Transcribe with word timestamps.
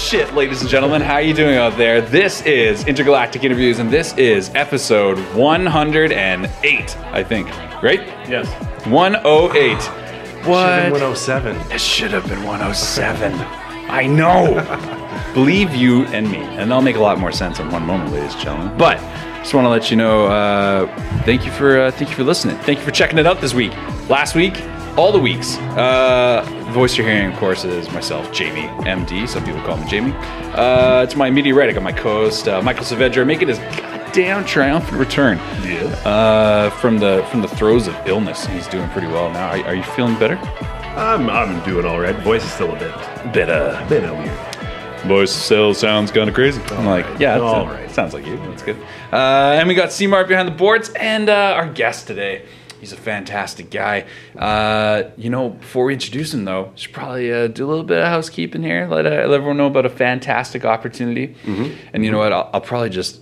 shit, 0.00 0.32
ladies 0.34 0.62
and 0.62 0.70
gentlemen. 0.70 1.02
How 1.02 1.18
you 1.18 1.34
doing 1.34 1.56
out 1.56 1.76
there? 1.76 2.00
This 2.00 2.40
is 2.42 2.86
Intergalactic 2.86 3.44
Interviews, 3.44 3.78
and 3.78 3.90
this 3.90 4.16
is 4.16 4.50
episode 4.54 5.18
108, 5.36 6.96
I 6.98 7.22
think. 7.22 7.48
Right? 7.82 8.00
Yes. 8.28 8.48
108. 8.86 9.76
What? 10.46 10.90
107. 10.90 11.56
It 11.70 11.80
should 11.80 12.12
have 12.12 12.26
been 12.28 12.42
107. 12.44 13.34
I 13.90 14.06
know. 14.06 14.54
Believe 15.34 15.74
you 15.74 16.04
and 16.06 16.30
me. 16.30 16.38
And 16.38 16.70
that'll 16.70 16.82
make 16.82 16.96
a 16.96 17.00
lot 17.00 17.18
more 17.18 17.30
sense 17.30 17.60
in 17.60 17.70
one 17.70 17.84
moment, 17.84 18.10
ladies 18.10 18.32
and 18.32 18.42
gentlemen. 18.42 18.78
But 18.78 18.98
just 19.42 19.52
want 19.52 19.66
to 19.66 19.70
let 19.70 19.90
you 19.90 19.98
know, 19.98 20.26
uh, 20.26 21.22
thank 21.24 21.44
you 21.44 21.52
for 21.52 21.78
uh, 21.78 21.90
thank 21.90 22.10
you 22.10 22.16
for 22.16 22.24
listening. 22.24 22.56
Thank 22.58 22.78
you 22.78 22.84
for 22.84 22.90
checking 22.90 23.18
it 23.18 23.26
out 23.26 23.40
this 23.40 23.52
week. 23.52 23.72
Last 24.08 24.34
week, 24.34 24.54
all 24.96 25.12
the 25.12 25.18
weeks. 25.18 25.56
Uh, 25.76 26.44
the 26.66 26.72
voice 26.72 26.96
you're 26.96 27.06
hearing, 27.06 27.32
of 27.32 27.38
course, 27.38 27.64
is 27.64 27.90
myself, 27.92 28.30
Jamie 28.32 28.68
MD. 28.84 29.28
Some 29.28 29.44
people 29.44 29.60
call 29.62 29.76
me 29.76 29.88
Jamie. 29.88 30.12
Uh, 30.54 31.02
it's 31.02 31.16
my 31.16 31.28
immediate 31.28 31.54
right. 31.54 31.68
I 31.68 31.72
got 31.72 31.82
my 31.82 31.92
co-host 31.92 32.48
uh, 32.48 32.60
Michael 32.62 32.84
Saavedra 32.84 33.26
making 33.26 33.48
his 33.48 33.58
goddamn 33.58 34.44
triumphant 34.44 34.98
return 34.98 35.38
Yeah. 35.64 35.84
uh, 36.04 36.70
from 36.70 36.98
the 36.98 37.26
from 37.30 37.42
the 37.42 37.48
throes 37.48 37.86
of 37.86 37.94
illness. 38.06 38.46
He's 38.46 38.66
doing 38.68 38.88
pretty 38.90 39.06
well 39.08 39.30
now. 39.30 39.50
Are, 39.50 39.66
are 39.68 39.74
you 39.74 39.82
feeling 39.82 40.18
better? 40.18 40.36
I'm, 40.96 41.30
I'm 41.30 41.62
doing 41.64 41.86
all 41.86 42.00
right. 42.00 42.16
Voice 42.16 42.44
is 42.44 42.52
still 42.52 42.74
a 42.74 42.78
bit, 42.78 43.32
Bit 43.32 43.48
uh, 43.50 43.86
bit 43.88 44.04
uh, 44.04 44.12
weird. 44.12 45.06
voice 45.06 45.30
still 45.32 45.72
sounds 45.72 46.10
kind 46.10 46.28
of 46.28 46.34
crazy. 46.34 46.60
I'm 46.72 46.84
like, 46.84 47.08
right. 47.08 47.20
yeah, 47.20 47.38
All 47.38 47.64
that 47.66 47.72
right. 47.82 47.90
sounds 47.90 48.12
like 48.12 48.26
you. 48.26 48.36
That's 48.38 48.62
good. 48.64 48.76
Uh, 49.12 49.56
and 49.58 49.68
we 49.68 49.74
got 49.74 49.92
C 49.92 50.06
Mart 50.08 50.26
behind 50.28 50.48
the 50.48 50.52
boards, 50.52 50.90
and 50.90 51.28
uh, 51.28 51.54
our 51.56 51.68
guest 51.72 52.06
today. 52.08 52.42
He's 52.80 52.92
a 52.92 52.96
fantastic 52.96 53.70
guy. 53.70 54.06
Uh, 54.36 55.10
you 55.16 55.30
know, 55.30 55.50
before 55.50 55.84
we 55.84 55.92
introduce 55.92 56.32
him, 56.32 56.44
though, 56.44 56.72
should 56.74 56.92
probably 56.94 57.30
uh, 57.32 57.46
do 57.48 57.66
a 57.66 57.68
little 57.68 57.84
bit 57.84 57.98
of 57.98 58.06
housekeeping 58.06 58.62
here. 58.62 58.86
Let, 58.90 59.06
uh, 59.06 59.10
let 59.10 59.32
everyone 59.32 59.58
know 59.58 59.66
about 59.66 59.86
a 59.86 59.90
fantastic 59.90 60.64
opportunity. 60.64 61.34
Mm-hmm. 61.44 61.76
And 61.92 62.04
you 62.04 62.10
know 62.10 62.18
what? 62.18 62.32
I'll, 62.32 62.50
I'll 62.54 62.60
probably 62.60 62.90
just 62.90 63.20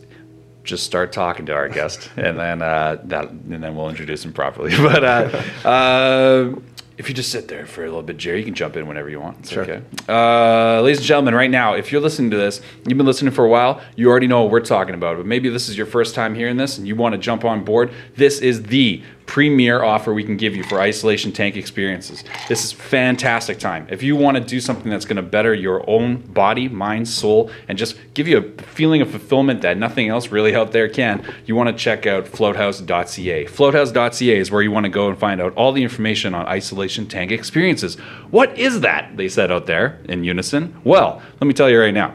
just 0.64 0.84
start 0.84 1.12
talking 1.12 1.46
to 1.46 1.54
our 1.54 1.68
guest, 1.68 2.10
and 2.16 2.38
then 2.38 2.60
uh, 2.62 3.00
that, 3.04 3.30
and 3.30 3.62
then 3.62 3.74
we'll 3.74 3.88
introduce 3.88 4.24
him 4.24 4.32
properly. 4.32 4.70
But 4.78 5.02
uh, 5.02 5.42
uh, 5.68 6.54
if 6.98 7.08
you 7.08 7.14
just 7.14 7.30
sit 7.30 7.46
there 7.48 7.64
for 7.64 7.82
a 7.82 7.86
little 7.86 8.02
bit, 8.02 8.16
Jerry, 8.16 8.40
you 8.40 8.44
can 8.44 8.54
jump 8.54 8.76
in 8.76 8.86
whenever 8.88 9.08
you 9.08 9.20
want. 9.20 9.38
It's 9.38 9.50
Sure. 9.50 9.62
okay. 9.62 9.82
Uh, 10.08 10.82
ladies 10.82 10.98
and 10.98 11.06
gentlemen, 11.06 11.34
right 11.34 11.50
now, 11.50 11.74
if 11.74 11.92
you're 11.92 12.00
listening 12.00 12.30
to 12.32 12.36
this, 12.36 12.60
you've 12.86 12.98
been 12.98 13.06
listening 13.06 13.32
for 13.32 13.44
a 13.44 13.48
while, 13.48 13.80
you 13.94 14.10
already 14.10 14.26
know 14.26 14.42
what 14.42 14.50
we're 14.50 14.60
talking 14.60 14.94
about. 14.94 15.16
But 15.16 15.24
maybe 15.24 15.48
this 15.48 15.68
is 15.68 15.76
your 15.76 15.86
first 15.86 16.14
time 16.16 16.34
hearing 16.34 16.56
this, 16.56 16.76
and 16.76 16.88
you 16.88 16.96
want 16.96 17.12
to 17.12 17.18
jump 17.18 17.44
on 17.44 17.64
board. 17.64 17.92
This 18.16 18.40
is 18.40 18.64
the 18.64 19.02
premier 19.28 19.82
offer 19.82 20.14
we 20.14 20.24
can 20.24 20.38
give 20.38 20.56
you 20.56 20.64
for 20.64 20.80
isolation 20.80 21.30
tank 21.30 21.54
experiences. 21.54 22.24
This 22.48 22.64
is 22.64 22.72
fantastic 22.72 23.58
time. 23.58 23.86
If 23.90 24.02
you 24.02 24.16
want 24.16 24.38
to 24.38 24.42
do 24.42 24.58
something 24.58 24.90
that's 24.90 25.04
going 25.04 25.16
to 25.16 25.22
better 25.22 25.54
your 25.54 25.88
own 25.88 26.16
body, 26.16 26.66
mind, 26.66 27.06
soul, 27.06 27.50
and 27.68 27.76
just 27.76 27.96
give 28.14 28.26
you 28.26 28.38
a 28.38 28.62
feeling 28.62 29.02
of 29.02 29.10
fulfillment 29.10 29.60
that 29.62 29.76
nothing 29.76 30.08
else 30.08 30.28
really 30.28 30.54
out 30.54 30.72
there 30.72 30.88
can, 30.88 31.22
you 31.44 31.54
want 31.54 31.68
to 31.68 31.76
check 31.76 32.06
out 32.06 32.26
floathouse.ca. 32.26 33.46
Floathouse.ca 33.46 34.38
is 34.38 34.50
where 34.50 34.62
you 34.62 34.70
want 34.70 34.84
to 34.84 34.90
go 34.90 35.08
and 35.08 35.18
find 35.18 35.42
out 35.42 35.54
all 35.54 35.72
the 35.72 35.82
information 35.82 36.34
on 36.34 36.46
isolation 36.46 37.06
tank 37.06 37.30
experiences. 37.30 37.96
What 38.30 38.58
is 38.58 38.80
that? 38.80 39.14
They 39.18 39.28
said 39.28 39.52
out 39.52 39.66
there 39.66 40.00
in 40.08 40.24
unison. 40.24 40.80
Well, 40.84 41.20
let 41.38 41.46
me 41.46 41.52
tell 41.52 41.68
you 41.68 41.78
right 41.78 41.94
now 41.94 42.14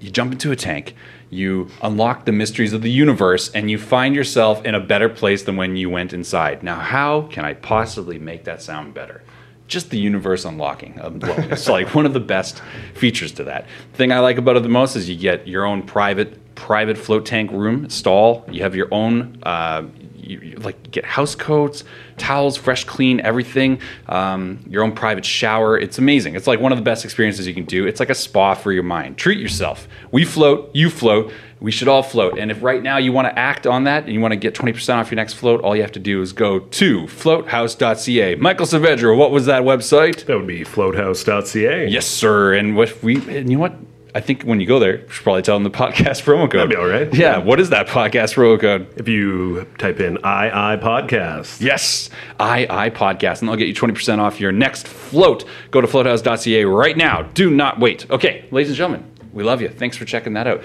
you 0.00 0.10
jump 0.10 0.32
into 0.32 0.52
a 0.52 0.56
tank, 0.56 0.94
you 1.34 1.68
unlock 1.82 2.24
the 2.24 2.32
mysteries 2.32 2.72
of 2.72 2.82
the 2.82 2.90
universe, 2.90 3.50
and 3.50 3.70
you 3.70 3.78
find 3.78 4.14
yourself 4.14 4.64
in 4.64 4.74
a 4.74 4.80
better 4.80 5.08
place 5.08 5.42
than 5.42 5.56
when 5.56 5.76
you 5.76 5.90
went 5.90 6.12
inside. 6.12 6.62
Now, 6.62 6.78
how 6.78 7.22
can 7.22 7.44
I 7.44 7.54
possibly 7.54 8.18
make 8.18 8.44
that 8.44 8.62
sound 8.62 8.94
better? 8.94 9.22
Just 9.66 9.90
the 9.90 9.98
universe 9.98 10.44
unlocking. 10.44 11.00
It's 11.50 11.68
like 11.68 11.94
one 11.94 12.06
of 12.06 12.12
the 12.12 12.20
best 12.20 12.62
features 12.94 13.32
to 13.32 13.44
that. 13.44 13.66
The 13.92 13.98
thing 13.98 14.12
I 14.12 14.20
like 14.20 14.38
about 14.38 14.56
it 14.56 14.62
the 14.62 14.68
most 14.68 14.94
is 14.96 15.08
you 15.08 15.16
get 15.16 15.48
your 15.48 15.64
own 15.64 15.82
private 15.82 16.40
private 16.54 16.96
float 16.96 17.26
tank 17.26 17.50
room 17.50 17.88
stall. 17.90 18.44
You 18.50 18.62
have 18.62 18.76
your 18.76 18.88
own 18.92 19.38
uh, 19.42 19.82
you, 20.26 20.40
you 20.40 20.56
like 20.56 20.90
get 20.90 21.04
house 21.04 21.34
coats, 21.34 21.84
towels, 22.16 22.56
fresh, 22.56 22.84
clean, 22.84 23.20
everything. 23.20 23.80
Um, 24.08 24.64
your 24.68 24.82
own 24.82 24.92
private 24.92 25.24
shower. 25.24 25.78
It's 25.78 25.98
amazing. 25.98 26.34
It's 26.34 26.46
like 26.46 26.60
one 26.60 26.72
of 26.72 26.78
the 26.78 26.84
best 26.84 27.04
experiences 27.04 27.46
you 27.46 27.54
can 27.54 27.64
do. 27.64 27.86
It's 27.86 28.00
like 28.00 28.10
a 28.10 28.14
spa 28.14 28.54
for 28.54 28.72
your 28.72 28.82
mind. 28.82 29.18
Treat 29.18 29.38
yourself. 29.38 29.88
We 30.10 30.24
float. 30.24 30.70
You 30.74 30.90
float. 30.90 31.32
We 31.60 31.70
should 31.70 31.88
all 31.88 32.02
float. 32.02 32.38
And 32.38 32.50
if 32.50 32.62
right 32.62 32.82
now 32.82 32.98
you 32.98 33.12
want 33.12 33.26
to 33.28 33.38
act 33.38 33.66
on 33.66 33.84
that 33.84 34.04
and 34.04 34.12
you 34.12 34.20
want 34.20 34.32
to 34.32 34.36
get 34.36 34.54
20% 34.54 34.96
off 34.96 35.10
your 35.10 35.16
next 35.16 35.34
float, 35.34 35.62
all 35.62 35.74
you 35.74 35.82
have 35.82 35.92
to 35.92 36.00
do 36.00 36.20
is 36.20 36.32
go 36.32 36.58
to 36.58 37.06
floathouse.ca. 37.06 38.34
Michael 38.34 38.66
Saavedra, 38.66 39.16
what 39.16 39.30
was 39.30 39.46
that 39.46 39.62
website? 39.62 40.26
That 40.26 40.36
would 40.36 40.46
be 40.46 40.64
floathouse.ca. 40.64 41.88
Yes, 41.88 42.06
sir. 42.06 42.54
And 42.54 42.76
what 42.76 43.02
we 43.02 43.16
and 43.16 43.50
you 43.50 43.56
know 43.56 43.62
what? 43.62 43.74
I 44.16 44.20
think 44.20 44.44
when 44.44 44.60
you 44.60 44.66
go 44.66 44.78
there, 44.78 45.00
you 45.00 45.08
should 45.08 45.24
probably 45.24 45.42
tell 45.42 45.56
them 45.58 45.64
the 45.64 45.70
podcast 45.78 46.22
promo 46.22 46.42
code. 46.42 46.52
That'd 46.60 46.70
be 46.70 46.76
all 46.76 46.86
right. 46.86 47.12
Yeah. 47.12 47.38
What 47.38 47.58
is 47.58 47.70
that 47.70 47.88
podcast 47.88 48.34
promo 48.34 48.60
code? 48.60 48.86
If 48.96 49.08
you 49.08 49.66
type 49.78 49.98
in 49.98 50.14
II 50.18 50.20
podcast, 50.22 51.60
Yes, 51.60 52.10
I 52.38 52.66
I 52.70 52.90
podcast, 52.90 53.40
and 53.40 53.48
they'll 53.48 53.56
get 53.56 53.68
you 53.68 53.74
twenty 53.74 53.94
percent 53.94 54.20
off 54.20 54.40
your 54.40 54.52
next 54.52 54.86
float. 54.86 55.44
Go 55.70 55.80
to 55.80 55.86
floathouse.ca 55.88 56.64
right 56.64 56.96
now. 56.96 57.22
Do 57.22 57.50
not 57.50 57.80
wait. 57.80 58.08
Okay, 58.10 58.44
ladies 58.50 58.68
and 58.70 58.76
gentlemen, 58.76 59.10
we 59.32 59.42
love 59.42 59.60
you. 59.60 59.68
Thanks 59.68 59.96
for 59.96 60.04
checking 60.04 60.34
that 60.34 60.46
out. 60.46 60.62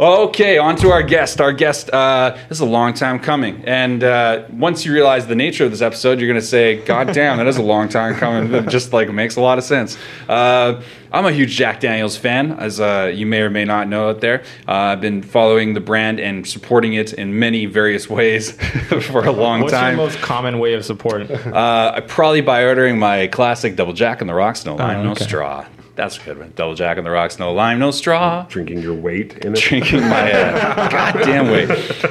Okay, 0.00 0.58
on 0.58 0.76
to 0.76 0.92
our 0.92 1.02
guest. 1.02 1.40
Our 1.40 1.52
guest, 1.52 1.90
uh, 1.90 2.36
this 2.48 2.58
is 2.58 2.60
a 2.60 2.66
long 2.66 2.94
time 2.94 3.18
coming. 3.18 3.64
And 3.64 4.04
uh, 4.04 4.44
once 4.52 4.84
you 4.84 4.92
realize 4.92 5.26
the 5.26 5.34
nature 5.34 5.64
of 5.64 5.72
this 5.72 5.82
episode, 5.82 6.20
you're 6.20 6.28
going 6.28 6.40
to 6.40 6.46
say, 6.46 6.84
God 6.84 7.12
damn, 7.12 7.36
that 7.38 7.48
is 7.48 7.56
a 7.56 7.62
long 7.62 7.88
time 7.88 8.14
coming. 8.14 8.52
That 8.52 8.68
just 8.68 8.92
like 8.92 9.12
makes 9.12 9.34
a 9.34 9.40
lot 9.40 9.58
of 9.58 9.64
sense. 9.64 9.98
Uh, 10.28 10.80
I'm 11.10 11.26
a 11.26 11.32
huge 11.32 11.56
Jack 11.56 11.80
Daniels 11.80 12.16
fan, 12.16 12.52
as 12.60 12.78
uh, 12.78 13.10
you 13.12 13.26
may 13.26 13.40
or 13.40 13.50
may 13.50 13.64
not 13.64 13.88
know 13.88 14.10
out 14.10 14.20
there. 14.20 14.44
Uh, 14.68 14.72
I've 14.72 15.00
been 15.00 15.20
following 15.20 15.74
the 15.74 15.80
brand 15.80 16.20
and 16.20 16.46
supporting 16.46 16.92
it 16.92 17.14
in 17.14 17.36
many 17.36 17.66
various 17.66 18.08
ways 18.08 18.52
for 19.02 19.24
a 19.24 19.32
long 19.32 19.62
What's 19.62 19.72
time. 19.72 19.96
What's 19.96 20.14
your 20.14 20.20
most 20.20 20.28
common 20.28 20.60
way 20.60 20.74
of 20.74 20.84
support? 20.84 21.28
Uh, 21.28 21.92
I 21.96 22.00
probably 22.02 22.40
by 22.40 22.62
ordering 22.62 23.00
my 23.00 23.26
classic 23.26 23.74
double 23.74 23.94
jack 23.94 24.20
on 24.20 24.28
the 24.28 24.34
rocks, 24.34 24.64
no 24.64 24.76
lime, 24.76 25.02
no 25.02 25.10
okay. 25.12 25.24
straw. 25.24 25.66
That's 25.98 26.16
a 26.16 26.20
good 26.22 26.38
one. 26.38 26.52
Double 26.54 26.76
jack 26.76 26.96
on 26.96 27.02
the 27.02 27.10
rocks, 27.10 27.40
no 27.40 27.52
lime, 27.52 27.80
no 27.80 27.90
straw. 27.90 28.46
drinking 28.48 28.82
your 28.82 28.94
weight 28.94 29.38
in 29.38 29.52
it. 29.52 29.58
Drinking 29.58 30.02
my 30.02 30.30
uh, 30.30 30.88
goddamn 30.90 31.50
weight. 31.50 31.68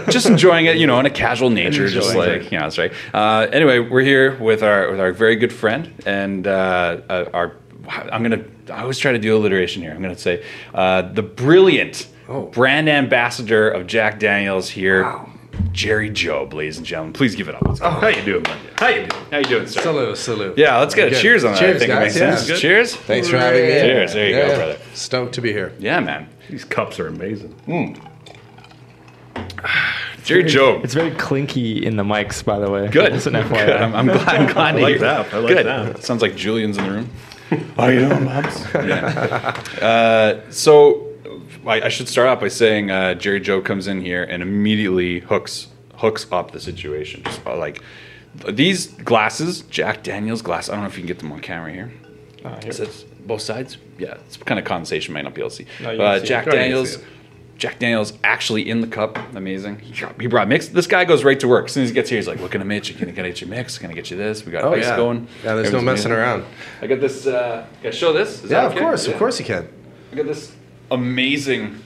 just 0.09 0.25
enjoying 0.25 0.65
it, 0.65 0.75
you 0.75 0.85
know, 0.85 0.99
in 0.99 1.05
a 1.05 1.09
casual 1.09 1.49
nature, 1.49 1.87
just 1.87 2.13
like 2.13 2.27
it. 2.27 2.51
you 2.51 2.57
know, 2.57 2.65
that's 2.65 2.77
right. 2.77 2.91
Uh, 3.13 3.47
anyway, 3.53 3.79
we're 3.79 4.01
here 4.01 4.35
with 4.41 4.61
our 4.61 4.91
with 4.91 4.99
our 4.99 5.13
very 5.13 5.37
good 5.37 5.53
friend 5.53 5.89
and 6.05 6.47
uh, 6.47 6.99
uh, 7.07 7.29
our. 7.33 7.55
I'm 7.87 8.23
gonna. 8.23 8.43
I 8.69 8.81
always 8.81 8.97
try 8.99 9.13
to 9.13 9.19
do 9.19 9.37
alliteration 9.37 9.81
here. 9.81 9.91
I'm 9.93 10.01
gonna 10.01 10.17
say 10.17 10.43
uh, 10.73 11.03
the 11.03 11.23
brilliant 11.23 12.09
brand 12.51 12.89
ambassador 12.89 13.69
of 13.69 13.87
Jack 13.87 14.19
Daniels 14.19 14.69
here, 14.69 15.05
Jerry 15.72 16.09
Job, 16.09 16.53
ladies 16.53 16.78
and 16.78 16.85
gentlemen. 16.85 17.13
Please 17.13 17.35
give 17.35 17.50
it 17.50 17.56
up. 17.56 17.62
Let's 17.68 17.79
go. 17.79 17.90
How 17.90 18.07
you 18.07 18.22
doing, 18.23 18.44
buddy? 18.44 18.59
How 18.78 18.88
you 18.90 19.07
doing? 19.07 19.23
How 19.31 19.38
you 19.38 19.44
doing, 19.45 19.68
sir? 19.68 19.81
Salute, 19.81 20.18
salute. 20.18 20.57
Yeah, 20.57 20.79
let's 20.79 20.95
get 20.95 21.12
a 21.13 21.16
cheers 21.19 21.44
on 21.44 21.53
that. 21.53 21.57
I 21.62 21.66
Cheers, 21.66 21.79
think 21.79 21.91
it 21.91 22.00
makes 22.00 22.16
Yeah. 22.16 22.35
sense. 22.35 22.47
Good. 22.47 22.59
Cheers. 22.59 22.95
Thanks 22.95 23.29
for 23.29 23.38
having 23.38 23.62
me. 23.63 23.72
in. 23.72 23.79
Cheers. 23.85 24.13
There 24.13 24.28
you 24.29 24.35
go, 24.35 24.56
brother. 24.56 24.78
Stoked 24.94 25.34
to 25.35 25.41
be 25.41 25.51
here. 25.51 25.73
Yeah, 25.79 26.00
man. 26.00 26.28
These 26.50 26.63
cups 26.63 27.00
are 27.00 27.07
amazing. 27.07 27.56
Jerry 30.23 30.44
Job. 30.44 30.84
It's 30.84 30.94
very 30.94 31.12
clinky 31.12 31.85
in 31.85 31.96
the 31.96 32.03
mics, 32.03 32.44
by 32.44 32.59
the 32.59 32.69
way. 32.69 32.88
Good. 32.90 33.13
It's 33.13 33.28
an 33.28 33.34
Good. 33.34 33.46
FYI. 33.46 33.81
I'm, 33.81 33.96
I'm 33.96 34.06
glad. 34.07 34.28
I'm 34.28 34.47
glad 34.53 34.72
to 34.73 34.79
like 34.81 34.90
hear 34.90 35.00
that. 35.00 35.34
I 35.34 35.38
like 35.38 35.56
Good. 35.56 35.66
that. 35.66 36.03
Sounds 36.03 36.22
like 36.22 36.35
Julian's 36.35 36.78
in 36.78 36.84
the 36.84 36.91
room. 36.91 37.09
How 37.78 37.88
you 37.88 38.00
doing, 38.09 38.25
Bubs? 38.25 38.66
Yeah. 38.73 39.63
Uh, 39.81 40.41
so 40.50 41.06
I, 41.67 41.81
I 41.85 41.89
should 41.89 42.07
start 42.09 42.28
off 42.29 42.39
by 42.39 42.47
saying 42.47 42.89
uh, 42.91 43.13
Jerry 43.16 43.39
Joe 43.39 43.61
comes 43.61 43.88
in 43.88 44.01
here 44.01 44.23
and 44.23 44.41
immediately 44.41 45.19
hooks 45.19 45.67
hooks 45.96 46.25
up 46.31 46.52
the 46.52 46.59
situation. 46.59 47.23
Just 47.23 47.46
like 47.46 47.81
these 48.49 48.87
glasses, 48.87 49.61
Jack 49.64 50.03
Daniels 50.03 50.41
glass. 50.41 50.69
I 50.69 50.73
don't 50.73 50.81
know 50.81 50.87
if 50.87 50.96
you 50.96 51.02
can 51.02 51.08
get 51.08 51.19
them 51.19 51.31
on 51.31 51.40
camera 51.40 51.72
here. 51.72 51.91
Uh, 52.46 52.59
here. 52.61 52.69
Is 52.69 52.79
it 52.79 53.28
both 53.28 53.41
sides? 53.41 53.78
Yeah, 53.97 54.16
it's 54.25 54.37
kind 54.37 54.59
of 54.59 54.66
condensation. 54.66 55.14
Might 55.14 55.23
not 55.23 55.34
be 55.34 55.41
able 55.41 55.49
to 55.49 55.55
see. 55.55 55.66
No, 55.81 55.90
uh, 55.99 56.16
it. 56.16 56.23
Jack 56.23 56.47
Oh, 56.47 56.52
Daniels. 56.52 56.99
Jack 57.58 57.79
Daniels 57.79 58.14
actually 58.23 58.69
in 58.69 58.81
the 58.81 58.87
cup. 58.87 59.17
Amazing. 59.35 59.79
He 59.79 60.28
brought- 60.28 60.47
mix. 60.47 60.67
This 60.67 60.85
guy 60.85 61.05
goes 61.05 61.23
right 61.23 61.40
to 61.40 61.47
work. 61.47 61.66
As 61.66 61.72
soon 61.72 61.81
as 61.84 61.90
he 61.90 61.96
gets 61.96 62.08
here, 62.11 62.19
he's 62.19 62.28
like, 62.28 62.40
"Look 62.40 62.53
at 62.53 62.61
him, 62.61 62.67
Mitch. 62.67 62.96
Can 62.96 63.09
I 63.09 63.11
get 63.14 63.41
you 63.41 63.47
mix? 63.47 63.79
Can 63.79 63.90
I 63.90 63.96
get 63.96 64.11
you 64.11 64.17
this? 64.17 64.46
We 64.46 64.52
got 64.52 64.64
Oh 64.64 64.73
ice 64.75 64.84
yeah. 64.84 64.96
going. 64.96 65.28
Yeah, 65.43 65.55
there's 65.55 65.72
no 65.72 65.81
messing 65.81 66.11
amazing." 66.11 66.11
around. 66.11 66.46
I 66.84 66.85
got 66.85 66.99
this. 67.02 67.25
Uh, 67.25 67.66
can 67.81 67.87
I 67.87 67.96
show 67.96 68.14
this? 68.14 68.43
Is 68.43 68.52
Yeah, 68.52 68.67
of 68.67 68.73
okay? 68.73 68.81
course, 68.81 69.08
Yeah. 69.08 69.14
of 69.14 69.17
course 69.19 69.40
you 69.40 69.46
can. 69.46 69.67
I 70.11 70.16
got 70.17 70.28
this 70.28 70.52
amazing. 70.91 71.81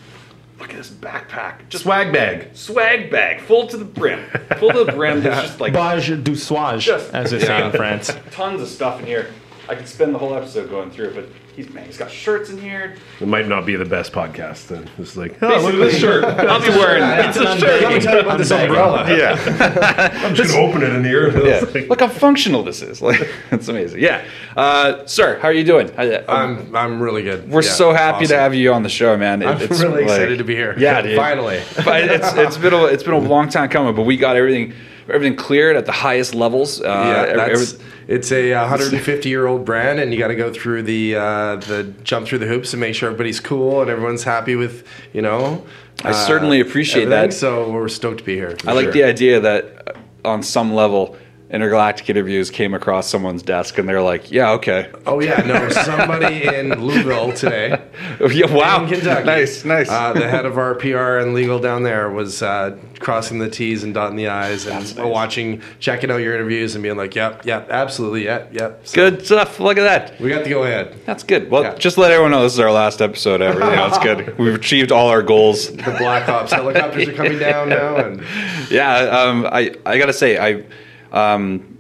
Look 0.59 0.69
at 0.71 0.75
this 0.77 0.89
backpack. 0.91 1.69
Just 1.69 1.85
Swag 1.85 2.13
bag. 2.13 2.49
swag 2.55 3.09
bag, 3.09 3.41
full 3.41 3.65
to 3.67 3.77
the 3.77 3.85
brim. 3.85 4.23
Full 4.59 4.71
to 4.71 4.83
the 4.83 4.91
brim. 4.91 5.21
There's 5.23 5.41
just 5.47 5.59
like 5.59 5.73
Barge 5.73 6.07
du 6.23 6.33
soage, 6.33 6.81
Just- 6.81 7.11
as 7.13 7.31
they 7.31 7.39
say 7.39 7.47
yeah. 7.59 7.65
in 7.65 7.71
France. 7.71 8.11
tons 8.31 8.61
of 8.61 8.67
stuff 8.67 8.99
in 8.99 9.07
here. 9.07 9.31
I 9.69 9.75
could 9.75 9.87
spend 9.87 10.13
the 10.13 10.19
whole 10.19 10.33
episode 10.35 10.69
going 10.69 10.91
through 10.91 11.09
it, 11.09 11.15
but 11.15 11.25
he's 11.55 11.69
man, 11.69 11.85
he's 11.85 11.97
got 11.97 12.09
shirts 12.11 12.49
in 12.49 12.57
here. 12.59 12.95
It 13.19 13.27
might 13.27 13.47
not 13.47 13.65
be 13.65 13.75
the 13.75 13.85
best 13.85 14.11
podcast 14.11 14.67
then. 14.67 14.89
It's 14.97 15.15
like, 15.15 15.41
oh, 15.41 15.49
Basically, 15.49 15.73
look, 15.77 15.85
at 15.87 15.91
this 15.91 15.99
shirt. 16.01 16.23
I'll 16.25 16.61
be 16.61 16.69
wearing. 16.69 17.03
It's 17.03 17.37
a 17.37 17.57
shirt. 17.59 17.81
Let 17.83 17.93
me 17.93 17.99
tell 17.99 18.15
you 18.15 18.21
about 18.21 18.37
this 18.37 18.51
umbrella. 18.51 19.05
Yeah. 19.17 20.09
I'm 20.23 20.35
just 20.35 20.53
gonna 20.53 20.65
open 20.67 20.81
it 20.83 20.89
in 20.93 21.03
here. 21.05 21.29
yeah. 21.45 21.61
It's 21.63 21.73
like- 21.73 21.89
Look 21.89 21.99
how 22.01 22.07
functional 22.09 22.63
this 22.63 22.81
is. 22.81 23.01
Like, 23.11 23.27
it's 23.51 23.67
amazing. 23.67 24.01
Yeah. 24.01 24.23
Uh, 24.57 25.05
sir, 25.05 25.39
how 25.39 25.47
are 25.49 25.53
you 25.53 25.63
doing? 25.63 25.91
I, 25.97 26.15
um, 26.15 26.57
I'm 26.57 26.75
I'm 26.75 27.01
really 27.01 27.23
good. 27.23 27.49
we're 27.49 27.61
Yeah, 27.63 27.69
so 27.71 27.93
happy 27.93 28.25
to 28.27 28.35
have 28.37 28.53
you 28.55 28.73
on 28.73 28.83
the 28.83 28.89
show, 28.89 29.15
man. 29.17 29.41
It- 29.41 29.45
I'm 29.47 29.61
it's 29.61 29.79
really 29.81 30.01
like- 30.01 30.03
excited 30.03 30.37
to 30.39 30.43
be 30.43 30.55
here. 30.55 30.75
Yeah, 30.77 31.01
dude. 31.01 31.15
Finally. 31.15 31.61
but 31.85 32.03
it's 32.03 32.33
it's 32.33 32.57
been 32.57 32.73
a 32.73 32.85
it's 32.85 33.03
been 33.03 33.13
a 33.13 33.19
long 33.19 33.47
time 33.49 33.69
coming, 33.69 33.95
but 33.95 34.03
we 34.03 34.17
got 34.17 34.35
everything 34.35 34.73
everything 35.09 35.35
cleared 35.35 35.75
at 35.75 35.85
the 35.85 35.91
highest 35.91 36.33
levels. 36.35 36.79
Uh, 36.81 36.85
yeah, 36.85 37.35
that's 37.35 37.73
every- 37.73 37.85
it's 38.11 38.29
a 38.31 38.53
150 38.53 39.29
year 39.29 39.47
old 39.47 39.63
brand, 39.63 39.99
and 39.99 40.13
you 40.13 40.19
got 40.19 40.27
to 40.27 40.35
go 40.35 40.51
through 40.51 40.83
the 40.83 41.15
uh, 41.15 41.55
the 41.55 41.93
jump 42.03 42.27
through 42.27 42.39
the 42.39 42.45
hoops 42.45 42.73
and 42.73 42.81
make 42.81 42.93
sure 42.93 43.07
everybody's 43.07 43.39
cool 43.39 43.81
and 43.81 43.89
everyone's 43.89 44.23
happy 44.23 44.55
with 44.55 44.85
you 45.13 45.21
know. 45.21 45.65
uh, 46.03 46.09
I 46.09 46.11
certainly 46.11 46.59
appreciate 46.59 47.03
everything. 47.03 47.29
that. 47.29 47.33
So 47.33 47.71
we're 47.71 47.87
stoked 47.87 48.19
to 48.19 48.23
be 48.23 48.35
here. 48.35 48.57
I 48.67 48.73
like 48.73 48.85
sure. 48.85 48.91
the 48.91 49.03
idea 49.03 49.39
that 49.39 49.95
uh, 49.95 50.27
on 50.27 50.43
some 50.43 50.73
level, 50.73 51.17
intergalactic 51.51 52.09
interviews 52.09 52.49
came 52.49 52.73
across 52.73 53.09
someone's 53.09 53.43
desk 53.43 53.77
and 53.77 53.87
they're 53.87 54.01
like, 54.01 54.31
"Yeah, 54.31 54.51
okay, 54.51 54.89
Oh 55.05 55.19
yeah, 55.19 55.41
no, 55.41 55.69
somebody 55.69 56.45
in 56.47 56.69
Louisville 56.81 57.33
today. 57.33 57.81
yeah, 58.31 58.53
wow, 58.53 58.83
in 58.83 58.89
Kentucky. 58.89 59.25
nice, 59.25 59.65
nice." 59.65 59.89
Uh, 59.89 60.13
the 60.13 60.29
head 60.29 60.45
of 60.45 60.57
our 60.57 60.75
PR 60.75 61.17
and 61.19 61.33
legal 61.33 61.59
down 61.59 61.83
there 61.83 62.09
was 62.09 62.41
uh, 62.41 62.77
crossing 62.99 63.39
the 63.39 63.49
T's 63.49 63.83
and 63.83 63.93
dotting 63.93 64.15
the 64.15 64.27
I's 64.27 64.65
and 64.65 64.75
nice. 64.75 64.95
watching, 64.95 65.61
checking 65.79 66.09
out 66.11 66.17
your 66.17 66.33
interviews 66.33 66.75
and 66.75 66.83
being 66.83 66.97
like, 66.97 67.15
"Yep, 67.15 67.45
yep, 67.45 67.69
absolutely, 67.69 68.23
yep, 68.25 68.53
yep." 68.53 68.81
So 68.87 68.95
good 68.95 69.25
stuff. 69.25 69.59
Look 69.59 69.77
at 69.77 69.83
that. 69.83 70.19
We 70.21 70.29
got 70.29 70.43
the 70.43 70.49
go 70.51 70.63
ahead. 70.63 70.95
That's 71.05 71.23
good. 71.23 71.49
Well, 71.51 71.63
Yeah. 71.63 71.75
just 71.75 71.97
let 71.97 72.11
everyone 72.11 72.31
know 72.31 72.43
this 72.43 72.53
is 72.53 72.59
our 72.59 72.71
last 72.71 73.01
episode 73.01 73.41
ever. 73.41 73.59
You 73.59 73.75
know, 73.75 73.87
it's 73.87 73.97
good. 73.99 74.37
We've 74.39 74.55
achieved 74.55 74.91
all 74.91 75.09
our 75.09 75.21
goals. 75.23 75.69
The 75.71 75.95
Black 75.97 76.29
Ops 76.29 76.51
helicopters 76.53 77.07
are 77.09 77.13
coming 77.13 77.39
down 77.39 77.69
now, 77.69 77.97
and 77.97 78.23
Yeah, 78.69 78.95
um, 78.97 79.45
I 79.51 79.75
I 79.85 79.97
gotta 79.97 80.13
say 80.13 80.37
I, 80.37 80.63
um, 81.11 81.77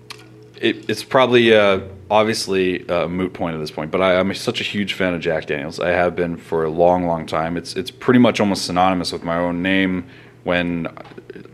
it, 0.59 0.89
it's 0.89 1.03
probably 1.03 1.55
uh, 1.55 1.81
obviously 2.09 2.85
a 2.87 3.07
moot 3.07 3.33
point 3.33 3.55
at 3.55 3.59
this 3.59 3.71
point, 3.71 3.91
but 3.91 4.01
I, 4.01 4.19
I'm 4.19 4.33
such 4.35 4.61
a 4.61 4.63
huge 4.63 4.93
fan 4.93 5.13
of 5.13 5.21
Jack 5.21 5.47
Daniels. 5.47 5.79
I 5.79 5.89
have 5.89 6.15
been 6.15 6.37
for 6.37 6.63
a 6.63 6.69
long, 6.69 7.05
long 7.05 7.25
time. 7.25 7.57
It's 7.57 7.75
it's 7.75 7.91
pretty 7.91 8.19
much 8.19 8.39
almost 8.39 8.65
synonymous 8.65 9.11
with 9.11 9.23
my 9.23 9.37
own 9.37 9.61
name. 9.61 10.07
When 10.43 10.87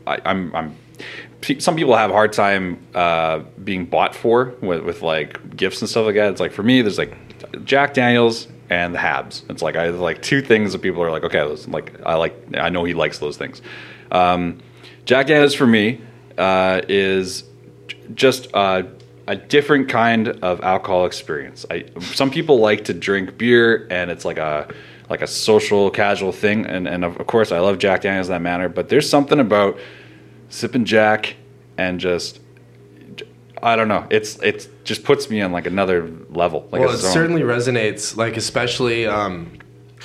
I, 0.05 0.19
I'm 0.25 0.55
I'm 0.55 0.75
some 1.59 1.75
people 1.75 1.95
have 1.95 2.09
a 2.09 2.13
hard 2.13 2.33
time 2.33 2.79
uh, 2.95 3.39
being 3.63 3.85
bought 3.85 4.15
for 4.15 4.55
with, 4.61 4.83
with 4.83 5.01
like 5.01 5.55
gifts 5.55 5.81
and 5.81 5.89
stuff 5.89 6.05
like 6.05 6.15
that. 6.15 6.31
It's 6.31 6.41
like 6.41 6.51
for 6.51 6.63
me, 6.63 6.81
there's 6.81 6.97
like 6.97 7.15
Jack 7.63 7.93
Daniels 7.93 8.47
and 8.69 8.93
the 8.93 8.99
Habs. 8.99 9.49
It's 9.49 9.61
like 9.61 9.75
I 9.75 9.89
like 9.89 10.21
two 10.21 10.41
things 10.41 10.73
that 10.73 10.81
people 10.81 11.01
are 11.03 11.11
like, 11.11 11.23
okay, 11.23 11.39
those, 11.39 11.67
like 11.67 11.93
I 12.05 12.15
like 12.15 12.35
I 12.55 12.69
know 12.69 12.83
he 12.83 12.93
likes 12.93 13.19
those 13.19 13.37
things. 13.37 13.61
Um, 14.11 14.59
Jack 15.05 15.27
Daniels 15.27 15.53
for 15.53 15.67
me 15.67 16.01
uh, 16.37 16.81
is 16.89 17.43
just 18.13 18.47
uh, 18.53 18.83
a 19.27 19.35
different 19.35 19.89
kind 19.89 20.29
of 20.29 20.61
alcohol 20.61 21.05
experience. 21.05 21.65
I 21.69 21.85
some 21.99 22.31
people 22.31 22.59
like 22.59 22.85
to 22.85 22.93
drink 22.93 23.37
beer 23.37 23.87
and 23.89 24.09
it's 24.09 24.25
like 24.25 24.37
a 24.37 24.73
like 25.09 25.21
a 25.21 25.27
social 25.27 25.89
casual 25.89 26.31
thing, 26.31 26.65
and 26.65 26.87
and 26.87 27.05
of 27.05 27.17
course 27.27 27.51
I 27.51 27.59
love 27.59 27.77
Jack 27.77 28.01
Daniels 28.01 28.27
in 28.27 28.33
that 28.33 28.41
manner. 28.41 28.69
But 28.69 28.89
there's 28.89 29.09
something 29.09 29.39
about 29.39 29.79
sipping 30.49 30.85
Jack 30.85 31.35
and 31.77 31.99
just 31.99 32.39
I 33.61 33.75
don't 33.75 33.87
know. 33.87 34.05
It's 34.09 34.37
it's 34.41 34.67
just 34.83 35.03
puts 35.03 35.29
me 35.29 35.41
on 35.41 35.51
like 35.51 35.65
another 35.65 36.09
level. 36.29 36.67
Like 36.71 36.81
well, 36.81 36.91
it 36.91 36.97
certainly 36.97 37.41
resonates. 37.41 38.15
Like 38.15 38.37
especially, 38.37 39.07
um, 39.07 39.51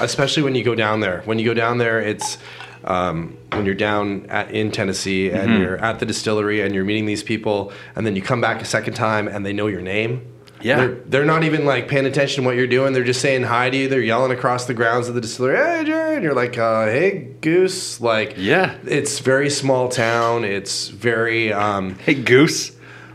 especially 0.01 0.43
when 0.43 0.55
you 0.55 0.65
go 0.65 0.75
down 0.75 1.01
there. 1.01 1.23
When 1.25 1.39
you 1.39 1.45
go 1.45 1.55
down 1.55 1.79
there, 1.79 2.01
it's 2.01 2.39
um, 2.85 3.37
when 3.53 3.65
you're 3.67 3.75
down 3.75 4.27
at, 4.29 4.51
in 4.51 4.71
Tennessee 4.71 5.31
and 5.31 5.51
Mm-hmm. 5.51 5.63
you're 5.63 5.77
at 5.79 5.99
the 6.01 6.07
distillery 6.07 6.61
and 6.63 6.75
you're 6.75 6.85
meeting 6.85 7.07
these 7.07 7.23
people, 7.23 7.73
and 7.97 8.07
then 8.07 8.17
you 8.17 8.23
come 8.23 8.41
back 8.41 8.61
a 8.63 8.65
second 8.65 8.95
time 8.95 9.29
and 9.29 9.45
they 9.47 9.53
know 9.53 9.67
your 9.67 9.81
name. 9.83 10.27
Yeah. 10.61 10.77
They're, 10.77 10.95
they're 11.07 11.25
not 11.25 11.43
even 11.43 11.65
like 11.65 11.89
paying 11.89 12.07
attention 12.07 12.43
to 12.45 12.47
what 12.49 12.55
you're 12.57 12.69
doing. 12.69 12.93
They're 12.93 13.03
just 13.03 13.21
saying 13.21 13.43
hi 13.43 13.69
to 13.71 13.77
you. 13.77 13.89
They're 13.89 14.01
yelling 14.01 14.31
across 14.31 14.67
the 14.67 14.75
grounds 14.75 15.09
of 15.09 15.17
the 15.17 15.21
distillery, 15.21 15.57
"Hey, 15.57 15.85
Jerry!" 15.85 16.15
And 16.15 16.23
you're 16.23 16.35
like, 16.37 16.57
uh, 16.57 16.87
"Hey, 16.87 17.35
Goose!" 17.41 18.01
Like, 18.01 18.35
Yeah. 18.37 18.77
it's 18.87 19.19
very 19.19 19.51
small 19.51 19.89
town. 19.89 20.45
It's 20.45 20.87
very 20.89 21.53
um, 21.53 21.97
Hey 21.99 22.15
Goose. 22.15 22.71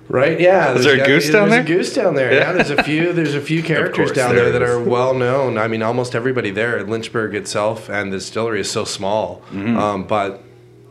Right? 0.10 0.40
Yeah. 0.40 0.74
Is 0.74 0.86
there's 0.86 0.96
there 0.98 1.04
a 1.04 1.08
goose 1.08 1.30
down 1.30 1.50
there's 1.50 1.66
there? 1.66 1.76
a 1.76 1.78
goose 1.80 1.94
down 1.94 2.16
there. 2.16 2.34
Yeah. 2.34 2.54
There's 2.54 2.70
a 2.70 2.82
few. 2.84 3.12
There's 3.14 3.36
a 3.36 3.42
few 3.42 3.62
characters 3.72 4.12
down 4.12 4.36
there 4.36 4.52
there 4.52 4.60
that 4.60 4.62
are 4.62 4.80
well 4.82 5.14
known. 5.14 5.58
I 5.58 5.68
mean, 5.68 5.84
almost 5.84 6.16
everybody 6.16 6.50
there. 6.52 6.84
Lynchburg 6.84 7.36
itself 7.36 7.90
and 7.90 8.12
the 8.14 8.18
distillery 8.18 8.62
is 8.62 8.72
so 8.72 8.86
small, 8.86 9.42
Mm-hmm. 9.52 9.78
um, 9.78 10.04
but 10.08 10.44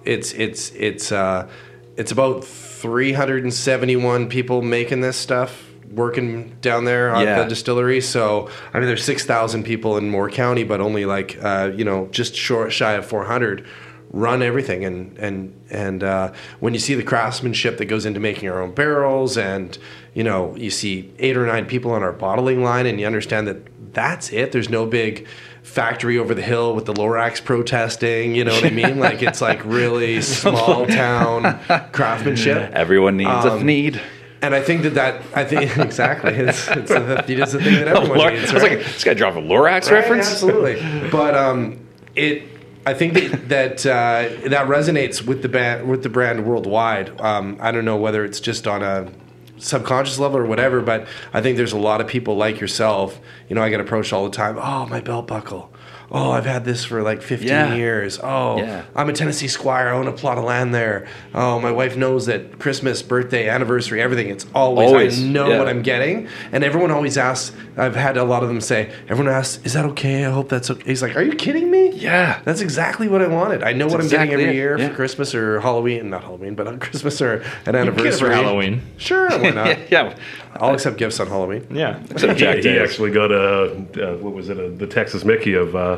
it's 0.04 0.32
it's 0.32 0.70
it's 0.70 1.10
uh, 1.12 1.48
it's 1.96 2.12
about 2.12 2.44
371 2.44 4.28
people 4.28 4.62
making 4.62 5.00
this 5.00 5.16
stuff. 5.16 5.62
Working 5.90 6.56
down 6.60 6.84
there 6.84 7.10
at 7.14 7.22
Yeah. 7.24 7.42
the 7.44 7.48
distillery, 7.48 8.00
so 8.00 8.50
I 8.74 8.78
mean, 8.80 8.88
there's 8.88 9.04
six 9.04 9.24
thousand 9.24 9.62
people 9.62 9.96
in 9.96 10.10
Moore 10.10 10.28
County, 10.28 10.64
but 10.64 10.80
only 10.80 11.06
like 11.06 11.38
uh, 11.40 11.70
you 11.74 11.84
know 11.84 12.08
just 12.10 12.34
short 12.34 12.72
shy 12.72 12.94
of 12.94 13.06
four 13.06 13.24
hundred 13.24 13.64
run 14.12 14.42
everything 14.42 14.84
and 14.84 15.16
and 15.18 15.52
and 15.70 16.02
uh, 16.04 16.32
when 16.60 16.72
you 16.74 16.80
see 16.80 16.94
the 16.94 17.02
craftsmanship 17.02 17.76
that 17.78 17.86
goes 17.86 18.06
into 18.06 18.20
making 18.20 18.48
our 18.48 18.60
own 18.62 18.72
barrels 18.72 19.36
and 19.36 19.78
you 20.14 20.22
know 20.24 20.54
you 20.56 20.70
see 20.70 21.12
eight 21.18 21.36
or 21.36 21.46
nine 21.46 21.66
people 21.66 21.90
on 21.90 22.02
our 22.02 22.12
bottling 22.12 22.62
line 22.62 22.86
and 22.86 22.98
you 23.00 23.06
understand 23.06 23.46
that 23.48 23.58
that's 23.92 24.32
it 24.32 24.52
there's 24.52 24.68
no 24.70 24.86
big 24.86 25.26
factory 25.62 26.16
over 26.18 26.34
the 26.34 26.42
hill 26.42 26.74
with 26.74 26.84
the 26.86 26.94
Lorax 26.94 27.42
protesting 27.44 28.34
you 28.34 28.44
know 28.44 28.54
what 28.54 28.64
I 28.64 28.70
mean 28.70 28.98
like 29.06 29.22
it's 29.22 29.40
like 29.40 29.64
really 29.64 30.22
small 30.22 30.86
town 31.04 31.58
craftsmanship 31.92 32.72
Everyone 32.72 33.16
needs 33.16 33.44
a 33.44 33.52
Um, 33.52 33.66
need. 33.66 34.00
and 34.42 34.54
I 34.54 34.62
think 34.62 34.82
that 34.82 34.94
that 34.94 35.22
I 35.34 35.44
think 35.44 35.76
exactly 35.78 36.32
it's 36.32 36.68
it's 36.68 36.90
a, 36.92 37.24
it 37.28 37.38
is 37.40 37.54
a 37.54 37.58
thing 37.58 37.74
that 37.74 37.88
everyone 37.88 38.18
Lor- 38.18 38.30
needs 38.30 38.50
I 38.50 38.54
was 38.54 38.62
right? 38.62 38.76
like, 38.78 38.86
this 38.86 39.02
guy 39.04 39.14
dropped 39.14 39.36
a 39.36 39.40
Lorax 39.40 39.84
Right, 39.90 39.92
reference. 39.92 40.30
Absolutely. 40.30 41.10
But 41.10 41.34
um, 41.34 41.80
it, 42.14 42.44
I 42.86 42.94
think 42.94 43.14
that 43.14 43.48
that, 43.48 43.86
uh, 43.86 44.48
that 44.48 44.68
resonates 44.68 45.26
with 45.26 45.42
the 45.42 45.48
band 45.48 45.88
with 45.88 46.02
the 46.02 46.08
brand 46.08 46.46
worldwide. 46.46 47.20
Um, 47.20 47.58
I 47.60 47.72
don't 47.72 47.84
know 47.84 47.96
whether 47.96 48.24
it's 48.24 48.40
just 48.40 48.66
on 48.66 48.82
a 48.82 49.12
subconscious 49.58 50.18
level 50.18 50.38
or 50.38 50.46
whatever, 50.46 50.80
but 50.80 51.06
I 51.32 51.42
think 51.42 51.56
there's 51.56 51.72
a 51.72 51.78
lot 51.78 52.00
of 52.00 52.06
people 52.06 52.36
like 52.36 52.60
yourself. 52.60 53.20
You 53.48 53.56
know, 53.56 53.62
I 53.62 53.70
get 53.70 53.80
approached 53.80 54.12
all 54.12 54.24
the 54.24 54.36
time. 54.36 54.56
Oh, 54.58 54.86
my 54.86 55.00
belt 55.00 55.26
buckle. 55.26 55.72
Oh, 56.10 56.30
I've 56.30 56.46
had 56.46 56.64
this 56.64 56.84
for 56.84 57.02
like 57.02 57.20
15 57.20 57.48
Yeah. 57.48 57.74
years. 57.74 58.20
Oh, 58.22 58.58
Yeah. 58.58 58.82
I'm 58.94 59.08
a 59.08 59.12
Tennessee 59.12 59.48
squire. 59.48 59.88
I 59.88 59.92
own 59.92 60.06
a 60.06 60.12
plot 60.12 60.38
of 60.38 60.44
land 60.44 60.72
there. 60.74 61.06
Oh, 61.34 61.58
my 61.58 61.70
wife 61.72 61.96
knows 61.96 62.26
that 62.26 62.58
Christmas, 62.60 63.02
birthday, 63.02 63.48
anniversary, 63.48 64.00
everything. 64.00 64.28
It's 64.28 64.46
always, 64.54 64.88
Always, 64.88 65.20
I 65.22 65.26
know 65.26 65.48
yeah. 65.48 65.58
what 65.58 65.68
I'm 65.68 65.82
getting. 65.82 66.28
And 66.52 66.62
everyone 66.62 66.90
always 66.92 67.18
asks, 67.18 67.54
I've 67.76 67.96
had 67.96 68.16
a 68.16 68.24
lot 68.24 68.42
of 68.42 68.48
them 68.48 68.60
say, 68.60 68.90
everyone 69.08 69.32
asks, 69.34 69.64
is 69.66 69.72
that 69.72 69.84
okay? 69.86 70.24
I 70.24 70.30
hope 70.30 70.48
that's 70.48 70.70
okay. 70.70 70.84
He's 70.86 71.02
like, 71.02 71.16
are 71.16 71.22
you 71.22 71.32
kidding 71.34 71.70
me? 71.70 71.90
Yeah. 71.90 72.40
That's 72.44 72.60
exactly 72.60 73.08
what 73.08 73.20
I 73.20 73.26
wanted. 73.26 73.62
I 73.64 73.72
know 73.72 73.86
what 73.88 74.00
I'm 74.00 74.08
getting 74.08 74.32
every 74.32 74.44
it, 74.44 74.54
year 74.54 74.78
yeah. 74.78 74.88
for 74.88 74.94
Christmas 74.94 75.34
or 75.34 75.60
Halloween. 75.60 76.10
Not 76.10 76.22
Halloween, 76.22 76.54
but 76.54 76.66
on 76.68 76.78
Christmas 76.86 77.20
or 77.20 77.38
an 77.38 77.42
Get 77.64 77.74
it 77.74 77.78
anniversary. 77.78 78.28
for 78.28 78.34
Halloween. 78.34 78.82
Sure, 78.96 79.28
why 79.40 79.50
not? 79.50 79.90
yeah. 79.90 80.14
I'll 80.58 80.72
accept 80.72 80.96
gifts 80.96 81.20
on 81.20 81.26
Halloween. 81.26 81.66
Yeah. 81.70 82.00
Except 82.10 82.32
He, 82.34 82.38
Jack 82.38 82.56
he 82.56 82.62
Daniels. 82.62 82.88
actually 82.88 83.10
got 83.10 83.30
a, 83.30 83.64
uh, 83.74 84.16
what 84.18 84.32
was 84.32 84.48
it, 84.48 84.58
a, 84.58 84.70
the 84.70 84.86
Texas 84.86 85.22
Mickey 85.24 85.52
of 85.52 85.76
uh, 85.76 85.95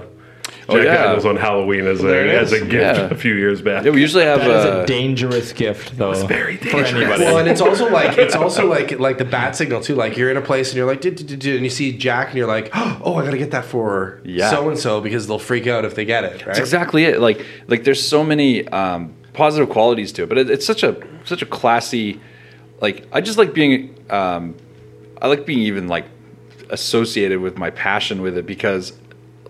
Jack 0.68 0.76
Oh, 0.76 0.82
yeah. 0.82 1.02
Daniels 1.02 1.24
on 1.24 1.36
Halloween 1.36 1.86
as 1.86 2.04
a, 2.04 2.30
as 2.38 2.52
a 2.52 2.60
gift 2.60 2.72
Yeah. 2.98 3.08
a 3.10 3.14
few 3.14 3.34
years 3.34 3.62
back. 3.62 3.84
Yeah, 3.84 3.90
we 3.90 4.00
usually 4.02 4.24
have. 4.24 4.40
That 4.40 4.50
is 4.50 4.64
uh, 4.66 4.82
a 4.82 4.86
dangerous 4.86 5.52
gift, 5.54 5.96
though. 5.96 6.12
very 6.26 6.56
For 6.58 6.64
dangerous. 6.64 6.92
anybody. 6.92 7.24
Well, 7.24 7.38
and 7.38 7.48
it's 7.48 7.60
also 7.62 7.88
like 7.90 8.18
it's 8.18 8.34
also 8.34 8.68
like 8.68 8.98
like 8.98 9.16
the 9.18 9.24
bat 9.24 9.56
signal 9.56 9.80
too. 9.80 9.94
Like 9.94 10.16
you're 10.16 10.30
in 10.30 10.36
a 10.36 10.42
place 10.42 10.68
and 10.68 10.76
you're 10.76 10.86
like, 10.86 11.04
and 11.04 11.30
you 11.42 11.70
see 11.70 11.96
Jack, 11.96 12.28
and 12.28 12.36
you're 12.36 12.46
like, 12.46 12.70
oh, 12.74 13.14
I 13.16 13.24
gotta 13.24 13.38
get 13.38 13.50
that 13.52 13.64
for 13.64 14.20
Yeah. 14.24 14.50
so 14.50 14.68
and 14.68 14.78
so 14.78 15.00
because 15.00 15.26
they'll 15.26 15.38
freak 15.38 15.66
out 15.66 15.84
if 15.86 15.94
they 15.94 16.04
get 16.04 16.24
it. 16.24 16.44
That's 16.44 16.58
exactly 16.58 17.04
it. 17.04 17.18
Like 17.20 17.44
like 17.66 17.84
there's 17.84 18.06
so 18.06 18.22
many 18.22 18.68
um, 18.68 19.14
positive 19.32 19.70
qualities 19.70 20.12
to 20.12 20.24
it, 20.24 20.28
but 20.28 20.36
it's 20.38 20.66
such 20.66 20.82
a 20.82 20.96
such 21.24 21.40
a 21.42 21.46
classy. 21.46 22.20
Like 22.80 23.06
I 23.12 23.20
just 23.22 23.38
like 23.38 23.54
being. 23.54 23.94
Um, 24.10 24.54
I 25.20 25.26
like 25.28 25.46
being 25.46 25.60
even 25.60 25.88
like 25.88 26.04
associated 26.70 27.40
with 27.40 27.56
my 27.58 27.70
passion 27.70 28.22
with 28.22 28.36
it 28.36 28.46
because, 28.46 28.92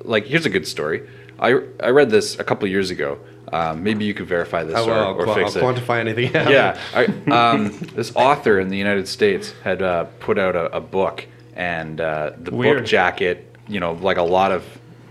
like, 0.05 0.27
here's 0.27 0.47
a 0.47 0.51
good 0.51 0.67
story. 0.67 1.09
I 1.39 1.61
I 1.81 1.91
read 1.91 2.11
this 2.11 2.39
a 2.39 2.45
couple 2.45 2.65
of 2.67 2.71
years 2.71 2.91
ago. 2.91 3.19
Um, 3.53 3.83
maybe 3.83 4.05
you 4.05 4.13
could 4.13 4.27
verify 4.27 4.63
this 4.65 4.77
or, 4.79 4.93
I'll, 4.93 5.15
or 5.15 5.25
qua- 5.25 5.35
fix 5.35 5.57
I'll 5.57 5.67
it. 5.71 5.77
quantify 5.77 6.01
anything. 6.01 6.33
yeah, 6.35 6.79
I, 6.95 7.05
um, 7.31 7.79
this 7.95 8.13
author 8.15 8.61
in 8.61 8.69
the 8.69 8.77
United 8.77 9.09
States 9.09 9.55
had 9.65 9.81
uh, 9.81 10.05
put 10.21 10.39
out 10.39 10.55
a, 10.55 10.77
a 10.77 10.81
book, 10.81 11.25
and 11.57 11.99
uh, 12.01 12.33
the 12.39 12.51
Weird. 12.55 12.79
book 12.79 12.87
jacket, 12.87 13.57
you 13.67 13.81
know, 13.81 13.93
like 13.93 14.19
a 14.19 14.23
lot 14.23 14.53
of 14.53 14.65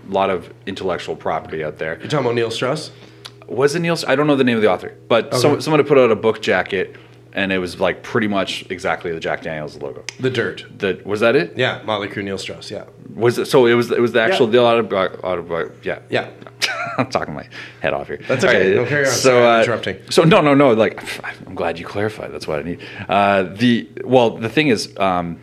lot 0.08 0.30
of 0.30 0.52
intellectual 0.66 1.16
property 1.16 1.64
out 1.64 1.78
there. 1.78 1.98
You're 1.98 2.08
talking 2.08 2.26
about 2.26 2.34
Neil 2.36 2.50
Strauss? 2.50 2.90
Was 3.48 3.74
it 3.74 3.80
Neil? 3.80 3.96
I 4.06 4.14
don't 4.14 4.26
know 4.26 4.36
the 4.36 4.44
name 4.44 4.56
of 4.56 4.62
the 4.62 4.70
author, 4.70 4.94
but 5.08 5.32
Okay. 5.32 5.60
someone 5.60 5.80
had 5.80 5.88
put 5.88 5.98
out 5.98 6.10
a 6.12 6.16
book 6.16 6.40
jacket, 6.42 6.94
and 7.38 7.52
it 7.52 7.58
was 7.58 7.78
like 7.78 8.02
pretty 8.02 8.26
much 8.26 8.68
exactly 8.68 9.12
the 9.12 9.20
Jack 9.20 9.42
Daniels 9.42 9.76
logo. 9.80 10.04
The 10.18 10.28
dirt. 10.28 10.64
The 10.76 11.00
was 11.04 11.20
that 11.20 11.36
it? 11.36 11.56
Yeah, 11.56 11.80
Motley 11.84 12.08
Crue, 12.08 12.24
Neil 12.24 12.36
Strauss. 12.36 12.68
Yeah, 12.68 12.86
Was 13.14 13.38
it? 13.38 13.46
So 13.46 13.66
it 13.66 13.74
was. 13.74 13.90
It 13.92 14.00
was 14.00 14.10
the 14.12 14.20
actual 14.20 14.46
Yeah. 14.46 14.52
deal. 14.52 14.64
Autobi- 14.64 15.20
autobi- 15.20 15.72
yeah. 15.84 16.00
yeah. 16.10 16.30
I'm 16.98 17.08
talking 17.08 17.34
my 17.34 17.46
head 17.80 17.92
off 17.94 18.08
here. 18.08 18.18
That's 18.26 18.44
okay. 18.44 18.74
No, 18.74 18.84
carry 18.84 19.06
on. 19.06 19.12
So, 19.12 19.30
Sorry, 19.30 19.46
I'm 19.46 19.60
uh, 19.60 19.62
interrupting. 19.62 19.96
So 20.10 20.24
no, 20.24 20.40
no, 20.40 20.54
no. 20.54 20.72
Like, 20.72 21.00
I'm 21.46 21.54
glad 21.54 21.78
you 21.78 21.86
clarified. 21.86 22.32
That's 22.32 22.48
what 22.48 22.58
I 22.58 22.62
need. 22.62 22.80
Uh, 23.08 23.44
the 23.44 23.88
well, 24.04 24.30
the 24.30 24.48
thing 24.48 24.66
is, 24.68 24.92
um, 24.98 25.38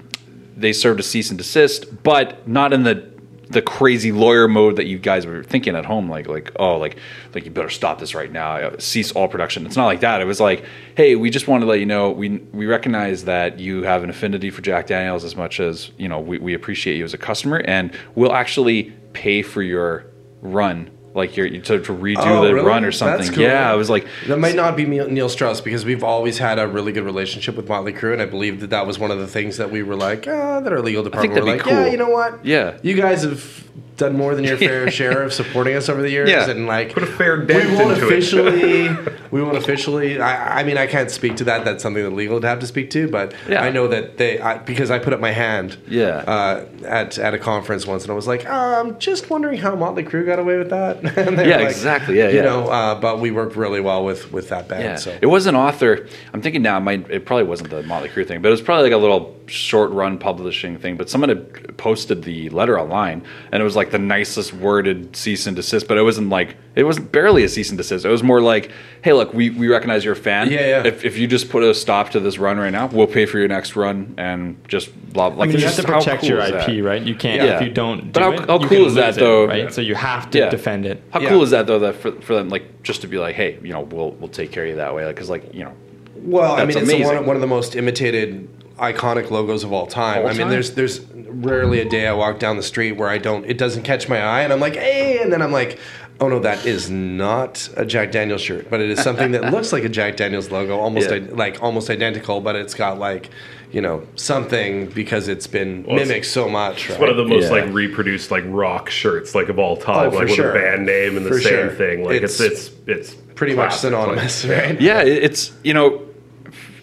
they 0.58 0.74
served 0.74 1.00
a 1.00 1.04
cease 1.04 1.30
and 1.30 1.38
desist, 1.40 2.04
but 2.04 2.46
not 2.46 2.74
in 2.74 2.84
the 2.84 3.10
the 3.50 3.62
crazy 3.62 4.12
lawyer 4.12 4.48
mode 4.48 4.76
that 4.78 4.86
you 4.86 4.98
guys 4.98 5.26
were 5.26 5.44
thinking 5.44 5.76
at 5.76 5.86
home. 5.86 6.10
Like, 6.10 6.28
like 6.28 6.52
oh, 6.58 6.78
like, 6.78 6.98
like 7.34 7.46
you 7.46 7.52
better 7.52 7.70
stop 7.70 8.00
this 8.00 8.16
right 8.16 8.32
now. 8.32 8.72
Cease 8.78 9.12
all 9.12 9.28
production. 9.28 9.66
It's 9.66 9.76
not 9.76 9.86
like 9.86 10.02
that. 10.02 10.22
It 10.22 10.26
was 10.26 10.40
like, 10.40 10.66
hey, 10.96 11.16
we 11.16 11.30
just 11.30 11.48
want 11.48 11.62
to 11.62 11.68
let 11.68 11.80
you 11.80 11.86
know 11.86 12.12
we 12.12 12.38
we 12.54 12.66
recognize 12.66 13.26
that 13.26 13.60
you 13.60 13.84
have 13.84 14.04
an 14.04 14.10
affinity 14.10 14.50
for 14.50 14.62
Jack 14.62 14.88
Daniels 14.88 15.24
as 15.24 15.36
much 15.36 15.60
as 15.60 15.92
you 15.98 16.08
know 16.08 16.20
we, 16.20 16.38
we 16.40 16.54
appreciate 16.54 16.98
you 16.98 17.04
as 17.04 17.14
a 17.14 17.18
customer, 17.18 17.62
and 17.66 17.96
we'll 18.16 18.34
actually 18.34 18.94
pay 19.14 19.42
for 19.42 19.62
your 19.62 20.08
run. 20.42 20.90
Like 21.16 21.38
your 21.38 21.50
to, 21.50 21.60
to 21.80 21.94
redo 21.94 22.18
Oh, 22.20 22.44
the 22.46 22.54
really? 22.54 22.68
run 22.68 22.84
or 22.86 22.92
something. 22.92 23.32
cool. 23.34 23.44
Yeah, 23.44 23.72
I 23.72 23.76
was 23.76 23.90
like, 23.90 24.06
That 24.28 24.38
might 24.38 24.56
not 24.56 24.76
be 24.76 24.86
Neil 24.86 25.30
Strauss 25.30 25.62
because 25.62 25.86
we've 25.86 26.04
always 26.04 26.38
had 26.38 26.60
a 26.60 26.68
really 26.68 26.92
good 26.92 27.06
relationship 27.06 27.56
with 27.56 27.70
Motley 27.70 27.94
Crue, 27.94 28.12
and 28.14 28.22
I 28.22 28.26
believe 28.26 28.60
that 28.60 28.70
that 28.72 28.86
was 28.86 29.00
one 29.00 29.12
of 29.12 29.20
the 29.20 29.28
things 29.28 29.56
that 29.58 29.72
we 29.72 29.82
were 29.82 29.96
like, 29.96 30.28
ah, 30.28 30.60
that 30.60 30.74
our 30.74 30.82
legal 30.82 31.04
department 31.04 31.34
were 31.42 31.50
like, 31.56 31.66
yeah, 31.66 31.86
you 31.88 31.96
know 31.98 32.10
what? 32.10 32.46
Yeah. 32.46 32.78
you 32.84 32.96
guys 32.96 33.24
have 33.24 33.64
done 33.98 34.18
more 34.18 34.36
than 34.36 34.44
your 34.44 34.58
fair 34.58 34.90
share 35.00 35.24
of 35.24 35.34
supporting 35.34 35.76
us 35.76 35.88
over 35.90 36.02
the 36.02 36.10
years, 36.10 36.30
Yeah. 36.30 36.50
and 36.50 36.68
like 36.68 36.94
Put 36.94 37.04
a 37.04 37.08
fair 37.08 37.38
dent 37.46 37.70
we 37.70 37.76
won't 37.78 37.92
into 37.94 38.08
it. 38.08 38.12
officially, 38.12 38.90
we 39.32 39.42
won't 39.42 39.58
officially. 39.58 40.20
I, 40.20 40.60
I 40.60 40.64
mean, 40.64 40.78
I 40.78 40.88
can't 40.88 41.10
speak 41.10 41.38
to 41.38 41.44
that. 41.46 41.64
That's 41.66 41.82
something 41.82 42.04
that 42.04 42.12
legal 42.12 42.36
would 42.36 42.44
have 42.44 42.60
to 42.60 42.68
speak 42.68 42.90
to, 42.92 43.08
but 43.08 43.34
Yeah. 43.48 43.64
I 43.64 43.70
know 43.72 43.88
that 43.88 44.18
they 44.18 44.40
I, 44.40 44.58
because 44.58 44.92
I 44.92 45.00
put 45.00 45.14
up 45.14 45.20
my 45.20 45.32
hand, 45.32 45.78
Yeah. 45.88 46.18
uh, 46.28 46.66
at 46.86 47.18
at 47.18 47.34
a 47.34 47.40
conference 47.40 47.86
once, 47.88 48.04
and 48.04 48.12
I 48.12 48.16
was 48.16 48.28
like, 48.28 48.46
I'm 48.46 49.00
just 49.00 49.30
wondering 49.30 49.60
how 49.60 49.76
Motley 49.76 50.04
Crue 50.04 50.26
got 50.26 50.40
away 50.40 50.58
with 50.58 50.70
that. 50.70 50.98
And 51.18 51.38
Yeah, 51.38 51.58
like, 51.58 51.68
exactly. 51.70 52.18
Yeah, 52.18 52.30
you 52.30 52.36
yeah. 52.38 52.42
know, 52.44 52.68
uh, 52.68 52.96
but 53.00 53.20
we 53.20 53.32
worked 53.32 53.56
really 53.56 53.80
well 53.82 54.04
with 54.04 54.32
with 54.32 54.50
that 54.50 54.68
band. 54.68 54.84
Yeah, 54.84 54.96
So 54.98 55.18
it 55.22 55.28
was 55.28 55.46
an 55.48 55.56
author. 55.56 56.08
I'm 56.34 56.42
thinking 56.42 56.62
now, 56.62 56.78
it, 56.78 56.82
might, 56.82 57.10
it 57.10 57.26
probably 57.26 57.46
wasn't 57.46 57.70
the 57.70 57.84
Motley 57.84 58.10
Crue 58.10 58.28
thing, 58.28 58.42
but 58.42 58.50
it 58.50 58.52
was 58.52 58.62
probably 58.62 58.84
like 58.84 58.94
a 58.94 58.98
little 58.98 59.36
short 59.48 59.92
run 59.92 60.18
publishing 60.18 60.78
thing. 60.78 60.98
But 60.98 61.10
someone 61.10 61.30
had 61.30 61.78
posted 61.78 62.24
the 62.24 62.50
letter 62.50 62.80
online, 62.80 63.24
and 63.52 63.62
it 63.62 63.64
was 63.64 63.76
like 63.76 63.92
the 63.92 64.00
nicest 64.00 64.54
worded 64.54 65.16
cease 65.16 65.48
and 65.48 65.56
desist. 65.56 65.88
But 65.88 65.98
it 65.98 66.04
wasn't 66.04 66.30
like 66.30 66.58
it 66.76 66.84
was 66.84 67.00
barely 67.00 67.44
a 67.44 67.50
cease 67.50 67.70
and 67.70 67.78
desist. 67.78 68.06
It 68.06 68.10
was 68.10 68.24
more 68.24 68.42
like, 68.42 68.72
hey, 69.02 69.14
look, 69.14 69.34
we, 69.34 69.50
we 69.50 69.68
recognize 69.68 70.04
you're 70.04 70.14
a 70.14 70.18
fan. 70.18 70.52
Yeah, 70.52 70.60
yeah. 70.60 70.84
If, 70.88 71.06
if 71.06 71.18
you 71.18 71.28
just 71.28 71.50
put 71.50 71.64
a 71.64 71.74
stop 71.74 72.10
to 72.12 72.20
this 72.20 72.38
run 72.38 72.58
right 72.58 72.72
now, 72.72 72.88
we'll 72.88 73.08
pay 73.08 73.26
for 73.26 73.40
your 73.40 73.48
next 73.48 73.76
run 73.76 74.14
and 74.18 74.58
just 74.68 74.90
blah. 75.14 75.30
blah. 75.30 75.44
I 75.44 75.48
mean, 75.48 75.58
you 75.60 75.66
have 75.66 75.76
to 75.76 75.84
protect 75.84 76.22
cool 76.22 76.30
your 76.30 76.40
IP, 76.40 76.84
right? 76.84 77.02
You 77.02 77.16
can't 77.16 77.42
Yeah. 77.44 77.56
if 77.58 77.62
you 77.62 77.70
don't. 77.70 78.12
But 78.12 78.20
do 78.20 78.26
how- 78.26 78.32
it, 78.32 78.40
how 78.50 78.54
you 78.60 78.68
cool 78.68 78.78
can 78.80 78.86
is 78.88 78.94
that, 78.96 79.06
lose 79.08 79.18
it, 79.18 79.20
though? 79.22 79.46
right? 79.48 79.74
So 79.74 79.82
you 79.82 79.96
have 79.96 80.30
to 80.32 80.40
Yeah. 80.40 80.50
defend 80.50 80.86
it. 80.86 81.04
How 81.12 81.20
Yeah. 81.22 81.30
cool 81.30 81.44
is 81.44 81.52
that 81.52 81.68
though? 81.68 81.80
That 81.80 81.96
for, 81.96 82.12
for 82.22 82.34
them, 82.36 82.50
like 82.50 82.84
just 82.84 83.02
to 83.02 83.08
be 83.08 83.18
like, 83.18 83.36
hey, 83.36 83.58
you 83.64 83.72
know, 83.74 83.82
we'll 83.82 84.12
we'll 84.12 84.28
take 84.30 84.52
care 84.52 84.64
of 84.64 84.70
you 84.70 84.76
that 84.78 84.94
way, 84.96 85.06
because 85.08 85.30
like 85.30 85.54
you 85.54 85.64
know, 85.64 85.74
Well, 86.18 86.54
I 86.54 86.66
That's 86.66 86.76
mean, 86.76 86.84
it's 86.86 86.94
one, 86.94 87.02
amazing. 87.12 87.26
one 87.28 87.36
of 87.36 87.42
the 87.42 87.48
most 87.48 87.76
imitated, 87.76 88.48
iconic 88.78 89.32
logos 89.32 89.64
of 89.64 89.72
all 89.74 89.88
time. 89.88 90.24
All 90.24 90.28
I 90.28 90.32
mean, 90.32 90.42
time. 90.42 90.50
there's 90.50 90.72
there's 90.72 91.00
rarely 91.02 91.80
a 91.80 91.90
day 91.90 92.08
I 92.08 92.14
walk 92.14 92.40
down 92.40 92.58
the 92.58 92.64
street 92.64 92.94
where 92.94 93.10
I 93.10 93.18
don't 93.18 93.46
it 93.46 93.58
doesn't 93.58 93.84
catch 93.84 94.08
my 94.10 94.22
eye, 94.22 94.42
and 94.42 94.52
I'm 94.54 94.60
like, 94.60 94.76
hey, 94.76 95.20
and 95.22 95.32
then 95.32 95.42
I'm 95.42 95.52
like, 95.52 95.80
oh 96.20 96.28
no, 96.30 96.40
that 96.40 96.66
is 96.66 96.90
not 96.90 97.70
a 97.78 97.86
Jack 97.86 98.12
Daniels 98.12 98.42
shirt, 98.42 98.70
but 98.70 98.80
it 98.82 98.90
is 98.90 99.00
something 99.02 99.32
that 99.32 99.52
looks 99.52 99.72
like 99.74 99.84
a 99.84 99.90
Jack 99.90 100.18
Daniels 100.18 100.52
logo, 100.52 100.78
almost 100.78 101.10
Yeah. 101.10 101.16
i- 101.18 101.20
like 101.20 101.62
almost 101.64 101.90
identical, 101.90 102.42
but 102.42 102.56
it's 102.56 102.74
got 102.74 103.00
like. 103.00 103.30
You 103.72 103.82
know 103.82 104.08
something 104.16 104.86
because 104.92 105.28
it's 105.28 105.48
been 105.48 105.84
Well, 105.84 105.96
it's- 105.98 106.08
mimicked 106.08 106.28
so 106.28 106.48
much. 106.48 106.90
It's 106.90 106.98
one 107.00 107.10
of 107.10 107.18
the 107.18 107.26
most 107.26 107.46
Yeah. 107.46 107.50
like 107.64 107.74
reproduced 107.74 108.32
like 108.32 108.44
rock 108.48 108.90
shirts 108.90 109.36
like 109.36 109.50
of 109.50 109.60
all 109.60 109.76
time, 109.76 110.08
Oh, 110.08 110.12
for 110.12 110.18
like 110.20 110.30
with 110.30 110.40
a 110.40 110.54
band 110.54 110.86
name 110.86 111.18
and 111.18 111.26
the 111.26 111.32
For 111.32 111.42
same 111.42 111.52
sure. 111.52 111.70
thing. 111.72 112.06
Like 112.06 112.22
it's 112.22 112.40
It's 112.40 112.68
it's 112.88 113.10
it's, 113.12 113.14
pretty 113.34 113.54
much 113.54 113.72
classic, 113.72 113.92
like- 113.92 114.02
synonymous, 114.06 114.46
right? 114.46 114.80
yeah, 114.80 115.02
it's 115.02 115.52
you 115.64 115.74
know, 115.74 116.02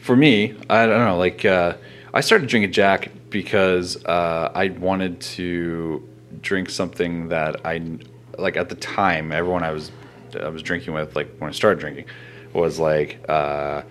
for 0.03 0.17
me, 0.17 0.55
I 0.69 0.87
don't 0.87 1.07
know. 1.07 1.17
Like, 1.17 1.45
uh, 1.45 1.77
I 2.13 2.21
started 2.21 2.49
drinking 2.49 2.73
Jack 2.73 3.11
because 3.31 4.05
uh, 4.05 4.51
I 4.55 4.69
wanted 4.69 5.21
to 5.21 6.07
drink 6.43 6.71
something 6.71 7.29
that 7.29 7.65
I 7.65 7.99
like 8.37 8.57
at 8.57 8.69
the 8.69 8.75
time. 8.75 9.33
Everyone 9.33 9.63
I 9.63 9.71
was 9.71 9.91
I 10.39 10.49
was 10.49 10.63
drinking 10.63 10.95
with, 10.95 11.15
like 11.15 11.37
when 11.39 11.49
I 11.49 11.53
started 11.53 11.81
drinking, 11.81 12.07
was 12.53 12.79
like 12.79 13.25
uh, 13.29 13.83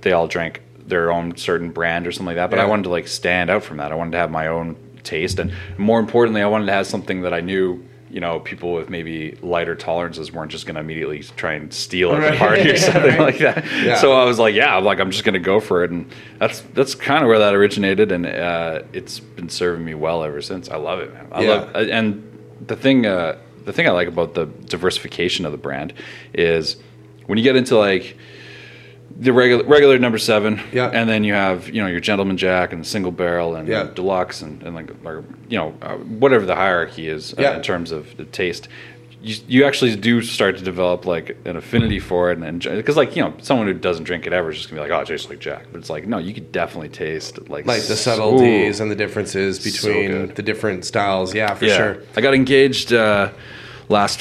they 0.00 0.12
all 0.12 0.28
drank 0.28 0.62
their 0.78 1.12
own 1.12 1.36
certain 1.36 1.70
brand 1.70 2.06
or 2.06 2.12
something 2.12 2.26
like 2.26 2.36
that. 2.36 2.50
But 2.50 2.60
I 2.60 2.64
wanted 2.64 2.84
to 2.84 2.90
like 2.90 3.08
stand 3.08 3.50
out 3.50 3.62
from 3.62 3.78
that. 3.78 3.92
I 3.92 3.94
wanted 3.96 4.12
to 4.12 4.18
have 4.18 4.30
my 4.30 4.46
own 4.46 4.76
taste, 5.02 5.38
and 5.38 5.52
more 5.76 5.98
importantly, 5.98 6.40
I 6.40 6.46
wanted 6.46 6.66
to 6.66 6.72
have 6.72 6.86
something 6.86 7.22
that 7.22 7.34
I 7.34 7.40
knew. 7.40 7.84
You 8.10 8.20
know, 8.20 8.40
people 8.40 8.72
with 8.72 8.88
maybe 8.88 9.32
lighter 9.42 9.74
tolerances 9.74 10.32
weren't 10.32 10.50
just 10.50 10.64
going 10.66 10.76
to 10.76 10.80
immediately 10.80 11.22
try 11.36 11.52
and 11.54 11.72
steal 11.72 12.12
at 12.12 12.32
the 12.32 12.38
party 12.38 12.70
or 12.70 12.76
something 12.78 13.02
Right. 13.02 13.18
like 13.20 13.38
that. 13.38 13.64
Yeah. 13.82 13.96
So 13.96 14.12
I 14.12 14.24
was 14.24 14.38
like, 14.38 14.54
yeah, 14.54 14.74
I'm 14.76 14.84
like 14.84 14.98
I'm 14.98 15.10
just 15.10 15.24
gonna 15.24 15.38
go 15.38 15.60
for 15.60 15.84
it, 15.84 15.90
and 15.90 16.10
that's 16.38 16.60
that's 16.72 16.94
kind 16.94 17.22
of 17.22 17.28
where 17.28 17.38
that 17.40 17.54
originated, 17.54 18.10
and 18.10 18.24
uh, 18.26 18.82
it's 18.94 19.20
been 19.20 19.48
serving 19.50 19.84
me 19.84 19.94
well 19.94 20.24
ever 20.24 20.40
since. 20.40 20.70
I 20.70 20.76
love 20.76 21.00
it, 21.00 21.12
man. 21.12 21.26
I 21.32 21.42
Yeah. 21.42 21.48
love, 21.50 21.76
and 21.76 22.22
the 22.66 22.76
thing 22.76 23.04
uh, 23.04 23.36
the 23.66 23.72
thing 23.74 23.86
I 23.86 23.90
like 23.90 24.08
about 24.08 24.32
the 24.34 24.46
diversification 24.46 25.44
of 25.44 25.52
the 25.52 25.58
brand 25.58 25.92
is 26.32 26.76
when 27.26 27.36
you 27.36 27.44
get 27.44 27.56
into 27.56 27.76
like 27.76 28.16
the 29.20 29.32
regular 29.32 29.64
regular 29.64 29.98
number 29.98 30.18
seven, 30.18 30.60
Yeah. 30.72 30.90
and 30.92 31.08
then 31.08 31.24
you 31.24 31.32
have 31.34 31.68
you 31.68 31.80
know 31.82 31.88
your 31.88 32.00
gentleman 32.00 32.36
jack 32.36 32.72
and 32.72 32.86
single 32.86 33.10
barrel 33.12 33.56
and 33.56 33.66
Yeah. 33.68 33.88
deluxe 33.94 34.42
and, 34.42 34.62
and 34.62 34.74
like 34.76 34.90
or, 35.04 35.24
you 35.48 35.58
know 35.58 35.74
uh, 35.82 35.96
whatever 35.96 36.46
the 36.46 36.54
hierarchy 36.54 37.08
is 37.08 37.32
uh, 37.34 37.42
Yeah. 37.42 37.56
in 37.56 37.62
terms 37.62 37.90
of 37.90 38.16
the 38.16 38.24
taste. 38.24 38.68
You, 39.20 39.34
you 39.48 39.64
actually 39.64 39.96
do 39.96 40.22
start 40.22 40.58
to 40.58 40.62
develop 40.62 41.04
like 41.04 41.36
an 41.44 41.56
affinity 41.56 41.98
for 41.98 42.30
it, 42.30 42.38
and 42.38 42.62
because 42.62 42.96
like 42.96 43.16
you 43.16 43.22
know 43.24 43.34
someone 43.42 43.66
who 43.66 43.74
doesn't 43.74 44.04
drink 44.04 44.28
it 44.28 44.32
ever 44.32 44.50
is 44.50 44.58
just 44.58 44.70
gonna 44.70 44.80
be 44.80 44.88
like, 44.88 44.96
oh, 44.96 45.02
it 45.02 45.08
tastes 45.08 45.28
like 45.28 45.40
Jack, 45.40 45.66
but 45.72 45.78
it's 45.78 45.90
like 45.90 46.06
no, 46.06 46.18
you 46.18 46.32
could 46.32 46.52
definitely 46.52 46.88
taste 46.88 47.36
like 47.48 47.66
Like 47.66 47.82
the 47.82 47.96
so- 47.96 48.14
subtleties 48.14 48.78
and 48.78 48.88
the 48.88 48.94
differences 48.94 49.58
between 49.58 50.10
good. 50.12 50.36
the 50.36 50.42
different 50.42 50.84
styles. 50.84 51.34
Yeah, 51.34 51.52
for 51.54 51.64
yeah. 51.64 51.76
sure. 51.76 51.96
I 52.16 52.20
got 52.20 52.32
engaged 52.34 52.92
uh, 52.92 53.30
last 53.88 54.20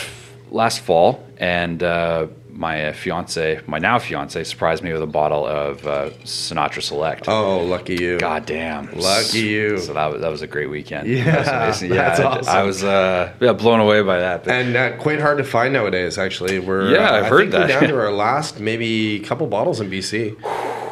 last 0.49 0.79
fall, 0.79 1.23
and 1.37 1.83
uh, 1.83 2.25
my 2.57 2.87
uh, 2.87 2.93
fiance, 2.93 3.61
my 3.67 3.77
now 3.77 3.99
fiance, 3.99 4.43
surprised 4.43 4.83
me 4.83 4.91
with 4.91 5.01
a 5.03 5.07
bottle 5.07 5.45
of 5.45 5.85
uh, 5.85 6.09
Sinatra 6.23 6.81
Select. 6.81 7.29
Oh, 7.29 7.59
lucky 7.63 7.95
you. 7.95 8.17
God 8.19 8.45
damn! 8.47 8.91
Lucky 8.97 9.39
you. 9.41 9.77
So 9.77 9.93
that 9.93 10.07
was 10.11 10.21
that 10.21 10.29
was 10.31 10.41
a 10.41 10.47
great 10.47 10.69
weekend. 10.69 11.07
Yeah, 11.07 11.23
That 11.23 11.37
was 11.39 11.47
amazing. 11.81 11.93
yeah, 11.97 12.09
that's 12.09 12.19
I- 12.19 12.23
awesome. 12.23 12.55
I 12.57 12.63
was 12.63 12.83
uh, 12.83 13.33
yeah 13.39 13.53
blown 13.53 13.79
away 13.79 14.01
by 14.01 14.19
that. 14.19 14.43
But 14.43 14.53
And 14.53 14.75
uh, 14.75 14.97
quite 14.97 15.21
hard 15.21 15.37
to 15.37 15.43
find 15.43 15.71
nowadays. 15.73 16.17
Actually, 16.17 16.59
we're 16.59 16.91
Yeah, 16.91 17.11
I've 17.13 17.25
I 17.25 17.29
heard 17.29 17.51
that. 17.51 17.67
down 17.67 17.83
to 17.83 17.95
our 18.05 18.11
last 18.11 18.59
maybe 18.59 19.19
couple 19.21 19.45
bottles 19.47 19.79
in 19.79 19.89
BC. 19.89 20.35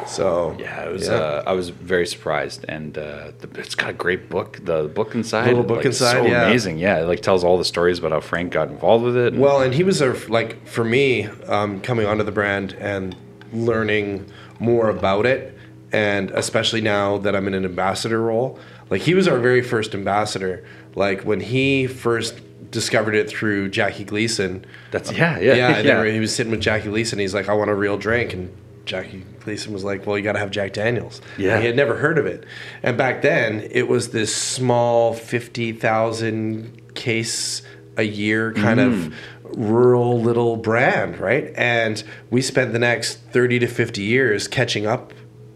So 0.06 0.56
yeah, 0.58 0.84
it 0.84 0.92
was. 0.92 1.06
yeah. 1.08 1.14
Uh, 1.14 1.42
I 1.46 1.52
was 1.52 1.70
very 1.70 2.06
surprised, 2.06 2.64
and 2.68 2.96
uh, 2.96 3.32
the, 3.38 3.48
it's 3.60 3.74
got 3.74 3.90
a 3.90 3.92
great 3.92 4.28
book. 4.28 4.60
The 4.64 4.84
book 4.88 5.14
inside, 5.14 5.46
Little 5.48 5.62
book 5.64 5.78
like, 5.78 5.86
inside, 5.86 6.12
so 6.12 6.26
yeah. 6.26 6.46
amazing. 6.46 6.78
Yeah, 6.78 7.00
it 7.00 7.04
like 7.06 7.20
tells 7.20 7.44
all 7.44 7.58
the 7.58 7.64
stories 7.64 7.98
about 7.98 8.12
how 8.12 8.20
Frank 8.20 8.52
got 8.52 8.68
involved 8.68 9.04
with 9.04 9.16
it. 9.16 9.32
and- 9.34 9.42
Well, 9.42 9.60
and 9.62 9.74
he 9.74 9.82
was 9.84 10.00
a 10.00 10.12
like 10.28 10.66
for 10.66 10.84
me 10.84 11.26
um, 11.46 11.80
coming 11.80 12.06
onto 12.06 12.24
the 12.24 12.32
brand 12.32 12.74
and 12.74 13.16
learning 13.52 14.30
more 14.60 14.88
about 14.88 15.26
it, 15.26 15.56
and 15.92 16.30
especially 16.30 16.80
now 16.80 17.18
that 17.18 17.34
I'm 17.36 17.46
in 17.46 17.54
an 17.54 17.64
ambassador 17.64 18.20
role. 18.20 18.58
Like 18.88 19.02
he 19.02 19.14
was 19.14 19.26
our 19.26 19.38
very 19.38 19.62
first 19.62 19.94
ambassador. 19.94 20.64
Like 20.94 21.22
when 21.22 21.40
he 21.40 21.86
first 21.88 22.40
discovered 22.70 23.14
it 23.14 23.28
through 23.28 23.68
Jackie 23.68 24.04
Gleason. 24.04 24.64
that's 24.90 25.10
yeah, 25.12 25.38
yeah, 25.38 25.54
yeah, 25.54 25.78
yeah. 26.04 26.04
he 26.10 26.20
was 26.20 26.34
sitting 26.34 26.50
with 26.50 26.60
Jackie 26.60 26.88
Gleason. 26.88 27.18
He's 27.18 27.34
like, 27.34 27.48
I 27.48 27.52
want 27.54 27.70
a 27.70 27.74
real 27.74 27.96
drink, 27.98 28.32
and 28.32 28.54
Jackie 28.86 29.24
Gleason 29.40 29.72
was 29.72 29.84
like, 29.84 30.06
Well, 30.06 30.16
you 30.16 30.24
got 30.24 30.32
to 30.32 30.38
have 30.38 30.50
Jack 30.50 30.72
Daniels. 30.72 31.20
Yeah. 31.36 31.52
And 31.54 31.60
he 31.60 31.66
had 31.66 31.76
never 31.76 31.96
heard 31.96 32.16
of 32.18 32.24
it, 32.26 32.44
and 32.82 32.96
back 32.96 33.20
then 33.22 33.68
it 33.70 33.88
was 33.88 34.10
this 34.10 34.34
small 34.34 35.12
fifty 35.12 35.72
thousand 35.72 36.94
case 36.94 37.62
a 37.98 38.02
year 38.04 38.52
kind 38.52 38.78
Mm. 38.80 38.86
of 39.06 39.14
rural 39.58 40.20
little 40.20 40.56
brand, 40.56 41.18
right? 41.18 41.52
And 41.56 42.02
we 42.30 42.42
spent 42.42 42.72
the 42.72 42.78
next 42.78 43.16
thirty 43.32 43.58
to 43.58 43.66
fifty 43.66 44.02
years 44.02 44.48
catching 44.48 44.86
up 44.86 45.12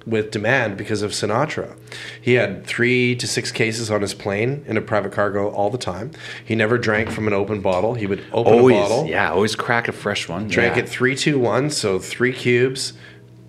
with 0.07 0.31
demand 0.31 0.77
because 0.79 1.03
of 1.03 1.11
Sinatra. 1.11 1.77
He 2.21 2.35
had 2.35 2.65
three 2.67 3.15
to 3.17 3.27
six 3.27 3.53
cases 3.53 3.91
on 3.91 4.01
his 4.01 4.15
plane 4.15 4.65
in 4.67 4.77
a 4.79 4.81
private 4.81 5.13
cargo 5.13 5.51
all 5.51 5.69
the 5.71 5.77
time. 5.79 6.11
He 6.45 6.55
never 6.55 6.79
drank 6.79 7.11
from 7.11 7.27
an 7.27 7.35
open 7.35 7.61
bottle. 7.61 7.95
He 7.95 8.07
would 8.07 8.23
open 8.33 8.53
always, 8.55 8.77
a 8.77 8.81
bottle, 8.81 9.07
yeah, 9.07 9.31
always 9.31 9.55
crack 9.55 9.89
a 9.89 9.93
fresh 9.93 10.27
one. 10.29 10.49
drank 10.49 10.77
yeah. 10.77 10.83
it 10.85 10.89
three, 10.89 11.15
two, 11.15 11.39
one. 11.39 11.69
So 11.69 11.99
three 11.99 12.33
cubes, 12.33 12.95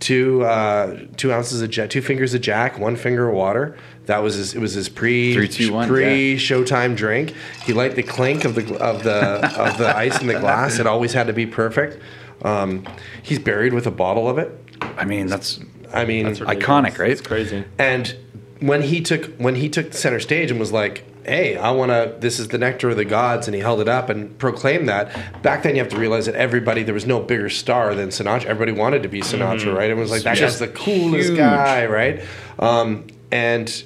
two 0.01 0.43
uh, 0.43 1.05
two 1.15 1.31
ounces 1.31 1.61
of 1.61 1.69
jack, 1.69 1.89
two 1.89 2.01
fingers 2.01 2.33
of 2.33 2.41
Jack, 2.41 2.77
one 2.77 2.97
finger 2.97 3.29
of 3.29 3.35
water. 3.35 3.77
That 4.07 4.21
was 4.21 4.35
his. 4.35 4.53
It 4.53 4.59
was 4.59 4.73
his 4.73 4.89
pre 4.89 5.33
Three, 5.33 5.47
two, 5.47 5.71
one, 5.71 5.87
pre 5.87 6.35
Showtime 6.35 6.97
drink. 6.97 7.33
He 7.63 7.71
liked 7.71 7.95
the 7.95 8.03
clink 8.03 8.43
of 8.43 8.55
the 8.55 8.77
of 8.79 9.03
the 9.03 9.15
of 9.57 9.77
the 9.77 9.95
ice 9.95 10.19
in 10.19 10.27
the 10.27 10.39
glass. 10.39 10.79
It 10.79 10.87
always 10.87 11.13
had 11.13 11.27
to 11.27 11.33
be 11.33 11.45
perfect. 11.45 12.01
Um, 12.41 12.85
he's 13.21 13.39
buried 13.39 13.73
with 13.73 13.87
a 13.87 13.91
bottle 13.91 14.27
of 14.27 14.37
it. 14.37 14.51
I 14.81 15.05
mean, 15.05 15.27
that's 15.27 15.59
I 15.93 16.05
mean, 16.05 16.25
Iconic, 16.25 16.97
right? 16.97 17.11
It's 17.11 17.21
crazy. 17.21 17.63
and 17.77 18.15
when 18.59 18.81
he 18.81 19.01
took 19.01 19.35
when 19.37 19.55
he 19.55 19.69
took 19.69 19.93
center 19.93 20.19
stage 20.19 20.51
and 20.51 20.59
was 20.59 20.71
like, 20.71 21.05
"Hey, 21.25 21.57
I 21.57 21.71
want 21.71 21.91
to. 21.91 22.15
This 22.19 22.39
is 22.39 22.47
the 22.49 22.57
nectar 22.57 22.89
of 22.89 22.97
the 22.97 23.05
gods," 23.05 23.47
and 23.47 23.55
he 23.55 23.61
held 23.61 23.81
it 23.81 23.87
up 23.87 24.09
and 24.09 24.37
proclaimed 24.37 24.87
that. 24.89 25.41
Back 25.41 25.63
then, 25.63 25.75
you 25.75 25.81
have 25.81 25.91
to 25.91 25.97
realize 25.97 26.25
that 26.25 26.35
everybody 26.35 26.83
there 26.83 26.93
was 26.93 27.05
no 27.05 27.19
bigger 27.19 27.49
star 27.49 27.93
than 27.95 28.09
Sinatra. 28.09 28.45
Everybody 28.45 28.71
wanted 28.77 29.03
to 29.03 29.09
be 29.09 29.21
Sinatra, 29.21 29.75
right? 29.75 29.89
It 29.89 29.95
was 29.97 30.11
like, 30.11 30.23
"That 30.23 30.37
Just 30.37 30.59
guy's 30.59 30.69
the 30.69 30.75
coolest 30.75 31.29
huge. 31.29 31.37
guy," 31.37 31.85
right? 31.85 32.21
Um, 32.59 33.07
and 33.31 33.83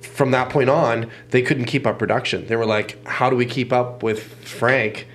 from 0.00 0.30
that 0.32 0.48
point 0.50 0.68
on, 0.70 1.10
they 1.30 1.42
couldn't 1.42 1.66
keep 1.66 1.86
up 1.86 1.98
production. 1.98 2.46
They 2.46 2.56
were 2.56 2.66
like, 2.66 2.96
"How 3.06 3.30
do 3.30 3.36
we 3.36 3.46
keep 3.46 3.72
up 3.72 4.02
with 4.02 4.22
Frank?" 4.44 5.06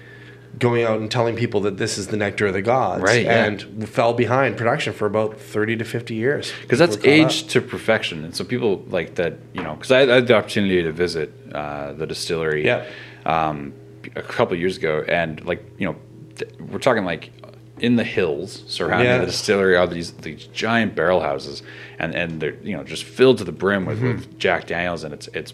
Going 0.60 0.84
out 0.84 1.00
and 1.00 1.10
telling 1.10 1.36
people 1.36 1.62
that 1.62 1.78
this 1.78 1.98
is 1.98 2.08
the 2.08 2.18
nectar 2.18 2.46
of 2.46 2.54
the 2.54 2.62
gods, 2.62 3.02
Right, 3.02 3.26
yeah. 3.26 3.46
and 3.46 3.90
fell 3.90 4.14
behind 4.14 4.56
production 4.56 4.94
for 4.94 5.08
about 5.08 5.40
thirty 5.40 5.76
to 5.78 5.84
fifty 5.84 6.14
years 6.14 6.54
because 6.62 6.78
that's 6.78 6.96
caught 6.96 7.06
up. 7.06 7.12
aged 7.12 7.50
to 7.52 7.62
perfection 7.62 8.24
and 8.24 8.36
so 8.36 8.44
people 8.44 8.84
like 8.90 9.16
that 9.16 9.34
you 9.54 9.64
know 9.64 9.74
because 9.74 9.92
I, 9.92 10.02
I 10.02 10.16
had 10.16 10.28
the 10.28 10.36
opportunity 10.36 10.84
to 10.84 10.92
visit 10.92 11.34
uh, 11.52 11.94
the 11.94 12.06
distillery 12.06 12.66
Yeah. 12.66 12.86
um, 13.26 13.74
a 14.16 14.22
couple 14.22 14.56
years 14.56 14.78
ago 14.78 15.04
and 15.08 15.44
like 15.44 15.66
you 15.80 15.88
know 15.88 15.96
th- 16.36 16.52
we're 16.60 16.78
talking 16.78 17.04
like 17.04 17.32
in 17.80 17.96
the 17.96 18.04
hills 18.04 18.64
surrounding 18.68 19.08
Yeah. 19.08 19.18
the 19.18 19.26
distillery 19.26 19.76
are 19.76 19.88
these 19.88 20.12
these 20.12 20.46
giant 20.54 20.94
barrel 20.94 21.22
houses 21.22 21.64
and 21.98 22.14
and 22.14 22.40
they're 22.40 22.56
you 22.62 22.78
know 22.78 22.84
just 22.84 23.06
filled 23.06 23.40
to 23.40 23.44
the 23.44 23.52
brim 23.52 23.86
with, 23.88 23.98
Mm-hmm. 23.98 24.08
with 24.18 24.38
Jack 24.38 24.68
Daniels 24.68 25.04
and 25.04 25.16
it's 25.16 25.28
it's 25.34 25.54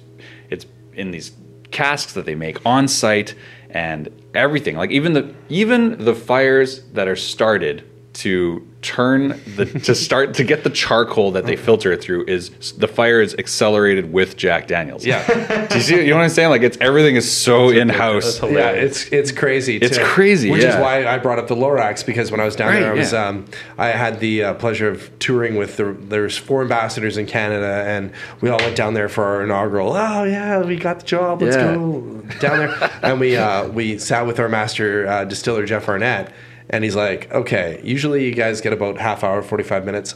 it's 0.50 0.66
in 0.94 1.12
these 1.12 1.32
casks 1.72 2.14
that 2.14 2.26
they 2.26 2.36
make 2.36 2.58
on 2.66 2.88
site 2.90 3.34
and 3.70 4.10
everything. 4.34 4.76
Like 4.76 4.92
even 4.92 5.14
the 5.14 5.34
even 5.50 6.04
the 6.04 6.16
fires 6.16 6.84
that 6.94 7.08
are 7.08 7.16
started 7.16 7.84
to 8.14 8.68
turn 8.82 9.40
the 9.58 9.66
to 9.66 9.94
start 9.94 10.34
to 10.36 10.44
get 10.46 10.64
the 10.64 10.70
charcoal 10.70 11.32
that 11.32 11.46
they 11.46 11.58
filter 11.58 11.92
it 11.92 12.02
through 12.02 12.24
is 12.28 12.50
the 12.78 12.88
fire 12.88 13.20
is 13.22 13.36
accelerated 13.36 14.14
with 14.14 14.38
Jack 14.38 14.68
Daniels. 14.68 15.06
Yeah. 15.06 15.68
Do 15.68 15.76
you 15.76 15.82
see? 15.82 15.96
You 16.02 16.12
know 16.12 16.16
what 16.18 16.24
I'm 16.24 16.30
saying? 16.30 16.50
Like 16.50 16.62
it's 16.62 16.78
everything 16.80 17.16
is 17.18 17.30
so 17.30 17.70
in 17.70 17.90
house. 17.90 18.42
Yeah, 18.42 18.70
it's 18.72 19.12
it's 19.12 19.32
crazy. 19.34 19.78
It's 19.78 19.98
too. 19.98 20.04
crazy, 20.06 20.50
which 20.50 20.64
is 20.64 20.76
why 20.76 21.06
I 21.06 21.18
brought 21.18 21.40
up 21.40 21.48
the 21.50 21.56
Lorax 21.56 22.06
because 22.06 22.32
when 22.32 22.40
I 22.40 22.46
was 22.46 22.56
down 22.56 22.70
Right, 22.70 22.80
there, 22.80 22.92
I 22.92 22.96
was 22.96 23.12
yeah. 23.12 23.28
um, 23.28 23.46
I 23.78 23.88
had 23.88 24.20
the 24.22 24.44
uh, 24.46 24.54
pleasure 24.54 24.88
of 24.88 25.12
touring 25.20 25.56
with 25.58 25.76
the 25.78 25.94
there's 26.00 26.38
four 26.38 26.62
ambassadors 26.62 27.18
in 27.18 27.26
Canada, 27.26 27.84
and 27.86 28.12
we 28.40 28.50
all 28.50 28.60
went 28.60 28.76
down 28.78 28.94
there 28.94 29.10
for 29.10 29.26
our 29.26 29.44
inaugural. 29.44 29.92
Oh 29.94 30.24
yeah, 30.24 30.62
we 30.62 30.78
got 30.78 31.02
the 31.02 31.06
job. 31.06 31.42
Let's 31.42 31.56
Yeah. 31.58 31.76
go 31.76 32.02
down 32.40 32.58
there, 32.60 32.92
and 33.04 33.20
we 33.20 33.36
uh, 33.36 33.68
we 33.68 33.98
sat 33.98 34.26
with 34.26 34.40
our 34.40 34.48
master 34.50 35.06
uh, 35.08 35.26
distiller 35.26 35.66
Jeff 35.66 35.88
Arnett, 35.90 36.32
and 36.70 36.84
he's 36.84 36.96
like, 36.96 37.32
okay, 37.34 37.82
usually 37.84 38.26
you 38.26 38.34
guys 38.34 38.62
get 38.62 38.74
about 38.74 38.98
half 38.98 39.24
hour, 39.24 39.42
forty 39.42 39.64
five 39.64 39.86
minutes. 39.86 40.16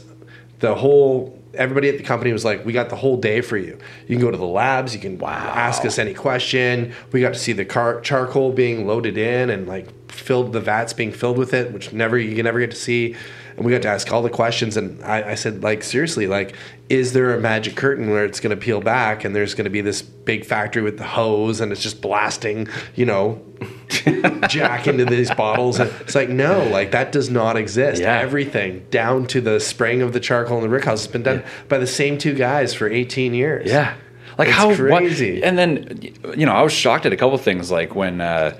The 0.60 0.74
whole 0.74 1.38
everybody 1.56 1.88
at 1.88 1.98
the 1.98 2.04
company 2.04 2.32
was 2.32 2.44
like, 2.44 2.64
we 2.64 2.72
got 2.72 2.88
the 2.88 2.96
whole 2.96 3.16
day 3.16 3.40
for 3.40 3.56
you. 3.56 3.78
You 4.06 4.16
can 4.16 4.20
go 4.20 4.30
to 4.30 4.36
the 4.36 4.46
labs. 4.46 4.94
You 4.94 5.00
can 5.00 5.22
ask 5.22 5.84
us 5.84 5.98
any 5.98 6.14
question. 6.14 6.92
We 7.12 7.20
got 7.20 7.34
to 7.34 7.38
see 7.38 7.52
the 7.52 7.64
car- 7.64 8.00
charcoal 8.00 8.52
being 8.52 8.86
loaded 8.86 9.16
in 9.16 9.50
and 9.50 9.66
like 9.66 10.10
filled 10.10 10.52
the 10.52 10.60
vats 10.60 10.92
being 10.92 11.12
filled 11.12 11.38
with 11.38 11.54
it, 11.54 11.72
which 11.72 11.92
never 11.92 12.18
you 12.18 12.34
can 12.34 12.44
never 12.44 12.60
get 12.60 12.70
to 12.70 12.76
see. 12.76 13.16
And 13.56 13.64
we 13.64 13.72
got 13.72 13.82
to 13.82 13.88
ask 13.88 14.12
all 14.12 14.22
the 14.22 14.30
questions. 14.30 14.76
And 14.76 15.02
I, 15.04 15.30
I 15.30 15.34
said, 15.34 15.62
like, 15.62 15.82
seriously, 15.84 16.26
like, 16.26 16.54
is 16.88 17.12
there 17.12 17.34
a 17.34 17.40
magic 17.40 17.76
curtain 17.76 18.10
where 18.10 18.24
it's 18.24 18.40
going 18.40 18.50
to 18.50 18.56
peel 18.62 18.80
back 18.80 19.24
and 19.24 19.34
there's 19.34 19.54
going 19.54 19.64
to 19.64 19.70
be 19.70 19.80
this 19.80 20.02
big 20.02 20.44
factory 20.44 20.82
with 20.82 20.98
the 20.98 21.04
hose 21.04 21.60
and 21.60 21.70
it's 21.72 21.82
just 21.82 22.00
blasting, 22.02 22.66
you 22.94 23.06
know, 23.06 23.40
jack 24.48 24.86
into 24.86 25.04
these 25.04 25.30
bottles? 25.32 25.78
And 25.80 25.90
it's 26.00 26.14
like, 26.14 26.28
no, 26.28 26.64
like 26.68 26.90
that 26.92 27.12
does 27.12 27.30
not 27.30 27.56
exist. 27.56 28.00
Yeah. 28.02 28.18
Everything 28.18 28.86
down 28.90 29.26
to 29.28 29.40
the 29.40 29.60
spraying 29.60 30.02
of 30.02 30.12
the 30.12 30.20
charcoal 30.20 30.56
in 30.58 30.62
the 30.62 30.68
rick 30.68 30.84
house 30.84 31.04
has 31.04 31.12
been 31.12 31.22
done 31.22 31.42
by 31.68 31.78
the 31.78 31.86
same 31.86 32.18
two 32.18 32.34
guys 32.34 32.74
for 32.74 32.88
18 32.88 33.34
years. 33.34 33.70
Yeah. 33.70 33.94
Like 34.36 34.48
It's 34.48 34.56
how 34.56 34.68
what- 34.68 34.76
crazy. 34.78 35.42
and 35.44 35.56
then 35.56 36.00
you 36.36 36.44
know, 36.44 36.52
I 36.52 36.62
was 36.62 36.72
shocked 36.72 37.06
at 37.06 37.12
a 37.12 37.16
couple 37.16 37.38
things 37.38 37.70
like 37.70 37.94
when 37.94 38.20
uh, 38.20 38.56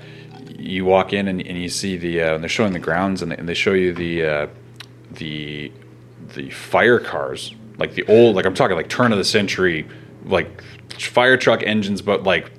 you 0.57 0.85
walk 0.85 1.11
in 1.13 1.27
and, 1.27 1.41
and 1.45 1.61
you 1.61 1.69
see 1.69 1.97
the 1.97 2.21
uh, 2.21 2.31
when 2.33 2.41
they're 2.41 2.49
showing 2.49 2.73
the 2.73 2.79
grounds 2.79 3.21
and 3.21 3.31
they, 3.31 3.35
and 3.37 3.47
they 3.49 3.53
show 3.53 3.73
you 3.73 3.93
the 3.93 4.25
uh, 4.25 4.47
the 5.15 5.71
the 6.35 6.49
fire 6.49 6.99
cars, 6.99 7.53
like 7.77 7.93
the 7.93 8.03
old 8.07 8.35
like 8.35 8.45
I'm 8.45 8.53
talking 8.53 8.75
like 8.75 8.89
turn 8.89 9.11
of 9.11 9.17
the 9.17 9.23
century 9.23 9.87
like 10.25 10.63
fire 10.99 11.37
truck 11.37 11.61
engines 11.63 12.01
but 12.01 12.23
like 12.23 12.51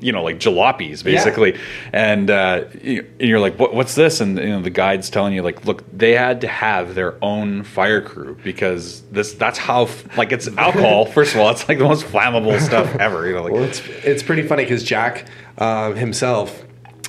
you 0.00 0.12
know 0.12 0.22
like 0.22 0.38
jalopies 0.38 1.04
basically. 1.04 1.58
And 1.92 2.30
uh, 2.30 2.64
and 2.82 3.04
you're 3.20 3.40
like 3.40 3.58
what, 3.58 3.74
what's 3.74 3.94
this? 3.94 4.20
And 4.20 4.38
you 4.38 4.48
know 4.48 4.62
the 4.62 4.70
guide's 4.70 5.10
telling 5.10 5.34
you 5.34 5.42
like 5.42 5.64
look 5.64 5.84
they 5.96 6.12
had 6.12 6.40
to 6.42 6.48
have 6.48 6.94
their 6.94 7.22
own 7.22 7.62
fire 7.62 8.00
crew 8.00 8.38
because 8.42 9.02
this 9.10 9.34
that's 9.34 9.58
how 9.58 9.88
like 10.16 10.32
it's 10.32 10.48
alcohol 10.56 11.06
first 11.06 11.34
of 11.34 11.40
all. 11.40 11.50
It's 11.50 11.68
like 11.68 11.78
the 11.78 11.84
most 11.84 12.06
flammable 12.06 12.58
stuff 12.60 12.94
ever 13.00 13.26
you 13.26 13.34
know 13.34 13.42
like 13.42 13.52
Well, 13.52 13.64
it's 13.64 13.80
it's 14.04 14.22
pretty 14.22 14.42
funny 14.42 14.64
because 14.64 14.82
Jack 14.82 15.26
uh, 15.58 15.92
himself 15.92 16.64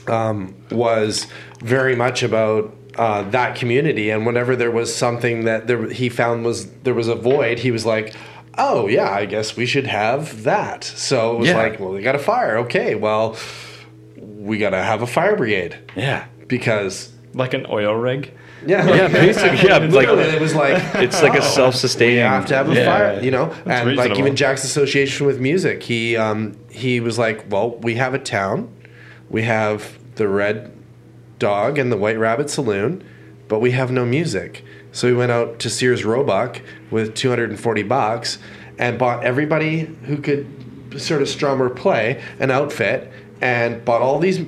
um, 0.07 0.55
was 0.69 1.27
very 1.61 1.95
much 1.95 2.23
about 2.23 2.75
uh, 2.97 3.23
that 3.31 3.55
community, 3.55 4.09
and 4.09 4.25
whenever 4.25 4.55
there 4.55 4.71
was 4.71 4.95
something 4.95 5.45
that 5.45 5.67
there, 5.67 5.89
he 5.89 6.09
found 6.09 6.45
was 6.45 6.69
there 6.83 6.93
was 6.93 7.07
a 7.07 7.15
void, 7.15 7.59
he 7.59 7.71
was 7.71 7.85
like. 7.85 8.15
Oh 8.55 8.87
yeah, 8.87 9.09
I 9.09 9.25
guess 9.25 9.57
we 9.57 9.65
should 9.65 9.87
have 9.87 10.43
that. 10.43 10.83
So 10.83 11.35
it 11.35 11.39
was 11.39 11.47
Yeah. 11.49 11.57
like, 11.57 11.79
well, 11.79 11.89
we 11.89 12.03
got 12.03 12.13
a 12.13 12.19
fire. 12.19 12.57
Okay, 12.59 12.93
well, 12.93 13.35
we 14.17 14.59
got 14.59 14.71
to 14.71 14.77
have 14.77 15.01
a 15.01 15.07
fire 15.07 15.35
brigade 15.35 15.77
yeah 15.95 16.25
because 16.47 17.11
Like 17.33 17.53
an 17.53 17.65
oil 17.69 17.95
rig. 17.95 18.31
yeah, 18.65 18.87
yeah 18.87 19.07
basically 19.25 19.67
yeah 19.67 19.77
like 19.77 20.07
it 20.07 20.39
was 20.39 20.53
like 20.53 20.81
it's 20.95 21.21
like 21.23 21.33
a 21.33 21.41
self-sustaining 21.41 22.17
you 22.17 22.21
have 22.23 22.45
to 22.45 22.55
have 22.55 22.69
a 22.69 22.75
yeah. 22.75 22.85
fire, 22.85 23.19
you 23.23 23.31
know. 23.31 23.51
and 23.65 23.95
like 23.95 24.17
even 24.19 24.35
Jack's 24.35 24.63
association 24.63 25.25
with 25.25 25.39
music, 25.39 25.81
he 25.81 26.15
um, 26.15 26.55
he 26.69 26.99
was 26.99 27.17
like, 27.17 27.45
well, 27.49 27.71
we 27.77 27.95
have 27.95 28.13
a 28.13 28.19
town, 28.19 28.71
we 29.29 29.41
have 29.43 29.97
the 30.15 30.27
Red 30.27 30.71
Dog 31.43 31.77
and 31.77 31.91
the 31.91 31.97
White 31.97 32.17
Rabbit 32.17 32.49
Saloon, 32.49 33.03
but 33.49 33.59
we 33.59 33.71
have 33.71 33.91
no 33.91 34.05
music. 34.05 34.63
So 34.93 35.07
we 35.09 35.13
went 35.13 35.31
out 35.33 35.59
to 35.59 35.69
Sears 35.69 36.05
Roebuck 36.05 36.61
with 36.89 37.13
240 37.15 37.83
bucks 37.83 38.39
and 38.79 38.97
bought 38.97 39.25
everybody 39.25 39.79
who 40.05 40.17
could 40.17 40.47
sort 40.97 41.21
of 41.21 41.27
strum 41.27 41.61
or 41.61 41.69
play 41.69 42.23
an 42.39 42.49
outfit 42.49 43.11
and 43.41 43.83
bought 43.83 44.01
all 44.01 44.19
these 44.19 44.39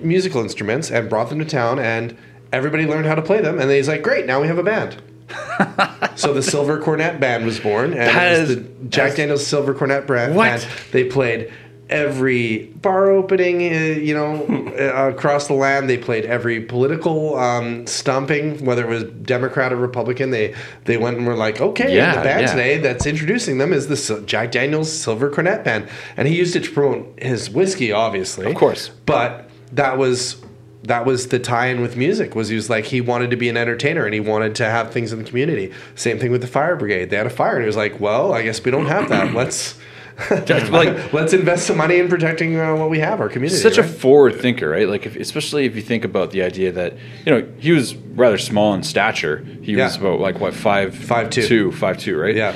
musical 0.00 0.42
instruments 0.42 0.90
and 0.90 1.08
brought 1.08 1.30
them 1.30 1.38
to 1.38 1.44
town 1.46 1.78
and 1.78 2.16
everybody 2.52 2.84
learned 2.86 3.06
how 3.06 3.14
to 3.14 3.22
play 3.22 3.40
them 3.40 3.58
and 3.58 3.70
he's 3.70 3.88
like 3.88 4.02
great 4.02 4.26
now 4.26 4.40
we 4.40 4.46
have 4.48 4.58
a 4.58 4.62
band 4.62 5.00
so 6.16 6.34
the 6.34 6.42
Silver 6.42 6.78
Cornet 6.82 7.18
Band 7.18 7.46
was 7.46 7.58
born, 7.58 7.92
and 7.92 8.00
That 8.02 8.36
it 8.36 8.40
was 8.40 8.50
is- 8.50 8.56
the 8.56 8.62
Jack 8.88 9.14
Daniel's 9.16 9.46
Silver 9.46 9.72
Cornet 9.72 10.06
Band. 10.06 10.34
What? 10.36 10.48
And 10.48 10.66
they 10.90 11.04
played 11.04 11.50
every 11.92 12.66
bar 12.80 13.10
opening, 13.10 13.56
uh, 13.62 13.76
you 14.00 14.14
know, 14.14 14.44
uh, 14.78 15.10
across 15.10 15.46
the 15.46 15.52
land. 15.54 15.88
They 15.88 15.98
played 15.98 16.24
every 16.24 16.60
political 16.60 17.36
um, 17.36 17.86
stumping, 17.86 18.64
whether 18.64 18.84
it 18.84 18.88
was 18.88 19.04
Democrat 19.04 19.72
or 19.72 19.76
Republican. 19.76 20.30
They 20.30 20.54
they 20.84 20.96
went 20.96 21.18
and 21.18 21.26
were 21.26 21.36
like, 21.36 21.60
okay, 21.60 21.94
Yeah, 21.94 22.16
the 22.16 22.22
band 22.22 22.40
yeah. 22.42 22.46
today 22.50 22.78
that's 22.78 23.06
introducing 23.06 23.58
them 23.58 23.72
is 23.72 23.86
the 23.86 24.20
Jack 24.26 24.50
Daniel's 24.52 24.92
Silver 24.92 25.30
Cornet 25.30 25.62
Band, 25.64 25.88
and 26.16 26.26
he 26.26 26.34
used 26.36 26.56
it 26.56 26.64
to 26.64 26.70
promote 26.70 27.18
his 27.22 27.50
whiskey, 27.50 27.92
obviously, 27.92 28.46
Of 28.46 28.54
course. 28.56 28.90
but 29.06 29.48
that 29.72 29.98
was 29.98 30.42
that 30.84 31.06
was 31.06 31.28
the 31.28 31.38
tie-in 31.38 31.80
with 31.80 31.96
music 31.96 32.34
was 32.34 32.48
he 32.48 32.56
was 32.56 32.68
like 32.68 32.84
he 32.84 33.00
wanted 33.00 33.30
to 33.30 33.36
be 33.36 33.48
an 33.48 33.56
entertainer 33.56 34.04
and 34.04 34.12
he 34.12 34.18
wanted 34.18 34.52
to 34.56 34.64
have 34.64 34.90
things 34.92 35.12
in 35.12 35.18
the 35.20 35.24
community 35.24 35.72
same 35.94 36.18
thing 36.18 36.32
with 36.32 36.40
the 36.40 36.46
fire 36.48 36.74
brigade 36.74 37.08
they 37.08 37.16
had 37.16 37.24
a 37.24 37.30
fire 37.30 37.52
and 37.54 37.62
he 37.62 37.66
was 37.68 37.76
like 37.76 38.00
well 38.00 38.32
i 38.32 38.42
guess 38.42 38.62
we 38.64 38.70
don't 38.72 38.86
have 38.86 39.08
that 39.08 39.32
let's 39.40 39.78
like- 40.70 41.12
let's 41.12 41.32
invest 41.32 41.66
some 41.66 41.76
money 41.76 41.98
in 41.98 42.08
protecting 42.08 42.58
uh, 42.58 42.74
what 42.76 42.90
we 42.90 42.98
have 42.98 43.20
our 43.20 43.28
community 43.28 43.60
such 43.60 43.78
a 43.78 43.82
forward 43.82 44.36
thinker, 44.36 44.68
right? 44.68 44.88
Like, 44.88 45.06
if, 45.06 45.16
especially 45.16 45.64
if 45.64 45.74
you 45.76 45.82
think 45.82 46.04
about 46.04 46.30
the 46.30 46.42
idea 46.42 46.72
that 46.72 46.94
you 47.24 47.32
know 47.32 47.46
he 47.58 47.72
was 47.72 47.94
rather 47.94 48.38
small 48.38 48.74
in 48.74 48.82
stature. 48.82 49.38
He 49.62 49.76
was 49.76 49.96
about 49.96 50.20
like 50.20 50.38
what 50.40 50.54
five 50.54 50.94
Five 50.94 51.30
two. 51.30 51.46
two 51.46 51.72
five 51.72 51.98
two, 51.98 52.18
right? 52.18 52.34
Yeah. 52.36 52.54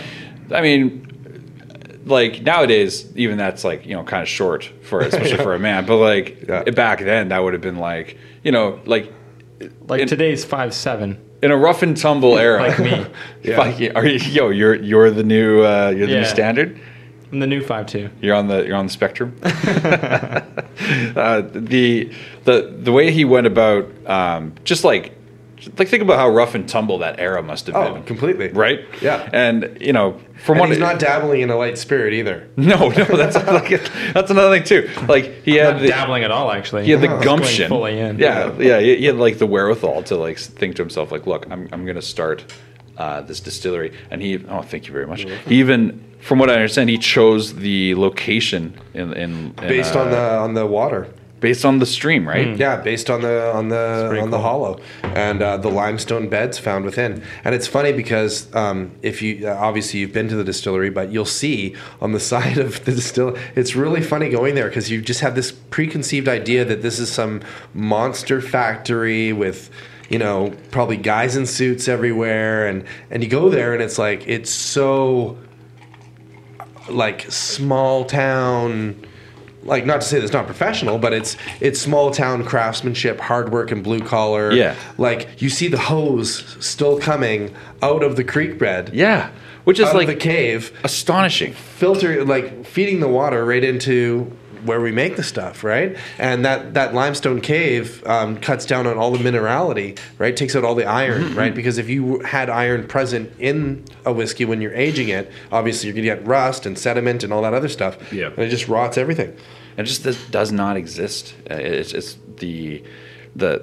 I 0.53 0.61
mean, 0.61 1.03
like 2.05 2.43
nowadays, 2.43 3.07
even 3.17 3.37
that's 3.39 3.65
like 3.65 3.87
you 3.87 3.95
know 3.95 4.05
kind 4.05 4.23
of 4.23 4.29
short 4.29 4.65
for 4.83 5.01
especially 5.11 5.39
for 5.39 5.55
a 5.55 5.59
man. 5.59 5.87
But 5.87 5.97
like 5.97 6.45
Yeah. 6.49 6.63
back 6.65 7.01
then, 7.01 7.29
that 7.29 7.43
would 7.43 7.53
have 7.53 7.63
been 7.63 7.79
like 7.79 8.19
you 8.45 8.53
know 8.53 8.81
like 8.87 9.13
Like 9.89 10.03
In- 10.03 10.09
today's 10.09 10.45
five 10.45 10.75
seven. 10.75 11.19
in 11.43 11.51
a 11.51 11.57
rough 11.57 11.83
and 11.83 11.97
tumble 11.97 12.39
era. 12.39 12.61
Like 12.69 12.79
me. 12.79 13.07
Yeah. 13.43 13.59
Like, 13.59 13.95
are 13.97 14.07
you, 14.07 14.19
yo, 14.19 14.51
you're 14.51 14.75
you're 14.75 15.11
the 15.11 15.25
new 15.25 15.63
uh, 15.65 15.93
you're 15.97 16.07
the 16.07 16.19
new 16.21 16.25
standard. 16.27 16.79
And 17.37 17.43
the 17.43 17.47
new 17.47 17.61
five 17.61 17.85
two. 17.85 18.09
You're 18.23 18.35
on 18.35 18.49
the 18.49 18.65
you're 18.67 18.77
on 18.77 18.87
the 18.87 18.93
spectrum. 18.93 19.39
uh, 19.45 20.41
the 21.43 22.11
the 22.45 22.75
the 22.81 22.93
way 22.93 23.11
he 23.11 23.27
went 23.27 23.47
about 23.47 23.87
um, 24.07 24.55
just 24.65 24.85
like 24.85 25.13
like 25.77 25.89
think 25.89 26.03
about 26.03 26.19
how 26.19 26.31
rough 26.31 26.55
and 26.55 26.67
tumble 26.67 26.97
that 27.01 27.21
era 27.21 27.43
must 27.43 27.67
have 27.67 27.77
oh 27.77 27.93
been. 27.93 28.05
completely 28.05 28.49
Right. 28.49 28.87
Yeah. 29.03 29.29
And 29.35 29.77
you 29.83 29.93
know, 29.93 30.19
from 30.45 30.53
and 30.55 30.61
what 30.61 30.69
he's 30.71 30.79
not 30.79 30.99
dabbling 30.99 31.43
in 31.43 31.51
a 31.51 31.57
light 31.59 31.77
spirit 31.77 32.15
either 32.15 32.49
no, 32.57 32.89
no, 32.89 33.05
that's 33.05 33.37
like 33.47 33.69
that's 34.15 34.31
another 34.31 34.59
thing 34.59 34.65
too. 34.65 34.89
Like 35.07 35.43
he 35.43 35.57
had 35.57 35.75
Not 35.75 35.83
the, 35.83 35.89
dabbling 35.89 36.25
at 36.25 36.31
all, 36.31 36.51
actually. 36.51 36.87
he 36.87 36.93
had 36.93 37.03
the 37.03 37.09
Just 37.09 37.23
gumption. 37.23 37.69
fully 37.69 37.99
in. 38.01 38.19
Yeah, 38.19 38.57
yeah. 38.59 38.81
He, 38.81 38.97
he 38.97 39.05
had 39.05 39.17
like 39.17 39.37
the 39.37 39.47
wherewithal 39.47 40.05
to 40.05 40.17
like 40.17 40.39
think 40.39 40.77
to 40.77 40.83
himself, 40.83 41.13
like, 41.13 41.27
look, 41.27 41.45
I'm 41.51 41.69
I'm 41.71 41.85
gonna 41.85 42.01
start 42.01 42.51
uh, 42.99 43.21
this 43.23 43.41
distillery, 43.41 43.93
and 44.11 44.23
he 44.23 44.45
oh 44.49 44.63
thank 44.63 44.87
you 44.87 44.93
very 44.93 45.07
much. 45.07 45.27
He 45.47 45.59
even 45.61 46.03
from 46.21 46.39
what 46.39 46.51
I 46.51 46.55
understand, 46.55 46.91
he 46.91 46.99
chose 46.99 47.55
the 47.55 47.95
location 47.95 48.79
in 48.95 49.13
in, 49.13 49.55
in 49.59 49.69
based 49.69 49.95
uh, 49.95 50.01
on 50.01 50.11
the 50.11 50.39
on 50.39 50.55
the 50.55 50.67
water. 50.67 51.09
based 51.41 51.65
on 51.65 51.79
the 51.79 51.87
stream, 51.87 52.27
right? 52.27 52.57
Yeah, 52.57 52.77
based 52.77 53.11
on 53.11 53.21
the 53.21 53.53
on 53.53 53.69
the 53.69 54.07
pretty 54.09 54.23
on 54.23 54.31
the 54.31 54.41
hollow 54.41 54.81
and 55.03 55.43
uh, 55.43 55.57
the 55.59 55.71
limestone 55.71 56.29
beds 56.29 56.59
found 56.59 56.85
within. 56.85 57.23
And 57.45 57.55
it's 57.55 57.67
funny 57.67 57.93
because 57.93 58.53
um, 58.55 58.91
if 59.03 59.23
you 59.23 59.47
uh, 59.47 59.55
obviously 59.55 60.01
you've 60.01 60.13
been 60.13 60.29
to 60.29 60.37
the 60.37 60.45
distillery, 60.45 60.91
but 60.91 61.13
you'll 61.13 61.25
see 61.25 61.77
on 62.01 62.13
the 62.13 62.21
side 62.33 62.59
of 62.59 62.85
the 62.85 62.93
distill, 62.93 63.37
it's 63.55 63.77
really 63.77 64.03
funny 64.03 64.29
going 64.31 64.55
there 64.55 64.69
because 64.69 64.91
you 64.91 65.01
just 65.01 65.21
have 65.21 65.35
this 65.35 65.53
preconceived 65.53 66.29
idea 66.29 66.65
that 66.65 66.83
this 66.83 66.99
is 66.99 67.13
some 67.13 67.43
monster 67.75 68.41
factory 68.41 69.33
with 69.33 69.71
you 70.09 70.19
know 70.19 70.53
probably 70.71 70.97
guys 70.97 71.37
in 71.37 71.47
suits 71.47 71.89
everywhere, 71.89 72.67
and 72.69 72.85
and 73.11 73.23
you 73.23 73.29
go 73.29 73.49
there 73.49 73.73
and 73.75 73.83
it's 73.83 73.99
like 73.99 74.27
it's 74.29 74.51
so 74.51 75.37
like 76.89 77.23
small 77.31 78.05
town 78.05 78.95
like 79.65 79.85
not 79.85 80.01
to 80.01 80.07
say 80.07 80.21
that's 80.21 80.33
not 80.33 80.47
professional 80.47 80.99
but 80.99 81.13
it's 81.13 81.37
it's 81.61 81.81
small 81.81 82.13
town 82.13 82.45
craftsmanship 82.45 83.19
hard 83.19 83.51
work 83.51 83.73
and 83.73 83.83
blue 83.83 83.99
collar 83.99 84.53
Yeah. 84.53 84.77
like 84.97 85.43
you 85.43 85.49
see 85.51 85.67
the 85.67 85.79
hose 85.79 86.57
still 86.65 87.01
coming 87.01 87.53
out 87.83 88.05
of 88.05 88.15
the 88.15 88.23
creek 88.23 88.61
bed 88.61 88.91
Yeah, 88.95 89.31
which 89.65 89.81
is 89.81 89.93
like 89.93 90.07
the 90.07 90.15
cave 90.15 90.71
astonishing. 90.85 91.53
filter 91.55 92.25
like 92.25 92.65
feeding 92.65 93.01
the 93.01 93.09
water 93.09 93.45
right 93.45 93.65
into 93.65 94.31
where 94.67 94.81
we 94.81 94.93
make 94.93 95.17
the 95.17 95.23
stuff 95.23 95.65
right 95.65 95.97
and 96.19 96.45
that 96.45 96.75
that 96.75 96.93
limestone 96.95 97.41
cave 97.41 98.05
um, 98.07 98.37
cuts 98.39 98.67
down 98.67 98.87
on 98.87 98.99
all 98.99 99.11
the 99.11 99.19
minerality 99.19 99.99
right 100.19 100.37
takes 100.37 100.55
out 100.57 100.65
all 100.65 100.75
the 100.75 100.85
iron 100.85 101.23
Mm-hmm. 101.23 101.39
right 101.39 101.55
because 101.55 101.79
if 101.79 101.89
you 101.89 102.19
had 102.21 102.51
iron 102.51 102.87
present 102.87 103.33
in 103.39 103.85
a 104.05 104.13
whiskey 104.13 104.45
when 104.45 104.61
you're 104.61 104.75
aging 104.75 105.09
it 105.09 105.31
obviously 105.51 105.89
you're 105.89 105.95
gonna 105.95 106.05
get 106.21 106.27
rust 106.27 106.67
and 106.67 106.79
sediment 106.79 107.25
and 107.25 107.33
all 107.33 107.43
that 107.43 107.55
other 107.55 107.69
stuff 107.69 107.97
Yeah. 108.13 108.27
and 108.29 108.39
it 108.41 108.49
just 108.49 108.69
rots 108.69 108.99
everything 108.99 109.35
It 109.79 109.85
just 109.85 110.05
this 110.05 110.19
does 110.31 110.53
not 110.53 110.77
exist. 110.77 111.35
Uh, 111.51 111.55
It's 111.55 111.93
it's 111.93 112.17
the 112.39 112.83
the 113.35 113.63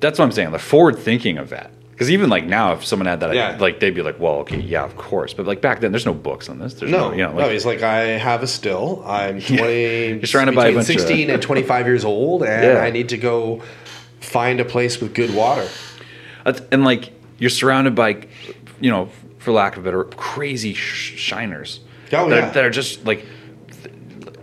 that's 0.00 0.18
what 0.18 0.26
I'm 0.26 0.32
saying. 0.32 0.52
The 0.52 0.58
forward 0.58 0.98
thinking 0.98 1.38
of 1.38 1.48
that. 1.48 1.70
Because 1.96 2.10
even 2.10 2.28
like 2.28 2.44
now, 2.44 2.74
if 2.74 2.84
someone 2.84 3.06
had 3.06 3.20
that, 3.20 3.34
Yeah. 3.34 3.56
like 3.58 3.80
they'd 3.80 3.94
be 3.94 4.02
like, 4.02 4.20
"Well, 4.20 4.34
okay, 4.40 4.60
yeah, 4.60 4.84
of 4.84 4.98
course." 4.98 5.32
But 5.32 5.46
like 5.46 5.62
back 5.62 5.80
then, 5.80 5.92
there's 5.92 6.04
no 6.04 6.12
books 6.12 6.50
on 6.50 6.58
this. 6.58 6.74
There's 6.74 6.90
no, 6.92 7.08
No, 7.08 7.12
you 7.16 7.22
know, 7.22 7.32
no, 7.32 7.38
like, 7.44 7.52
he's 7.52 7.64
like, 7.64 7.82
I 7.82 8.00
have 8.18 8.42
a 8.42 8.46
still. 8.46 9.02
I'm 9.06 9.40
20, 9.56 10.08
You're 10.08 10.20
trying 10.22 10.46
to 10.46 10.52
buy 10.52 10.64
a 10.66 10.72
between 10.72 10.74
bunch 10.74 10.90
of- 10.90 11.00
16 11.00 11.30
and 11.30 11.40
25 11.40 11.86
years 11.86 12.04
old, 12.04 12.42
and 12.42 12.62
Yeah. 12.64 12.80
I 12.82 12.90
need 12.90 13.08
to 13.08 13.16
go 13.16 13.62
find 14.20 14.60
a 14.60 14.64
place 14.66 15.00
with 15.00 15.14
good 15.14 15.34
water. 15.34 15.66
And 16.70 16.84
like 16.84 17.12
you're 17.38 17.48
surrounded 17.50 17.94
by, 17.94 18.26
you 18.80 18.90
know, 18.90 19.08
for 19.38 19.52
lack 19.52 19.76
of 19.78 19.82
a 19.82 19.84
better, 19.86 20.04
crazy 20.04 20.74
sh- 20.74 21.16
shiners. 21.18 21.80
Oh, 22.12 22.28
that, 22.28 22.36
yeah. 22.36 22.50
that 22.50 22.64
are 22.64 22.70
just 22.70 23.06
like, 23.06 23.24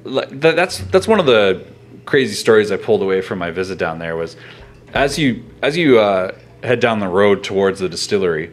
like 0.04 0.30
that, 0.42 0.56
that's 0.56 0.80
that's 0.80 1.08
one 1.08 1.20
of 1.20 1.26
the 1.28 1.64
crazy 2.06 2.34
stories 2.34 2.72
I 2.72 2.78
pulled 2.78 3.02
away 3.04 3.22
from 3.22 3.38
my 3.40 3.52
visit 3.52 3.78
down 3.78 4.00
there 4.00 4.16
was, 4.16 4.36
as 4.94 5.18
you 5.20 5.44
as 5.62 5.78
you 5.78 6.00
uh, 6.00 6.32
head 6.64 6.80
down 6.80 7.00
the 7.00 7.08
road 7.08 7.44
towards 7.44 7.80
the 7.80 7.90
distillery, 7.90 8.52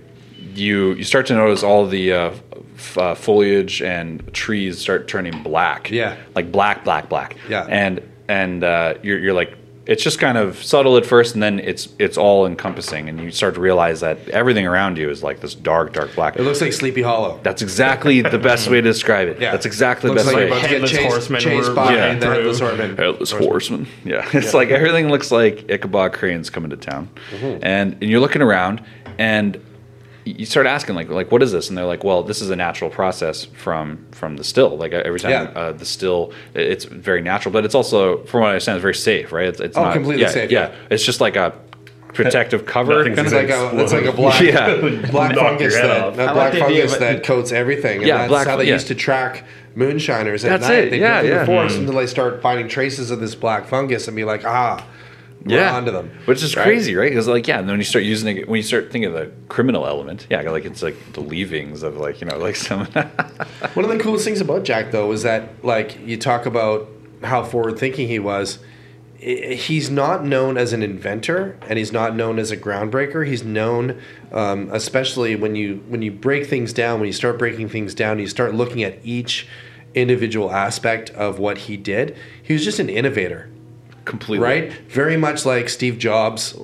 you 0.55 0.92
you 0.92 1.05
start 1.05 1.27
to 1.27 1.35
notice 1.35 1.62
all 1.62 1.87
the 1.87 2.12
uh, 2.12 2.31
f- 2.75 2.99
uh, 2.99 3.14
foliage 3.14 3.81
and 3.83 4.33
trees 4.35 4.79
start 4.79 5.07
turning 5.09 5.42
black. 5.42 5.90
Yeah. 5.90 6.16
like 6.35 6.51
black, 6.53 6.85
black, 6.85 7.09
black. 7.09 7.37
Yeah. 7.49 7.66
and 7.68 8.01
and 8.29 8.62
uh, 8.64 8.94
you're 9.03 9.18
you're 9.18 9.35
like 9.35 9.55
it's 9.90 10.05
just 10.05 10.20
kind 10.20 10.38
of 10.38 10.62
subtle 10.62 10.96
at 10.96 11.05
first, 11.05 11.35
and 11.35 11.42
then 11.42 11.59
it's 11.59 11.88
it's 11.98 12.16
all 12.16 12.46
encompassing, 12.46 13.09
and 13.09 13.18
you 13.20 13.31
start 13.33 13.55
to 13.57 13.61
realize 13.61 14.00
that 14.00 14.29
everything 14.29 14.64
around 14.66 14.96
you 14.96 15.11
is 15.11 15.22
like 15.22 15.40
this 15.40 15.55
dark, 15.55 15.92
dark 15.92 16.14
black. 16.14 16.37
It 16.37 16.42
looks 16.42 16.61
like 16.61 16.72
Sleepy 16.72 17.03
Hollow. 17.03 17.40
That's 17.42 17.61
exactly 17.61 18.22
the 18.22 18.38
best 18.38 18.68
way 18.70 18.76
to 18.81 18.83
describe 18.88 19.26
it. 19.29 19.40
Yeah. 19.40 19.50
That's 19.50 19.66
exactly 19.66 20.09
the 20.11 20.14
best 20.16 20.29
like 20.29 20.37
way. 20.37 20.46
you're 20.46 20.53
about 20.53 20.62
to 20.62 20.68
get 20.68 20.70
Headless 20.81 20.90
chased, 20.92 21.03
horsemen 21.12 21.40
chased 21.40 21.74
by 21.74 21.94
running 21.96 22.20
the 22.20 22.26
headless 22.26 22.61
horseman. 22.61 22.96
Headless 22.96 23.31
horseman. 23.33 23.87
Yeah, 24.05 24.29
it's 24.33 24.55
like 24.55 24.70
everything 24.70 25.09
looks 25.09 25.33
like 25.33 25.68
Ichabod 25.68 26.12
Crane's 26.12 26.50
coming 26.50 26.70
to 26.70 26.76
town, 26.76 27.09
Mm-hmm. 27.33 27.59
and 27.64 27.92
and 27.94 28.05
you're 28.05 28.20
looking 28.20 28.42
around, 28.42 28.83
and 29.18 29.61
you 30.38 30.47
start 30.47 30.66
asking 30.66 30.95
like 30.95 31.09
like 31.09 31.31
what 31.33 31.43
is 31.43 31.53
this? 31.53 31.69
And 31.69 31.77
they're 31.79 31.85
like, 31.87 32.05
well, 32.05 32.23
this 32.23 32.40
is 32.43 32.51
a 32.51 32.57
natural 32.57 32.90
process 32.90 33.45
from 33.45 34.05
from 34.12 34.37
the 34.37 34.45
still. 34.45 34.77
Like 34.77 34.93
every 34.93 35.21
time 35.21 35.31
Yeah. 35.31 35.43
uh, 35.61 35.73
the 35.73 35.85
still, 35.85 36.33
it's 36.55 36.85
very 36.85 37.21
natural, 37.23 37.53
but 37.53 37.64
it's 37.64 37.75
also, 37.75 38.25
from 38.25 38.40
what 38.40 38.47
I 38.49 38.51
understand, 38.53 38.77
it's 38.77 38.83
very 38.83 38.95
safe, 38.95 39.33
right? 39.33 39.49
It's, 39.49 39.61
it's 39.61 39.77
Oh, 39.77 39.83
not, 39.85 39.93
completely 39.95 40.23
yeah, 40.23 40.31
safe, 40.31 40.51
Yeah. 40.51 40.69
yeah. 40.69 40.75
it's 40.90 41.05
just 41.05 41.21
like 41.21 41.37
a 41.37 41.53
protective 42.14 42.66
cover. 42.66 43.05
Nothing's 43.09 43.16
kind 43.16 43.27
It's 43.29 43.53
of 43.55 43.73
like 43.73 43.73
a, 43.81 43.83
it's 43.85 43.93
like 43.93 44.05
a 44.05 44.12
black, 44.23 44.40
Yeah. 44.43 45.11
black 45.11 45.35
fungus 45.37 45.75
that, 45.75 45.90
off. 46.03 46.16
that 46.16 46.35
black 46.35 46.53
like 46.55 46.62
fungus 46.62 46.90
of 46.97 46.97
it- 46.97 47.01
that 47.01 47.25
coats 47.25 47.53
everything. 47.53 47.99
And 47.99 48.07
Yeah, 48.07 48.16
that's 48.19 48.29
black 48.29 48.47
how 48.49 48.57
they 48.57 48.64
fun- 48.64 48.73
used 48.73 48.88
to 48.88 48.95
track 48.95 49.45
moonshiners 49.77 50.45
at 50.45 50.49
That's 50.61 50.69
night. 50.69 50.85
it, 50.85 50.90
They 50.90 50.99
yeah, 51.01 51.21
go 51.23 51.27
through 51.29 51.31
yeah. 51.35 51.38
the 51.40 51.47
forest 51.47 51.77
Mhm. 51.77 51.81
until 51.81 51.95
they 51.97 52.07
start 52.07 52.43
finding 52.43 52.66
traces 52.69 53.11
of 53.12 53.21
this 53.21 53.35
black 53.37 53.66
fungus 53.69 54.09
and 54.09 54.16
be 54.16 54.25
like, 54.25 54.45
ah, 54.45 54.85
we're 55.44 55.57
yeah, 55.57 55.74
onto 55.74 55.90
them. 55.90 56.11
which 56.26 56.42
is 56.42 56.55
Right? 56.55 56.64
crazy, 56.64 56.94
right? 56.94 57.11
Because 57.11 57.26
like, 57.26 57.48
yeah, 57.48 57.59
and 57.59 57.68
then 57.68 57.74
when 57.74 57.81
you 57.81 57.85
start 57.85 58.05
using 58.05 58.37
it, 58.37 58.48
when 58.48 58.59
you 58.59 58.62
start 58.62 58.92
thinking 58.92 59.07
of 59.07 59.14
the 59.14 59.33
criminal 59.48 59.87
element, 59.87 60.26
yeah, 60.31 60.42
like 60.42 60.64
it's 60.64 60.83
like 60.83 60.96
the 61.14 61.20
leavings 61.20 61.83
of 61.83 61.96
like 61.96 62.20
you 62.20 62.26
know 62.26 62.37
like 62.38 62.57
some. 62.57 62.85
One 63.74 63.85
of 63.85 63.90
the 63.90 63.98
coolest 64.00 64.24
things 64.24 64.40
about 64.40 64.64
Jack, 64.64 64.90
though, 64.90 65.11
is 65.12 65.22
that 65.22 65.64
like 65.64 65.98
you 66.07 66.16
talk 66.16 66.46
about 66.46 66.88
how 67.22 67.42
forward 67.42 67.79
thinking 67.79 68.09
he 68.09 68.18
was. 68.18 68.59
He's 69.18 69.90
not 69.90 70.24
known 70.24 70.57
as 70.57 70.72
an 70.72 70.83
inventor, 70.83 71.59
and 71.68 71.79
he's 71.79 71.92
not 71.92 72.16
known 72.16 72.38
as 72.38 72.50
a 72.50 72.57
groundbreaker. 72.57 73.26
He's 73.26 73.44
known, 73.44 74.00
um, 74.33 74.70
especially 74.72 75.37
when 75.37 75.55
you 75.57 75.85
when 75.88 76.00
you 76.00 76.11
break 76.11 76.46
things 76.46 76.72
down, 76.72 77.00
when 77.00 77.07
you 77.07 77.12
start 77.12 77.38
breaking 77.38 77.68
things 77.68 77.94
down, 77.94 78.18
you 78.18 78.26
start 78.26 78.55
looking 78.55 78.83
at 78.83 78.98
each 79.05 79.46
individual 79.94 80.50
aspect 80.53 81.11
of 81.11 81.38
what 81.38 81.59
he 81.59 81.76
did. 81.76 82.16
He 82.42 82.53
was 82.55 82.64
just 82.64 82.79
an 82.79 82.88
innovator 82.88 83.50
completely 84.04 84.44
right? 84.44 84.72
Very 84.88 85.16
much 85.16 85.44
like 85.46 85.68
Steve 85.68 85.98
Jobs 85.98 86.58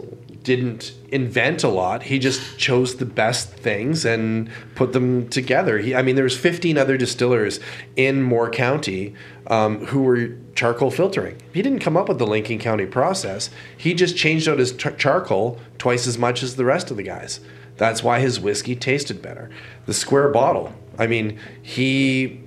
didn't 0.47 0.93
invent 1.11 1.65
a 1.65 1.69
lot. 1.69 2.05
He 2.05 2.21
just 2.21 2.57
chose 2.57 2.97
the 2.97 3.05
best 3.05 3.51
things 3.51 4.05
and 4.05 4.49
put 4.77 4.93
them 4.93 5.29
together. 5.29 5.79
He, 5.79 5.93
I 5.93 6.03
mean, 6.03 6.15
there 6.15 6.23
was 6.23 6.39
15 6.39 6.79
other 6.79 6.97
distillers 6.97 7.59
in 7.97 8.23
Moore 8.23 8.49
County 8.49 9.15
um, 9.49 9.87
who 9.87 10.03
were 10.03 10.37
charcoal 10.55 10.93
filtering. 10.93 11.37
He 11.53 11.63
didn't 11.63 11.81
come 11.81 11.97
up 11.97 12.09
with 12.09 12.19
the 12.19 12.27
Lincoln 12.29 12.61
County 12.61 12.87
process. 12.87 13.51
He 13.77 13.93
just 13.93 14.17
changed 14.17 14.49
out 14.49 14.61
his 14.61 14.71
char- 14.73 14.93
charcoal 14.93 15.59
twice 15.79 16.07
as 16.07 16.17
much 16.17 16.45
as 16.45 16.55
the 16.55 16.65
rest 16.65 16.93
of 16.93 16.97
the 16.97 17.03
guys. 17.03 17.41
That's 17.77 18.05
why 18.05 18.21
his 18.21 18.39
whiskey 18.39 18.77
tasted 18.77 19.21
better. 19.21 19.51
The 19.87 19.95
square 19.95 20.29
bottle. 20.29 20.73
I 20.97 21.09
mean, 21.09 21.39
he 21.61 22.41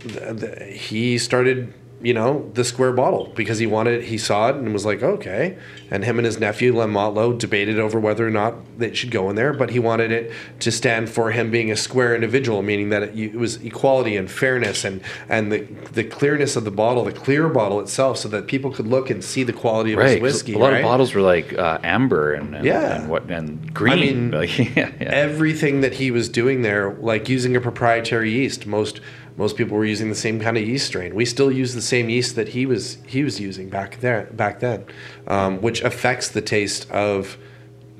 he 0.71 1.17
started 1.17 1.73
you 2.02 2.14
know, 2.14 2.50
the 2.54 2.64
square 2.64 2.94
bottle 2.94 3.32
because 3.36 3.60
he 3.60 3.68
wanted 3.68 4.04
he 4.04 4.18
saw 4.18 4.50
it 4.50 4.56
and 4.56 4.72
was 4.72 4.86
like, 4.86 5.04
okay. 5.04 5.58
And 5.92 6.06
him 6.06 6.18
and 6.20 6.26
his 6.26 6.40
nephew 6.40 6.76
Lem 6.76 6.94
Motlow 6.94 7.38
debated 7.38 7.80
over 7.80 8.00
whether 8.00 8.26
or 8.26 8.30
not 8.30 8.56
it 8.80 8.96
should 8.96 9.12
go 9.12 9.30
in 9.30 9.36
there, 9.36 9.54
but 9.54 9.72
he 9.72 9.80
wanted 9.80 10.12
it 10.12 10.32
to 10.60 10.72
stand 10.72 11.10
for 11.10 11.32
him 11.32 11.52
being 11.52 11.72
a 11.72 11.76
square 11.76 12.16
individual, 12.16 12.62
meaning 12.62 12.90
that 12.90 13.04
it, 13.04 13.18
it 13.18 13.36
was 13.36 13.58
equality 13.64 14.16
and 14.16 14.30
fairness 14.32 14.86
and 14.86 15.02
and 15.28 15.52
the 15.52 15.62
the 15.92 16.04
clearness 16.04 16.56
of 16.56 16.64
the 16.64 16.72
bottle, 16.72 17.04
the 17.04 17.12
clear 17.12 17.50
bottle 17.50 17.80
itself, 17.80 18.18
so 18.18 18.30
that 18.30 18.48
people 18.48 18.72
could 18.72 18.88
look 18.88 19.10
and 19.10 19.24
see 19.24 19.44
the 19.44 19.54
quality 19.54 19.94
of 19.94 20.00
right. 20.00 20.12
his 20.12 20.22
whiskey. 20.22 20.54
a 20.54 20.58
lot 20.58 20.72
right? 20.72 20.78
of 20.78 20.84
bottles 20.84 21.14
were 21.14 21.22
like 21.22 21.54
uh, 21.58 21.80
amber 21.84 22.34
and, 22.34 22.56
and 22.56 22.66
Yeah. 22.66 23.02
and 23.02 23.10
what 23.10 23.30
and 23.30 23.74
green. 23.74 23.94
I 23.94 23.96
mean, 23.96 24.32
like, 24.32 24.58
yeah, 24.76 24.76
yeah. 24.76 24.92
everything 25.00 25.82
that 25.82 25.94
he 25.94 26.12
was 26.12 26.30
doing 26.30 26.62
there, 26.62 26.94
like 27.00 27.28
using 27.28 27.56
a 27.56 27.62
proprietary 27.62 28.32
yeast. 28.32 28.66
Most 28.66 29.02
most 29.39 29.56
people 29.56 29.78
were 29.78 29.86
using 29.86 30.10
the 30.10 30.15
same 30.15 30.39
kind 30.41 30.58
of 30.58 30.67
yeast 30.67 30.86
strain. 30.88 31.15
We 31.15 31.23
still 31.25 31.49
use 31.52 31.73
the 31.73 31.82
same 31.82 32.10
yeast 32.10 32.36
that 32.36 32.49
he 32.49 32.65
was 32.65 32.97
he 33.08 33.23
was 33.23 33.39
using 33.39 33.69
back 33.69 34.02
there 34.02 34.28
back 34.34 34.60
then, 34.60 34.84
um, 35.28 35.62
which 35.62 35.82
affects 35.82 36.28
the 36.28 36.41
taste 36.41 36.91
of 36.91 37.38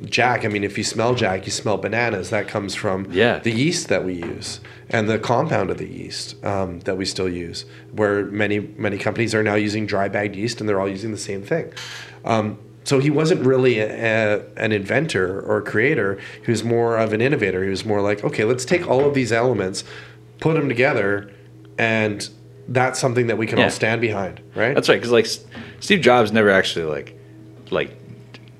Jack. 0.06 0.43
I 0.45 0.49
mean, 0.49 0.63
if 0.65 0.78
you 0.78 0.84
smell 0.84 1.15
Jack, 1.15 1.45
you 1.45 1.52
smell 1.52 1.78
bananas. 1.78 2.30
That 2.30 2.47
comes 2.49 2.75
from 2.75 3.08
Yeah. 3.12 3.39
the 3.39 3.52
yeast 3.52 3.88
that 3.88 4.04
we 4.06 4.13
use 4.13 4.60
and 4.89 5.10
the 5.10 5.17
compound 5.19 5.69
of 5.69 5.78
the 5.78 5.88
yeast 5.88 6.36
um, 6.45 6.80
that 6.82 6.97
we 6.97 7.06
still 7.06 7.30
use. 7.30 7.65
Where 7.93 8.25
many 8.25 8.60
many 8.60 8.97
companies 8.97 9.34
are 9.34 9.43
now 9.43 9.56
using 9.56 9.86
dry 9.86 10.10
bagged 10.10 10.36
yeast, 10.36 10.60
and 10.60 10.67
they're 10.67 10.82
all 10.82 10.89
using 10.89 11.12
the 11.12 11.17
same 11.32 11.41
thing. 11.41 11.71
Um, 12.25 12.58
so 12.86 12.99
he 12.99 13.10
wasn't 13.12 13.45
really 13.45 13.80
a, 13.80 13.88
a, 13.88 14.41
an 14.58 14.71
inventor 14.71 15.41
or 15.41 15.58
a 15.58 15.62
creator. 15.62 16.17
He 16.45 16.49
was 16.52 16.63
more 16.63 16.97
of 16.97 17.13
an 17.13 17.21
innovator. 17.21 17.63
He 17.63 17.69
was 17.69 17.86
more 17.86 18.02
like, 18.02 18.23
okay, 18.23 18.45
let's 18.45 18.65
take 18.65 18.88
all 18.89 19.06
of 19.06 19.13
these 19.13 19.32
elements, 19.32 19.84
put 20.39 20.54
them 20.56 20.67
together, 20.69 21.32
and 21.78 22.28
that's 22.67 22.99
something 22.99 23.28
that 23.28 23.38
we 23.38 23.47
can 23.47 23.58
Yeah. 23.58 23.65
all 23.65 23.69
stand 23.71 24.02
behind, 24.02 24.41
right? 24.56 24.73
That's 24.75 24.89
right. 24.89 24.95
Because 24.95 25.12
like 25.12 25.28
Steve 25.80 26.02
Jobs 26.02 26.32
never 26.32 26.49
actually 26.49 26.86
like 26.86 27.17
like 27.71 27.95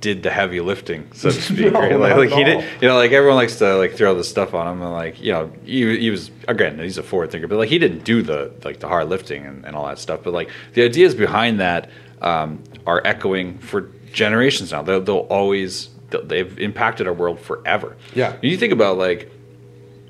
did 0.02 0.24
the 0.24 0.30
heavy 0.30 0.62
lifting, 0.62 1.10
so 1.14 1.30
to 1.30 1.42
speak. 1.42 1.74
No, 1.74 1.80
right? 1.82 2.00
Like, 2.00 2.16
like 2.16 2.30
he 2.30 2.44
did. 2.44 2.64
You 2.82 2.88
know, 2.88 2.96
like 2.96 3.12
everyone 3.12 3.36
likes 3.36 3.58
to 3.58 3.76
like 3.76 3.94
throw 3.96 4.16
this 4.16 4.30
stuff 4.30 4.54
on 4.54 4.68
him, 4.68 4.82
and 4.82 4.92
like 4.94 5.22
you 5.22 5.32
know, 5.34 5.52
he, 5.66 5.98
he 6.00 6.10
was 6.10 6.32
again 6.48 6.80
he's 6.80 6.98
a 6.98 7.04
forward 7.04 7.32
thinker, 7.32 7.48
but 7.48 7.58
like 7.58 7.70
he 7.70 7.78
didn't 7.80 8.04
do 8.06 8.22
the 8.22 8.52
like 8.64 8.80
the 8.80 8.88
hard 8.88 9.10
lifting 9.10 9.46
and, 9.46 9.66
and 9.66 9.76
all 9.76 9.86
that 9.88 10.00
stuff. 10.00 10.22
But 10.24 10.34
like 10.34 10.50
the 10.74 10.84
ideas 10.84 11.14
behind 11.16 11.60
that 11.60 11.90
um, 12.22 12.64
are 12.88 13.02
echoing 13.06 13.58
for 13.60 13.90
generations 14.14 14.72
now. 14.72 14.82
They'll, 14.82 15.02
they'll 15.02 15.18
always 15.30 15.90
they'll- 16.10 16.26
they've 16.26 16.58
impacted 16.60 17.06
our 17.06 17.14
world 17.14 17.40
forever. 17.40 17.96
Yeah. 18.16 18.36
You 18.42 18.58
think 18.58 18.74
about 18.74 18.98
like 18.98 19.32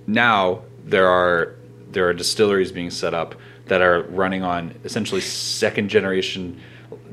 now 0.08 0.62
there 0.86 1.08
are 1.08 1.56
there 1.92 2.08
are 2.08 2.14
distilleries 2.14 2.72
being 2.72 2.90
set 2.90 3.14
up 3.14 3.36
that 3.68 3.82
are 3.82 4.04
running 4.04 4.44
on 4.44 4.74
essentially 4.84 5.22
second 5.22 5.90
generation 5.90 6.60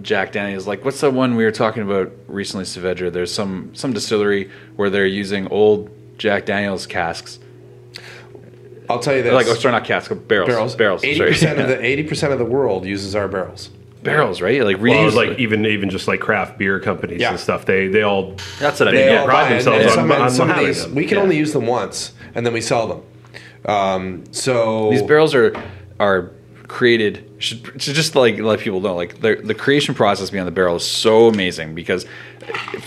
Jack 0.03 0.33
Daniels. 0.33 0.67
Like 0.67 0.85
what's 0.85 1.01
the 1.01 1.11
one 1.11 1.37
we 1.37 1.45
were 1.45 1.51
talking 1.53 1.83
about 1.83 2.13
recently, 2.29 2.65
Saavedra? 2.65 3.13
There's 3.13 3.33
some 3.33 3.75
some 3.75 3.93
distillery 3.93 4.51
where 4.77 4.91
they're 4.91 5.07
using 5.07 5.49
old 5.49 5.91
Jack 6.19 6.47
Daniels 6.47 6.87
casks. 6.87 7.39
I'll 8.89 9.01
tell 9.01 9.17
you 9.17 9.23
this. 9.23 9.33
Like, 9.33 9.47
oh, 9.49 9.55
sorry, 9.55 9.73
not 9.73 9.85
casks, 9.85 10.09
but 10.09 10.29
barrels. 10.29 10.49
barrels. 10.49 10.77
Barrels. 10.77 11.05
Eighty 11.05 11.17
sorry. 11.19 11.31
percent 11.31 11.59
of 11.61 11.69
the 11.69 11.85
eighty 11.85 12.03
percent 12.05 12.33
of 12.33 12.39
the 12.39 12.45
world 12.45 12.85
uses 12.87 13.15
our 13.17 13.27
barrels. 13.29 13.69
barrels, 14.03 14.41
right? 14.41 14.63
Like 14.63 14.81
Well, 14.81 15.11
reuse. 15.11 15.15
like 15.15 15.39
even 15.39 15.67
even 15.67 15.91
just 15.91 16.07
like 16.07 16.21
craft 16.21 16.57
beer 16.57 16.79
companies 16.79 17.21
Yeah. 17.21 17.31
and 17.31 17.41
stuff, 17.41 17.65
they 17.67 17.89
they 17.89 18.03
all 18.03 18.37
that's 18.61 18.79
what 18.79 18.89
I 18.89 18.93
They 18.93 18.97
mean. 18.99 19.07
Yeah, 19.07 19.13
Yeah. 19.15 19.25
pride 19.25 19.33
buy 19.33 19.47
it, 19.49 19.51
themselves 19.55 19.79
and 19.81 19.89
on- 19.91 19.95
some, 19.97 20.11
and 20.13 20.23
on 20.23 20.31
some 20.31 20.51
of 20.51 20.59
these 20.59 20.85
them. 20.85 20.95
we 20.95 21.05
can 21.05 21.17
Yeah. 21.19 21.23
only 21.25 21.37
use 21.37 21.53
them 21.53 21.67
once, 21.67 22.13
and 22.35 22.47
then 22.47 22.53
we 22.53 22.61
sell 22.61 22.87
them. 22.87 23.01
Um, 23.67 24.25
so 24.33 24.91
These 24.91 25.03
barrels 25.03 25.35
are 25.35 25.55
are 25.99 26.31
created 26.69 27.31
should, 27.39 27.81
should 27.81 27.95
just 27.95 28.17
like 28.17 28.39
let 28.39 28.59
people 28.59 28.81
know 28.81 28.95
like 28.97 29.21
the 29.21 29.37
the 29.37 29.55
creation 29.55 29.95
process 29.95 30.31
behind 30.31 30.49
the 30.49 30.53
barrel 30.53 30.75
is 30.77 30.85
so 30.85 31.29
amazing 31.29 31.77
because 31.77 32.05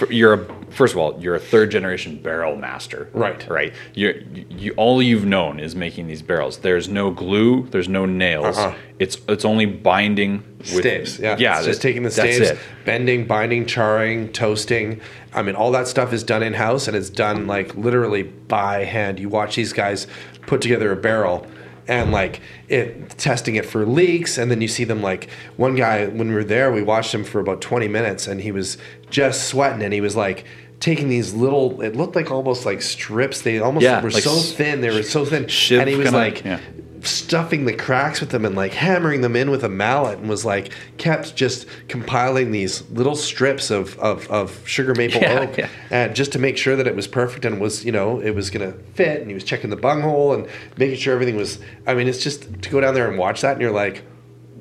you're 0.09 0.33
a 0.33 0.45
first 0.71 0.93
of 0.93 0.99
all 0.99 1.17
you're 1.21 1.35
a 1.35 1.39
third 1.39 1.71
generation 1.71 2.17
barrel 2.21 2.55
master 2.57 3.09
Right. 3.13 3.47
right 3.49 3.73
you're, 3.93 4.15
you 4.49 4.73
all 4.75 5.01
you've 5.01 5.23
known 5.25 5.59
is 5.61 5.75
making 5.77 6.07
these 6.07 6.21
barrels 6.21 6.57
there's 6.57 6.89
no 6.89 7.09
glue 7.09 7.67
there's 7.69 7.87
no 7.87 8.05
nails 8.05 8.57
Uh-huh. 8.57 8.75
it's 8.99 9.17
it's 9.29 9.45
only 9.45 9.65
binding 9.65 10.43
with 10.59 10.67
staves. 10.79 11.17
Yeah, 11.19 11.37
yeah 11.39 11.57
It's 11.57 11.65
just 11.67 11.81
taking 11.81 12.03
the 12.03 12.09
that's 12.09 12.35
staves, 12.35 12.49
it. 12.51 12.59
bending, 12.83 13.25
binding, 13.27 13.65
charring, 13.65 14.33
toasting. 14.33 14.99
I 15.33 15.41
mean, 15.41 15.55
all 15.55 15.71
that 15.71 15.87
stuff 15.87 16.11
is 16.11 16.21
done 16.21 16.43
in 16.43 16.53
house, 16.53 16.85
and 16.89 16.97
it's 16.97 17.09
done 17.09 17.47
like 17.47 17.75
literally 17.75 18.23
by 18.23 18.83
hand. 18.83 19.19
You 19.19 19.29
watch 19.29 19.55
these 19.55 19.71
guys 19.71 20.05
put 20.49 20.61
together 20.61 20.91
a 20.91 20.95
barrel. 20.95 21.45
And 21.87 22.11
like 22.11 22.41
it, 22.67 23.09
testing 23.17 23.55
it 23.55 23.65
for 23.65 23.83
leaks, 23.83 24.37
and 24.37 24.51
then 24.51 24.61
you 24.61 24.67
see 24.67 24.83
them 24.83 25.01
like 25.01 25.27
one 25.57 25.73
guy 25.75 26.05
when 26.05 26.27
we 26.29 26.35
were 26.35 26.43
there, 26.43 26.71
we 26.71 26.83
watched 26.83 27.15
him 27.15 27.23
for 27.23 27.39
about 27.39 27.61
twenty 27.61 27.87
minutes, 27.87 28.27
and 28.27 28.39
he 28.41 28.51
was 28.51 28.77
just 29.09 29.47
sweating, 29.47 29.81
and 29.81 29.91
he 29.91 29.99
was 29.99 30.15
like 30.15 30.45
taking 30.79 31.09
these 31.09 31.33
little. 31.33 31.81
It 31.81 31.95
looked 31.95 32.15
like 32.15 32.29
almost 32.29 32.63
like 32.63 32.83
strips. 32.83 33.41
They 33.41 33.57
almost 33.57 33.83
Yeah, 33.83 34.03
were 34.03 34.11
like 34.11 34.21
so 34.21 34.35
thin. 34.35 34.81
They 34.81 34.91
were 34.91 35.01
so 35.01 35.25
thin, 35.25 35.47
and 35.79 35.89
he 35.89 35.95
was 35.95 36.13
like, 36.13 36.45
yeah. 36.45 36.59
Stuffing 37.03 37.65
the 37.65 37.73
cracks 37.73 38.19
with 38.19 38.29
them 38.29 38.45
and 38.45 38.55
like 38.55 38.73
hammering 38.73 39.21
them 39.21 39.35
in 39.35 39.49
with 39.49 39.63
a 39.63 39.69
mallet 39.69 40.19
and 40.19 40.27
was 40.29 40.43
like 40.45 40.73
kept 40.97 41.35
just 41.35 41.65
compiling 41.87 42.51
these 42.51 42.81
little 42.91 43.15
strips 43.15 43.69
of, 43.71 43.97
of, 43.99 44.29
of 44.29 44.67
sugar 44.67 44.93
maple 44.95 45.21
Yeah, 45.21 45.39
oak 45.39 45.57
yeah. 45.57 45.69
and 45.89 46.15
just 46.15 46.31
to 46.33 46.39
make 46.39 46.57
sure 46.57 46.75
that 46.75 46.87
it 46.87 46.95
was 46.95 47.07
perfect 47.07 47.45
and 47.45 47.61
was 47.61 47.85
you 47.85 47.91
know 47.91 48.19
it 48.19 48.31
was 48.31 48.49
gonna 48.49 48.73
fit 48.95 49.21
and 49.21 49.29
he 49.29 49.33
was 49.33 49.43
checking 49.43 49.69
the 49.69 49.75
bunghole 49.77 50.33
and 50.33 50.47
making 50.77 50.97
sure 50.97 51.13
everything 51.13 51.35
was 51.35 51.59
I 51.87 51.93
mean 51.93 52.07
it's 52.07 52.23
just 52.23 52.61
to 52.63 52.69
go 52.69 52.81
down 52.81 52.93
there 52.93 53.07
and 53.09 53.17
watch 53.17 53.41
that 53.41 53.53
and 53.53 53.61
you're 53.61 53.71
like 53.71 54.03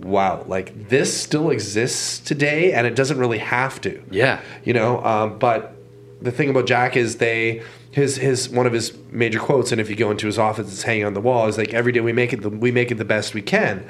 wow 0.02 0.44
like 0.46 0.88
this 0.88 1.14
still 1.20 1.50
exists 1.50 2.20
today 2.20 2.72
and 2.72 2.86
it 2.86 2.94
doesn't 2.94 3.18
really 3.18 3.38
have 3.38 3.80
to 3.80 4.02
yeah 4.10 4.40
you 4.64 4.72
know 4.72 5.02
um, 5.04 5.38
but 5.38 5.74
the 6.22 6.30
thing 6.30 6.50
about 6.50 6.66
jack 6.66 6.96
is 6.96 7.16
they 7.16 7.62
his 7.98 8.16
his 8.16 8.48
one 8.48 8.66
of 8.66 8.72
his 8.72 8.96
major 9.10 9.38
quotes 9.38 9.72
and 9.72 9.80
if 9.80 9.90
you 9.90 9.96
go 9.96 10.10
into 10.10 10.26
his 10.26 10.38
office 10.38 10.72
it's 10.72 10.82
hanging 10.82 11.04
on 11.04 11.14
the 11.14 11.20
wall 11.20 11.46
is 11.46 11.58
like 11.58 11.74
every 11.74 11.92
day 11.92 12.00
we 12.00 12.12
make 12.12 12.32
it 12.32 12.40
the, 12.42 12.48
we 12.48 12.72
make 12.72 12.90
it 12.90 12.96
the 12.96 13.04
best 13.04 13.34
we 13.34 13.42
can. 13.42 13.86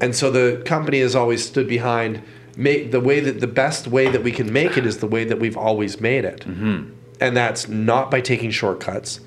And 0.00 0.14
so 0.14 0.30
the 0.30 0.62
company 0.66 1.00
has 1.00 1.14
always 1.14 1.44
stood 1.44 1.68
behind 1.68 2.22
make 2.56 2.90
the 2.90 3.00
way 3.00 3.20
that 3.20 3.40
the 3.40 3.46
best 3.46 3.86
way 3.88 4.08
that 4.10 4.22
we 4.22 4.30
can 4.30 4.52
make 4.52 4.76
it 4.76 4.84
is 4.84 4.98
the 4.98 5.06
way 5.06 5.24
that 5.24 5.40
we've 5.40 5.56
always 5.56 6.00
made 6.00 6.24
it. 6.24 6.40
Mm-hmm. 6.40 6.92
and 7.20 7.36
that's 7.36 7.68
not 7.68 8.10
by 8.10 8.20
taking 8.20 8.50
shortcuts 8.50 9.20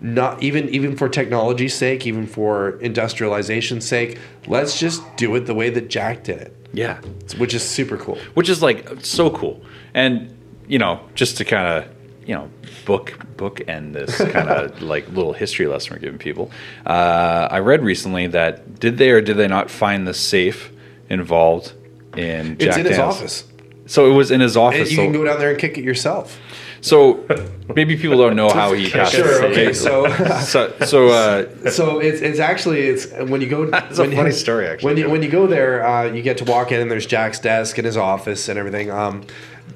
not 0.00 0.42
even 0.42 0.68
even 0.70 0.96
for 0.96 1.08
technology's 1.08 1.74
sake 1.74 2.06
even 2.06 2.26
for 2.26 2.78
industrialization's 2.78 3.86
sake 3.86 4.18
let's 4.46 4.80
just 4.80 5.00
do 5.16 5.34
it 5.36 5.46
the 5.46 5.54
way 5.54 5.70
that 5.70 5.88
jack 5.88 6.24
did 6.24 6.40
it. 6.40 6.56
Yeah. 6.72 7.00
Which 7.38 7.54
is 7.54 7.62
super 7.62 7.96
cool. 7.96 8.18
Which 8.34 8.48
is 8.48 8.62
like 8.62 8.88
so 9.04 9.30
cool. 9.30 9.62
And 9.94 10.36
you 10.66 10.78
know, 10.78 11.00
just 11.14 11.36
to 11.38 11.44
kind 11.44 11.66
of 11.66 11.90
you 12.26 12.34
know 12.34 12.50
book 12.84 13.14
book 13.36 13.60
end 13.68 13.94
this 13.94 14.16
kind 14.32 14.48
of 14.48 14.80
like 14.82 15.08
little 15.08 15.32
history 15.32 15.66
lesson 15.66 15.94
we're 15.94 16.00
giving 16.00 16.18
people. 16.18 16.50
Uh, 16.86 17.48
I 17.50 17.58
read 17.58 17.82
recently 17.82 18.26
that 18.28 18.78
did 18.80 18.98
they 18.98 19.10
or 19.10 19.20
did 19.20 19.36
they 19.36 19.48
not 19.48 19.70
find 19.70 20.06
the 20.06 20.14
safe 20.14 20.70
involved 21.08 21.72
in 22.16 22.58
Jack 22.58 22.68
it's 22.68 22.76
in 22.78 22.86
his 22.86 22.98
office 22.98 23.44
So 23.86 24.10
it 24.10 24.14
was 24.14 24.30
in 24.30 24.40
his 24.40 24.56
And 24.56 24.64
office. 24.66 24.90
you 24.90 24.96
so, 24.96 25.02
can 25.04 25.12
go 25.12 25.24
down 25.24 25.38
there 25.38 25.50
and 25.50 25.58
kick 25.58 25.76
it 25.78 25.84
yourself. 25.84 26.38
so 26.80 27.26
maybe 27.74 27.96
people 27.96 28.16
don't 28.18 28.36
know 28.36 28.50
how 28.60 28.72
he 28.72 28.90
passed. 28.90 29.14
Sure. 29.14 29.40
the 29.40 29.46
Okay. 29.48 29.72
So, 29.72 30.08
so 30.40 30.72
so 30.86 31.08
uh, 31.08 31.70
so 31.70 31.98
it's 32.00 32.20
it's 32.20 32.38
actually 32.38 32.80
it's 32.82 33.10
when 33.12 33.40
you 33.40 33.48
go. 33.48 33.66
That's 33.70 33.98
a 33.98 34.02
when 34.02 34.10
you- 34.12 34.16
funny 34.16 34.32
story, 34.32 34.66
actually. 34.66 34.86
When 34.88 34.96
you 34.98 35.10
when 35.10 35.22
you 35.22 35.28
go 35.30 35.46
there, 35.46 35.84
uh, 35.86 36.04
you 36.12 36.22
get 36.22 36.38
to 36.38 36.44
walk 36.44 36.72
in 36.72 36.80
and 36.80 36.90
there's 36.90 37.06
Jack's 37.06 37.38
desk 37.40 37.78
and 37.78 37.86
his 37.86 37.96
office 37.96 38.48
and 38.48 38.58
everything. 38.58 38.90
Um, 38.90 39.24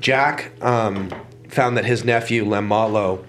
Jack 0.00 0.52
um, 0.62 1.10
found 1.48 1.76
that 1.76 1.84
his 1.84 2.04
nephew 2.04 2.44
Lem 2.44 2.68
Motlow 2.68 3.24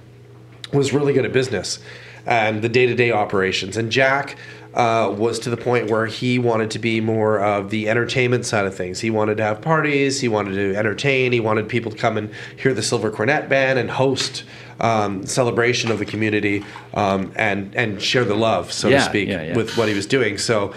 was 0.73 0.93
really 0.93 1.13
good 1.13 1.25
at 1.25 1.33
business 1.33 1.79
and 2.25 2.61
the 2.61 2.69
day 2.69 2.85
to 2.85 2.95
day 2.95 3.11
operations, 3.11 3.77
and 3.77 3.91
Jack. 3.91 4.37
Uh, 4.73 5.09
was 5.17 5.39
to 5.39 5.49
the 5.49 5.57
point 5.57 5.89
where 5.89 6.05
he 6.05 6.37
wanted 6.37 6.69
to 6.69 6.77
be 6.77 7.01
more 7.01 7.39
of 7.39 7.71
the 7.71 7.89
entertainment 7.89 8.45
side 8.45 8.67
of 8.67 8.75
things. 8.75 8.99
He 8.99 9.09
wanted 9.09 9.37
to 9.37 9.43
have 9.43 9.59
parties. 9.59 10.21
He 10.21 10.27
wanted 10.27 10.53
to 10.53 10.75
entertain. 10.75 11.31
He 11.31 11.39
wanted 11.39 11.67
people 11.67 11.91
to 11.91 11.97
come 11.97 12.15
and 12.15 12.29
hear 12.57 12.75
the 12.75 12.83
Silver 12.83 13.09
Cornet 13.09 13.49
Band 13.49 13.79
and 13.79 13.89
host 13.89 14.43
um, 14.79 15.25
celebration 15.25 15.89
of 15.89 15.97
the 15.97 16.05
community 16.05 16.63
um, 16.93 17.31
and 17.35 17.73
and 17.75 17.99
share 17.99 18.23
the 18.23 18.35
love, 18.35 18.71
so 18.71 18.87
Yeah, 18.87 18.99
to 18.99 19.03
speak, 19.05 19.29
yeah, 19.29 19.41
yeah. 19.45 19.55
with 19.55 19.77
what 19.77 19.87
he 19.87 19.95
was 19.95 20.05
doing. 20.05 20.37
So 20.37 20.75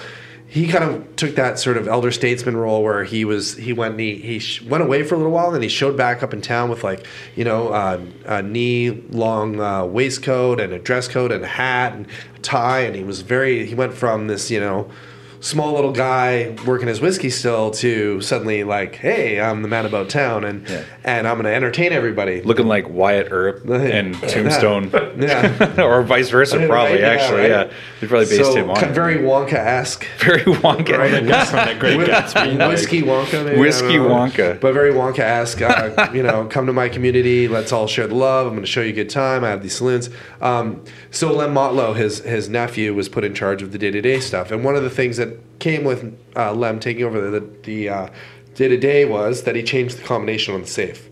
he 0.51 0.67
kind 0.67 0.83
of 0.83 1.15
took 1.15 1.37
that 1.37 1.61
sort 1.61 1.77
of 1.77 1.87
elder 1.87 2.11
statesman 2.11 2.57
role 2.57 2.83
where 2.83 3.05
he 3.05 3.25
was 3.25 3.57
he 3.57 3.73
went 3.73 3.93
and 3.93 4.01
he, 4.01 4.17
he 4.17 4.41
sh- 4.41 4.61
went 4.63 4.83
away 4.83 5.05
for 5.05 5.15
a 5.15 5.19
little 5.19 5.33
while 5.33 5.47
and 5.47 5.55
then 5.55 5.63
he 5.63 5.69
showed 5.69 5.97
back 5.97 6.25
up 6.25 6.35
in 6.35 6.43
town 6.43 6.69
with 6.69 6.83
like 6.83 7.07
you 7.37 7.45
know 7.45 7.69
uh, 7.69 8.01
a 8.25 8.43
knee 8.43 8.91
long 9.11 9.61
uh, 9.61 9.85
waistcoat 9.85 10.59
and 10.59 10.73
a 10.73 10.79
dress 10.81 11.07
coat 11.07 11.31
and 11.31 11.45
a 11.45 11.47
hat 11.47 11.93
and 11.93 12.09
a 12.35 12.39
tie. 12.41 12.81
And 12.81 12.97
he 12.97 13.05
was 13.05 13.21
very 13.21 13.65
he 13.65 13.77
went 13.77 13.95
from 13.95 14.27
this 14.27 14.51
you 14.51 14.59
know 14.59 14.91
small 15.41 15.73
little 15.73 15.93
guy 15.93 16.55
working 16.67 16.87
his 16.87 17.01
whiskey 17.01 17.31
still 17.31 17.71
to 17.71 18.21
suddenly 18.21 18.63
like 18.63 18.97
hey 18.97 19.41
I'm 19.41 19.63
the 19.63 19.69
man 19.69 19.87
about 19.87 20.09
town 20.11 20.45
and 20.45 20.69
Yeah. 20.69 20.85
and 21.03 21.27
I'm 21.27 21.37
gonna 21.39 21.49
entertain 21.49 21.93
everybody 21.93 22.43
looking 22.43 22.67
like 22.67 22.89
Wyatt 22.91 23.29
Earp 23.31 23.65
and 23.71 24.15
Tombstone, 24.29 24.91
yeah 25.19 25.81
or 25.83 26.03
vice 26.03 26.29
versa, 26.29 26.59
Right, 26.59 26.69
probably. 26.69 27.01
yeah, 27.01 27.09
actually, 27.09 27.41
right. 27.41 27.51
yeah, 27.51 27.71
they 28.01 28.07
probably 28.07 28.27
based 28.27 28.53
so 28.53 28.57
him 28.57 28.69
on 28.71 28.77
kind 28.77 28.87
it. 28.87 28.91
of 28.91 28.95
very 28.95 29.17
Wonka 29.17 29.55
esque 29.55 30.07
very 30.19 30.43
Wonka. 30.43 30.99
Right. 30.99 31.25
That's 31.25 31.51
from 31.51 31.67
the 31.69 31.75
Great 31.81 31.99
Gatsby. 32.01 32.69
whiskey 32.69 33.03
Wonka, 33.03 33.45
maybe, 33.45 33.59
Whiskey 33.61 33.97
don't. 33.97 34.11
Wonka. 34.11 34.61
but 34.61 34.75
very 34.75 34.93
Wonka 34.93 35.21
esque. 35.21 35.63
Uh, 35.63 36.11
you 36.13 36.23
know, 36.23 36.45
come 36.47 36.67
to 36.67 36.73
my 36.73 36.89
community. 36.89 37.49
Let's 37.49 37.73
all 37.73 37.87
share 37.87 38.07
the 38.07 38.15
love. 38.15 38.47
I'm 38.47 38.53
going 38.53 38.63
to 38.65 38.71
show 38.71 38.83
you 38.83 38.91
a 38.91 38.93
good 38.93 39.09
time. 39.11 39.43
I 39.45 39.49
have 39.49 39.63
these 39.63 39.77
saloons. 39.77 40.11
Um, 40.41 40.85
so 41.11 41.33
Lem 41.33 41.55
Motlow, 41.55 41.95
his 41.97 42.19
his 42.21 42.49
nephew, 42.49 42.93
was 42.95 43.09
put 43.09 43.25
in 43.25 43.35
charge 43.35 43.63
of 43.63 43.73
the 43.73 43.79
day 43.79 43.91
to 43.91 44.01
day 44.03 44.21
stuff. 44.21 44.51
And 44.51 44.65
one 44.65 44.77
of 44.77 44.83
the 44.83 44.91
things 44.91 45.17
that 45.17 45.30
came 45.59 45.85
with 45.85 46.19
uh, 46.37 46.53
Lem 46.53 46.81
taking 46.81 47.05
over 47.05 47.31
the 47.31 47.41
the 47.41 48.11
day 48.55 48.69
to 48.69 48.77
day 48.77 49.05
was 49.05 49.43
that 49.45 49.55
he 49.57 49.63
changed 49.63 49.99
the 49.99 50.03
combination 50.03 50.55
on 50.55 50.63
the 50.63 50.67
safe. 50.67 51.09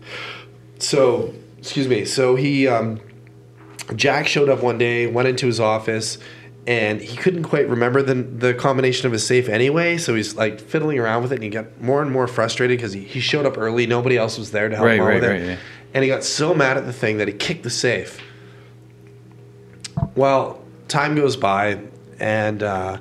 So 0.79 1.33
excuse 1.57 1.87
me. 1.87 2.05
So 2.05 2.35
he. 2.35 2.67
Um, 2.67 3.01
Jack 3.95 4.27
showed 4.27 4.49
up 4.49 4.61
one 4.61 4.77
day, 4.77 5.07
went 5.07 5.27
into 5.27 5.47
his 5.47 5.59
office, 5.59 6.19
and 6.67 7.01
he 7.01 7.17
couldn't 7.17 7.41
quite 7.41 7.67
remember 7.67 8.03
the 8.03 8.13
the 8.13 8.53
combination 8.53 9.07
of 9.07 9.11
his 9.11 9.25
safe 9.25 9.49
anyway. 9.49 9.97
So 9.97 10.13
he's 10.13 10.35
like 10.35 10.59
fiddling 10.59 10.99
around 10.99 11.23
with 11.23 11.31
it, 11.31 11.35
and 11.35 11.43
he 11.43 11.49
got 11.49 11.81
more 11.81 12.03
and 12.03 12.11
more 12.11 12.27
frustrated 12.27 12.77
because 12.77 12.93
he, 12.93 13.01
he 13.01 13.19
showed 13.19 13.47
up 13.47 13.57
early. 13.57 13.87
Nobody 13.87 14.15
else 14.15 14.37
was 14.37 14.51
there 14.51 14.69
to 14.69 14.75
help 14.75 14.85
Right, 14.85 14.97
him 14.97 15.01
out 15.01 15.07
right, 15.07 15.21
with 15.21 15.29
right, 15.29 15.41
it, 15.41 15.47
yeah. 15.47 15.57
and 15.95 16.03
he 16.03 16.09
got 16.09 16.23
so 16.23 16.53
mad 16.53 16.77
at 16.77 16.85
the 16.85 16.93
thing 16.93 17.17
that 17.17 17.27
he 17.27 17.33
kicked 17.33 17.63
the 17.63 17.71
safe. 17.71 18.21
Well, 20.15 20.61
time 20.87 21.15
goes 21.15 21.35
by, 21.35 21.79
and 22.19 22.61
uh, 22.61 22.99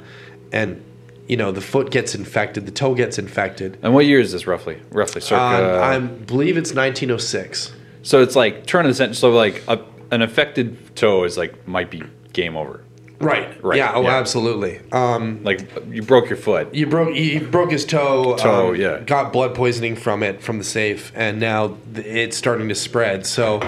and 0.53 0.83
you 1.29 1.37
know 1.37 1.53
the 1.53 1.61
foot 1.61 1.91
gets 1.91 2.15
infected, 2.15 2.67
the 2.67 2.73
toe 2.73 2.95
gets 2.95 3.19
infected. 3.19 3.79
And 3.83 3.95
what 3.95 4.07
year 4.07 4.19
is 4.21 4.33
this 4.33 4.47
roughly? 4.47 4.81
Roughly, 4.91 5.21
circa. 5.21 5.83
Um, 5.83 5.83
I 5.83 5.99
believe 5.99 6.57
it's 6.57 6.73
1906. 6.75 7.73
so 8.03 8.23
it's 8.23 8.35
like 8.37 8.67
turn 8.67 8.85
of 8.87 8.91
the 8.91 8.95
century. 8.95 9.15
So 9.17 9.31
like 9.31 9.63
a, 9.69 9.81
an 10.11 10.23
affected 10.23 10.97
toe 10.97 11.25
is 11.25 11.37
like 11.37 11.67
might 11.69 11.91
be 11.91 12.03
game 12.33 12.57
over. 12.57 12.83
Right. 13.21 13.63
Right, 13.65 13.79
Yeah. 13.79 13.93
Oh, 13.95 14.03
yeah. 14.03 14.17
absolutely. 14.17 14.81
Um, 14.93 15.43
Like 15.43 15.61
you 15.91 16.03
broke 16.03 16.29
your 16.31 16.37
foot. 16.37 16.73
You 16.73 16.87
broke. 16.87 17.15
He 17.17 17.41
broke 17.41 17.73
his 17.73 17.85
toe. 17.85 18.37
Toe, 18.37 18.69
um, 18.69 18.77
yeah. 18.77 19.01
Got 19.01 19.33
blood 19.33 19.57
poisoning 19.57 19.97
from 19.97 20.23
it 20.23 20.41
from 20.41 20.59
the 20.59 20.65
safe, 20.65 21.11
and 21.17 21.41
now 21.41 21.77
it's 21.97 22.37
starting 22.37 22.69
to 22.69 22.77
spread. 22.77 23.27
So, 23.27 23.61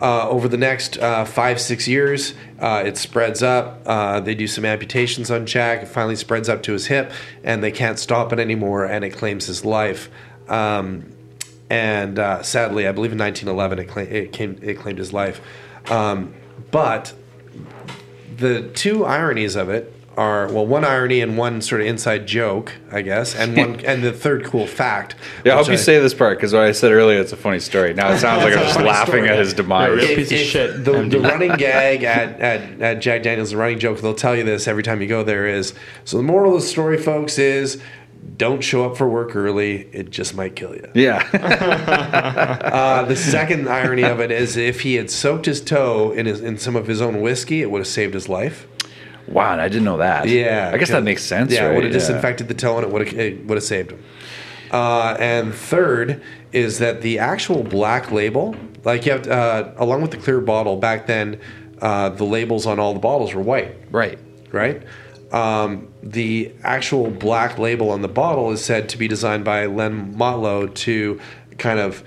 uh, 0.00 0.28
over 0.28 0.48
the 0.48 0.56
next 0.56 0.98
uh, 0.98 1.24
five 1.24 1.60
six 1.60 1.88
years, 1.88 2.34
uh, 2.60 2.82
it 2.86 2.96
spreads 2.96 3.42
up. 3.42 3.82
Uh, 3.86 4.20
they 4.20 4.34
do 4.34 4.46
some 4.46 4.64
amputations 4.64 5.30
on 5.30 5.46
Jack. 5.46 5.82
It 5.82 5.86
finally 5.86 6.16
spreads 6.16 6.48
up 6.48 6.62
to 6.64 6.72
his 6.72 6.86
hip, 6.86 7.10
and 7.42 7.62
they 7.62 7.72
can't 7.72 7.98
stop 7.98 8.32
it 8.32 8.38
anymore, 8.38 8.84
and 8.84 9.04
it 9.04 9.10
claims 9.10 9.46
his 9.46 9.64
life. 9.64 10.08
Um, 10.48 11.12
and 11.70 12.18
uh, 12.18 12.42
sadly, 12.42 12.86
I 12.86 12.92
believe 12.92 13.12
in 13.12 13.18
1911 13.18 13.78
it, 13.78 13.88
cla- 13.88 14.02
it 14.02 14.32
came 14.32 14.58
it 14.62 14.78
claimed 14.78 14.98
his 14.98 15.12
life. 15.12 15.40
Um, 15.90 16.34
but 16.70 17.12
the 18.36 18.68
two 18.68 19.04
ironies 19.04 19.56
of 19.56 19.68
it 19.68 19.92
are 20.18 20.52
well, 20.52 20.66
one 20.66 20.84
irony 20.84 21.20
and 21.20 21.38
one 21.38 21.62
sort 21.62 21.80
of 21.80 21.86
inside 21.86 22.26
joke, 22.26 22.72
I 22.90 23.02
guess, 23.02 23.36
and 23.36 23.56
one 23.56 23.80
and 23.86 24.02
the 24.02 24.12
third 24.12 24.44
cool 24.44 24.66
fact. 24.66 25.14
Yeah, 25.44 25.54
I 25.54 25.56
which 25.58 25.66
hope 25.66 25.72
you 25.72 25.78
say 25.78 26.00
this 26.00 26.12
part 26.12 26.36
because 26.36 26.52
what 26.52 26.62
I 26.62 26.72
said 26.72 26.90
earlier, 26.90 27.20
it's 27.20 27.32
a 27.32 27.36
funny 27.36 27.60
story. 27.60 27.94
Now 27.94 28.12
it 28.12 28.18
sounds 28.18 28.42
like 28.42 28.54
I'm 28.54 28.64
just 28.64 28.80
laughing 28.80 29.24
story. 29.24 29.28
at 29.28 29.38
his 29.38 29.54
demise. 29.54 29.96
Real 29.96 30.16
piece 30.16 30.32
of 30.32 30.38
shit, 30.38 30.84
The, 30.84 31.04
the 31.04 31.20
running 31.20 31.52
gag 31.52 32.02
at, 32.02 32.40
at, 32.40 32.80
at 32.82 33.00
Jack 33.00 33.22
Daniels, 33.22 33.52
the 33.52 33.56
running 33.56 33.78
joke, 33.78 34.00
they'll 34.00 34.12
tell 34.12 34.34
you 34.36 34.42
this 34.42 34.66
every 34.66 34.82
time 34.82 35.00
you 35.00 35.06
go 35.06 35.22
there 35.22 35.46
is 35.46 35.72
so 36.04 36.16
the 36.16 36.22
moral 36.24 36.56
of 36.56 36.62
the 36.62 36.66
story, 36.66 36.98
folks, 36.98 37.38
is 37.38 37.80
don't 38.36 38.60
show 38.62 38.84
up 38.84 38.96
for 38.96 39.08
work 39.08 39.36
early. 39.36 39.88
It 39.92 40.10
just 40.10 40.34
might 40.34 40.56
kill 40.56 40.74
you. 40.74 40.90
Yeah. 40.94 41.22
Uh, 42.78 43.04
the 43.04 43.16
second 43.16 43.68
irony 43.68 44.02
of 44.04 44.20
it 44.20 44.30
is 44.30 44.56
if 44.56 44.80
he 44.82 44.94
had 44.94 45.10
soaked 45.10 45.46
his 45.46 45.60
toe 45.60 46.12
in 46.12 46.26
his, 46.26 46.40
in 46.40 46.58
some 46.58 46.76
of 46.76 46.86
his 46.86 47.00
own 47.00 47.20
whiskey, 47.20 47.62
it 47.62 47.70
would 47.70 47.78
have 47.78 47.86
saved 47.88 48.14
his 48.14 48.28
life. 48.28 48.66
Wow, 49.30 49.58
I 49.58 49.68
didn't 49.68 49.84
know 49.84 49.98
that. 49.98 50.28
Yeah, 50.28 50.70
I 50.72 50.78
guess 50.78 50.90
that 50.90 51.02
makes 51.02 51.22
sense. 51.24 51.52
Yeah, 51.52 51.64
right? 51.66 51.72
it 51.72 51.74
would 51.74 51.84
have 51.84 51.92
Yeah. 51.92 51.98
disinfected 51.98 52.48
the 52.48 52.54
toe 52.54 52.78
and 52.78 52.86
it 52.86 52.92
would 52.92 53.06
have 53.08 53.18
it 53.18 53.46
would 53.46 53.56
have 53.56 53.64
saved 53.64 53.92
him. 53.92 54.02
Uh, 54.70 55.16
and 55.18 55.54
third 55.54 56.20
is 56.52 56.78
that 56.78 57.00
the 57.02 57.18
actual 57.18 57.62
black 57.62 58.10
label, 58.12 58.54
like 58.84 59.06
you 59.06 59.12
have, 59.12 59.22
to, 59.22 59.32
uh, 59.32 59.72
along 59.78 60.02
with 60.02 60.10
the 60.10 60.16
clear 60.18 60.40
bottle, 60.40 60.76
back 60.76 61.06
then 61.06 61.38
uh, 61.80 62.08
the 62.10 62.24
labels 62.24 62.66
on 62.66 62.78
all 62.78 62.92
the 62.92 63.00
bottles 63.00 63.34
were 63.34 63.42
white, 63.42 63.74
Right. 63.90 64.18
right? 64.52 64.82
Um, 65.32 65.88
the 66.02 66.52
actual 66.62 67.10
black 67.10 67.58
label 67.58 67.90
on 67.90 68.02
the 68.02 68.08
bottle 68.08 68.50
is 68.50 68.64
said 68.64 68.88
to 68.90 68.98
be 68.98 69.08
designed 69.08 69.44
by 69.44 69.66
Lem 69.66 70.14
Motlow 70.14 70.72
to 70.74 71.20
kind 71.58 71.78
of 71.78 72.02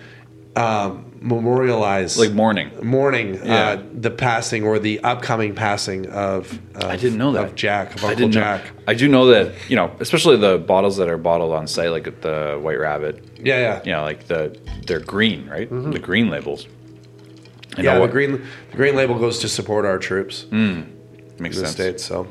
um, 0.56 1.11
memorialize, 1.22 2.18
Like 2.18 2.32
mourning. 2.34 2.72
mourning 2.82 3.36
Yeah. 3.36 3.70
uh, 3.70 3.84
the 3.94 4.10
passing 4.10 4.64
or 4.64 4.80
the 4.80 5.00
upcoming 5.02 5.54
passing 5.54 6.08
of, 6.10 6.52
of 6.76 6.84
I 6.84 6.96
didn't 6.96 7.20
know 7.20 7.32
that. 7.34 7.44
of 7.46 7.56
Jack, 7.56 7.94
of 7.96 8.04
I 8.04 8.10
Uncle 8.10 8.20
didn't 8.28 8.34
Jack. 8.34 8.66
know. 8.66 8.72
I 8.88 8.94
do 8.96 9.08
know 9.08 9.28
that 9.28 9.54
you 9.70 9.76
know, 9.76 9.92
especially 10.00 10.38
the 10.38 10.58
bottles 10.58 10.98
that 10.98 11.08
are 11.08 11.18
bottled 11.18 11.54
on 11.54 11.68
site, 11.68 11.92
like 11.92 12.08
at 12.08 12.22
the 12.22 12.60
White 12.62 12.80
Rabbit. 12.80 13.24
Yeah, 13.44 13.60
yeah. 13.60 13.82
You 13.86 13.92
know, 13.94 14.04
like 14.04 14.28
the 14.28 14.58
they're 14.88 15.00
green, 15.00 15.48
right? 15.48 15.70
The 15.70 16.00
green 16.00 16.30
labels. 16.30 16.66
I 16.66 16.68
Mm-hmm. 16.68 17.84
yeah, 17.86 17.96
the 17.96 18.02
what- 18.02 18.12
green 18.12 18.32
the 18.72 18.76
green 18.78 18.96
label 18.96 19.18
goes 19.20 19.40
to 19.40 19.48
support 19.48 19.86
our 19.86 19.98
troops 20.00 20.46
makes 20.52 20.58
in 20.58 20.92
the 21.40 21.52
sense. 21.54 21.70
states. 21.72 22.04
So 22.04 22.28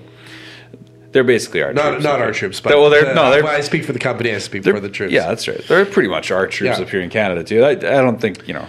They're 1.12 1.24
basically 1.24 1.62
our 1.62 1.72
not 1.72 1.90
troops. 1.90 2.04
not 2.04 2.20
our 2.20 2.32
troops, 2.32 2.60
but 2.60 2.72
well, 2.76 2.90
they're 2.90 3.10
uh, 3.10 3.14
no, 3.14 3.30
they're, 3.30 3.42
when 3.44 3.54
I 3.54 3.60
speak 3.62 3.84
for 3.84 3.92
the 3.92 3.98
company. 3.98 4.34
I 4.34 4.38
speak 4.38 4.64
for 4.64 4.78
the 4.80 4.88
troops. 4.90 5.12
Yeah, 5.12 5.28
that's 5.28 5.46
right. 5.48 5.62
They're 5.68 5.86
pretty 5.86 6.08
much 6.08 6.30
our 6.30 6.46
troops 6.46 6.78
Yeah. 6.78 6.84
up 6.84 6.90
here 6.90 7.00
in 7.00 7.08
Canada 7.10 7.42
too. 7.44 7.62
I, 7.64 7.70
I 7.70 7.74
don't 8.02 8.20
think 8.20 8.46
you 8.48 8.54
know 8.54 8.66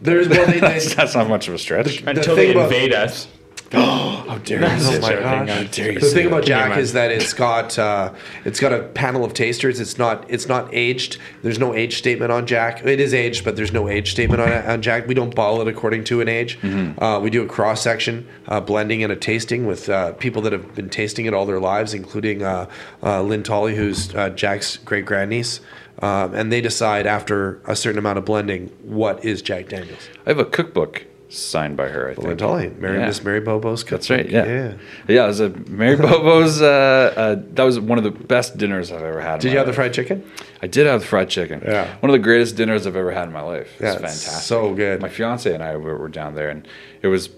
there's 0.00 0.28
well, 0.28 0.46
they, 0.46 0.60
that's, 0.60 0.88
they, 0.88 0.94
that's 0.96 1.14
not 1.14 1.28
much 1.28 1.48
of 1.48 1.54
a 1.54 1.58
stretch. 1.58 2.02
The 2.02 2.10
Until 2.10 2.36
thing 2.36 2.36
they 2.36 2.50
about- 2.52 2.64
invade 2.72 2.92
us. 2.92 3.28
How 3.72 4.38
dare 4.44 4.60
you? 4.60 4.66
Oh 4.66 4.78
say 4.78 5.00
my 5.00 5.12
gosh. 5.14 5.48
How 5.48 5.62
dare 5.64 5.92
you 5.92 5.98
the 5.98 6.06
say 6.06 6.14
thing 6.14 6.26
about 6.28 6.44
Jack 6.44 6.78
is 6.78 6.92
that 6.92 7.10
it's 7.10 7.32
got 7.32 7.76
uh, 7.76 8.14
it's 8.44 8.60
got 8.60 8.72
a 8.72 8.84
panel 8.84 9.24
of 9.24 9.34
tasters. 9.34 9.80
It's 9.80 9.98
not 9.98 10.24
it's 10.30 10.46
not 10.46 10.72
aged. 10.72 11.18
There's 11.42 11.58
no 11.58 11.74
age 11.74 11.98
statement 11.98 12.30
on 12.30 12.46
Jack. 12.46 12.84
It 12.86 13.00
is 13.00 13.12
aged, 13.12 13.44
but 13.44 13.56
there's 13.56 13.72
no 13.72 13.88
age 13.88 14.12
statement 14.12 14.40
on, 14.40 14.52
on 14.52 14.82
Jack. 14.82 15.08
We 15.08 15.14
don't 15.14 15.34
bottle 15.34 15.60
it 15.62 15.66
according 15.68 16.04
to 16.04 16.20
an 16.20 16.28
age. 16.28 16.60
Mm-hmm. 16.60 17.02
Uh, 17.02 17.18
we 17.18 17.28
do 17.28 17.42
a 17.42 17.46
cross 17.48 17.82
section, 17.82 18.28
uh, 18.46 18.60
blending 18.60 19.02
and 19.02 19.12
a 19.12 19.16
tasting 19.16 19.66
with 19.66 19.88
uh, 19.88 20.12
people 20.12 20.42
that 20.42 20.52
have 20.52 20.76
been 20.76 20.88
tasting 20.88 21.26
it 21.26 21.34
all 21.34 21.44
their 21.44 21.60
lives, 21.60 21.92
including 21.92 22.44
uh, 22.44 22.70
uh, 23.02 23.20
Lynne 23.22 23.42
Tolley, 23.42 23.74
who's 23.74 24.14
uh, 24.14 24.28
Jack's 24.30 24.76
great 24.76 25.06
grandniece. 25.06 25.60
Um, 26.02 26.34
and 26.34 26.52
they 26.52 26.60
decide 26.60 27.06
after 27.06 27.60
a 27.66 27.74
certain 27.74 27.98
amount 27.98 28.18
of 28.18 28.24
blending 28.24 28.68
what 28.82 29.24
is 29.24 29.40
Jack 29.42 29.68
Daniels. 29.68 30.08
I 30.26 30.30
have 30.30 30.38
a 30.38 30.44
cookbook 30.44 31.06
signed 31.28 31.76
by 31.76 31.88
her. 31.88 32.10
I 32.10 32.14
think. 32.14 32.78
Mary 32.78 32.98
Yeah. 32.98 33.06
Miss 33.06 33.24
Mary 33.24 33.40
Bobo's. 33.40 33.82
That's 33.84 34.08
right. 34.10 34.20
cookbook. 34.28 34.32
Yeah. 34.46 34.74
Yeah. 35.08 35.24
it 35.24 35.28
was 35.28 35.40
a 35.40 35.48
Mary 35.50 35.96
Bobo's. 35.96 36.60
Uh, 36.62 37.12
uh, 37.16 37.42
that 37.54 37.62
was 37.64 37.80
one 37.80 37.98
of 37.98 38.04
the 38.04 38.10
best 38.10 38.58
dinners 38.58 38.92
I've 38.92 39.02
ever 39.02 39.20
had. 39.20 39.40
Did 39.40 39.52
you 39.52 39.58
have 39.58 39.66
the 39.66 39.72
fried 39.72 39.92
chicken? 39.94 40.22
I 40.62 40.66
did 40.66 40.86
have 40.86 41.00
the 41.00 41.06
fried 41.06 41.28
chicken. 41.30 41.62
Yeah. 41.64 41.96
One 42.00 42.10
of 42.10 42.12
the 42.12 42.18
greatest 42.22 42.56
dinners 42.56 42.86
I've 42.86 42.96
ever 42.96 43.10
had 43.12 43.24
in 43.26 43.32
my 43.32 43.40
life. 43.42 43.72
It's 43.74 43.82
Yeah, 43.82 43.92
it's 43.92 44.00
fantastic. 44.02 44.42
so 44.44 44.74
good. 44.74 45.00
My 45.00 45.08
fiance 45.08 45.52
and 45.52 45.62
I 45.62 45.76
were, 45.76 45.96
were 45.98 46.08
down 46.08 46.34
there, 46.34 46.50
and 46.50 46.66
it 47.02 47.08
was 47.08 47.30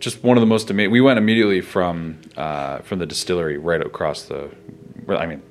just 0.00 0.22
one 0.22 0.36
of 0.36 0.40
the 0.40 0.46
most 0.46 0.68
amazing. 0.70 0.90
We 0.92 1.00
went 1.00 1.18
immediately 1.18 1.60
from 1.62 2.18
uh, 2.36 2.78
from 2.78 2.98
the 2.98 3.06
distillery 3.06 3.56
right 3.58 3.80
across 3.80 4.24
the. 4.24 4.50
I 5.08 5.26
mean, 5.26 5.42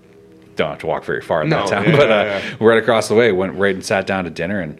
don't 0.62 0.71
have 0.71 0.80
to 0.80 0.88
walk 0.88 1.04
very 1.06 1.21
far 1.21 1.43
in 1.43 1.50
No, 1.50 1.58
that 1.58 1.67
town, 1.69 1.86
yeah, 1.86 1.95
but 1.97 2.12
uh, 2.12 2.24
yeah, 2.24 2.56
right 2.60 2.78
across 2.78 3.08
the 3.08 3.15
way, 3.15 3.32
went 3.32 3.54
right 3.56 3.74
and 3.76 3.84
sat 3.86 4.08
down 4.08 4.24
to 4.26 4.30
dinner, 4.30 4.60
and 4.62 4.80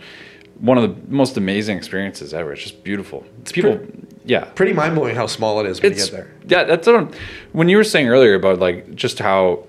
one 0.60 0.78
of 0.78 0.84
the 0.84 1.12
most 1.14 1.38
amazing 1.38 1.78
experiences 1.78 2.34
ever. 2.34 2.54
It's 2.54 2.62
just 2.62 2.84
beautiful. 2.84 3.26
It's 3.42 3.52
people. 3.52 3.80
yeah, 4.26 4.46
Pretty 4.46 4.74
mind 4.74 4.94
blowing 4.96 5.16
how 5.16 5.26
small 5.26 5.60
it 5.60 5.66
is 5.66 5.82
when 5.82 5.92
it's 5.92 6.06
you 6.06 6.12
get 6.18 6.18
there. 6.18 6.34
yeah 6.48 6.64
that's 6.66 6.86
what 6.88 6.96
I'm, 6.96 7.12
when 7.52 7.68
you 7.70 7.78
were 7.78 7.84
saying 7.84 8.08
earlier 8.10 8.36
about 8.36 8.60
like 8.60 8.94
just 8.96 9.18
how 9.20 9.66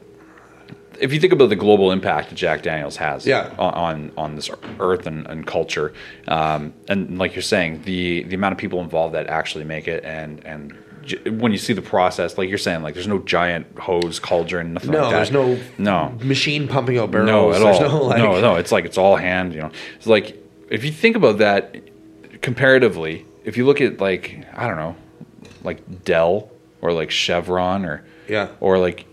if 1.01 1.12
you 1.12 1.18
think 1.18 1.33
about 1.33 1.48
the 1.48 1.57
global 1.57 1.90
impact 1.90 2.29
that 2.29 2.35
Jack 2.35 2.62
Daniels 2.62 2.96
has 2.96 3.27
Yeah. 3.27 3.53
on, 3.59 4.12
on 4.16 4.37
this 4.37 4.51
earth 4.79 5.07
and, 5.07 5.27
and 5.27 5.46
culture 5.46 5.94
um, 6.29 6.75
and 6.88 7.18
like 7.18 7.35
you're 7.35 7.42
saying 7.42 7.83
the 7.85 8.25
the 8.25 8.35
amount 8.35 8.53
of 8.53 8.59
people 8.59 8.81
involved 8.83 9.14
that 9.14 9.27
actually 9.29 9.64
make 9.64 9.88
it 9.88 10.05
and 10.05 10.44
and 10.44 10.75
when 11.26 11.52
you 11.52 11.58
see 11.58 11.72
the 11.72 11.82
process 11.82 12.38
like 12.38 12.48
you're 12.48 12.58
saying 12.58 12.82
like 12.82 12.94
there's 12.94 13.08
no 13.08 13.18
giant 13.20 13.66
hose 13.78 14.18
cauldron 14.18 14.74
nothing 14.74 14.90
No, 14.90 15.02
like 15.02 15.10
that 15.10 15.16
there's 15.16 15.30
no 15.32 15.58
no 15.78 16.10
machine 16.24 16.68
pumping 16.68 16.98
out 16.98 17.10
barrels. 17.10 17.28
no 17.28 17.52
at 17.52 17.60
There's 17.60 17.80
all 17.92 17.98
No, 18.00 18.04
like, 18.06 18.18
no 18.18 18.40
no 18.40 18.54
it's 18.56 18.72
like 18.72 18.84
it's 18.84 18.98
all 18.98 19.16
hand 19.16 19.54
you 19.54 19.60
know 19.60 19.70
it's 19.96 20.06
like 20.06 20.36
if 20.70 20.84
you 20.84 20.92
think 20.92 21.16
about 21.16 21.38
that 21.38 21.76
comparatively 22.40 23.24
if 23.44 23.56
you 23.56 23.64
look 23.66 23.80
at 23.80 24.00
like 24.00 24.44
I 24.54 24.66
don't 24.66 24.76
know 24.76 24.96
like 25.62 26.04
Dell 26.04 26.50
or 26.80 26.92
like 26.92 27.10
Chevron 27.10 27.84
or 27.84 28.04
Yeah. 28.28 28.48
or 28.60 28.78
like 28.78 29.06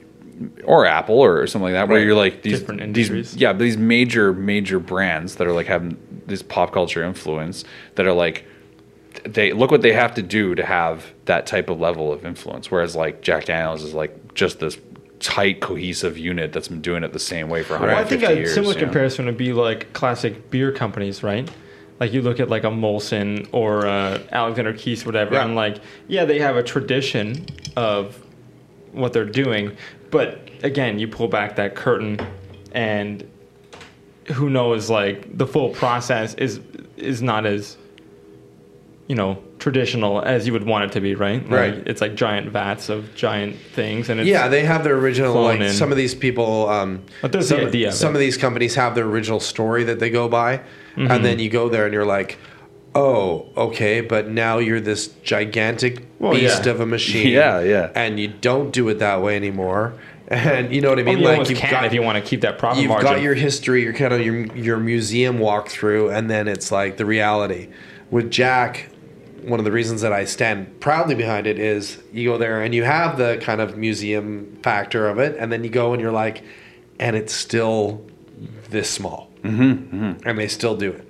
or 0.63 0.85
Apple 0.85 1.19
or 1.19 1.45
something 1.47 1.65
like 1.65 1.73
that, 1.73 1.89
where 1.89 1.99
you're 2.01 2.15
like 2.15 2.43
these 2.43 2.59
Different 2.61 2.93
these 2.93 3.09
industries. 3.09 3.35
yeah 3.41 3.51
these 3.53 3.77
major 3.77 4.31
major 4.33 4.79
brands 4.79 5.35
that 5.35 5.47
are 5.47 5.51
like 5.51 5.67
having 5.67 5.97
this 6.27 6.41
pop 6.41 6.71
culture 6.71 7.03
influence 7.03 7.63
that 7.95 8.05
are 8.05 8.13
like 8.13 8.45
they 9.23 9.51
look 9.53 9.71
what 9.71 9.81
they 9.81 9.93
have 9.93 10.13
to 10.15 10.21
do 10.21 10.55
to 10.55 10.65
have 10.65 11.05
that 11.25 11.45
type 11.45 11.69
of 11.69 11.79
level 11.79 12.11
of 12.13 12.25
influence, 12.25 12.69
whereas 12.71 12.95
like 12.95 13.21
Jack 13.21 13.45
Daniels 13.45 13.83
is 13.83 13.93
like 13.93 14.33
just 14.33 14.59
this 14.59 14.77
tight 15.19 15.59
cohesive 15.59 16.17
unit 16.17 16.53
that's 16.53 16.69
been 16.69 16.81
doing 16.81 17.03
it 17.03 17.11
the 17.11 17.19
same 17.19 17.49
way 17.49 17.61
for 17.63 17.77
Well, 17.77 17.89
I 17.97 18.05
think 18.05 18.23
a 18.23 18.33
years. 18.35 18.53
similar 18.53 18.73
you 18.73 18.79
know? 18.79 18.85
comparison 18.85 19.25
would 19.25 19.37
be 19.37 19.51
like 19.51 19.91
classic 19.93 20.49
beer 20.49 20.71
companies, 20.71 21.23
right? 21.23 21.49
Like 21.99 22.13
you 22.13 22.21
look 22.21 22.39
at 22.39 22.49
like 22.49 22.63
a 22.63 22.67
Molson 22.69 23.49
or 23.51 23.85
uh, 23.85 24.21
Alexander 24.31 24.71
Keith, 24.73 25.05
whatever, 25.05 25.33
Yeah. 25.33 25.43
and 25.45 25.55
like 25.55 25.77
yeah, 26.07 26.23
they 26.23 26.39
have 26.39 26.55
a 26.55 26.63
tradition 26.63 27.45
of 27.75 28.23
what 28.93 29.11
they're 29.11 29.25
doing, 29.25 29.75
but 30.09 30.49
again, 30.63 30.97
you 30.99 31.07
pull 31.07 31.27
back 31.27 31.57
that 31.57 31.75
curtain, 31.75 32.19
and 32.71 33.29
who 34.27 34.49
knows? 34.49 34.89
Like 34.89 35.37
the 35.37 35.45
full 35.45 35.69
process 35.71 36.33
is 36.35 36.61
is 36.95 37.21
not 37.21 37.45
as 37.45 37.77
you 39.09 39.15
know 39.15 39.37
traditional 39.59 40.21
as 40.21 40.47
you 40.47 40.53
would 40.53 40.63
want 40.63 40.85
it 40.85 40.91
to 40.93 41.01
be, 41.01 41.15
right? 41.15 41.41
Like, 41.43 41.51
Right. 41.51 41.83
It's 41.85 41.99
like 41.99 42.15
giant 42.15 42.49
vats 42.51 42.87
of 42.87 43.13
giant 43.15 43.57
things, 43.73 44.07
and 44.09 44.21
it's 44.21 44.29
Yeah, 44.29 44.47
they 44.47 44.63
have 44.63 44.85
their 44.85 44.95
original. 44.97 45.33
Like 45.43 45.59
in. 45.59 45.73
some 45.73 45.91
of 45.91 45.97
these 45.97 46.15
people, 46.15 46.69
um, 46.69 47.01
But 47.21 47.33
there's 47.33 47.49
the 47.49 47.55
some, 47.57 47.65
idea 47.67 47.87
of 47.89 47.93
some 47.93 48.11
it. 48.13 48.15
of 48.15 48.19
these 48.21 48.37
companies 48.37 48.75
have 48.75 48.95
their 48.95 49.05
original 49.05 49.41
story 49.41 49.83
that 49.83 49.99
they 49.99 50.09
go 50.09 50.29
by, 50.29 50.61
Mm-hmm. 50.95 51.11
and 51.11 51.25
then 51.25 51.39
you 51.39 51.49
go 51.49 51.67
there 51.69 51.83
and 51.85 51.93
you're 51.93 52.05
like, 52.05 52.37
oh, 52.95 53.47
okay, 53.55 54.01
but 54.01 54.29
now 54.29 54.57
you're 54.57 54.79
this 54.81 55.07
gigantic 55.23 56.05
Well, 56.19 56.33
beast 56.33 56.65
yeah. 56.65 56.71
of 56.71 56.79
a 56.81 56.85
machine. 56.85 57.27
Yeah, 57.39 57.61
yeah. 57.61 57.91
And 57.95 58.19
you 58.19 58.27
don't 58.27 58.71
do 58.71 58.87
it 58.89 58.99
that 58.99 59.21
way 59.21 59.35
anymore. 59.35 59.93
And 60.31 60.71
you 60.71 60.79
know 60.81 60.89
what 60.91 60.99
I 60.99 61.03
Well, 61.03 61.13
mean? 61.15 61.23
you 61.23 61.27
like 61.39 61.49
you've 61.49 61.57
can 61.57 61.71
got 61.71 61.85
if 61.85 61.93
you 61.93 62.03
want 62.03 62.23
to 62.23 62.29
keep 62.29 62.41
that 62.41 62.59
profit 62.59 62.83
you've 62.83 62.89
margin. 62.89 63.09
got 63.13 63.21
your 63.23 63.33
history, 63.33 63.81
your 63.81 63.93
kind 63.93 64.13
of 64.13 64.21
your 64.21 64.45
your 64.55 64.77
museum 64.77 65.39
walkthrough, 65.39 66.15
and 66.15 66.29
then 66.29 66.47
it's 66.47 66.71
like 66.71 66.97
the 66.97 67.05
reality. 67.05 67.69
With 68.11 68.29
Jack, 68.29 68.89
one 69.43 69.59
of 69.59 69.65
the 69.65 69.71
reasons 69.71 70.01
that 70.01 70.13
I 70.13 70.25
stand 70.25 70.79
proudly 70.79 71.15
behind 71.15 71.47
it 71.47 71.59
is 71.59 72.01
you 72.11 72.29
go 72.29 72.37
there 72.37 72.61
and 72.61 72.73
you 72.73 72.83
have 72.83 73.17
the 73.17 73.37
kind 73.41 73.61
of 73.61 73.77
museum 73.77 74.57
factor 74.63 75.07
of 75.07 75.19
it, 75.19 75.35
and 75.39 75.51
then 75.51 75.63
you 75.63 75.69
go 75.69 75.93
and 75.93 76.01
you're 76.01 76.11
like, 76.11 76.43
and 76.99 77.15
it's 77.15 77.33
still 77.33 78.05
this 78.69 78.89
small, 78.89 79.29
mm-hmm, 79.43 80.27
and 80.27 80.37
they 80.37 80.47
still 80.47 80.75
do 80.75 80.91
it. 80.91 81.05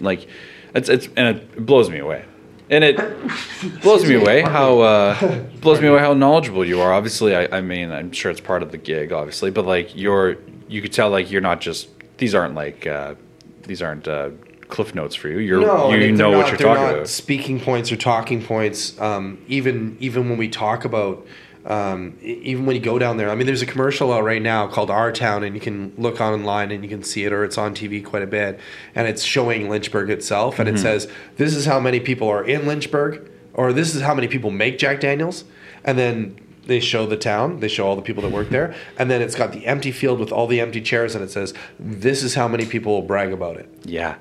like 0.00 0.28
it's 0.74 0.88
it's 0.88 1.08
and 1.16 1.36
it 1.36 1.66
blows 1.66 1.88
me 1.90 1.98
away. 1.98 2.24
And 2.68 2.82
it 2.82 2.96
blows 3.82 4.04
me 4.04 4.14
away 4.14 4.42
how 4.42 4.80
uh 4.80 5.44
blows 5.60 5.80
me 5.80 5.88
away 5.88 6.00
how 6.00 6.14
knowledgeable 6.14 6.64
you 6.64 6.80
are. 6.80 6.92
Obviously 6.92 7.34
I, 7.36 7.58
I 7.58 7.60
mean 7.60 7.90
i'm 7.92 8.10
sure 8.12 8.30
it's 8.30 8.40
part 8.40 8.62
of 8.62 8.72
the 8.72 8.78
gig 8.78 9.12
obviously 9.12 9.50
but 9.50 9.64
like 9.66 9.94
you're 9.94 10.36
you 10.68 10.82
could 10.82 10.92
tell 10.92 11.10
like 11.10 11.30
you're 11.30 11.40
not 11.40 11.60
just 11.60 11.88
these 12.18 12.34
aren't 12.34 12.54
like 12.54 12.86
uh 12.86 13.14
these 13.62 13.82
aren't 13.82 14.08
uh 14.08 14.30
cliff 14.68 14.94
notes 14.94 15.14
for 15.14 15.28
you 15.28 15.38
you're 15.38 15.60
No, 15.60 15.92
you 15.92 16.12
know 16.12 16.30
they're 16.30 16.38
what 16.38 16.48
you're 16.48 16.56
talking 16.56 16.82
not 16.82 16.94
about 16.94 17.08
Speaking 17.08 17.60
points 17.60 17.90
or 17.92 17.96
talking 17.96 18.42
points. 18.42 19.00
Um, 19.00 19.38
even 19.48 19.96
even 20.00 20.28
when 20.28 20.38
we 20.38 20.48
talk 20.48 20.84
about, 20.84 21.26
um, 21.64 22.16
even 22.22 22.64
when 22.66 22.76
you 22.76 22.82
go 22.82 22.98
down 22.98 23.16
there. 23.16 23.28
I 23.30 23.34
mean, 23.34 23.46
there's 23.46 23.62
a 23.62 23.66
commercial 23.66 24.12
out 24.12 24.22
right 24.24 24.42
now 24.42 24.66
called 24.68 24.90
Our 24.90 25.10
Town, 25.12 25.42
and 25.44 25.54
you 25.54 25.60
can 25.60 25.92
look 25.98 26.20
online 26.20 26.70
and 26.70 26.82
you 26.84 26.88
can 26.88 27.02
see 27.02 27.24
it, 27.24 27.32
or 27.32 27.44
it's 27.44 27.58
on 27.58 27.74
TV 27.74 28.04
quite 28.04 28.22
a 28.22 28.26
bit, 28.26 28.60
and 28.94 29.08
it's 29.08 29.22
showing 29.22 29.68
Lynchburg 29.68 30.10
itself, 30.10 30.54
Mm-hmm. 30.56 30.68
and 30.68 30.76
it 30.76 30.80
says 30.80 31.08
this 31.36 31.54
is 31.56 31.66
how 31.66 31.80
many 31.80 31.98
people 32.00 32.28
are 32.28 32.44
in 32.44 32.66
Lynchburg. 32.66 33.30
or 33.54 33.72
this 33.72 33.94
is 33.94 34.02
how 34.02 34.14
many 34.14 34.28
people 34.28 34.50
make 34.50 34.78
Jack 34.78 35.00
Daniels, 35.00 35.44
and 35.84 35.98
then 35.98 36.38
they 36.66 36.78
show 36.80 37.06
the 37.06 37.16
town, 37.16 37.60
they 37.60 37.68
show 37.68 37.86
all 37.86 37.96
the 37.96 38.02
people 38.02 38.22
that 38.22 38.32
work 38.32 38.48
there, 38.50 38.74
and 38.98 39.10
then 39.10 39.22
it's 39.22 39.34
got 39.34 39.52
the 39.52 39.64
empty 39.66 39.90
field 39.92 40.18
with 40.20 40.30
all 40.32 40.46
the 40.46 40.60
empty 40.60 40.80
chairs, 40.80 41.14
and 41.14 41.24
it 41.24 41.30
says, 41.30 41.54
"This 41.80 42.22
is 42.22 42.34
how 42.34 42.46
many 42.48 42.66
people 42.66 42.92
will 42.92 43.02
brag 43.06 43.32
about 43.32 43.56
it." 43.56 43.68
Yeah. 43.84 44.16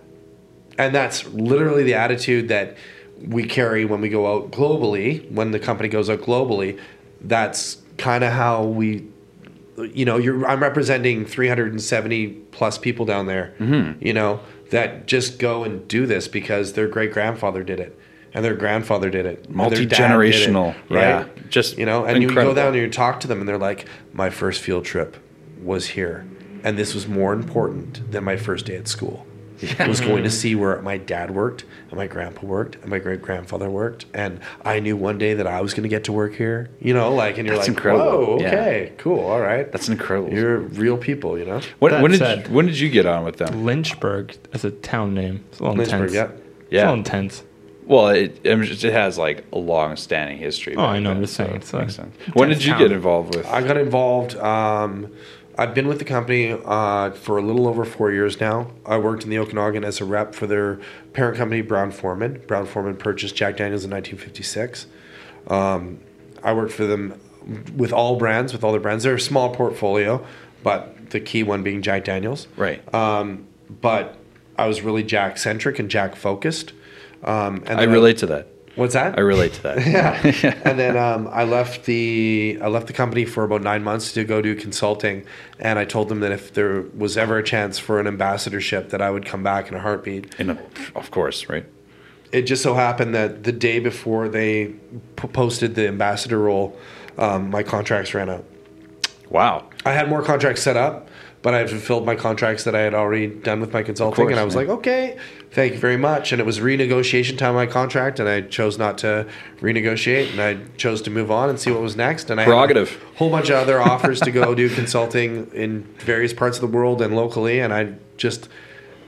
And 0.77 0.93
that's 0.93 1.25
literally 1.27 1.83
the 1.83 1.93
attitude 1.93 2.49
that 2.49 2.75
we 3.21 3.45
carry 3.45 3.85
when 3.85 4.01
we 4.01 4.09
go 4.09 4.33
out 4.33 4.51
globally, 4.51 5.29
when 5.31 5.51
the 5.51 5.59
company 5.59 5.89
goes 5.89 6.09
out 6.09 6.19
globally. 6.19 6.79
That's 7.21 7.77
kind 7.97 8.23
of 8.23 8.33
how 8.33 8.65
we, 8.65 9.07
you 9.77 10.05
know, 10.05 10.17
you're, 10.17 10.45
I'm 10.45 10.61
representing 10.61 11.25
370 11.25 12.27
plus 12.51 12.77
people 12.77 13.05
down 13.05 13.25
there, 13.25 13.53
mm-hmm. 13.59 14.03
you 14.05 14.13
know, 14.13 14.41
that 14.71 15.05
just 15.05 15.39
go 15.39 15.63
and 15.63 15.87
do 15.87 16.05
this 16.05 16.27
because 16.27 16.73
their 16.73 16.87
great 16.87 17.13
grandfather 17.13 17.63
did 17.63 17.79
it 17.79 17.97
and 18.35 18.43
their 18.43 18.53
grandfather 18.53 19.09
did 19.09 19.25
it. 19.25 19.43
dad 19.43 19.43
did 19.43 19.49
it, 19.49 19.55
Multi-generational, 19.55 20.75
yeah. 20.89 21.17
right? 21.17 21.49
Just 21.49 21.77
you 21.77 21.85
know, 21.85 22.05
and 22.05 22.21
you 22.21 22.35
go 22.35 22.53
down 22.53 22.67
and 22.67 22.75
you 22.75 22.89
talk 22.89 23.21
to 23.21 23.27
them, 23.27 23.39
and 23.39 23.47
they're 23.47 23.57
like, 23.57 23.87
"My 24.11 24.29
first 24.29 24.61
field 24.61 24.83
trip 24.83 25.15
was 25.63 25.87
here, 25.87 26.25
and 26.61 26.77
this 26.77 26.93
was 26.93 27.07
more 27.07 27.31
important 27.31 28.11
than 28.11 28.25
my 28.25 28.35
first 28.35 28.65
day 28.65 28.75
at 28.75 28.89
school. 28.89 29.25
I 29.79 29.87
was 29.87 30.01
going 30.01 30.23
to 30.23 30.29
see 30.29 30.55
where 30.55 30.81
my 30.81 30.97
dad 30.97 31.31
worked, 31.31 31.65
and 31.89 31.97
my 31.97 32.07
grandpa 32.07 32.45
worked, 32.45 32.75
and 32.75 32.87
my 32.87 32.99
great 32.99 33.21
grandfather 33.21 33.69
worked, 33.69 34.05
and 34.13 34.39
I 34.63 34.79
knew 34.79 34.97
one 34.97 35.17
day 35.17 35.33
that 35.35 35.47
I 35.47 35.61
was 35.61 35.73
going 35.73 35.83
to 35.83 35.89
get 35.89 36.03
to 36.05 36.11
work 36.11 36.35
here. 36.35 36.69
You 36.79 36.93
know, 36.93 37.13
like, 37.13 37.37
and 37.37 37.47
you're 37.47 37.55
That's 37.55 37.67
like, 37.69 37.77
incredible. 37.77 38.05
"Whoa, 38.25 38.37
Yeah. 38.41 38.47
okay, 38.47 38.93
cool, 38.97 39.19
all 39.19 39.39
right." 39.39 39.71
That's 39.71 39.87
incredible. 39.89 40.33
You're 40.33 40.57
real 40.59 40.97
people, 40.97 41.37
you 41.39 41.45
know. 41.45 41.61
when, 41.79 42.01
when 42.01 42.11
did 42.11 42.19
said- 42.19 42.47
you, 42.47 42.53
when 42.53 42.65
did 42.65 42.77
you 42.79 42.89
get 42.89 43.05
on 43.05 43.23
with 43.23 43.37
them? 43.37 43.63
Lynchburg 43.65 44.35
as 44.53 44.65
a 44.65 44.71
town 44.71 45.13
name. 45.13 45.43
It's 45.49 45.59
a 45.59 45.63
little 45.63 45.77
Lynchburg, 45.77 46.09
intense. 46.09 46.13
yeah. 46.13 46.23
It's 46.25 46.71
Yeah. 46.71 46.81
a 46.81 46.83
little 46.83 46.95
intense. 46.99 47.43
Well, 47.87 48.07
it 48.09 48.39
it 48.43 48.81
has 48.93 49.17
like 49.19 49.45
a 49.53 49.59
long-standing 49.59 50.39
history. 50.39 50.75
Oh, 50.75 50.81
I 50.83 50.93
back 50.95 51.03
know, 51.03 51.09
I'm 51.11 51.15
then, 51.17 51.23
just 51.23 51.35
saying, 51.35 51.49
so 51.51 51.55
it's 51.57 51.73
it 51.73 51.77
makes 51.77 51.95
sense. 51.95 52.15
When 52.33 52.49
did 52.49 52.63
you 52.65 52.71
town. 52.71 52.81
get 52.81 52.91
involved 52.91 53.35
with? 53.35 53.45
I 53.45 53.61
got 53.61 53.77
involved. 53.77 54.35
Um, 54.37 55.11
I've 55.57 55.73
been 55.73 55.87
with 55.87 55.99
the 55.99 56.05
company 56.05 56.51
uh, 56.51 57.11
for 57.11 57.37
a 57.37 57.41
little 57.41 57.67
over 57.67 57.85
four 57.85 58.11
years 58.11 58.39
now. 58.39 58.71
I 58.85 58.97
worked 58.97 59.23
in 59.23 59.29
the 59.29 59.37
Okanagan 59.37 59.83
as 59.83 60.01
a 60.01 60.05
rep 60.05 60.35
for 60.35 60.47
their 60.47 60.79
parent 61.13 61.37
company, 61.37 61.61
Brown-Forman. 61.61 62.43
Brown 62.45 62.65
Foreman 62.65 62.97
purchased 62.97 63.35
Jack 63.35 63.57
Daniels 63.57 63.85
in 63.85 63.91
1956. 63.91 64.87
Um, 65.47 65.99
I 66.43 66.53
worked 66.53 66.73
for 66.73 66.85
them 66.85 67.19
with 67.75 67.93
all 67.93 68.17
brands, 68.17 68.51
with 68.51 68.63
all 68.63 68.71
their 68.71 68.81
brands. 68.81 69.03
They're 69.03 69.15
a 69.15 69.19
small 69.19 69.53
portfolio, 69.53 70.25
but 70.63 71.11
the 71.11 71.19
key 71.19 71.43
one 71.43 71.63
being 71.63 71.81
Jack 71.81 72.03
Daniels. 72.03 72.47
right. 72.57 72.93
Um, 72.93 73.47
but 73.81 74.17
I 74.57 74.67
was 74.67 74.81
really 74.81 75.03
Jack 75.03 75.37
centric 75.37 75.79
and 75.79 75.89
Jack 75.89 76.15
focused. 76.15 76.73
Um, 77.23 77.63
and 77.65 77.79
I 77.79 77.83
relate 77.83 78.17
to 78.19 78.27
that. 78.27 78.47
What's 78.75 78.93
that? 78.93 79.17
I 79.17 79.21
relate 79.21 79.53
to 79.53 79.63
that. 79.63 79.87
yeah. 80.43 80.61
and 80.65 80.77
then 80.77 80.97
um, 80.97 81.29
I 81.31 81.43
left 81.43 81.85
the 81.85 82.59
I 82.61 82.67
left 82.67 82.87
the 82.87 82.93
company 82.93 83.25
for 83.25 83.43
about 83.43 83.61
nine 83.61 83.83
months 83.83 84.11
to 84.13 84.23
go 84.23 84.41
do 84.41 84.55
consulting, 84.55 85.25
and 85.59 85.79
I 85.79 85.85
told 85.85 86.09
them 86.09 86.19
that 86.19 86.31
if 86.31 86.53
there 86.53 86.81
was 86.95 87.17
ever 87.17 87.37
a 87.37 87.43
chance 87.43 87.79
for 87.79 87.99
an 87.99 88.07
ambassadorship, 88.07 88.89
that 88.89 89.01
I 89.01 89.09
would 89.09 89.25
come 89.25 89.43
back 89.43 89.69
in 89.69 89.75
a 89.75 89.79
heartbeat. 89.79 90.35
In 90.39 90.49
a, 90.49 90.59
of 90.95 91.11
course, 91.11 91.47
right. 91.47 91.65
It 92.31 92.43
just 92.43 92.63
so 92.63 92.73
happened 92.73 93.15
that 93.15 93.43
the 93.43 93.53
day 93.53 93.79
before 93.79 94.27
they 94.27 94.75
p- 95.15 95.27
posted 95.29 95.75
the 95.75 95.87
ambassador 95.87 96.39
role, 96.39 96.77
um, 97.17 97.49
my 97.49 97.63
contracts 97.63 98.13
ran 98.13 98.29
out. 98.29 98.43
Wow. 99.29 99.69
I 99.85 99.91
had 99.91 100.09
more 100.09 100.21
contracts 100.21 100.61
set 100.61 100.75
up, 100.75 101.07
but 101.41 101.53
I 101.53 101.59
had 101.59 101.69
fulfilled 101.69 102.05
my 102.05 102.15
contracts 102.15 102.63
that 102.65 102.75
I 102.75 102.81
had 102.81 102.93
already 102.93 103.27
done 103.27 103.61
with 103.61 103.71
my 103.71 103.83
consulting, 103.83 104.15
course, 104.15 104.31
and 104.31 104.39
I 104.39 104.43
was 104.43 104.55
yeah. 104.55 104.61
like, 104.61 104.69
okay, 104.69 105.17
thank 105.55 105.71
you 105.71 105.79
very 105.79 105.95
much. 105.95 106.33
And 106.33 106.41
it 106.41 106.45
was 106.45 106.59
renegotiation 106.59 107.37
time 107.37 107.51
of 107.51 107.55
my 107.55 107.65
contract, 107.65 108.19
and 108.19 108.27
I 108.27 108.41
chose 108.41 108.77
not 108.77 108.97
to 108.99 109.25
renegotiate, 109.61 110.31
and 110.31 110.41
I 110.41 110.57
chose 110.75 111.01
to 111.03 111.09
move 111.09 111.31
on 111.31 111.49
and 111.49 111.57
see 111.57 111.71
what 111.71 111.81
was 111.81 111.95
next. 111.95 112.29
And 112.29 112.39
I 112.41 112.43
had 112.43 112.77
a 112.77 112.85
whole 113.15 113.31
bunch 113.31 113.49
of 113.49 113.55
other 113.55 113.81
offers 113.81 114.19
to 114.21 114.31
go 114.31 114.53
do 114.63 114.69
consulting 114.69 115.49
in 115.53 115.83
various 115.99 116.33
parts 116.33 116.57
of 116.57 116.61
the 116.61 116.77
world 116.77 117.01
and 117.01 117.15
locally, 117.15 117.59
and 117.59 117.73
I 117.73 117.93
just. 118.17 118.49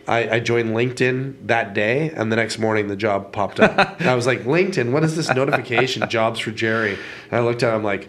I, 0.09 0.35
I 0.35 0.39
joined 0.39 0.69
LinkedIn 0.69 1.47
that 1.47 1.73
day, 1.73 2.11
and 2.11 2.31
the 2.31 2.37
next 2.37 2.59
morning 2.59 2.87
the 2.87 2.95
job 2.95 3.33
popped 3.33 3.59
up. 3.59 3.99
I 4.01 4.15
was 4.15 4.25
like, 4.25 4.43
LinkedIn, 4.43 4.93
what 4.93 5.03
is 5.03 5.17
this 5.17 5.27
notification? 5.27 6.07
Jobs 6.09 6.39
for 6.39 6.51
Jerry. 6.51 6.93
And 7.29 7.33
I 7.33 7.39
looked 7.41 7.61
at 7.61 7.73
it, 7.73 7.75
I'm 7.75 7.83
like, 7.83 8.07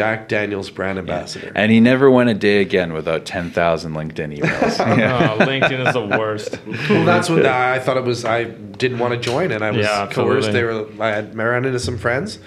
Jack 0.00 0.28
Daniels 0.28 0.70
brand 0.70 0.98
ambassador. 0.98 1.52
And 1.54 1.70
he 1.70 1.78
never 1.78 2.10
went 2.10 2.30
a 2.30 2.34
day 2.34 2.60
again 2.62 2.92
without 2.94 3.26
10,000 3.26 3.92
LinkedIn 3.92 4.38
emails. 4.38 4.78
Yeah. 4.98 5.20
Oh, 5.30 5.38
LinkedIn 5.44 5.86
is 5.86 5.92
the 5.92 6.18
worst. 6.18 6.58
Well, 6.88 7.04
that's 7.04 7.28
what 7.28 7.44
I 7.44 7.78
thought 7.78 7.96
it 7.98 8.04
was. 8.04 8.24
I 8.24 8.44
didn't 8.44 8.98
want 8.98 9.12
to 9.14 9.20
join, 9.20 9.52
and 9.52 9.62
I 9.62 9.70
was 9.70 9.86
Yeah, 9.86 10.08
coerced. 10.10 10.52
They 10.52 10.64
were. 10.64 10.86
I 10.98 11.08
had 11.08 11.36
ran 11.36 11.64
into 11.66 11.78
some 11.78 11.98
friends, 11.98 12.38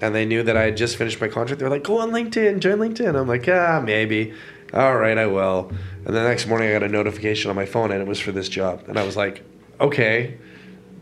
and 0.00 0.14
they 0.14 0.24
knew 0.24 0.42
that 0.42 0.56
I 0.56 0.62
had 0.64 0.76
just 0.76 0.96
finished 0.96 1.20
my 1.20 1.28
contract. 1.28 1.60
They 1.60 1.64
were 1.64 1.70
like, 1.70 1.84
"Go 1.84 1.98
on 2.00 2.10
LinkedIn, 2.10 2.58
join 2.60 2.78
LinkedIn." 2.78 3.14
I'm 3.14 3.28
like, 3.28 3.46
"Yeah, 3.46 3.80
maybe." 3.84 4.34
All 4.74 4.96
right, 4.96 5.16
I 5.16 5.26
will. 5.26 5.70
And 6.04 6.14
the 6.16 6.22
next 6.22 6.46
morning, 6.46 6.68
I 6.68 6.72
got 6.72 6.82
a 6.82 6.88
notification 6.88 7.48
on 7.50 7.56
my 7.56 7.66
phone, 7.66 7.90
and 7.92 8.02
it 8.02 8.08
was 8.08 8.18
for 8.18 8.32
this 8.32 8.48
job. 8.48 8.82
And 8.88 8.98
I 8.98 9.04
was 9.04 9.16
like, 9.16 9.42
"Okay, 9.80 10.34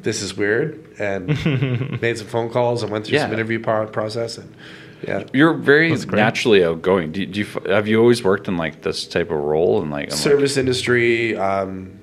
this 0.02 0.20
is 0.22 0.36
weird." 0.36 0.84
And 0.98 1.28
made 2.02 2.18
some 2.18 2.26
phone 2.28 2.50
calls 2.50 2.82
and 2.82 2.92
went 2.92 3.06
through 3.06 3.18
some 3.18 3.32
interview 3.32 3.58
process, 3.60 4.38
and 4.38 4.54
yeah. 5.02 5.24
You're 5.32 5.54
very 5.54 5.94
naturally 5.94 6.64
outgoing. 6.64 7.12
Do, 7.12 7.24
do 7.26 7.40
you 7.40 7.46
have 7.66 7.86
you 7.88 8.00
always 8.00 8.22
worked 8.24 8.48
in 8.48 8.56
like 8.56 8.82
this 8.82 9.06
type 9.06 9.30
of 9.30 9.38
role 9.38 9.82
and 9.82 9.90
like 9.90 10.04
I'm 10.06 10.10
like- 10.10 10.18
service 10.18 10.56
industry 10.56 11.36
um, 11.36 12.00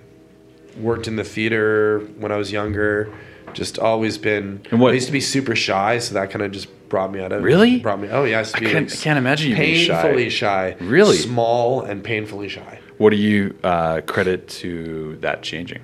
worked 0.77 1.07
in 1.07 1.15
the 1.15 1.23
theater 1.23 1.99
when 2.17 2.31
i 2.31 2.35
was 2.35 2.51
younger 2.51 3.13
just 3.53 3.77
always 3.77 4.17
been 4.17 4.59
And 4.71 4.79
what- 4.81 4.89
i 4.91 4.93
used 4.95 5.05
to 5.05 5.11
be 5.11 5.21
super 5.21 5.55
shy 5.55 5.99
so 5.99 6.15
that 6.15 6.31
kind 6.31 6.41
of 6.43 6.51
just 6.51 6.67
brought 6.89 7.11
me 7.11 7.19
out 7.21 7.31
of 7.31 7.43
Really? 7.43 7.77
brought 7.79 7.99
me 7.99 8.07
oh 8.09 8.23
yeah 8.23 8.37
i 8.39 8.41
I 8.41 8.43
can't, 8.45 8.89
like, 8.89 8.91
I 8.99 9.03
can't 9.03 9.17
imagine 9.19 9.51
you 9.51 9.55
being 9.57 9.85
shy. 9.85 10.01
painfully 10.01 10.29
shy. 10.31 10.75
Really? 10.79 11.15
small 11.17 11.81
and 11.81 12.03
painfully 12.03 12.49
shy 12.49 12.79
What 12.97 13.11
do 13.11 13.17
you 13.17 13.55
uh, 13.63 14.01
credit 14.01 14.47
to 14.61 15.17
that 15.21 15.43
changing? 15.43 15.81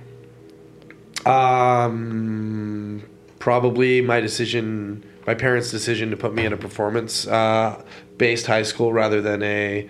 um 1.26 3.03
probably 3.39 4.01
my 4.01 4.20
decision 4.20 5.03
my 5.30 5.36
parents 5.36 5.70
decision 5.70 6.10
to 6.10 6.18
put 6.18 6.34
me 6.34 6.44
in 6.44 6.54
a 6.54 6.58
performance 6.58 7.28
uh, 7.28 7.80
based 8.18 8.48
high 8.48 8.64
school 8.64 8.92
rather 8.92 9.22
than 9.22 9.44
a 9.44 9.88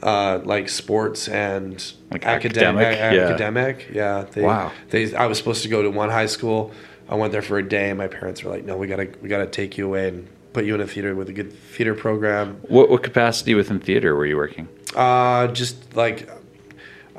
uh, 0.00 0.38
like 0.44 0.68
sports 0.68 1.26
and 1.28 1.72
Like 2.12 2.24
academic 2.24 2.84
academic, 2.86 3.16
yeah. 3.16 3.24
academic 3.26 3.76
yeah 3.92 4.26
they, 4.32 4.42
Wow. 4.42 4.70
they 4.90 5.12
I 5.12 5.26
was 5.26 5.38
supposed 5.38 5.64
to 5.64 5.68
go 5.68 5.82
to 5.82 5.90
one 5.90 6.08
high 6.10 6.26
school 6.36 6.70
I 7.08 7.16
went 7.16 7.32
there 7.32 7.42
for 7.42 7.58
a 7.58 7.68
day 7.68 7.88
and 7.90 7.98
my 7.98 8.06
parents 8.06 8.44
were 8.44 8.50
like 8.54 8.64
no 8.64 8.76
we 8.76 8.86
gotta 8.86 9.08
we 9.22 9.28
gotta 9.28 9.48
take 9.60 9.76
you 9.76 9.86
away 9.86 10.06
and 10.10 10.28
put 10.52 10.64
you 10.64 10.74
in 10.76 10.80
a 10.80 10.86
theater 10.86 11.16
with 11.16 11.28
a 11.28 11.32
good 11.32 11.52
theater 11.74 11.94
program 11.96 12.46
What, 12.68 12.88
what 12.88 13.02
capacity 13.02 13.54
within 13.56 13.80
theater 13.80 14.14
were 14.14 14.26
you 14.26 14.36
working? 14.36 14.68
uh, 14.94 15.48
just 15.48 15.96
like 15.96 16.30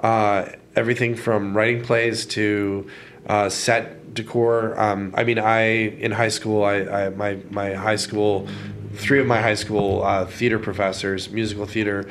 uh, 0.10 0.46
everything 0.74 1.16
from 1.16 1.42
writing 1.58 1.84
plays 1.84 2.26
to 2.38 2.88
uh, 3.28 3.50
set 3.50 4.14
decor. 4.14 4.80
Um, 4.80 5.14
I 5.16 5.24
mean, 5.24 5.40
I 5.40 5.62
in 6.06 6.12
high 6.12 6.30
school, 6.30 6.64
I, 6.64 6.76
I 6.76 7.10
my 7.10 7.38
my 7.50 7.74
high 7.74 7.96
school, 7.96 8.48
three 8.96 9.20
of 9.20 9.28
my 9.28 9.42
high 9.42 9.56
school 9.56 10.04
uh, 10.04 10.26
theater 10.26 10.60
professors, 10.60 11.30
musical 11.30 11.66
theater. 11.66 12.10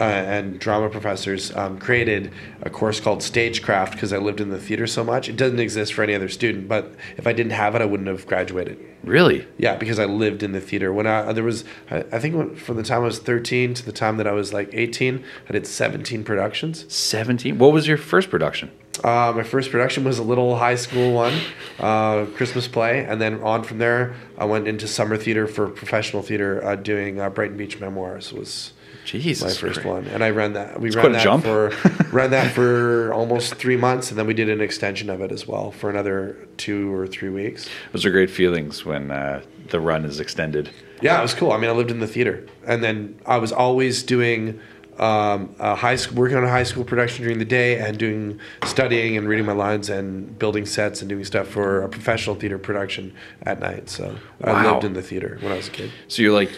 Uh, 0.00 0.02
and 0.02 0.58
drama 0.58 0.90
professors 0.90 1.54
um, 1.54 1.78
created 1.78 2.32
a 2.62 2.68
course 2.68 2.98
called 2.98 3.22
Stagecraft 3.22 3.92
because 3.92 4.12
I 4.12 4.18
lived 4.18 4.40
in 4.40 4.50
the 4.50 4.58
theater 4.58 4.84
so 4.84 5.04
much. 5.04 5.28
It 5.28 5.36
doesn't 5.36 5.60
exist 5.60 5.94
for 5.94 6.02
any 6.02 6.12
other 6.12 6.28
student, 6.28 6.66
but 6.66 6.92
if 7.16 7.24
I 7.24 7.32
didn't 7.32 7.52
have 7.52 7.76
it, 7.76 7.80
I 7.80 7.84
wouldn't 7.84 8.08
have 8.08 8.26
graduated. 8.26 8.84
Really? 9.04 9.46
Yeah, 9.58 9.76
because 9.76 10.00
I 10.00 10.04
lived 10.06 10.42
in 10.42 10.50
the 10.50 10.60
theater. 10.60 10.92
When 10.92 11.06
I 11.06 11.32
there 11.32 11.44
was, 11.44 11.64
I, 11.88 11.98
I 12.10 12.18
think 12.18 12.34
when, 12.34 12.56
from 12.56 12.76
the 12.76 12.82
time 12.82 13.02
I 13.02 13.04
was 13.04 13.20
thirteen 13.20 13.74
to 13.74 13.86
the 13.86 13.92
time 13.92 14.16
that 14.16 14.26
I 14.26 14.32
was 14.32 14.52
like 14.52 14.70
eighteen, 14.72 15.24
I 15.48 15.52
did 15.52 15.68
seventeen 15.68 16.24
productions. 16.24 16.84
17? 16.92 17.56
What 17.56 17.72
was 17.72 17.86
your 17.86 17.96
first 17.96 18.28
production? 18.28 18.72
Uh, 19.04 19.32
my 19.34 19.42
first 19.42 19.70
production 19.70 20.04
was 20.04 20.18
a 20.18 20.22
little 20.22 20.56
high 20.56 20.74
school 20.76 21.12
one, 21.12 21.34
uh, 21.78 22.26
Christmas 22.36 22.68
play, 22.68 23.04
and 23.04 23.20
then 23.20 23.42
on 23.42 23.62
from 23.62 23.78
there, 23.78 24.14
I 24.38 24.44
went 24.44 24.66
into 24.68 24.86
summer 24.88 25.16
theater 25.16 25.46
for 25.46 25.68
professional 25.68 26.22
theater, 26.22 26.64
uh, 26.64 26.76
doing 26.76 27.20
uh, 27.20 27.30
Brighton 27.30 27.56
Beach 27.56 27.78
Memoirs 27.80 28.32
was 28.32 28.72
Jesus. 29.04 29.42
my 29.62 29.68
first 29.68 29.84
one, 29.84 30.06
and 30.08 30.24
I 30.24 30.30
ran 30.30 30.54
that. 30.54 30.80
We 30.80 30.88
It's 30.88 30.96
ran 30.96 31.04
quite 31.04 31.10
a 31.12 31.16
that 31.18 31.22
jump. 31.22 31.44
for 31.44 31.72
ran 32.12 32.30
that 32.30 32.52
for 32.52 33.12
almost 33.12 33.54
three 33.54 33.76
months, 33.76 34.10
and 34.10 34.18
then 34.18 34.26
we 34.26 34.34
did 34.34 34.48
an 34.48 34.60
extension 34.60 35.10
of 35.10 35.20
it 35.20 35.30
as 35.32 35.46
well 35.46 35.70
for 35.70 35.90
another 35.90 36.36
two 36.56 36.92
or 36.94 37.06
three 37.06 37.28
weeks. 37.30 37.68
Those 37.92 38.04
are 38.04 38.10
great 38.10 38.30
feelings 38.30 38.84
when 38.84 39.10
uh, 39.10 39.42
the 39.70 39.80
run 39.80 40.04
is 40.04 40.18
extended. 40.20 40.70
Yeah, 41.02 41.18
it 41.18 41.22
was 41.22 41.34
cool. 41.34 41.52
I 41.52 41.58
mean, 41.58 41.68
I 41.68 41.74
lived 41.74 41.90
in 41.90 42.00
the 42.00 42.06
theater, 42.06 42.46
and 42.66 42.82
then 42.82 43.20
I 43.26 43.36
was 43.36 43.52
always 43.52 44.02
doing 44.02 44.58
um, 44.98 45.54
a 45.58 45.74
high 45.74 45.96
school, 45.96 46.16
working 46.18 46.36
on 46.36 46.44
a 46.44 46.48
high 46.50 46.62
school 46.62 46.84
production 46.84 47.24
during 47.24 47.38
the 47.38 47.44
day, 47.44 47.78
and 47.78 47.98
doing 47.98 48.40
studying 48.64 49.16
and 49.16 49.28
reading 49.28 49.44
my 49.46 49.52
lines 49.52 49.88
and 49.90 50.38
building 50.38 50.66
sets 50.66 51.00
and 51.02 51.08
doing 51.08 51.24
stuff 51.24 51.48
for 51.48 51.82
a 51.82 51.88
professional 51.88 52.34
theater 52.36 52.58
production 52.58 53.12
at 53.42 53.60
night. 53.60 53.88
So 53.90 54.16
I 54.42 54.52
Wow. 54.52 54.72
lived 54.72 54.84
in 54.84 54.92
the 54.94 55.02
theater 55.02 55.38
when 55.40 55.52
I 55.52 55.56
was 55.56 55.68
a 55.68 55.72
kid. 55.72 55.90
So 56.08 56.22
you're 56.22 56.32
like, 56.34 56.50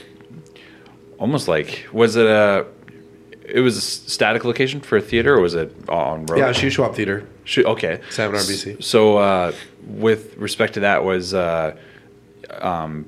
almost 1.18 1.49
like, 1.49 1.86
was 1.93 2.16
it 2.16 2.26
a, 2.26 2.66
it 3.45 3.61
was 3.61 3.76
a 3.76 3.80
static 3.80 4.45
location 4.45 4.80
for 4.80 4.99
a 4.99 5.01
theater 5.03 5.34
or 5.36 5.41
was 5.41 5.55
it 5.55 5.74
on 5.89 6.26
road? 6.26 6.39
Yeah, 6.39 6.53
Shoe 6.53 6.70
Theater. 6.93 7.26
Shoot, 7.45 7.66
okay. 7.66 8.01
Salmon 8.11 8.41
RBC. 8.41 8.84
So, 8.84 9.16
uh, 9.16 9.53
with 9.86 10.36
respect 10.36 10.74
to 10.74 10.80
that, 10.80 11.03
was 11.03 11.32
uh, 11.32 11.74
um, 12.61 13.07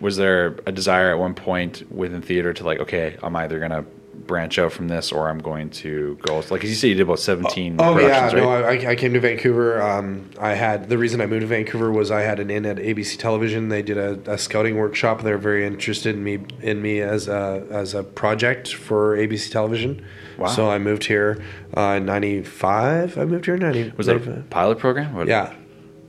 was 0.00 0.16
there 0.16 0.56
a 0.66 0.72
desire 0.72 1.10
at 1.10 1.18
one 1.18 1.34
point 1.34 1.90
within 1.90 2.20
theater 2.20 2.52
to 2.52 2.64
like, 2.64 2.80
okay, 2.80 3.16
I'm 3.22 3.34
either 3.36 3.58
gonna 3.58 3.84
branch 4.14 4.58
out 4.58 4.72
from 4.72 4.88
this 4.88 5.12
or 5.12 5.28
I'm 5.28 5.38
going 5.38 5.68
to 5.70 6.16
go 6.22 6.42
Like 6.50 6.62
you 6.62 6.74
say 6.74 6.88
you 6.88 6.94
did 6.94 7.02
about 7.02 7.18
17 7.18 7.76
Oh 7.78 7.98
yeah, 7.98 8.28
productions, 8.30 8.42
no. 8.42 8.48
I, 8.50 8.90
I 8.90 8.94
came 8.96 9.12
to 9.12 9.20
Vancouver. 9.20 9.82
Um, 9.82 10.30
I 10.40 10.54
had 10.54 10.88
the 10.88 10.96
reason 10.98 11.20
I 11.20 11.26
moved 11.26 11.42
to 11.42 11.46
Vancouver 11.46 11.90
was 11.92 12.10
I 12.10 12.22
had 12.22 12.40
an 12.40 12.50
in 12.50 12.64
at 12.64 12.76
ABC 12.76 13.18
Television. 13.18 13.68
They 13.68 13.82
did 13.82 13.98
a, 13.98 14.18
a 14.32 14.38
scouting 14.38 14.76
workshop. 14.76 15.22
They 15.22 15.30
were 15.32 15.38
very 15.38 15.66
interested 15.66 16.14
in 16.16 16.24
me 16.24 16.38
in 16.62 16.80
me 16.80 17.00
as 17.00 17.28
a 17.28 17.66
as 17.70 17.92
a 17.94 18.02
project 18.02 18.72
for 18.72 19.16
ABC 19.16 19.50
Television. 19.50 20.04
Wow. 20.38 20.48
So 20.48 20.70
I 20.70 20.78
moved 20.78 21.04
here 21.04 21.42
uh, 21.76 21.94
in 21.98 22.06
'95. 22.06 23.18
I 23.18 23.24
moved 23.24 23.44
here 23.46 23.54
in 23.54 23.60
'90. 23.60 23.92
was 23.96 24.06
that 24.06 24.16
a 24.16 24.42
pilot 24.50 24.78
program? 24.78 25.14
What, 25.14 25.28
Yeah, 25.28 25.52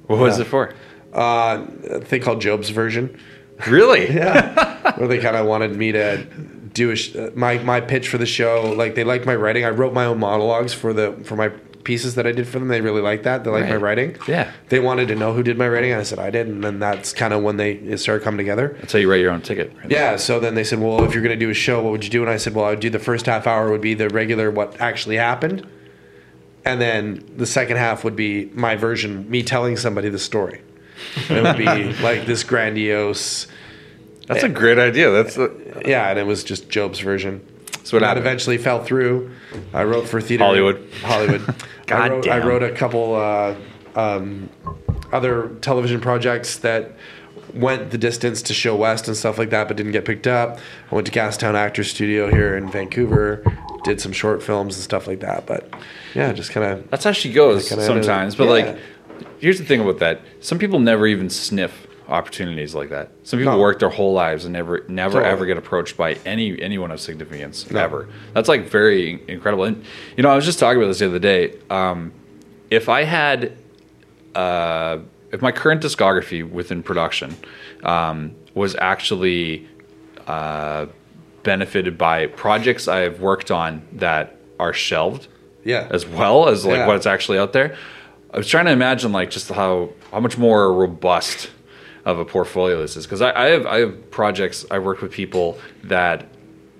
What 0.07 0.19
was 0.19 0.37
Yeah. 0.37 0.45
it 0.45 0.47
for? 0.47 0.73
uh, 1.13 1.65
a 1.89 1.99
thing 2.01 2.21
called 2.21 2.41
Job's 2.41 2.69
version. 2.69 3.17
Really? 3.67 4.09
Yeah, 4.13 4.93
where 4.97 5.07
they 5.07 5.19
kind 5.19 5.35
of 5.37 5.45
wanted 5.45 5.75
me 5.75 5.91
to 5.93 6.25
do 6.76 6.91
a 6.91 6.95
sh- 6.95 7.15
uh, 7.15 7.32
my 7.36 7.57
my 7.59 7.82
pitch 7.82 8.07
for 8.07 8.19
the 8.19 8.26
show. 8.28 8.71
Like 8.78 8.93
they 8.93 9.03
liked 9.03 9.26
my 9.26 9.36
writing. 9.36 9.65
I 9.65 9.69
wrote 9.69 9.93
my 9.93 10.05
own 10.05 10.19
monologues 10.19 10.73
for 10.73 10.93
the 10.93 11.13
for 11.23 11.36
my 11.36 11.49
pieces 11.84 12.15
that 12.15 12.26
I 12.26 12.32
did 12.32 12.47
for 12.47 12.57
them. 12.59 12.67
They 12.67 12.82
really 12.82 13.01
liked 13.01 13.23
that. 13.26 13.43
They 13.43 13.51
liked 13.51 13.69
my 13.69 13.76
writing. 13.76 14.17
Yeah. 14.28 14.51
They 14.69 14.80
wanted 14.80 15.07
to 15.09 15.15
know 15.15 15.34
who 15.34 15.43
did 15.43 15.55
my 15.57 15.69
writing, 15.69 15.91
and 15.91 15.99
I 15.99 16.03
said 16.03 16.17
I 16.19 16.30
did. 16.32 16.47
And 16.47 16.63
then 16.63 16.80
that's 16.80 17.13
kind 17.13 17.32
of 17.34 17.43
when 17.43 17.57
they 17.57 17.73
it 17.73 17.99
started 17.99 18.23
coming 18.23 18.39
together. 18.39 18.76
That's 18.80 18.93
how 18.93 18.99
you 18.99 19.09
write 19.09 19.21
your 19.21 19.32
own 19.32 19.41
ticket. 19.41 19.71
right? 19.78 19.89
Yeah. 19.91 20.15
So 20.17 20.39
then 20.39 20.55
they 20.55 20.63
said, 20.63 20.80
well, 20.80 21.03
if 21.03 21.13
you're 21.13 21.21
going 21.23 21.38
to 21.39 21.45
do 21.45 21.49
a 21.51 21.53
show, 21.55 21.82
what 21.84 21.91
would 21.91 22.03
you 22.03 22.09
do? 22.09 22.21
And 22.21 22.30
I 22.30 22.38
said, 22.38 22.53
well, 22.55 22.65
I 22.65 22.71
would 22.71 22.80
do 22.80 22.89
the 22.89 22.99
first 22.99 23.26
half 23.28 23.45
hour 23.47 23.69
would 23.71 23.82
be 23.82 23.93
the 23.93 24.09
regular 24.09 24.49
what 24.51 24.80
actually 24.82 25.17
happened, 25.17 25.67
and 26.65 26.82
then 26.82 27.23
the 27.38 27.45
second 27.45 27.78
half 27.78 28.03
would 28.03 28.15
be 28.15 28.45
my 28.53 28.76
version, 28.76 29.30
me 29.30 29.43
telling 29.43 29.78
somebody 29.78 30.09
the 30.09 30.19
story. 30.19 30.61
It 31.30 31.43
would 31.43 31.57
be 31.57 31.93
like 32.03 32.26
this 32.26 32.43
grandiose. 32.43 33.47
That's 34.28 34.43
a 34.43 34.49
great 34.49 34.80
idea. 34.80 35.11
That's 35.11 35.38
a, 35.38 35.51
Yeah, 35.86 36.09
and 36.09 36.19
it 36.19 36.26
was 36.26 36.43
just 36.43 36.69
Job's 36.69 36.99
version. 36.99 37.45
So 37.84 37.99
that 37.99 38.17
eventually 38.17 38.57
fell 38.57 38.84
through. 38.84 39.32
I 39.71 39.84
wrote 39.84 40.07
for 40.07 40.19
theater. 40.19 40.43
Hollywood. 40.43 40.89
Hollywood. 41.01 41.47
I, 41.49 41.53
God 41.86 42.11
wrote, 42.11 42.28
I 42.28 42.38
wrote 42.39 42.63
a 42.63 42.71
couple 42.71 43.13
uh, 43.13 43.55
um, 43.95 44.49
other 45.11 45.49
television 45.61 46.01
projects 46.01 46.57
that 46.59 46.93
went 47.53 47.91
the 47.91 47.97
distance 47.97 48.41
to 48.41 48.53
show 48.53 48.76
West 48.76 49.07
and 49.07 49.15
stuff 49.15 49.38
like 49.38 49.51
that, 49.51 49.67
but 49.67 49.78
didn't 49.78 49.91
get 49.91 50.03
picked 50.03 50.28
up. 50.28 50.59
I 50.91 50.95
went 50.95 51.05
to 51.07 51.13
Gastown 51.13 51.53
Actors 51.53 51.89
Studio 51.91 52.30
here 52.30 52.57
in 52.57 52.69
Vancouver, 52.69 53.43
did 53.84 54.01
some 54.01 54.11
short 54.11 54.41
films 54.41 54.76
and 54.76 54.84
stuff 54.84 55.05
like 55.05 55.19
that. 55.19 55.45
But 55.45 55.71
yeah, 56.15 56.34
just 56.34 56.51
kind 56.51 56.65
of 56.65 56.89
That's 56.89 57.03
how 57.03 57.11
she 57.11 57.32
goes 57.32 57.67
sometimes. 57.67 58.36
But 58.36 58.45
yeah. 58.45 58.49
like, 58.49 58.80
here's 59.39 59.59
the 59.59 59.65
thing 59.65 59.80
about 59.80 59.99
that: 59.99 60.21
some 60.41 60.57
people 60.57 60.80
never 60.80 61.05
even 61.07 61.30
sniff 61.30 61.88
opportunities 62.07 62.75
like 62.75 62.89
that. 62.89 63.09
Some 63.23 63.39
people 63.39 63.53
No. 63.53 63.59
work 63.59 63.79
their 63.79 63.89
whole 63.89 64.13
lives 64.13 64.45
and 64.45 64.53
never, 64.53 64.83
never 64.87 65.13
Totally. 65.15 65.31
ever 65.31 65.45
get 65.45 65.57
approached 65.57 65.97
by 65.97 66.13
any 66.25 66.61
anyone 66.61 66.91
of 66.91 66.99
significance 66.99 67.69
No. 67.71 67.79
ever. 67.79 68.07
That's 68.33 68.47
like 68.49 68.67
very 68.69 69.21
incredible. 69.27 69.63
And 69.63 69.83
you 70.15 70.23
know, 70.23 70.29
I 70.29 70.35
was 70.35 70.45
just 70.45 70.59
talking 70.59 70.77
about 70.77 70.87
this 70.89 70.99
the 70.99 71.07
other 71.07 71.19
day. 71.19 71.55
Um, 71.69 72.11
if 72.69 72.89
I 72.89 73.03
had, 73.03 73.53
uh, 74.35 74.99
if 75.31 75.41
my 75.41 75.51
current 75.51 75.81
discography 75.81 76.47
within 76.49 76.83
production 76.83 77.35
um, 77.83 78.35
was 78.53 78.75
actually 78.79 79.67
uh, 80.27 80.85
benefited 81.43 81.97
by 81.97 82.27
projects 82.27 82.87
I've 82.87 83.19
worked 83.19 83.51
on 83.51 83.83
that 83.93 84.35
are 84.59 84.73
shelved 84.73 85.27
yeah. 85.63 85.87
as 85.91 86.05
well 86.05 86.47
as 86.49 86.65
like 86.65 86.77
Yeah. 86.77 86.87
what's 86.87 87.05
actually 87.05 87.37
out 87.37 87.53
there. 87.53 87.75
I 88.33 88.37
was 88.37 88.47
trying 88.47 88.65
to 88.65 88.71
imagine 88.71 89.11
like 89.11 89.29
just 89.29 89.49
how 89.49 89.89
how 90.11 90.19
much 90.19 90.37
more 90.37 90.73
robust 90.73 91.49
of 92.05 92.19
a 92.19 92.25
portfolio 92.25 92.79
this 92.81 92.95
is. 92.97 93.05
Because 93.05 93.21
I, 93.21 93.31
I 93.31 93.45
have 93.49 93.65
I 93.65 93.79
have 93.79 94.11
projects 94.11 94.65
I 94.71 94.79
work 94.79 95.01
with 95.01 95.11
people 95.11 95.59
that 95.85 96.27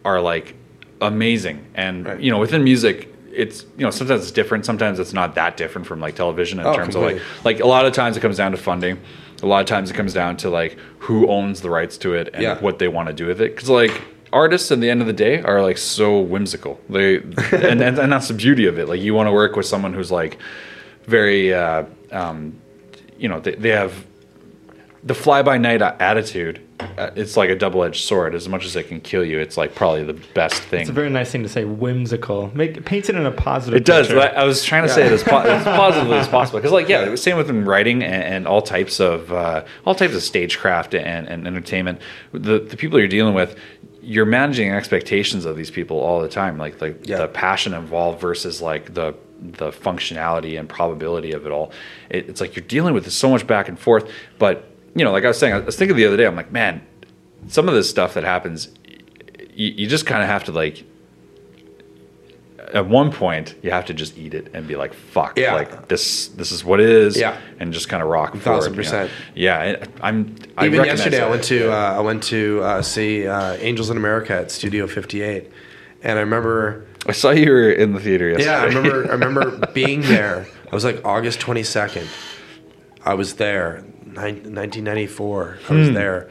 are 0.04 0.22
like 0.22 0.56
amazing. 1.02 1.66
And 1.76 2.06
Right. 2.06 2.20
you 2.20 2.32
know 2.32 2.40
within 2.40 2.64
music 2.64 3.12
it's 3.32 3.64
you 3.78 3.84
know 3.84 3.92
sometimes 3.92 4.22
it's 4.22 4.32
different 4.32 4.66
sometimes 4.66 4.98
it's 4.98 5.12
not 5.12 5.36
that 5.36 5.58
different 5.58 5.86
from 5.88 6.00
like 6.00 6.16
television 6.16 6.58
in 6.60 6.66
Oh, 6.66 6.74
terms 6.76 6.96
of 6.96 7.02
like 7.02 7.22
like 7.44 7.60
a 7.60 7.68
lot 7.68 7.86
of 7.86 7.94
times 7.94 8.16
it 8.18 8.22
comes 8.22 8.38
down 8.38 8.52
to 8.52 8.58
funding. 8.58 9.00
A 9.44 9.46
lot 9.46 9.60
of 9.60 9.68
times 9.68 9.92
it 9.92 9.96
comes 9.96 10.14
down 10.14 10.38
to 10.38 10.50
like 10.50 10.78
who 11.00 11.28
owns 11.28 11.60
the 11.62 11.70
rights 11.70 11.98
to 12.00 12.14
it 12.14 12.30
and 12.34 12.42
Yeah. 12.44 12.60
what 12.62 12.80
they 12.80 12.88
want 12.88 13.08
to 13.10 13.14
do 13.14 13.28
with 13.28 13.42
it. 13.42 13.54
Because 13.54 13.70
like 13.70 14.02
artists 14.32 14.72
at 14.72 14.80
the 14.80 14.90
end 14.90 15.02
of 15.02 15.08
the 15.08 15.14
day 15.14 15.42
are 15.42 15.62
like 15.62 15.78
so 15.78 16.20
whimsical. 16.20 16.80
They 16.90 17.18
and, 17.52 17.82
and, 17.82 18.00
and 18.00 18.12
that's 18.12 18.28
the 18.30 18.34
beauty 18.34 18.66
of 18.68 18.80
it. 18.80 18.88
Like 18.88 19.02
you 19.02 19.14
want 19.14 19.28
to 19.28 19.32
work 19.34 19.56
with 19.58 19.66
someone 19.66 19.94
who's 19.94 20.12
like 20.12 20.38
very 21.06 21.54
uh, 21.54 21.84
um, 22.12 22.60
you 23.20 23.28
know 23.28 23.40
they, 23.42 23.56
they 23.56 23.70
have 23.70 23.92
the 25.06 25.14
fly 25.14 25.44
by 25.44 25.58
night 25.58 25.82
attitude 25.82 26.62
uh, 26.98 27.10
it's 27.16 27.38
like 27.38 27.50
a 27.50 27.56
double-edged 27.56 28.04
sword 28.04 28.36
as 28.36 28.50
much 28.50 28.66
as 28.66 28.76
it 28.76 28.88
can 28.88 29.00
kill 29.00 29.24
you 29.24 29.40
it's 29.40 29.56
like 29.56 29.74
probably 29.76 30.04
the 30.04 30.14
best 30.34 30.62
thing 30.64 30.82
It's 30.82 30.90
a 30.90 30.94
very 30.94 31.10
nice 31.10 31.32
thing 31.32 31.44
to 31.44 31.50
say. 31.50 31.64
Whimsical. 31.64 32.52
Make 32.54 32.84
paints 32.86 33.08
it 33.08 33.16
in 33.16 33.26
a 33.26 33.32
positive. 33.32 33.74
Way. 33.74 33.78
It 33.78 33.86
does. 33.86 34.08
picture. 34.08 34.38
I 34.38 34.44
was 34.44 34.64
trying 34.64 34.84
to 34.84 34.90
say 34.90 35.06
it 35.06 35.12
as, 35.12 35.24
po- 35.24 35.40
as 35.40 35.64
positively 35.64 36.18
as 36.18 36.28
possible 36.28 36.60
because, 36.60 36.74
like, 36.74 36.90
yeah, 36.90 37.16
same 37.16 37.38
with 37.38 37.50
in 37.50 37.64
writing 37.66 38.04
and, 38.04 38.24
and 38.24 38.48
all 38.48 38.62
types 38.62 39.00
of 39.00 39.32
uh, 39.32 39.64
all 39.86 39.96
types 39.96 40.14
of 40.16 40.22
stagecraft 40.24 40.94
and, 40.94 41.28
and 41.30 41.48
entertainment. 41.48 42.02
The 42.34 42.60
the 42.60 42.76
people 42.76 43.00
you're 43.00 43.08
dealing 43.08 43.34
with, 43.36 43.58
you're 44.02 44.26
managing 44.26 44.72
expectations 44.72 45.46
of 45.46 45.56
these 45.56 45.72
people 45.72 46.00
all 46.00 46.22
the 46.22 46.30
time. 46.30 46.58
Like 46.58 46.82
like 46.82 47.08
Yeah. 47.08 47.18
the 47.20 47.28
passion 47.30 47.74
involved 47.74 48.20
versus 48.20 48.62
like 48.62 48.94
the 48.94 49.16
the 49.42 49.72
functionality 49.72 50.60
and 50.60 50.68
probability 50.68 51.32
of 51.32 51.46
it 51.46 51.52
all. 51.54 51.72
It, 52.10 52.28
it's 52.30 52.42
like 52.42 52.56
you're 52.56 52.66
dealing 52.66 52.94
with 52.94 53.10
so 53.12 53.30
much 53.30 53.48
back 53.48 53.70
and 53.70 53.80
forth. 53.80 54.10
But 54.40 54.70
you 54.96 55.04
know, 55.04 55.12
like 55.12 55.24
I 55.26 55.28
was 55.28 55.38
saying, 55.38 55.54
I 55.54 55.60
was 55.60 55.76
thinking 55.76 55.98
the 55.98 56.06
other 56.06 56.18
day, 56.18 56.26
I'm 56.26 56.36
like, 56.36 56.52
man, 56.52 56.82
some 57.48 57.68
of 57.68 57.76
this 57.76 57.90
stuff 57.90 58.14
that 58.16 58.24
happens, 58.24 58.70
you, 59.54 59.68
you 59.70 59.88
just 59.88 60.06
kind 60.06 60.22
of 60.24 60.28
have 60.30 60.46
to 60.46 60.52
like 60.52 60.84
at 62.74 62.88
one 62.88 63.12
point 63.12 63.56
you 63.62 63.70
have 63.70 63.86
to 63.86 63.94
just 63.94 64.18
eat 64.18 64.34
it 64.34 64.50
and 64.54 64.68
be 64.68 64.76
like 64.76 64.94
fuck 64.94 65.38
Yeah. 65.38 65.54
like 65.54 65.88
this 65.88 66.30
this 66.30 66.52
is 66.52 66.66
what 66.66 66.80
it 66.80 66.90
is 66.90 67.16
Yeah. 67.16 67.38
and 67.60 67.72
just 67.72 67.88
kind 67.90 68.02
of 68.02 68.10
rock 68.10 68.32
thousand 68.38 68.42
forward, 68.44 68.64
you 68.66 68.70
know? 68.72 68.76
percent. 68.78 69.12
yeah 69.36 69.86
i'm 70.02 70.36
I 70.58 70.66
Even 70.66 70.84
yesterday, 70.84 71.22
I 71.22 71.30
went 71.30 71.44
to 71.46 71.72
uh, 71.72 71.76
I 71.98 72.00
went 72.00 72.24
to 72.24 72.62
uh, 72.64 72.82
see 72.82 73.28
uh, 73.28 73.54
Angels 73.60 73.92
in 73.92 73.98
America 73.98 74.34
at 74.34 74.50
Studio 74.52 74.88
58, 74.88 75.52
and 76.02 76.18
I 76.18 76.22
remember 76.22 76.88
i 77.08 77.12
saw 77.12 77.30
you 77.30 77.52
were 77.52 77.70
in 77.70 77.94
the 77.94 78.00
theater 78.00 78.30
yesterday 78.30 78.50
Yeah, 78.50 78.62
I 78.62 78.66
remember. 78.66 79.06
I 79.10 79.14
remember 79.14 79.68
being 79.74 80.02
there. 80.02 80.48
I 80.72 80.74
was 80.76 80.84
like 80.84 81.06
August 81.06 81.40
twenty 81.40 81.64
second. 81.64 82.10
I 83.06 83.14
was 83.14 83.36
there, 83.36 83.84
nineteen 84.16 84.84
ninety 84.84 85.08
four. 85.08 85.58
I 85.64 85.68
Hmm. 85.74 85.80
was 85.80 85.92
there, 85.92 86.30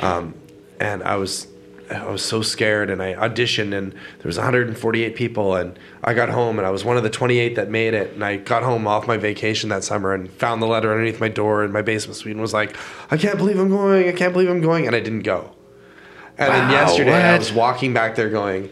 um, 0.00 0.34
and 0.80 1.02
I 1.02 1.16
was 1.16 1.46
I 1.90 2.10
was 2.10 2.22
so 2.24 2.40
scared. 2.40 2.88
And 2.90 3.02
I 3.02 3.12
auditioned, 3.14 3.74
and 3.76 3.92
there 3.92 4.24
was 4.24 4.36
one 4.36 4.44
hundred 4.44 4.68
and 4.68 4.78
forty 4.78 5.02
eight 5.04 5.14
people. 5.14 5.56
And 5.56 5.78
I 6.04 6.14
got 6.14 6.28
home, 6.30 6.58
and 6.58 6.66
I 6.66 6.70
was 6.70 6.84
one 6.84 6.96
of 6.96 7.02
the 7.02 7.10
twenty 7.10 7.38
eight 7.38 7.56
that 7.56 7.68
made 7.70 7.94
it. 7.94 8.12
And 8.14 8.24
I 8.24 8.36
got 8.36 8.62
home 8.62 8.86
off 8.86 9.06
my 9.06 9.16
vacation 9.16 9.68
that 9.70 9.84
summer, 9.84 10.14
and 10.14 10.30
found 10.30 10.62
the 10.62 10.66
letter 10.66 10.90
underneath 10.90 11.20
my 11.20 11.28
door 11.28 11.64
in 11.64 11.72
my 11.72 11.82
basement 11.82 12.16
suite, 12.16 12.32
and 12.32 12.40
was 12.40 12.54
like, 12.54 12.76
I 13.10 13.16
can't 13.16 13.36
believe 13.38 13.58
I'm 13.58 13.68
going. 13.68 14.08
I 14.08 14.12
can't 14.12 14.32
believe 14.32 14.48
I'm 14.48 14.60
going, 14.62 14.86
and 14.86 14.96
I 14.96 15.00
didn't 15.00 15.22
go. 15.22 15.52
And 16.38 16.52
then 16.54 16.68
Wow, 16.68 16.72
yesterday, 16.72 17.12
I 17.22 17.36
was 17.36 17.52
walking 17.52 17.92
back 17.92 18.16
there, 18.16 18.30
going, 18.30 18.70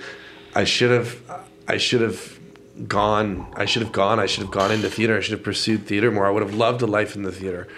I 0.54 0.64
should 0.64 0.90
have, 0.90 1.16
I 1.68 1.76
should 1.76 2.00
have 2.00 2.38
gone. 2.88 3.46
I 3.54 3.66
should 3.66 3.82
have 3.82 3.92
gone. 3.92 4.18
I 4.18 4.24
should 4.24 4.42
have 4.44 4.50
gone 4.50 4.72
into 4.72 4.88
theater. 4.88 5.18
I 5.18 5.20
should 5.20 5.32
have 5.32 5.42
pursued 5.42 5.86
theater 5.86 6.11
more. 6.11 6.26
I 6.26 6.30
would 6.30 6.42
have 6.42 6.54
loved 6.54 6.80
a 6.80 6.86
life 6.86 7.14
in 7.14 7.22
the 7.22 7.30
theater. 7.30 7.68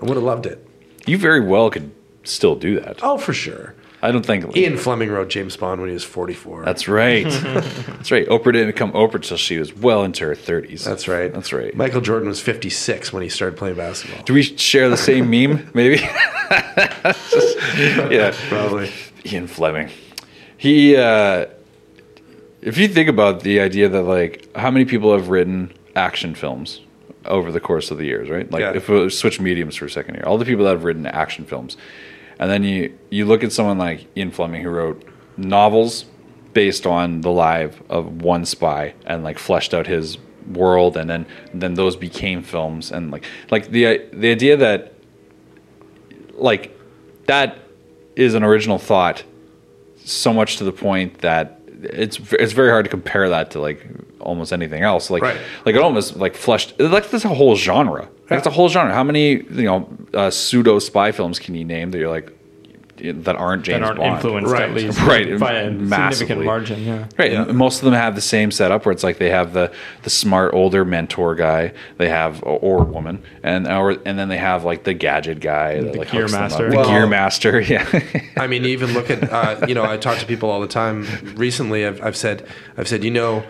I 0.00 0.04
would 0.06 0.16
have 0.16 0.24
loved 0.24 0.46
it. 0.46 0.66
you 1.06 1.18
very 1.18 1.40
well 1.40 1.70
could 1.70 1.90
still 2.24 2.54
do 2.56 2.80
that 2.80 3.00
Oh, 3.02 3.18
for 3.18 3.32
sure. 3.32 3.74
i 4.02 4.10
don't 4.10 4.24
think 4.24 4.56
Ian 4.56 4.76
Fleming 4.78 5.10
wrote 5.10 5.28
James 5.28 5.56
Bond 5.56 5.80
when 5.80 5.88
he 5.90 5.94
was 5.94 6.04
44. 6.04 6.64
that's 6.64 6.88
right 6.88 7.24
that's 7.30 8.10
right 8.10 8.26
oprah 8.28 8.52
didn't 8.52 8.68
become 8.68 8.92
oprah 8.92 9.22
till 9.22 9.36
she 9.36 9.58
was 9.58 9.74
well 9.74 10.04
into 10.04 10.24
her 10.24 10.34
30s 10.34 10.84
That's 10.84 11.06
right. 11.08 11.32
that's 11.32 11.52
right 11.52 11.74
Michael 11.76 12.00
Jordan 12.00 12.28
was 12.28 12.40
56 12.40 13.12
when 13.12 13.22
he 13.22 13.28
started 13.28 13.58
playing 13.58 13.76
basketball. 13.76 14.22
do 14.24 14.32
we 14.34 14.42
share 14.42 14.88
the 14.88 14.96
same 14.96 15.28
meme 15.30 15.70
maybe 15.74 15.98
Just- 15.98 17.58
yeah 18.10 18.34
Probably. 18.48 18.90
Ian 19.26 19.46
Fleming. 19.46 19.88
He, 20.58 20.96
uh, 20.96 21.46
if 22.62 22.76
you 22.78 22.88
think 22.88 23.08
about 23.08 23.40
the 23.40 23.60
idea 23.60 23.88
that 23.88 24.02
like 24.02 24.48
how 24.56 24.70
many 24.70 24.84
people 24.84 25.12
have 25.12 25.28
written 25.28 25.72
action 25.96 26.34
films 26.34 26.80
over 27.26 27.50
the 27.52 27.60
course 27.60 27.90
of 27.90 27.98
the 27.98 28.04
years, 28.04 28.28
right? 28.30 28.50
Like 28.50 28.60
Yeah. 28.60 28.72
if 28.74 28.88
we 28.88 29.08
switch 29.10 29.40
mediums 29.40 29.76
for 29.76 29.86
a 29.86 29.90
second 29.90 30.14
here, 30.16 30.24
all 30.26 30.38
the 30.38 30.44
people 30.44 30.64
that 30.64 30.72
have 30.72 30.84
written 30.84 31.06
action 31.06 31.44
films, 31.44 31.76
and 32.38 32.50
then 32.50 32.64
you 32.64 32.92
you 33.10 33.24
look 33.26 33.42
at 33.44 33.52
someone 33.52 33.78
like 33.78 34.06
Ian 34.16 34.30
Fleming 34.30 34.62
who 34.62 34.70
wrote 34.70 35.02
novels 35.36 36.04
based 36.52 36.86
on 36.86 37.20
the 37.22 37.30
life 37.30 37.82
of 37.88 38.22
one 38.22 38.44
spy 38.44 38.94
and 39.06 39.24
like 39.24 39.38
fleshed 39.38 39.74
out 39.74 39.86
his 39.86 40.18
world, 40.52 40.96
and 40.96 41.08
then 41.08 41.26
then 41.52 41.74
those 41.74 41.96
became 41.96 42.42
films, 42.42 42.92
and 42.92 43.10
like 43.10 43.24
like 43.50 43.70
the 43.70 44.02
the 44.12 44.30
idea 44.30 44.56
that 44.56 44.92
like 46.34 46.76
that 47.26 47.58
is 48.16 48.34
an 48.34 48.42
original 48.42 48.78
thought 48.78 49.24
so 50.04 50.32
much 50.32 50.58
to 50.58 50.64
the 50.64 50.72
point 50.72 51.18
that 51.20 51.60
it's 51.82 52.18
it's 52.32 52.52
very 52.52 52.70
hard 52.70 52.84
to 52.84 52.90
compare 52.90 53.28
that 53.30 53.50
to 53.52 53.60
like 53.60 53.84
almost 54.24 54.52
anything 54.52 54.82
else. 54.82 55.10
Like 55.10 55.22
Right. 55.22 55.36
like 55.64 55.74
it 55.76 55.80
almost 55.82 56.16
like 56.16 56.34
flushed. 56.34 56.74
Like 56.80 57.10
that's 57.10 57.24
a 57.24 57.28
whole 57.28 57.54
genre. 57.56 58.08
Like 58.30 58.38
it's 58.38 58.46
a 58.46 58.50
whole 58.50 58.68
genre. 58.68 58.92
How 58.94 59.04
many 59.04 59.30
you 59.32 59.64
know 59.64 59.88
uh, 60.14 60.30
pseudo 60.30 60.78
spy 60.78 61.12
films 61.12 61.38
can 61.38 61.54
you 61.54 61.64
name 61.64 61.90
that 61.92 61.98
you're 61.98 62.10
like 62.10 62.30
that 62.96 63.34
aren't 63.34 63.64
James 63.64 63.80
that 63.80 63.86
aren't 63.86 63.98
Bond? 63.98 64.14
influenced 64.14 64.52
Right. 64.52 64.62
at 64.62 64.72
least 64.74 65.00
Right, 65.00 65.38
by 65.38 65.52
a 65.54 65.70
massively. 65.70 66.14
significant 66.14 66.46
margin. 66.46 66.84
Yeah. 66.84 67.04
Right. 67.18 67.32
Yeah. 67.32 67.44
Most 67.46 67.78
of 67.80 67.84
them 67.86 67.92
have 67.94 68.14
the 68.14 68.20
same 68.20 68.52
setup 68.52 68.86
where 68.86 68.92
it's 68.92 69.02
like 69.02 69.18
they 69.18 69.30
have 69.30 69.52
the 69.52 69.72
the 70.04 70.10
smart 70.10 70.54
older 70.54 70.84
mentor 70.84 71.34
guy, 71.34 71.72
they 71.98 72.08
have 72.08 72.40
or 72.44 72.84
woman, 72.84 73.20
and 73.42 73.66
or 73.66 73.96
and 74.06 74.16
then 74.16 74.28
they 74.28 74.38
have 74.38 74.64
like 74.64 74.84
the 74.84 74.94
gadget 74.94 75.40
guy, 75.40 75.80
The 75.80 75.98
like 75.98 76.10
gear 76.12 76.20
hooks 76.22 76.32
them 76.32 76.40
master. 76.42 76.70
the 76.70 76.76
Well- 76.76 76.88
gear 76.88 77.06
master. 77.08 77.60
Yeah. 77.74 77.84
I 78.38 78.46
mean, 78.46 78.64
even 78.64 78.92
look 78.94 79.10
at 79.10 79.30
uh, 79.30 79.66
you 79.66 79.74
know, 79.74 79.84
I 79.84 79.96
talk 79.96 80.18
to 80.18 80.26
people 80.26 80.48
all 80.50 80.60
the 80.60 80.68
time. 80.68 81.04
Recently, 81.36 81.84
I've, 81.84 82.00
I've 82.00 82.16
said, 82.16 82.46
I've 82.78 82.86
said, 82.88 83.02
you 83.02 83.10
know, 83.10 83.42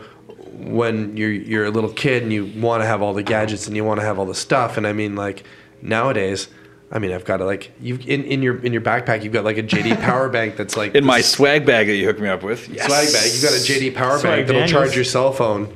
when 0.65 1.17
you're 1.17 1.31
you're 1.31 1.65
a 1.67 1.71
little 1.71 1.93
kid 1.93 2.23
and 2.23 2.33
you 2.33 2.47
want 2.57 2.83
to 2.83 2.87
have 2.87 3.03
all 3.03 3.15
the 3.15 3.23
gadgets 3.23 3.67
and 3.67 3.77
you 3.77 3.85
want 3.85 4.01
to 4.01 4.07
have 4.07 4.19
all 4.19 4.27
the 4.27 4.35
stuff, 4.35 4.77
and 4.77 4.87
I 4.87 4.93
mean, 4.93 5.15
like 5.17 5.45
nowadays, 5.83 6.49
I 6.91 6.99
mean, 6.99 7.13
I've 7.13 7.25
got 7.25 7.39
to 7.39 7.45
like 7.45 7.73
you 7.81 7.97
in, 8.07 8.25
in 8.25 8.43
your 8.43 8.59
in 8.65 8.73
your 8.73 8.83
backpack, 8.83 9.23
you've 9.25 9.33
got 9.33 9.45
like 9.45 9.59
a 9.59 9.63
JD 9.63 10.01
power 10.03 10.29
bank 10.29 10.57
that's 10.57 10.77
like 10.77 10.95
In 10.95 11.05
my 11.05 11.21
swag 11.21 11.67
bag 11.67 11.87
that 11.89 11.95
you 11.97 12.07
hooked 12.07 12.21
me 12.21 12.29
up 12.29 12.43
with. 12.43 12.69
Yes. 12.69 12.87
swag 12.87 13.13
bag. 13.13 13.33
You've 13.33 13.43
got 13.43 13.53
a 13.53 13.63
JD 13.63 13.95
power 13.95 14.19
Swag 14.19 14.47
bank 14.47 14.47
that'll 14.49 14.69
charge 14.69 14.95
your 14.95 15.05
cell 15.05 15.33
phone 15.33 15.75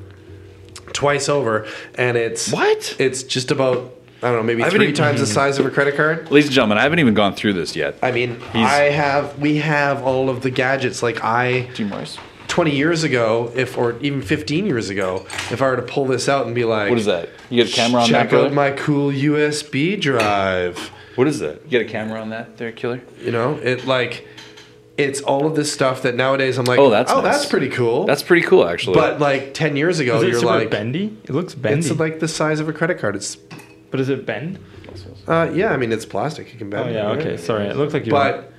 twice 0.93 1.28
over, 1.28 1.66
and 1.95 2.16
it's 2.16 2.51
What? 2.53 2.97
It's 2.99 3.22
just 3.22 3.51
about 3.51 3.95
I 4.20 4.28
don't 4.32 4.39
know, 4.39 4.43
maybe 4.43 4.62
I 4.62 4.64
haven't 4.64 4.78
three 4.80 4.86
even- 4.89 4.97
times 4.97 5.20
the 5.20 5.26
size 5.26 5.61
of 5.61 5.66
a 5.66 5.70
credit 5.70 5.95
card. 5.95 6.28
Ladies 6.32 6.47
and 6.49 6.55
gentlemen, 6.55 6.78
I 6.78 6.82
haven't 6.82 6.99
even 6.99 7.14
gone 7.14 7.34
through 7.34 7.53
this 7.53 7.76
yet. 7.76 7.97
I 8.03 8.11
mean, 8.11 8.41
He's- 8.53 8.68
I 8.68 8.91
have 8.91 9.39
we 9.39 9.59
have 9.59 10.03
all 10.03 10.28
of 10.28 10.43
the 10.43 10.51
gadgets. 10.51 11.03
Like 11.05 11.22
I, 11.22 11.68
Team 11.74 11.91
Royce. 11.93 12.18
20 12.59 12.74
years 12.74 13.04
ago, 13.04 13.52
if 13.54 13.78
or 13.78 13.96
even 14.00 14.20
15 14.20 14.66
years 14.66 14.90
ago, 14.90 15.24
if 15.48 15.62
I 15.62 15.68
were 15.68 15.76
to 15.76 15.82
pull 15.82 16.06
this 16.06 16.28
out 16.28 16.46
and 16.46 16.56
be 16.56 16.64
like, 16.64 16.90
What 16.90 16.98
is 16.98 17.04
that? 17.06 17.28
You 17.50 17.62
get 17.62 17.72
a 17.72 17.76
camera 17.76 18.02
on 18.02 18.09
Check 18.09 18.30
that, 18.30 18.46
out 18.46 18.52
my 18.52 18.72
cool 18.72 19.12
USB 19.12 20.00
drive. 20.00 20.76
What 21.14 21.28
is 21.28 21.38
that? 21.38 21.62
You 21.62 21.70
get 21.70 21.82
a 21.82 21.84
camera 21.84 22.20
on 22.20 22.30
that, 22.30 22.56
there, 22.56 22.72
killer? 22.72 23.00
You 23.20 23.30
know, 23.30 23.54
it 23.59 23.86
like 23.86 24.26
it's 24.96 25.20
all 25.20 25.46
of 25.46 25.54
this 25.54 25.72
stuff 25.72 26.02
that 26.02 26.16
nowadays 26.16 26.59
I'm 26.59 26.64
like, 26.64 26.80
Oh, 26.80 26.90
that's 26.90 27.12
oh, 27.12 27.20
nice. 27.20 27.36
that's 27.36 27.46
pretty 27.48 27.68
cool. 27.68 28.06
That's 28.06 28.24
pretty 28.24 28.44
cool, 28.44 28.66
actually. 28.66 28.94
but 28.96 29.20
like 29.20 29.54
10 29.54 29.76
years 29.76 30.00
ago, 30.00 30.16
Is 30.16 30.24
it 30.24 30.28
you're 30.30 30.40
super 30.40 30.59
like, 30.59 30.70
bendy? 30.70 31.16
It 31.22 31.30
looks 31.30 31.54
bendy. 31.54 31.88
it's 31.88 31.96
like 31.96 32.18
the 32.18 32.26
size 32.26 32.59
of 32.59 32.68
a 32.68 32.72
credit 32.72 32.98
card. 32.98 33.14
It's 33.14 33.36
but 33.92 34.00
is 34.00 34.09
it 34.09 34.26
bend? 34.26 34.59
uh, 35.28 35.48
yeah, 35.54 35.70
I 35.70 35.76
mean 35.76 35.92
it's 35.92 36.06
plastic. 36.06 36.52
You 36.52 36.59
can 36.59 36.70
bend. 36.70 36.90
It. 36.90 36.96
Oh 36.96 37.12
yeah. 37.12 37.12
it, 37.12 37.20
Okay. 37.20 37.36
Sorry. 37.36 37.66
It 37.66 37.76
looks 37.76 37.94
like 37.94 38.04
you. 38.04 38.11
But 38.11 38.52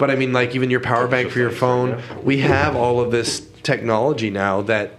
but 0.00 0.10
I 0.10 0.16
mean 0.16 0.32
like 0.32 0.56
even 0.56 0.70
your 0.70 0.80
power 0.80 1.06
bank 1.06 1.30
for 1.30 1.38
your 1.38 1.50
phone, 1.50 2.02
we 2.24 2.38
have 2.38 2.74
all 2.74 3.00
of 3.00 3.12
this 3.12 3.46
technology 3.62 4.30
now 4.30 4.62
that 4.62 4.92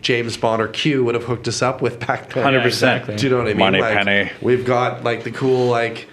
James 0.00 0.38
Bond 0.38 0.62
or 0.62 0.68
Q 0.68 1.04
would 1.04 1.14
have 1.14 1.24
hooked 1.24 1.46
us 1.46 1.60
up 1.60 1.82
with 1.82 2.00
back 2.00 2.32
then. 2.32 2.54
100%. 2.54 2.64
exactly. 2.64 3.16
Do 3.16 3.26
you 3.26 3.30
know 3.30 3.38
what 3.38 3.46
I 3.46 3.50
mean? 3.50 3.58
Money 3.58 3.80
like, 3.80 3.94
penny. 3.94 4.32
We've 4.40 4.64
got 4.64 5.04
like 5.04 5.22
the 5.22 5.30
cool 5.30 5.68
like 5.68 6.08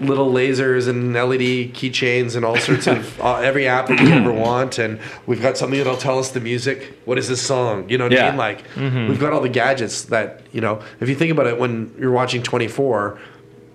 little 0.00 0.32
lasers 0.32 0.88
and 0.88 1.12
LED 1.12 1.74
keychains 1.74 2.36
and 2.36 2.44
all 2.44 2.56
sorts 2.56 2.86
of 2.86 3.20
uh, 3.20 3.36
every 3.36 3.68
app 3.68 3.88
that 3.88 4.00
you 4.00 4.08
ever 4.08 4.32
want, 4.48 4.78
and 4.78 4.98
we've 5.26 5.42
got 5.42 5.58
something 5.58 5.76
that'll 5.76 5.96
tell 5.96 6.18
us 6.18 6.30
the 6.30 6.40
music. 6.40 6.98
What 7.04 7.18
is 7.18 7.28
this 7.28 7.42
song? 7.42 7.90
You 7.90 7.98
know 7.98 8.04
what 8.04 8.18
I 8.18 8.30
mean? 8.30 8.38
Like 8.38 8.64
we've 8.76 9.20
got 9.20 9.34
all 9.34 9.42
the 9.42 9.50
gadgets 9.50 10.04
that 10.04 10.40
you 10.52 10.62
know. 10.62 10.82
If 11.00 11.10
you 11.10 11.14
think 11.14 11.32
about 11.32 11.46
it, 11.48 11.58
when 11.58 11.94
you're 11.98 12.12
watching 12.12 12.42
24. 12.42 13.18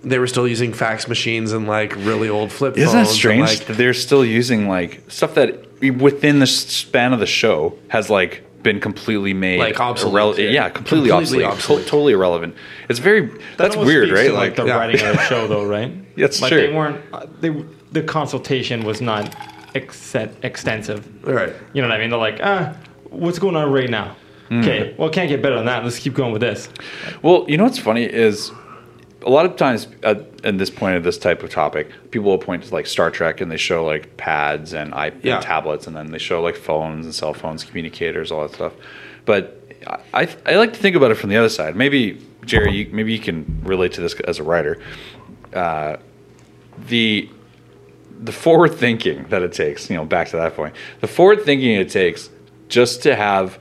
They 0.02 0.18
were 0.18 0.28
still 0.28 0.47
using 0.47 0.72
fax 0.74 1.08
machines 1.08 1.52
and 1.52 1.68
like 1.68 1.95
really 1.97 2.30
old 2.30 2.52
flip 2.52 2.76
phones. 2.76 2.88
Isn't 2.88 3.00
that 3.00 3.08
and, 3.08 3.16
strange 3.16 3.50
like, 3.50 3.66
that 3.68 3.78
they're 3.78 3.93
still 3.93 4.24
using 4.24 4.68
like 4.70 5.04
stuff 5.10 5.36
that 5.36 5.66
within 5.82 6.39
the 6.39 6.47
span 6.47 7.14
of 7.14 7.20
the 7.20 7.26
show 7.26 7.78
has 7.89 8.10
like 8.10 8.43
been 8.64 8.80
completely 8.80 9.34
made 9.34 9.60
Like 9.60 9.80
obsolete, 9.80 10.38
irrele- 10.38 10.43
yeah. 10.43 10.50
yeah. 10.50 10.70
completely, 10.70 11.10
Completely 11.10 11.43
obsolete, 11.45 11.84
to- 11.86 11.89
totally 11.89 12.14
irrelevant. 12.14 12.56
It's 12.89 13.00
very 13.00 13.22
That 13.22 13.39
that's 13.58 13.76
weird, 13.76 14.10
right? 14.12 14.28
To, 14.28 14.34
like, 14.34 14.56
the 14.56 14.66
yeah. 14.66 14.78
writing 14.78 15.02
of 15.06 15.16
the 15.16 15.24
show, 15.24 15.47
though, 15.47 15.66
right? 15.66 15.93
That's 16.18 16.41
like 16.41 16.52
true. 16.52 16.68
They 16.68 16.74
weren't. 16.74 17.02
Uh, 17.14 17.26
they 17.39 17.50
the 17.93 18.04
consultation 18.04 18.84
was 18.84 19.00
not 19.00 19.34
ex- 19.74 20.16
extensive. 20.43 21.08
All 21.26 21.34
right. 21.34 21.54
You 21.74 21.82
know 21.82 21.88
what 21.88 21.95
I 21.95 22.00
mean? 22.00 22.10
They're 22.10 22.20
like, 22.20 22.39
ah, 22.43 22.76
what's 23.10 23.39
going 23.39 23.56
on 23.56 23.72
right 23.72 23.89
now? 23.89 24.16
Hmm. 24.50 24.60
Okay, 24.62 24.95
well, 24.97 25.10
can't 25.10 25.30
get 25.30 25.41
better 25.41 25.56
than 25.56 25.66
that. 25.68 25.84
Let's 25.84 26.00
keep 26.00 26.14
going 26.14 26.34
with 26.34 26.41
this. 26.41 26.70
Well, 27.22 27.45
you 27.47 27.56
know 27.58 27.64
what's 27.66 27.80
funny 27.80 28.04
is 28.04 28.52
a 29.26 29.30
lot 29.30 29.46
of 29.46 29.56
times 29.58 29.88
at, 30.04 30.18
at 30.46 30.58
this 30.58 30.70
point 30.70 30.96
of 30.96 31.04
this 31.04 31.18
type 31.18 31.44
of 31.44 31.50
topic, 31.50 31.90
people 32.12 32.30
will 32.30 32.38
point 32.38 32.64
to 32.64 32.74
like 32.74 32.88
Star 32.88 33.12
Trek 33.12 33.42
and 33.42 33.52
they 33.52 33.58
show 33.58 33.84
like 33.86 34.16
pads 34.18 34.74
and, 34.74 34.94
Yeah. 35.24 35.40
tablets, 35.40 35.88
and 35.88 35.96
then 35.96 36.12
they 36.12 36.18
show 36.20 36.42
like 36.42 36.56
phones 36.56 37.06
and 37.06 37.14
cell 37.14 37.34
phones, 37.34 37.64
communicators, 37.64 38.32
all 38.32 38.44
that 38.48 38.56
stuff. 38.56 38.74
But 39.26 39.62
I, 40.14 40.28
I 40.46 40.56
like 40.56 40.74
to 40.74 40.80
think 40.80 40.96
about 40.96 41.12
it 41.12 41.16
from 41.16 41.30
the 41.30 41.38
other 41.38 41.50
side. 41.50 41.76
Maybe 41.76 42.26
Jerry, 42.46 42.74
you, 42.76 42.90
maybe 42.92 43.12
you 43.14 43.20
can 43.20 43.62
relate 43.64 43.94
to 43.94 44.02
this 44.02 44.14
as 44.22 44.40
a 44.40 44.44
writer. 44.44 44.82
Uh, 45.54 45.98
the 46.88 47.30
the 48.22 48.32
forward 48.34 48.74
thinking 48.74 49.24
that 49.30 49.42
it 49.42 49.54
takes, 49.54 49.90
you 49.90 49.96
know, 49.96 50.04
back 50.06 50.28
to 50.30 50.36
that 50.38 50.54
point, 50.56 50.76
the 51.00 51.08
forward 51.08 51.44
thinking 51.44 51.72
it 51.72 51.90
takes 51.90 52.30
just 52.68 53.02
to 53.04 53.16
have, 53.16 53.58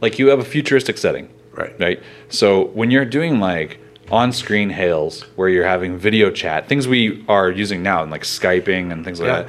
like, 0.00 0.18
you 0.20 0.28
have 0.28 0.38
a 0.38 0.44
futuristic 0.44 0.96
setting, 0.98 1.28
Right. 1.52 1.74
Right. 1.80 2.02
So 2.28 2.66
when 2.66 2.92
you're 2.92 3.04
doing 3.04 3.40
like 3.40 3.80
on-screen 4.10 4.70
hails, 4.70 5.22
where 5.36 5.48
you're 5.48 5.66
having 5.66 5.98
video 5.98 6.30
chat, 6.30 6.68
things 6.68 6.88
we 6.88 7.24
are 7.28 7.50
using 7.50 7.82
now, 7.82 8.02
and 8.02 8.10
like 8.10 8.22
Skyping 8.22 8.90
and 8.92 9.04
things 9.04 9.20
like 9.20 9.28
Yeah. 9.28 9.42
that, 9.42 9.48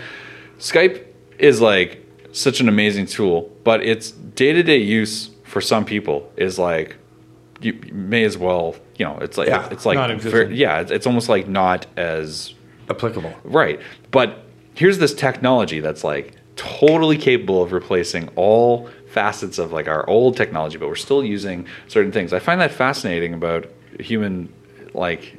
Skype 0.59 1.03
is 1.37 1.61
like 1.61 2.05
such 2.31 2.59
an 2.59 2.67
amazing 2.69 3.05
tool, 3.05 3.51
but 3.63 3.81
its 3.83 4.11
day-to-day 4.11 4.77
use 4.77 5.29
for 5.43 5.61
some 5.61 5.85
people 5.85 6.31
is 6.37 6.59
like 6.59 6.97
you 7.61 7.77
may 7.91 8.23
as 8.23 8.37
well, 8.37 8.75
you 8.97 9.05
know, 9.05 9.17
it's 9.19 9.37
like 9.37 9.47
Yeah. 9.49 9.67
it's 9.71 9.85
like 9.85 9.97
Non-existent. 9.97 10.31
very, 10.49 10.55
yeah, 10.55 10.79
it's, 10.79 10.91
it's 10.91 11.07
almost 11.07 11.27
like 11.29 11.47
not 11.47 11.85
as 11.97 12.53
Applicable. 12.89 13.33
Right. 13.43 13.79
But 14.11 14.45
here's 14.75 14.97
this 14.97 15.13
technology 15.13 15.79
that's 15.79 16.03
like 16.03 16.33
totally 16.55 17.17
capable 17.17 17.61
of 17.61 17.71
replacing 17.71 18.29
all 18.35 18.89
facets 19.07 19.59
of 19.59 19.71
like 19.71 19.87
our 19.87 20.07
old 20.09 20.35
technology, 20.37 20.77
but 20.77 20.87
we're 20.87 20.95
still 20.95 21.23
using 21.23 21.65
certain 21.87 22.11
things. 22.11 22.33
I 22.33 22.39
find 22.39 22.59
that 22.61 22.71
fascinating 22.71 23.33
about 23.33 23.65
human 23.99 24.51
like 24.93 25.35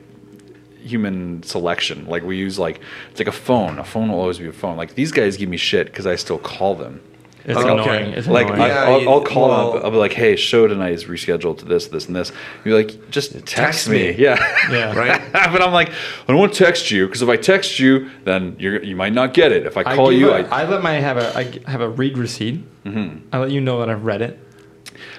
human 0.83 1.43
selection. 1.43 2.07
Like 2.07 2.23
we 2.23 2.37
use 2.37 2.59
like 2.59 2.81
it's 3.11 3.21
like 3.21 3.29
a 3.29 3.33
phone. 3.33 3.79
A 3.79 3.85
phone 3.85 4.11
will 4.11 4.21
always 4.21 4.39
be 4.39 4.47
a 4.49 4.53
phone. 4.53 4.77
Like 4.77 4.95
these 4.95 5.13
guys 5.13 5.37
give 5.37 5.49
me 5.49 5.57
shit 5.57 5.87
because 5.89 6.07
I 6.07 6.17
still 6.17 6.39
call 6.39 6.75
them. 6.75 7.01
It's 7.43 7.59
Okay. 7.59 7.71
annoying. 7.73 8.13
It's 8.13 8.27
Like 8.29 8.49
annoying. 8.49 8.61
I, 8.61 8.69
I'll, 8.85 9.01
you- 9.01 9.09
I'll 9.09 9.23
call 9.25 9.49
well- 9.49 9.73
them. 9.73 9.85
I'll 9.85 9.91
be 9.91 9.97
like, 9.97 10.13
"Hey, 10.13 10.37
show 10.37 10.67
tonight 10.67 10.93
is 10.93 11.05
rescheduled 11.05 11.57
to 11.61 11.65
this, 11.65 11.87
this, 11.89 12.07
and 12.07 12.15
this." 12.15 12.33
You're 12.67 12.77
like, 12.77 13.11
"Just 13.11 13.33
text, 13.33 13.47
Text 13.55 13.89
me. 13.89 14.09
me. 14.11 14.15
Yeah, 14.19 14.37
Yeah. 14.71 14.95
Right? 14.97 15.21
but 15.33 15.63
I'm 15.63 15.73
like, 15.73 15.89
I 15.89 15.93
don't 16.29 16.37
want 16.37 16.53
to 16.53 16.63
text 16.65 16.91
you 16.91 17.07
because 17.07 17.23
if 17.23 17.31
I 17.31 17.37
text 17.37 17.79
you, 17.79 18.11
then 18.25 18.57
you're 18.59 18.83
you 18.85 18.95
might 18.95 19.15
not 19.15 19.33
get 19.33 19.53
it. 19.53 19.65
If 19.65 19.79
I 19.79 19.81
I 19.87 19.97
call 19.97 20.11
give 20.11 20.21
you, 20.21 20.31
a- 20.33 20.43
I, 20.49 20.63
I 20.65 20.69
let 20.69 20.83
my 20.83 20.93
have 20.93 21.17
a 21.17 21.35
I 21.35 21.45
g- 21.45 21.61
have 21.67 21.81
a 21.81 21.89
read 21.89 22.19
receipt. 22.19 22.63
Mm-hmm. 22.85 23.29
I 23.33 23.39
let 23.39 23.51
you 23.51 23.63
know 23.63 23.79
that 23.81 23.89
I've 23.89 24.05
read 24.05 24.21
it. 24.21 24.39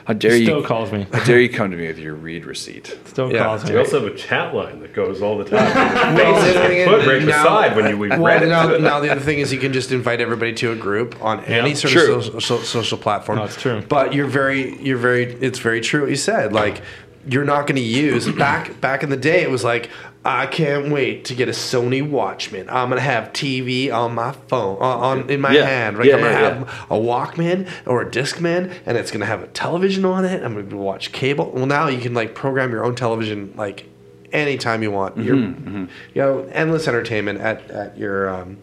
How 0.06 0.14
dare 0.14 0.36
you? 0.36 0.46
Still 0.46 0.64
calls 0.64 0.92
me. 0.92 1.06
How 1.12 1.24
dare 1.24 1.40
you 1.40 1.50
come 1.50 1.72
to 1.72 1.78
me 1.78 1.88
with 1.88 2.00
your 2.00 2.16
read 2.16 2.46
receipt? 2.46 2.98
Still 3.06 3.32
Yeah. 3.32 3.44
calls 3.44 3.64
We 3.70 3.78
also 3.78 4.04
have 4.04 4.14
a 4.14 4.18
chat 4.18 4.54
line 4.54 4.80
that 4.82 4.94
goes 4.94 5.22
all 5.22 5.38
the 5.38 5.46
time. 5.46 5.72
Well, 6.16 6.36
Faces 6.42 6.54
then 6.56 6.88
put 6.88 7.08
right 7.08 7.22
now- 7.24 7.44
beside 7.44 7.76
when 7.76 7.90
you 7.90 7.98
we 7.98 8.10
Well, 8.10 8.22
read 8.24 8.44
it. 8.44 8.48
now, 8.50 8.78
now 8.78 9.00
the 9.00 9.10
other 9.10 9.22
thing 9.22 9.40
is 9.40 9.54
you 9.54 9.60
can 9.60 9.74
just 9.74 9.92
invite 9.92 10.20
everybody 10.22 10.54
to 10.54 10.72
a 10.72 10.76
group 10.76 11.16
on 11.24 11.40
any 11.46 11.76
sort 11.76 11.94
True. 11.94 12.16
of 12.16 12.24
social, 12.26 12.42
so, 12.42 12.58
social 12.60 12.98
platform. 12.98 13.38
No, 13.40 13.48
true. 13.48 13.82
But 13.88 14.14
you're 14.14 14.28
very, 14.28 14.82
you're 14.82 14.98
very, 14.98 15.34
it's 15.36 15.60
very 15.60 15.82
true 15.82 16.02
what 16.02 16.10
you 16.10 16.16
said. 16.16 16.54
Like 16.54 16.82
you're 17.28 17.46
not 17.46 17.68
going 17.68 17.76
to 17.76 17.82
use 17.82 18.28
back 18.32 18.82
back 18.82 19.04
in 19.04 19.10
the 19.12 19.18
day. 19.18 19.44
It 19.44 19.52
was 19.52 19.64
like 19.64 19.90
I 20.24 20.46
can't 20.46 20.92
wait 20.92 21.26
to 21.26 21.34
get 21.36 21.48
a 21.48 21.52
Sony 21.52 22.08
Watchman. 22.08 22.70
I'm 22.70 22.90
going 22.90 23.00
to 23.00 23.04
have 23.04 23.34
TV 23.34 23.92
on 23.92 24.14
my 24.14 24.34
phone 24.34 24.78
on, 24.78 25.20
on 25.24 25.30
in 25.32 25.42
my 25.42 25.52
Yeah. 25.54 25.66
hand. 25.66 25.98
Right, 25.98 26.08
Yeah, 26.08 26.16
I'm 26.18 26.22
to 26.22 26.30
yeah, 26.30 26.40
have 26.54 26.62
a 26.92 26.96
Walkman 26.96 27.68
or 27.88 28.04
a 28.04 28.06
Discman, 28.06 28.72
and 28.86 28.98
it's 28.98 29.10
going 29.10 29.22
to 29.22 29.26
have 29.26 29.42
a 29.42 29.48
television 29.48 30.06
on 30.06 30.24
it. 30.24 30.44
I'm 30.44 30.54
going 30.54 30.70
to 30.70 30.78
watch 30.78 31.12
cable. 31.12 31.52
Well, 31.52 31.66
now 31.66 31.88
you 31.88 32.00
can 32.00 32.14
like 32.14 32.36
program 32.36 32.70
your 32.72 32.86
own 32.86 32.94
television 32.94 33.52
like 33.58 33.90
anytime 34.32 34.84
you 34.84 34.92
want. 34.92 35.18
You're, 35.18 35.36
Mm-hmm, 35.38 35.86
you 36.14 36.22
know, 36.22 36.48
endless 36.52 36.88
entertainment 36.88 37.42
at, 37.42 37.70
at 37.72 37.98
your 37.98 38.30
um, 38.30 38.58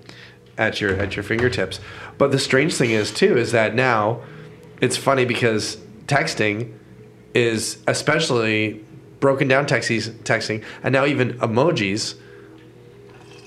at 0.57 0.81
your 0.81 0.95
at 0.95 1.17
your 1.17 1.25
fingertips. 1.25 1.81
But 2.19 2.31
the 2.31 2.39
strange 2.39 2.75
thing 2.75 2.91
is 2.91 3.11
too 3.13 3.37
is 3.37 3.51
that 3.51 3.75
now 3.75 4.21
it's 4.81 4.97
funny 4.97 5.25
because 5.25 5.77
texting 6.07 6.73
is 7.35 7.79
especially 7.89 8.85
broken 9.21 9.49
down 9.49 9.66
texties 9.66 10.11
texting 10.23 10.62
and 10.83 10.93
now 10.93 11.05
even 11.05 11.33
emojis 11.41 12.14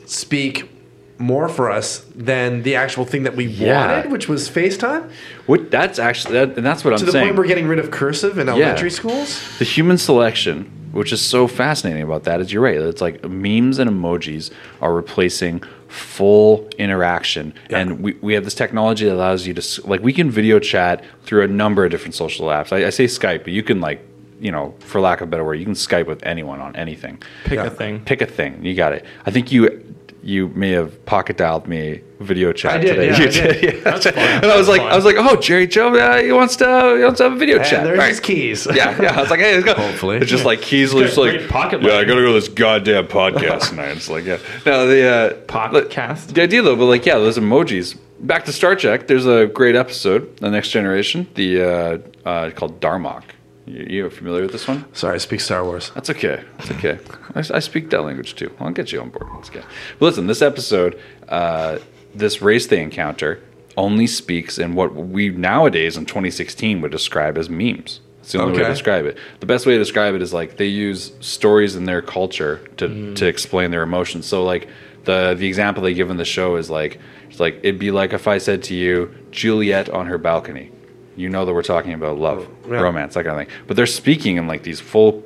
speak 0.05 0.69
more 1.17 1.47
for 1.47 1.69
us 1.69 2.03
than 2.15 2.63
the 2.63 2.75
actual 2.75 3.05
thing 3.05 3.23
that 3.23 3.35
we 3.35 3.45
Yeah. 3.45 3.95
wanted, 3.95 4.11
which 4.11 4.27
was 4.27 4.49
FaceTime. 4.49 5.03
What 5.45 5.69
that's 5.69 5.99
actually 5.99 6.33
that, 6.33 6.57
and 6.57 6.65
that's 6.65 6.83
what 6.83 6.89
To 6.91 6.93
I'm 6.95 6.99
saying. 6.99 7.05
To 7.11 7.11
the 7.11 7.19
point 7.25 7.35
we're 7.37 7.47
getting 7.47 7.67
rid 7.67 7.79
of 7.79 7.91
cursive 7.91 8.39
in 8.39 8.49
elementary 8.49 8.89
schools. 8.89 9.39
the 9.59 9.65
human 9.65 9.97
selection, 9.99 10.71
which 10.91 11.13
is 11.13 11.21
so 11.21 11.47
fascinating 11.47 12.01
about 12.01 12.23
that, 12.23 12.41
is 12.41 12.51
you're 12.51 12.63
right. 12.63 12.75
It's 12.75 13.01
like 13.01 13.23
memes 13.23 13.77
and 13.77 13.89
emojis 13.89 14.49
are 14.81 14.93
replacing 14.93 15.61
full 15.87 16.67
interaction. 16.79 17.53
And 17.69 18.01
we, 18.01 18.13
we 18.21 18.33
have 18.33 18.43
this 18.43 18.55
technology 18.55 19.05
that 19.05 19.13
allows 19.13 19.45
you 19.45 19.53
to, 19.53 19.87
like, 19.87 20.01
we 20.01 20.13
can 20.13 20.31
video 20.31 20.57
chat 20.57 21.03
through 21.25 21.43
a 21.43 21.47
number 21.47 21.83
of 21.85 21.91
different 21.91 22.15
social 22.15 22.47
apps. 22.47 22.71
I, 22.71 22.87
I 22.87 22.89
say 22.89 23.05
Skype, 23.05 23.43
but 23.43 23.51
you 23.53 23.61
can, 23.61 23.79
like, 23.81 24.01
you 24.41 24.51
know, 24.51 24.73
for 24.79 24.99
lack 24.99 25.21
of 25.21 25.27
a 25.27 25.31
better 25.31 25.43
word, 25.45 25.55
you 25.55 25.65
can 25.65 25.75
Skype 25.75 26.07
with 26.07 26.25
anyone 26.25 26.59
on 26.59 26.75
anything. 26.75 27.21
Pick 27.45 27.53
Yeah. 27.59 27.65
a 27.65 27.69
thing. 27.69 28.01
Pick 28.01 28.21
a 28.21 28.25
thing. 28.25 28.65
You 28.65 28.73
got 28.75 28.91
it. 28.93 29.05
I 29.25 29.31
think 29.31 29.51
you 29.51 29.85
you 30.23 30.49
may 30.49 30.69
have 30.69 31.03
pocket 31.07 31.35
dialed 31.37 31.67
me 31.67 31.99
video 32.19 32.53
chat 32.53 32.73
I 32.73 32.77
did, 32.77 32.89
today. 32.93 33.07
yeah, 33.09 33.17
You 33.17 33.23
I 33.25 33.29
did. 33.29 33.63
yeah. 33.63 33.83
That's 33.83 34.05
fine. 34.05 34.13
And 34.43 34.45
I 34.45 34.55
was 34.55 34.67
like, 34.67 34.81
I 34.81 34.95
was 34.95 35.03
like, 35.03 35.15
oh, 35.17 35.35
Jerry 35.37 35.65
Joe, 35.65 35.95
uh, 35.95 36.21
he 36.21 36.31
wants 36.31 36.55
to 36.57 36.95
he 36.97 37.03
wants 37.03 37.17
to 37.17 37.23
have 37.23 37.33
a 37.33 37.37
video 37.37 37.57
And 37.57 37.65
chat. 37.65 37.83
there's 37.85 37.97
Right. 37.97 38.09
his 38.09 38.19
keys. 38.19 38.67
Yeah, 38.67 39.01
yeah. 39.01 39.17
I 39.17 39.21
was 39.21 39.31
like, 39.31 39.39
hey, 39.39 39.53
let's 39.55 39.65
go. 39.65 39.73
Hopefully. 39.73 40.17
it's 40.17 40.29
just 40.29 40.45
like 40.45 40.61
keys. 40.61 40.93
got 40.93 40.99
Just 41.01 41.17
like, 41.17 41.49
pocket 41.49 41.81
yeah, 41.81 41.93
I 41.95 42.03
gotta 42.03 42.21
go 42.21 42.27
to 42.27 42.33
this 42.33 42.49
goddamn 42.49 43.07
podcast 43.07 43.69
tonight. 43.69 43.97
It's 43.97 44.09
like, 44.09 44.25
yeah, 44.25 44.37
no, 44.65 44.85
the 44.87 45.07
uh, 45.07 45.33
Podcast? 45.47 46.33
The 46.35 46.43
idea 46.43 46.61
though, 46.61 46.75
but 46.75 46.85
like, 46.85 47.05
yeah, 47.05 47.15
those 47.17 47.37
emojis. 47.39 47.97
Back 48.19 48.45
to 48.45 48.53
Star 48.53 48.75
Trek. 48.75 49.07
There's 49.07 49.25
a 49.25 49.47
great 49.47 49.75
episode, 49.75 50.37
The 50.37 50.51
Next 50.51 50.69
Generation, 50.69 51.27
the 51.33 51.61
uh, 51.63 51.97
uh, 52.29 52.51
called 52.51 52.79
Darmok. 52.79 53.23
You, 53.65 53.85
you 53.89 54.09
familiar 54.09 54.43
with 54.43 54.51
this 54.51 54.67
one? 54.67 54.85
Sorry, 54.93 55.15
I 55.15 55.17
speak 55.17 55.39
Star 55.39 55.63
Wars. 55.63 55.91
That's 55.93 56.09
okay. 56.09 56.43
That's 56.57 56.71
okay. 56.71 56.99
I, 57.35 57.39
I 57.39 57.59
speak 57.59 57.89
that 57.91 58.01
language 58.01 58.35
too. 58.35 58.51
I'll 58.59 58.71
get 58.71 58.91
you 58.91 59.01
on 59.01 59.09
board. 59.09 59.27
That's 59.35 59.49
good. 59.49 59.65
But 59.99 60.05
listen, 60.05 60.27
this 60.27 60.41
episode, 60.41 60.99
uh, 61.29 61.79
this 62.15 62.41
race 62.41 62.67
they 62.67 62.81
encounter 62.81 63.41
only 63.77 64.07
speaks 64.07 64.57
in 64.57 64.75
what 64.75 64.93
we 64.95 65.29
nowadays 65.29 65.95
in 65.97 66.05
2016 66.05 66.81
would 66.81 66.91
describe 66.91 67.37
as 67.37 67.49
memes. 67.49 68.01
It's 68.21 68.33
the 68.33 68.41
only 68.41 68.53
way 68.53 68.63
to 68.63 68.69
describe 68.69 69.05
it. 69.05 69.17
The 69.39 69.45
best 69.45 69.65
way 69.65 69.73
to 69.73 69.79
describe 69.79 70.13
it 70.13 70.21
is 70.21 70.31
like 70.31 70.57
they 70.57 70.67
use 70.67 71.11
stories 71.21 71.75
in 71.75 71.85
their 71.85 72.01
culture 72.01 72.57
to, 72.77 73.15
to 73.15 73.25
explain 73.25 73.71
their 73.71 73.81
emotions. 73.81 74.27
So 74.27 74.43
like 74.43 74.69
the 75.05 75.33
the 75.33 75.47
example 75.47 75.81
they 75.81 75.93
give 75.95 76.09
in 76.11 76.17
the 76.17 76.25
show 76.25 76.55
is 76.57 76.69
like 76.69 76.99
it's 77.29 77.39
like 77.39 77.55
it'd 77.63 77.79
be 77.79 77.91
like 77.91 78.13
if 78.13 78.27
I 78.27 78.37
said 78.37 78.61
to 78.63 78.75
you 78.75 79.15
Juliet 79.31 79.89
on 79.89 80.05
her 80.07 80.17
balcony. 80.17 80.71
You 81.15 81.29
know 81.29 81.45
that 81.45 81.53
we're 81.53 81.61
talking 81.63 81.93
about 81.93 82.17
love, 82.17 82.47
Yeah. 82.69 82.79
romance, 82.79 83.13
that 83.15 83.25
kind 83.25 83.39
of 83.41 83.47
thing. 83.47 83.55
But 83.67 83.75
they're 83.77 83.85
speaking 83.85 84.37
in 84.37 84.47
like 84.47 84.63
these 84.63 84.79
full 84.79 85.23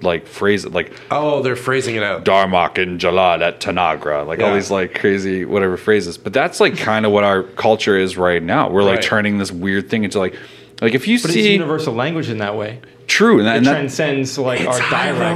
like 0.00 0.26
phrases 0.28 0.72
like 0.72 0.92
Oh, 1.10 1.42
they're 1.42 1.56
phrasing 1.56 1.96
it 1.96 2.02
out. 2.04 2.24
Darmok 2.24 2.80
and 2.80 3.00
Jalad 3.00 3.40
at 3.40 3.60
Tanagra, 3.60 4.24
like 4.26 4.40
all 4.40 4.54
these 4.54 4.70
like 4.70 4.94
crazy 4.94 5.44
whatever 5.44 5.76
phrases. 5.76 6.16
But 6.18 6.32
that's 6.32 6.60
like 6.60 6.76
kind 6.76 7.04
of 7.04 7.10
what 7.12 7.24
our 7.24 7.42
culture 7.42 7.96
is 7.98 8.16
right 8.16 8.42
now. 8.42 8.70
We're 8.70 8.82
like 8.84 8.96
Right. 8.96 9.02
turning 9.02 9.38
this 9.38 9.50
weird 9.50 9.90
thing 9.90 10.04
into 10.04 10.18
like 10.20 10.36
like 10.80 10.94
if 10.94 11.08
you 11.08 11.18
But 11.18 11.24
it's 11.26 11.34
see 11.34 11.52
universal 11.52 11.94
language 11.94 12.28
in 12.30 12.38
that 12.38 12.56
way. 12.56 12.78
True 13.08 13.38
and, 13.38 13.46
that, 13.48 13.54
It 13.54 13.56
and 13.58 13.66
that, 13.66 13.72
transcends 13.72 14.38
like 14.38 14.60
our 14.60 14.66
dialect. 14.78 14.82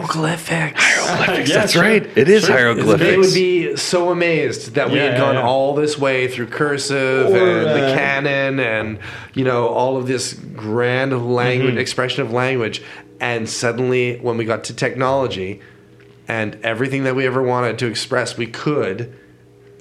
hieroglyphics. 0.06 0.80
hieroglyphics, 0.80 1.50
Yeah, 1.50 1.56
that's 1.56 1.72
sure. 1.72 1.82
right. 1.82 2.06
It 2.16 2.28
is 2.28 2.44
Sure. 2.44 2.54
hieroglyphics. 2.56 3.00
They 3.10 3.16
would 3.16 3.34
be 3.34 3.76
so 3.76 4.10
amazed 4.10 4.74
that 4.74 4.90
we 4.90 4.96
Yeah, 4.98 5.10
had 5.12 5.18
gone 5.18 5.34
yeah. 5.34 5.42
all 5.42 5.74
this 5.74 5.98
way 5.98 6.28
through 6.28 6.46
cursive 6.46 7.30
Or, 7.30 7.36
and 7.36 7.66
the 7.66 7.86
uh, 7.92 7.94
canon 7.96 8.60
and 8.60 8.98
you 9.34 9.44
know 9.44 9.66
all 9.68 9.96
of 9.96 10.06
this 10.06 10.34
grand 10.34 11.34
language 11.34 11.70
Mm-hmm. 11.70 11.78
expression 11.78 12.22
of 12.22 12.30
language 12.32 12.82
and 13.20 13.48
suddenly 13.48 14.18
when 14.18 14.36
we 14.36 14.44
got 14.44 14.64
to 14.64 14.74
technology 14.74 15.60
and 16.28 16.56
everything 16.62 17.04
that 17.04 17.16
we 17.16 17.26
ever 17.26 17.42
wanted 17.42 17.78
to 17.78 17.86
express 17.86 18.36
we 18.36 18.46
could 18.46 19.12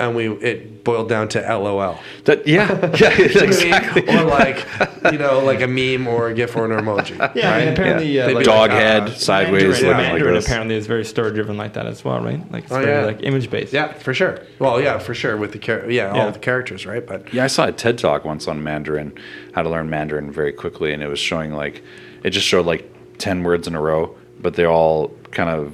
and 0.02 0.16
we 0.16 0.28
it 0.30 0.84
boiled 0.84 1.10
down 1.10 1.28
to 1.30 1.40
LOL. 1.40 1.98
That 2.26 2.48
yeah, 2.48 2.68
yeah, 3.00 3.12
exactly. 3.22 4.08
or 4.08 4.24
like 4.24 4.66
you 5.12 5.18
know 5.18 5.40
like 5.40 5.62
a 5.62 5.68
meme 5.68 6.08
or 6.08 6.30
a 6.30 6.34
gif 6.34 6.56
or 6.56 6.66
an 6.72 6.72
emoji. 6.84 7.18
Yeah, 7.36 7.52
I 7.54 7.60
mean, 7.60 7.68
right? 7.68 7.68
apparently, 7.78 8.12
Yeah. 8.12 8.26
uh, 8.28 8.34
like, 8.34 8.46
Dog 8.46 8.72
uh, 8.72 8.76
head 8.76 9.10
sideways, 9.18 9.64
Mandarin, 9.64 9.88
looking 9.88 9.98
Mandarin 9.98 10.36
like 10.36 10.44
apparently 10.44 10.76
is 10.76 10.88
very 10.88 11.06
story 11.06 11.32
driven 11.34 11.58
like 11.58 11.74
that 11.74 11.86
as 11.86 12.04
well, 12.04 12.20
right? 12.22 12.52
Like 12.52 12.64
it's 12.64 12.74
Oh, 12.74 12.82
very 12.82 12.92
yeah. 13.02 13.06
like 13.06 13.24
image 13.24 13.50
based. 13.50 13.74
Yeah, 13.74 13.94
for 13.94 14.14
sure. 14.14 14.40
Well, 14.60 14.82
yeah, 14.82 14.98
for 14.98 15.14
sure 15.14 15.38
with 15.38 15.52
the 15.54 15.60
char- 15.60 15.90
yeah, 15.90 16.14
Yeah. 16.16 16.26
all 16.26 16.32
the 16.32 16.40
characters, 16.40 16.86
right? 16.86 17.06
But 17.06 17.34
Yeah, 17.34 17.44
I 17.44 17.48
saw 17.48 17.66
a 17.68 17.72
TED 17.72 17.98
talk 17.98 18.26
once 18.26 18.48
on 18.48 18.64
Mandarin, 18.64 19.14
how 19.54 19.62
to 19.64 19.70
learn 19.70 19.90
Mandarin 19.90 20.32
very 20.32 20.52
quickly, 20.52 20.94
and 20.94 21.02
it 21.04 21.08
was 21.08 21.20
showing 21.20 21.54
like 21.54 21.84
it 22.24 22.32
just 22.32 22.48
showed 22.48 22.66
like 22.66 22.90
ten 23.18 23.44
words 23.44 23.68
in 23.68 23.76
a 23.76 23.82
row, 23.82 24.16
but 24.42 24.56
they 24.56 24.66
all 24.66 25.10
kind 25.32 25.50
of 25.50 25.74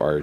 are 0.00 0.22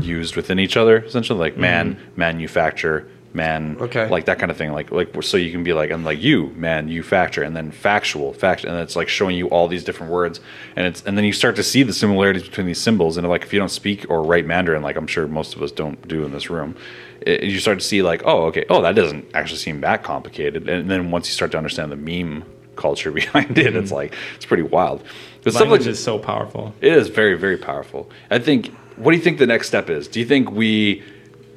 used 0.00 0.36
within 0.36 0.58
each 0.58 0.76
other 0.76 0.98
essentially, 0.98 1.38
like 1.38 1.56
man, 1.56 1.94
mm-hmm. 1.94 2.20
manufacture, 2.20 3.08
man, 3.36 3.76
Okay. 3.80 4.08
like 4.08 4.24
that 4.24 4.38
kind 4.38 4.50
of 4.50 4.56
thing. 4.56 4.72
Like 4.72 4.90
like 4.90 5.22
so 5.22 5.36
you 5.36 5.52
can 5.52 5.62
be 5.62 5.72
like 5.72 5.90
I'm 5.90 6.04
like 6.04 6.20
you 6.20 6.52
manufacture, 6.56 7.42
and 7.42 7.54
then 7.54 7.70
factual, 7.70 8.32
fact, 8.32 8.64
and 8.64 8.76
it's 8.78 8.96
like 8.96 9.08
showing 9.08 9.36
you 9.36 9.48
all 9.48 9.68
these 9.68 9.84
different 9.84 10.10
words, 10.12 10.40
and 10.74 10.86
it's 10.86 11.02
and 11.02 11.16
then 11.16 11.24
you 11.24 11.32
start 11.32 11.56
to 11.56 11.62
see 11.62 11.82
the 11.82 11.92
similarities 11.92 12.42
between 12.42 12.66
these 12.66 12.80
symbols, 12.80 13.16
and 13.16 13.28
like 13.28 13.42
if 13.42 13.52
you 13.52 13.58
don't 13.58 13.68
speak 13.70 14.06
or 14.08 14.22
write 14.22 14.46
Mandarin, 14.46 14.82
like 14.82 14.96
I'm 14.96 15.06
sure 15.06 15.28
most 15.28 15.54
of 15.54 15.62
us 15.62 15.70
don't 15.70 16.06
do 16.08 16.24
in 16.24 16.32
this 16.32 16.50
room, 16.50 16.76
it, 17.20 17.44
you 17.44 17.60
start 17.60 17.78
to 17.78 17.84
see 17.84 18.02
like 18.02 18.22
oh 18.24 18.46
okay 18.46 18.64
oh 18.70 18.82
that 18.82 18.94
doesn't 18.94 19.26
actually 19.34 19.58
seem 19.58 19.80
that 19.82 20.02
complicated, 20.02 20.68
and 20.68 20.90
then 20.90 21.10
once 21.10 21.28
you 21.28 21.32
start 21.32 21.52
to 21.52 21.58
understand 21.58 21.92
the 21.92 21.96
meme 21.96 22.44
culture 22.76 23.10
behind 23.22 23.58
it, 23.58 23.76
it's 23.76 23.86
mm-hmm. 23.86 23.94
like 23.94 24.14
it's 24.34 24.46
pretty 24.46 24.62
wild. 24.62 25.02
But 25.42 25.52
stuff 25.52 25.62
like 25.62 25.70
Language 25.70 25.86
is 25.86 26.02
so 26.02 26.18
powerful. 26.18 26.74
it 26.80 26.92
is 26.92 27.08
very, 27.08 27.34
very 27.34 27.56
powerful. 27.56 28.10
I 28.30 28.38
think. 28.38 28.74
What 28.96 29.12
do 29.12 29.16
you 29.18 29.22
think 29.22 29.38
the 29.38 29.46
next 29.46 29.68
step 29.68 29.90
is? 29.90 30.08
Do 30.08 30.20
you 30.20 30.26
think 30.26 30.50
we 30.50 31.02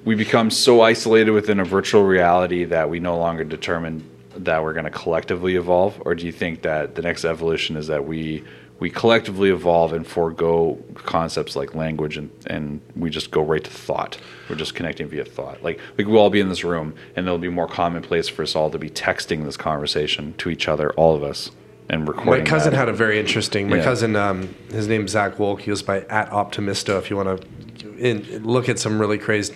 we 0.06 0.16
become 0.16 0.50
so 0.50 0.82
isolated 0.82 1.32
within 1.32 1.60
a 1.60 1.66
virtual 1.66 2.04
reality 2.04 2.66
that 2.66 2.90
we 2.90 3.00
no 3.00 3.18
longer 3.18 3.44
determine 3.44 4.10
that 4.36 4.64
we're 4.64 4.74
going 4.74 4.86
to 4.86 4.92
collectively 4.92 5.56
evolve, 5.56 6.02
or 6.06 6.16
do 6.16 6.26
you 6.26 6.32
think 6.32 6.62
that 6.62 6.96
the 6.96 7.02
next 7.02 7.26
evolution 7.26 7.76
is 7.76 7.88
that 7.88 8.06
we 8.06 8.44
we 8.80 8.90
collectively 8.90 9.50
evolve 9.50 9.94
and 9.94 10.08
forego 10.08 10.78
concepts 10.96 11.56
like 11.56 11.76
language 11.76 12.18
and, 12.18 12.32
and 12.48 12.82
we 12.96 13.10
just 13.10 13.30
go 13.30 13.42
right 13.42 13.64
to 13.64 13.70
thought. 13.70 14.18
We're 14.50 14.56
just 14.56 14.74
connecting 14.74 15.10
via 15.10 15.26
thought. 15.26 15.62
Like 15.62 15.80
we 15.98 16.06
could 16.06 16.16
all 16.16 16.30
be 16.30 16.40
in 16.40 16.48
this 16.48 16.64
room 16.64 16.96
and 17.16 17.26
it'll 17.26 17.40
be 17.40 17.50
more 17.50 17.68
commonplace 17.68 18.30
for 18.30 18.44
us 18.44 18.56
all 18.56 18.72
to 18.72 18.80
be 18.80 18.90
texting 18.90 19.44
this 19.44 19.58
conversation 19.58 20.34
to 20.38 20.50
each 20.50 20.70
other, 20.70 20.92
all 20.92 21.14
of 21.14 21.24
us, 21.24 21.52
and 21.90 22.06
My 22.26 22.42
cousin 22.42 22.72
that. 22.74 22.78
had 22.80 22.90
a 22.90 22.94
very 22.94 23.20
interesting. 23.20 23.70
My 23.70 23.78
Yeah. 23.78 23.84
cousin, 23.84 24.16
um, 24.16 24.50
his 24.72 24.88
name's 24.88 25.12
Zach 25.12 25.38
Wolk. 25.38 25.62
He 25.62 25.72
was 25.72 25.82
by 25.82 26.02
at 26.10 26.30
Optimisto. 26.32 26.98
If 27.00 27.10
you 27.10 27.16
want 27.18 27.42
to 27.42 28.40
look 28.44 28.70
at 28.70 28.78
some 28.80 29.00
really 29.00 29.18
crazy, 29.18 29.56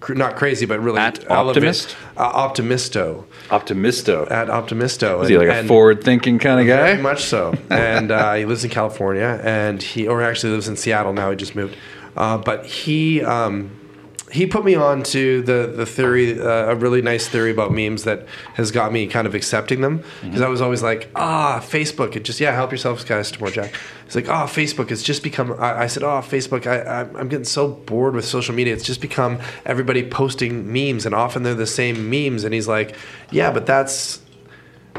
cr- 0.00 0.14
not 0.14 0.36
crazy, 0.36 0.66
but 0.66 0.80
really 0.82 0.98
At 0.98 1.30
Optimist? 1.30 1.96
uh, 2.16 2.48
Optimisto 2.48 3.24
Optimisto. 3.50 4.30
at 4.30 4.48
Optimisto. 4.48 5.22
Is 5.22 5.28
he 5.28 5.38
like 5.38 5.48
a 5.48 5.64
forward-thinking 5.64 6.38
kind 6.40 6.60
of 6.60 6.66
guy? 6.66 6.90
Very 6.92 7.02
much 7.02 7.24
so. 7.24 7.54
And 7.70 8.10
uh, 8.10 8.34
he 8.34 8.44
lives 8.44 8.64
in 8.64 8.70
California, 8.70 9.40
and 9.44 9.82
he, 9.82 10.06
or 10.08 10.20
actually 10.22 10.52
lives 10.54 10.68
in 10.68 10.76
Seattle 10.76 11.12
now. 11.12 11.30
He 11.30 11.36
just 11.36 11.54
moved, 11.54 11.76
uh, 12.16 12.38
but 12.38 12.66
he. 12.66 13.22
Um, 13.22 13.70
he 14.30 14.46
put 14.46 14.64
me 14.64 14.74
on 14.74 15.02
to 15.04 15.42
the 15.42 15.72
the 15.74 15.86
theory, 15.86 16.40
uh, 16.40 16.72
a 16.72 16.74
really 16.74 17.00
nice 17.00 17.28
theory 17.28 17.50
about 17.50 17.72
memes 17.72 18.04
that 18.04 18.26
has 18.54 18.70
got 18.70 18.92
me 18.92 19.06
kind 19.06 19.26
of 19.26 19.34
accepting 19.34 19.80
them 19.80 20.02
because 20.22 20.40
I 20.40 20.48
was 20.48 20.60
always 20.60 20.82
like, 20.82 21.10
ah, 21.14 21.60
Facebook. 21.62 22.16
It 22.16 22.24
just 22.24 22.40
yeah, 22.40 22.54
help 22.54 22.70
yourself, 22.70 23.06
guys. 23.06 23.30
Tomorrow, 23.30 23.52
Jack. 23.52 23.74
It's 24.06 24.14
like, 24.14 24.28
oh, 24.28 24.46
Facebook. 24.46 24.90
It's 24.90 25.02
just 25.02 25.22
become. 25.22 25.52
I, 25.52 25.82
I 25.82 25.86
said, 25.86 26.02
oh, 26.02 26.20
Facebook. 26.20 26.66
I 26.66 27.00
I'm 27.18 27.28
getting 27.28 27.44
so 27.44 27.68
bored 27.68 28.14
with 28.14 28.24
social 28.24 28.54
media. 28.54 28.74
It's 28.74 28.84
just 28.84 29.00
become 29.00 29.38
everybody 29.64 30.08
posting 30.08 30.72
memes, 30.72 31.06
and 31.06 31.14
often 31.14 31.42
they're 31.42 31.54
the 31.54 31.66
same 31.66 32.10
memes. 32.10 32.44
And 32.44 32.52
he's 32.52 32.68
like, 32.68 32.94
yeah, 33.30 33.50
but 33.50 33.66
that's 33.66 34.20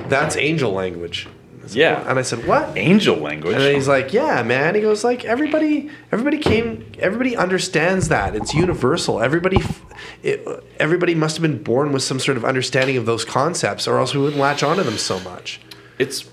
that's 0.07 0.35
angel 0.37 0.71
language. 0.71 1.27
Said, 1.69 1.77
Yeah. 1.77 1.99
"What?" 1.99 2.07
And 2.09 2.19
I 2.19 2.21
said, 2.23 2.45
what? 2.47 2.77
Angel 2.77 3.15
language. 3.17 3.55
And 3.55 3.63
he's 3.75 3.87
like, 3.87 4.11
"Yeah, 4.13 4.43
man." 4.43 4.75
He 4.75 4.81
goes 4.81 5.03
like, 5.03 5.23
"Everybody, 5.25 5.89
everybody 6.11 6.37
came. 6.37 6.85
Everybody 6.99 7.35
understands 7.35 8.09
that 8.09 8.35
it's 8.35 8.53
universal. 8.53 9.21
Everybody, 9.21 9.57
it, 10.23 10.45
everybody 10.79 11.15
must 11.15 11.37
have 11.37 11.41
been 11.41 11.61
born 11.61 11.91
with 11.91 12.03
some 12.03 12.19
sort 12.19 12.37
of 12.37 12.45
understanding 12.45 12.97
of 12.97 13.05
those 13.05 13.23
concepts, 13.25 13.87
or 13.87 13.99
else 13.99 14.13
we 14.13 14.21
wouldn't 14.21 14.39
latch 14.41 14.63
onto 14.63 14.83
them 14.83 14.97
so 14.97 15.19
much." 15.21 15.59
it's. 15.97 16.25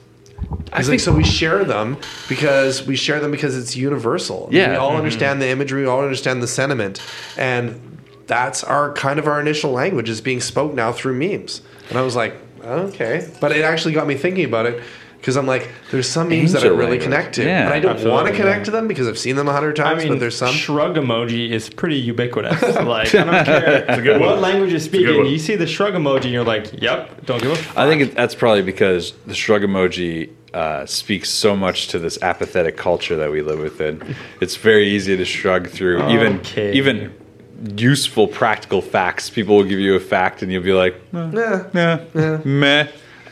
I 0.72 0.78
think 0.82 0.88
like, 0.88 1.00
"So 1.00 1.12
we 1.12 1.24
share 1.24 1.64
them 1.64 1.96
because 2.28 2.86
we 2.86 2.94
share 2.94 3.20
them 3.20 3.30
because 3.30 3.56
it's 3.56 3.74
universal. 3.74 4.48
Yeah. 4.52 4.70
we 4.70 4.76
all 4.76 4.92
Mhm. 4.92 4.98
understand 4.98 5.40
the 5.40 5.48
imagery. 5.48 5.82
We 5.82 5.88
all 5.88 6.02
understand 6.02 6.42
the 6.42 6.46
sentiment, 6.46 7.00
and 7.38 7.98
that's 8.26 8.62
our 8.62 8.92
kind 8.92 9.18
of 9.18 9.26
our 9.26 9.40
initial 9.40 9.72
language 9.72 10.08
is 10.10 10.20
being 10.20 10.40
spoke 10.40 10.74
now 10.74 10.92
through 10.92 11.14
memes." 11.14 11.62
And 11.88 11.98
I 11.98 12.02
was 12.02 12.14
like, 12.16 12.34
"Okay," 12.64 13.26
but 13.40 13.50
it 13.52 13.62
actually 13.62 13.94
got 13.94 14.06
me 14.06 14.14
thinking 14.14 14.44
about 14.44 14.66
it. 14.66 14.82
Because 15.26 15.36
I'm 15.36 15.46
like, 15.48 15.68
there's 15.90 16.08
some 16.08 16.28
memes 16.28 16.52
that 16.52 16.62
I 16.62 16.66
really 16.68 16.82
language. 16.82 17.02
connect 17.02 17.34
to, 17.34 17.42
Yeah, 17.44 17.64
and 17.64 17.74
I 17.74 17.80
don't 17.80 17.94
want 17.94 17.98
to 17.98 18.04
absolutely, 18.10 18.36
connect 18.36 18.58
yeah. 18.60 18.64
to 18.66 18.70
them 18.70 18.86
because 18.86 19.08
I've 19.08 19.18
seen 19.18 19.34
them 19.34 19.48
a 19.48 19.52
hundred 19.52 19.80
I 19.80 19.82
times. 19.82 20.04
mean, 20.04 20.12
but 20.12 20.20
there's 20.20 20.36
some. 20.38 20.54
shrug 20.54 20.94
emoji 20.94 21.50
is 21.50 21.68
pretty 21.68 21.96
ubiquitous. 21.96 22.62
like, 22.62 23.12
I 23.12 23.24
don't 23.24 23.44
care 23.44 24.02
good 24.02 24.20
what 24.20 24.34
one. 24.34 24.40
language 24.40 24.70
you're 24.70 24.78
good 24.78 24.84
speaking. 24.84 25.16
one. 25.16 25.26
You 25.26 25.40
see 25.40 25.56
the 25.56 25.66
shrug 25.66 25.94
emoji, 25.94 26.26
and 26.26 26.32
you're 26.32 26.44
like, 26.44 26.80
"Yep, 26.80 27.26
don't 27.26 27.42
give 27.42 27.50
a." 27.50 27.56
Fuck. 27.56 27.76
I 27.76 27.88
think 27.88 28.02
it, 28.02 28.14
that's 28.14 28.36
probably 28.36 28.62
because 28.62 29.14
the 29.26 29.34
shrug 29.34 29.62
emoji 29.62 30.30
uh, 30.54 30.86
speaks 30.86 31.28
so 31.28 31.56
much 31.56 31.88
to 31.88 31.98
this 31.98 32.22
apathetic 32.22 32.76
culture 32.76 33.16
that 33.16 33.32
we 33.32 33.42
live 33.42 33.58
within. 33.58 34.14
It's 34.40 34.54
very 34.54 34.86
easy 34.90 35.16
to 35.16 35.24
shrug 35.24 35.66
through 35.68 36.02
Okay. 36.02 36.72
even 36.72 37.10
even 37.10 37.76
useful 37.76 38.28
practical 38.28 38.80
facts. 38.80 39.28
People 39.28 39.56
will 39.56 39.64
give 39.64 39.80
you 39.80 39.96
a 39.96 40.00
fact 40.00 40.42
and 40.42 40.52
you'll 40.52 40.62
be 40.62 40.72
like, 40.72 40.94
Nah. 41.12 41.64
nah, 41.74 41.98
meh. 42.44 42.86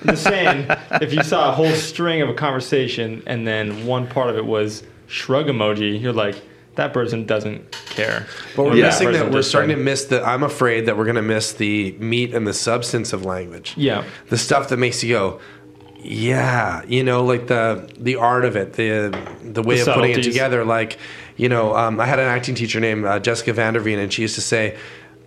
I'm 0.04 0.10
just 0.10 0.24
saying, 0.24 0.66
if 1.00 1.12
you 1.14 1.22
saw 1.22 1.48
a 1.50 1.52
whole 1.52 1.70
string 1.72 2.20
of 2.20 2.28
a 2.28 2.34
conversation 2.34 3.22
and 3.26 3.46
then 3.46 3.86
one 3.86 4.06
part 4.06 4.28
of 4.30 4.36
it 4.36 4.44
was 4.44 4.82
shrug 5.06 5.46
emoji, 5.46 6.00
you're 6.00 6.12
like, 6.12 6.40
that 6.74 6.92
person 6.92 7.24
doesn't 7.24 7.70
care. 7.90 8.26
But 8.56 8.64
we're 8.64 8.76
Yeah. 8.76 8.86
missing 8.86 9.12
that. 9.12 9.30
We're 9.30 9.42
starting 9.42 9.76
to 9.76 9.82
miss 9.82 10.04
the. 10.06 10.22
I'm 10.26 10.42
afraid 10.42 10.86
that 10.86 10.96
we're 10.98 11.04
going 11.04 11.14
to 11.16 11.22
miss 11.22 11.52
the 11.52 11.92
meat 12.00 12.34
and 12.34 12.46
the 12.46 12.52
substance 12.52 13.12
of 13.12 13.24
language. 13.24 13.74
Yeah. 13.76 14.04
the 14.28 14.36
stuff 14.36 14.68
that 14.68 14.76
makes 14.78 15.02
you 15.02 15.14
go, 15.14 15.40
yeah, 16.02 16.82
you 16.86 17.02
know, 17.04 17.24
like 17.24 17.46
the 17.46 17.88
the 17.98 18.16
art 18.16 18.44
of 18.44 18.56
it, 18.56 18.74
the 18.74 19.16
the 19.42 19.62
way 19.62 19.80
The 19.80 19.90
of 19.90 19.94
putting 19.96 20.12
it 20.12 20.22
together. 20.22 20.64
Like, 20.64 20.98
you 21.36 21.48
know, 21.48 21.74
um, 21.76 21.98
I 22.00 22.06
had 22.06 22.18
an 22.18 22.26
acting 22.26 22.54
teacher 22.54 22.80
named 22.80 23.04
uh, 23.06 23.18
Jessica 23.20 23.52
Vanderveen, 23.52 23.98
and 23.98 24.12
she 24.12 24.22
used 24.22 24.34
to 24.34 24.40
say. 24.42 24.76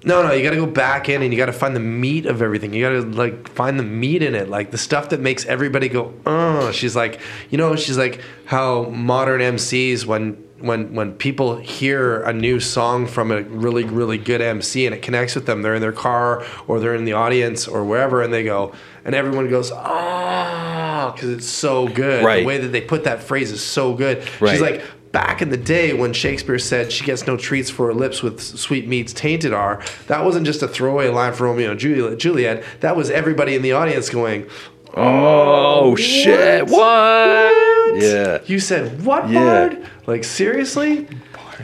No, 0.04 0.22
no, 0.22 0.32
you 0.32 0.44
got 0.44 0.52
to 0.52 0.58
go 0.58 0.68
back 0.68 1.10
in 1.10 1.22
and 1.24 1.34
you 1.34 1.38
got 1.38 1.48
to 1.48 1.54
find 1.54 1.76
the 1.76 1.80
meat 1.82 2.26
of 2.26 2.42
everything. 2.42 2.74
You 2.74 2.84
got 2.84 2.90
to 2.90 3.02
like 3.02 3.50
find 3.50 3.80
the 3.80 3.84
meat 3.84 4.22
in 4.22 4.36
it, 4.36 4.48
like 4.48 4.72
the 4.72 4.78
stuff 4.78 5.10
that 5.10 5.20
makes 5.20 5.46
everybody 5.46 5.90
go, 5.90 6.14
"Oh." 6.26 6.72
She's 6.72 6.96
like, 6.96 7.20
you 7.50 7.58
know, 7.58 7.76
she's 7.76 7.98
like 7.98 8.22
how 8.46 8.84
modern 8.86 9.42
MCs 9.42 10.06
when 10.06 10.44
when 10.60 10.94
when 10.94 11.14
people 11.14 11.58
hear 11.58 12.22
a 12.24 12.34
new 12.34 12.60
song 12.60 13.06
from 13.08 13.32
a 13.32 13.42
really 13.44 13.84
really 13.84 14.18
good 14.18 14.42
MC 14.42 14.86
and 14.86 14.94
it 14.94 15.02
connects 15.02 15.36
with 15.36 15.46
them, 15.48 15.62
they're 15.64 15.76
in 15.76 15.82
their 15.82 15.92
car 15.92 16.46
or 16.68 16.80
they're 16.80 16.96
in 16.96 17.06
the 17.06 17.14
audience 17.14 17.68
or 17.68 17.84
wherever, 17.84 18.22
and 18.22 18.32
they 18.32 18.44
go, 18.44 18.74
and 19.04 19.16
everyone 19.16 19.50
goes, 19.50 19.72
ah, 19.74 21.10
"Oh," 21.10 21.12
because 21.12 21.30
it's 21.30 21.48
so 21.48 21.88
good. 21.88 22.24
Right. 22.24 22.42
The 22.42 22.46
way 22.46 22.58
that 22.60 22.70
they 22.70 22.82
put 22.82 23.04
that 23.06 23.24
phrase 23.24 23.52
is 23.52 23.64
so 23.64 23.94
good. 23.96 24.20
Right. 24.40 24.52
She's 24.52 24.62
like. 24.62 24.84
Back 25.12 25.42
in 25.42 25.50
the 25.50 25.58
day 25.58 25.94
when 25.94 26.12
Shakespeare 26.14 26.60
said 26.60 26.92
she 26.92 27.06
gets 27.06 27.26
no 27.26 27.38
treats 27.38 27.70
for 27.70 27.88
her 27.88 27.94
lips 27.94 28.22
with 28.22 28.42
sweet 28.42 28.88
meats 28.88 29.14
tainted 29.14 29.54
are, 29.54 29.82
that 30.08 30.24
wasn't 30.26 30.46
just 30.46 30.62
a 30.62 30.68
throwaway 30.68 31.08
line 31.08 31.34
for 31.34 31.46
Romeo 31.46 31.72
and 31.72 31.80
Juliet. 31.80 32.20
Juliet. 32.20 32.64
That 32.82 32.96
was 32.96 33.10
everybody 33.10 33.56
in 33.56 33.62
the 33.62 33.72
audience 33.72 34.10
going, 34.10 34.48
Oh 34.96 35.96
shit! 35.96 36.68
What? 36.68 38.02
Yeah. 38.02 38.40
You 38.46 38.60
said 38.60 39.04
what, 39.06 39.30
Yeah. 39.30 39.68
Bard? 39.70 39.88
Like 40.08 40.24
seriously? 40.24 41.08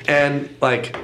And 0.08 0.50
like 0.62 0.96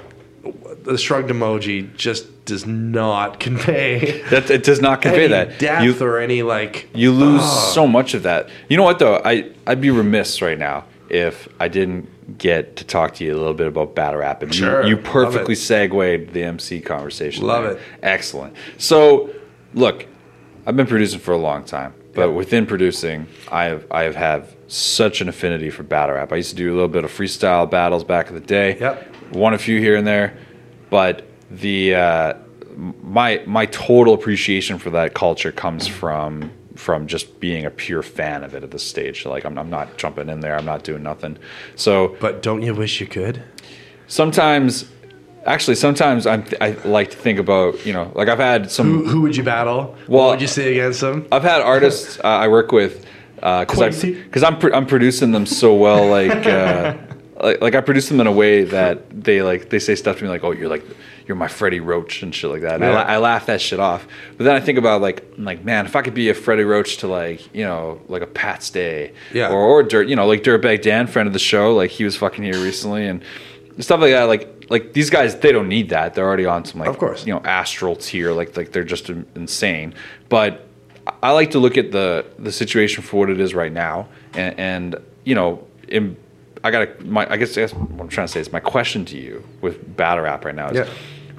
the 0.83 0.97
shrugged 0.97 1.29
emoji 1.29 1.93
just 1.95 2.45
does 2.45 2.65
not 2.65 3.39
convey 3.39 4.21
That 4.29 4.49
it 4.49 4.63
does 4.63 4.81
not 4.81 5.01
convey 5.01 5.25
any 5.25 5.33
that. 5.33 5.59
depth 5.59 5.83
You, 5.83 6.05
or 6.07 6.19
any 6.19 6.41
like. 6.41 6.89
you 6.95 7.11
lose 7.11 7.43
so 7.73 7.85
much 7.85 8.13
of 8.13 8.23
that. 8.23 8.49
You 8.69 8.77
know 8.77 8.83
what 8.83 8.99
though? 8.99 9.21
I 9.23 9.49
I'd 9.67 9.81
be 9.81 9.91
remiss 9.91 10.41
right 10.41 10.57
now 10.57 10.85
if 11.09 11.47
I 11.59 11.67
didn't 11.67 12.37
get 12.37 12.75
to 12.77 12.83
talk 12.85 13.15
to 13.15 13.23
you 13.25 13.33
a 13.33 13.37
little 13.37 13.53
bit 13.53 13.67
about 13.67 13.95
battle 13.95 14.19
rap. 14.19 14.43
And 14.43 14.53
you- 14.53 14.59
Sure. 14.65 14.85
you, 14.85 14.95
Love 14.95 15.03
perfectly 15.05 15.55
segued 15.55 16.33
the 16.33 16.43
MC 16.43 16.81
conversation. 16.81 17.45
Love 17.45 17.63
there. 17.63 17.71
it. 17.73 17.79
Excellent. 18.03 18.53
So, 18.77 19.29
look, 19.73 20.05
I've 20.67 20.75
been 20.77 20.85
producing 20.87 21.19
for 21.19 21.31
a 21.33 21.37
long 21.37 21.63
time, 21.63 21.93
but 22.13 22.31
within 22.31 22.65
producing, 22.65 23.27
I 23.51 23.65
have 23.65 23.85
I 23.91 24.03
have 24.03 24.15
had 24.15 24.45
such 24.67 25.21
an 25.21 25.29
affinity 25.29 25.69
for 25.71 25.81
battle 25.83 26.15
rap. 26.15 26.31
I 26.31 26.35
used 26.35 26.51
to 26.51 26.55
do 26.55 26.71
a 26.71 26.75
little 26.75 26.87
bit 26.89 27.03
of 27.03 27.11
freestyle 27.11 27.69
battles 27.69 28.03
back 28.03 28.27
in 28.29 28.35
the 28.35 28.39
day. 28.41 28.77
Yep. 28.79 29.15
Won 29.33 29.53
a 29.53 29.57
few 29.57 29.79
here 29.79 29.95
and 29.95 30.05
there, 30.05 30.37
but 30.91 31.23
the 31.49 31.95
uh, 31.95 32.33
my 33.03 33.41
my 33.47 33.65
total 33.67 34.13
appreciation 34.13 34.77
for 34.77 34.91
that 34.91 35.13
culture 35.15 35.51
comes 35.51 35.87
from 35.87 36.51
from 36.79 37.07
just 37.07 37.39
being 37.41 37.65
a 37.65 37.69
pure 37.69 38.01
fan 38.01 38.43
of 38.43 38.55
it 38.55 38.63
at 38.63 38.71
this 38.71 38.83
stage. 38.83 39.25
Like 39.25 39.43
I'm, 39.45 39.57
I'm 39.57 39.69
not 39.69 39.97
jumping 39.97 40.29
in 40.29 40.39
there. 40.39 40.55
I'm 40.57 40.65
not 40.65 40.83
doing 40.83 41.03
nothing. 41.03 41.37
So 41.75 42.15
But 42.21 42.41
don't 42.41 42.61
you 42.61 42.73
wish 42.73 43.01
you 43.01 43.07
could? 43.07 43.43
sometimes, 44.07 44.89
actually, 45.45 45.75
sometimes 45.75 46.25
I'm 46.25 46.43
I 46.61 46.71
like 46.85 47.11
to 47.11 47.17
think 47.17 47.37
about 47.39 47.85
you 47.85 47.93
know 47.93 48.11
like 48.15 48.27
I've 48.29 48.39
had 48.39 48.71
some. 48.71 48.87
Who, 48.87 49.05
who 49.09 49.21
would 49.21 49.35
you 49.35 49.43
battle? 49.43 49.95
Well- 50.07 50.23
what 50.25 50.29
would 50.31 50.41
you 50.41 50.47
say 50.47 50.71
against 50.71 51.01
them? 51.01 51.27
I've 51.31 51.43
had 51.43 51.61
artists 51.61 52.17
uh, 52.23 52.27
I 52.27 52.47
work 52.47 52.71
with 52.71 53.05
because 53.35 53.81
I 53.81 53.89
because 54.11 54.43
I'm 54.43 54.57
pro- 54.57 54.73
I'm 54.73 54.85
producing 54.87 55.31
them 55.31 55.45
so 55.45 55.75
well 55.75 56.07
like. 56.07 56.45
Uh, 56.45 56.95
Like, 57.41 57.61
like 57.61 57.75
I 57.75 57.79
produce 57.79 58.09
them 58.09 58.19
in 58.19 58.27
a 58.27 58.33
way 58.33 58.65
that 58.65 59.23
they 59.23 59.41
like 59.41 59.69
they 59.69 59.79
say 59.79 59.95
stuff 59.95 60.17
to 60.17 60.23
me 60.25 60.29
like 60.29 60.43
oh 60.43 60.51
you're 60.51 60.67
like 60.67 60.83
you're 61.29 61.37
my 61.37 61.47
Freddie 61.47 61.79
Roach 61.79 62.23
and 62.23 62.33
shit 62.35 62.49
like 62.49 62.61
that 62.63 62.75
and 62.75 62.83
I, 62.83 62.87
Yeah. 62.89 62.95
la- 62.95 63.01
I 63.03 63.17
laugh 63.19 63.45
that 63.45 63.61
shit 63.61 63.79
off 63.79 64.05
but 64.37 64.43
then 64.45 64.55
I 64.55 64.59
think 64.59 64.77
about 64.79 64.99
like 64.99 65.23
I'm 65.37 65.45
like 65.45 65.63
man 65.63 65.85
if 65.85 65.95
I 65.95 66.01
could 66.01 66.15
be 66.15 66.27
a 66.29 66.33
Freddie 66.33 66.63
Roach 66.63 66.97
to 66.97 67.07
like 67.07 67.53
you 67.55 67.63
know 67.63 68.01
like 68.09 68.21
a 68.23 68.27
Pat 68.27 68.63
Stay, 68.63 69.13
Yeah. 69.31 69.49
or 69.49 69.59
or 69.61 69.83
Dirt 69.83 70.07
you 70.09 70.15
know 70.17 70.25
like 70.27 70.43
Dirtbag 70.43 70.81
Dan 70.81 71.05
friend 71.07 71.27
of 71.27 71.33
the 71.33 71.39
show 71.39 71.73
like 71.75 71.91
he 71.91 72.03
was 72.03 72.17
fucking 72.17 72.43
here 72.43 72.57
recently 72.61 73.05
and 73.07 73.23
stuff 73.79 74.01
like 74.01 74.11
that 74.11 74.23
like 74.23 74.65
like 74.69 74.93
these 74.93 75.09
guys 75.09 75.35
they 75.39 75.51
don't 75.51 75.69
need 75.69 75.89
that 75.89 76.13
they're 76.15 76.25
already 76.27 76.45
on 76.47 76.65
some 76.65 76.79
like 76.81 76.89
Of 76.89 76.97
course. 76.97 77.25
you 77.25 77.33
know 77.33 77.39
astral 77.45 77.95
tier 77.95 78.33
like 78.33 78.57
like 78.57 78.71
they're 78.73 78.83
just 78.83 79.09
insane 79.35 79.93
but 80.29 80.65
I 81.23 81.31
like 81.31 81.51
to 81.51 81.59
look 81.59 81.77
at 81.77 81.91
the 81.91 82.25
the 82.39 82.51
situation 82.51 83.03
for 83.03 83.17
what 83.21 83.29
it 83.29 83.39
is 83.39 83.53
right 83.53 83.71
now 83.71 84.09
and, 84.33 84.59
and 84.59 84.95
you 85.23 85.35
know 85.35 85.65
in, 85.87 86.17
I 86.63 86.71
got 86.71 87.05
my 87.05 87.25
I 87.31 87.37
guess, 87.37 87.57
I 87.57 87.61
guess 87.61 87.73
what 87.73 88.01
I'm 88.01 88.09
trying 88.09 88.27
to 88.27 88.33
say 88.33 88.41
is 88.41 88.51
my 88.51 88.59
question 88.59 89.05
to 89.05 89.17
you 89.17 89.43
with 89.61 89.95
battle 89.95 90.25
rap 90.25 90.43
right 90.43 90.53
now 90.53 90.69
is 90.69 90.77
Yeah. 90.77 90.87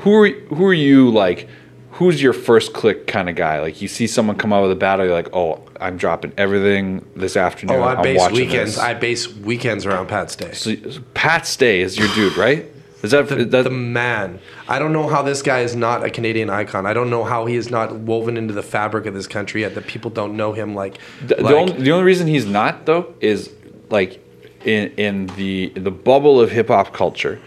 Who 0.00 0.14
are 0.14 0.28
who 0.28 0.66
are 0.66 0.74
you 0.74 1.10
like 1.10 1.48
who's 1.92 2.22
your 2.22 2.32
first 2.32 2.72
click 2.72 3.06
kind 3.06 3.28
of 3.28 3.36
guy 3.36 3.60
like 3.60 3.82
you 3.82 3.88
see 3.88 4.06
someone 4.06 4.36
come 4.36 4.52
out 4.52 4.62
with 4.62 4.72
a 4.72 4.76
battle 4.76 5.04
you're 5.04 5.14
like 5.14 5.34
oh 5.34 5.62
I'm 5.80 5.96
dropping 5.96 6.32
everything 6.38 7.04
this 7.14 7.36
afternoon 7.36 7.76
Oh, 7.76 7.82
I 7.82 7.94
I'm 7.96 8.02
base 8.02 8.18
watching 8.18 8.36
weekends. 8.36 8.74
this. 8.76 8.82
I 8.82 8.94
base 8.94 9.28
weekends 9.36 9.84
around 9.84 10.06
Pat 10.08 10.30
Stay. 10.30 10.52
so, 10.52 10.74
Pat 11.14 11.46
Stay 11.46 11.80
is 11.80 11.98
your 11.98 12.08
dude 12.14 12.36
right 12.36 12.66
is 13.02 13.12
that, 13.12 13.28
the, 13.28 13.44
that 13.46 13.64
the 13.64 13.70
man. 13.70 14.40
I 14.68 14.78
don't 14.78 14.92
know 14.92 15.08
how 15.08 15.22
this 15.22 15.40
guy 15.40 15.60
is 15.60 15.74
not 15.74 16.04
a 16.04 16.10
Canadian 16.10 16.50
icon. 16.50 16.84
I 16.84 16.92
don't 16.92 17.08
know 17.08 17.24
how 17.24 17.46
he 17.46 17.56
is 17.56 17.70
not 17.70 17.94
woven 17.94 18.36
into 18.36 18.52
the 18.52 18.62
fabric 18.62 19.06
of 19.06 19.14
this 19.14 19.26
country 19.26 19.62
yet 19.62 19.74
that 19.74 19.86
people 19.86 20.10
don't 20.10 20.36
know 20.36 20.52
him 20.52 20.74
like. 20.74 20.98
The, 21.26 21.36
the 21.36 21.56
only, 21.56 21.72
the 21.72 21.92
only 21.92 22.04
reason 22.04 22.26
he's 22.26 22.44
not 22.44 22.84
though 22.86 23.14
is 23.20 23.50
like 23.88 24.22
in 24.66 24.90
in 24.98 25.26
the 25.28 25.68
the 25.76 25.90
bubble 25.90 26.40
of 26.40 26.50
hip 26.50 26.68
hop 26.68 26.92
culture, 26.92 27.40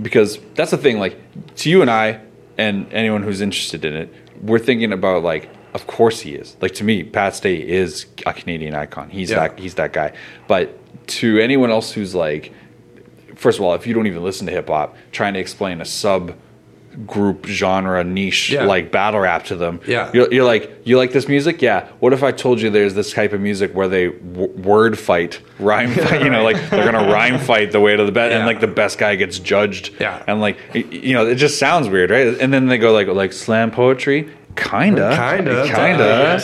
because 0.00 0.38
that's 0.54 0.70
the 0.70 0.78
thing. 0.78 0.98
Like 0.98 1.16
to 1.56 1.70
you 1.70 1.82
and 1.82 1.90
I 1.90 2.20
and 2.56 2.92
anyone 2.92 3.22
who's 3.22 3.40
interested 3.40 3.84
in 3.84 3.94
it, 3.94 4.12
we're 4.42 4.58
thinking 4.58 4.92
about 4.92 5.22
like, 5.22 5.48
of 5.74 5.86
course 5.86 6.20
he 6.20 6.34
is. 6.34 6.56
Like 6.60 6.74
to 6.74 6.84
me, 6.84 7.02
Pat 7.02 7.34
Stay 7.34 7.56
is 7.56 8.06
a 8.26 8.32
Canadian 8.32 8.74
icon. 8.74 9.10
He's 9.10 9.30
Yeah. 9.30 9.48
that 9.48 9.58
he's 9.58 9.74
that 9.74 9.92
guy. 9.92 10.12
But 10.46 10.78
to 11.08 11.38
anyone 11.38 11.70
else 11.70 11.92
who's 11.92 12.14
like, 12.14 12.52
first 13.34 13.58
of 13.58 13.64
all, 13.64 13.74
if 13.74 13.86
you 13.86 13.94
don't 13.94 14.06
even 14.06 14.22
listen 14.22 14.46
to 14.46 14.52
hip 14.52 14.68
hop, 14.68 14.96
trying 15.12 15.34
to 15.34 15.40
explain 15.40 15.80
a 15.80 15.84
sub 15.84 16.34
group 17.06 17.46
genre 17.46 18.02
niche 18.02 18.50
Yeah. 18.50 18.64
like 18.64 18.90
battle 18.90 19.20
rap 19.20 19.44
to 19.46 19.56
them. 19.56 19.80
Yeah. 19.86 20.10
you're, 20.12 20.32
you're 20.32 20.44
like 20.44 20.70
you 20.84 20.96
like 20.96 21.12
this 21.12 21.28
music? 21.28 21.62
Yeah. 21.62 21.88
What 22.00 22.12
if 22.12 22.22
i 22.22 22.32
told 22.32 22.60
you 22.60 22.70
there's 22.70 22.94
this 22.94 23.12
type 23.12 23.32
of 23.32 23.40
music 23.40 23.74
where 23.74 23.88
they 23.88 24.08
w- 24.08 24.52
word 24.62 24.98
fight 24.98 25.40
rhyme 25.60 25.90
fight 25.94 26.22
you 26.22 26.30
know 26.30 26.42
like 26.42 26.56
they're 26.70 26.90
gonna 26.90 27.12
rhyme 27.12 27.38
fight 27.38 27.72
the 27.72 27.80
way 27.80 27.94
to 27.94 28.04
the 28.04 28.12
best 28.12 28.34
and 28.34 28.46
like 28.46 28.60
the 28.60 28.66
best 28.66 28.98
guy 28.98 29.14
gets 29.14 29.38
judged. 29.38 29.94
Yeah. 30.00 30.22
and 30.26 30.40
like 30.40 30.56
you 30.74 31.14
know 31.14 31.26
it 31.26 31.36
just 31.36 31.58
sounds 31.58 31.88
weird 31.88 32.10
right? 32.10 32.40
And 32.40 32.52
then 32.52 32.66
they 32.66 32.78
go 32.78 32.92
like 32.92 33.06
like 33.08 33.32
slam 33.32 33.70
poetry? 33.70 34.30
Kinda. 34.56 35.14
Kinda. 35.16 35.66
kinda 35.68 36.40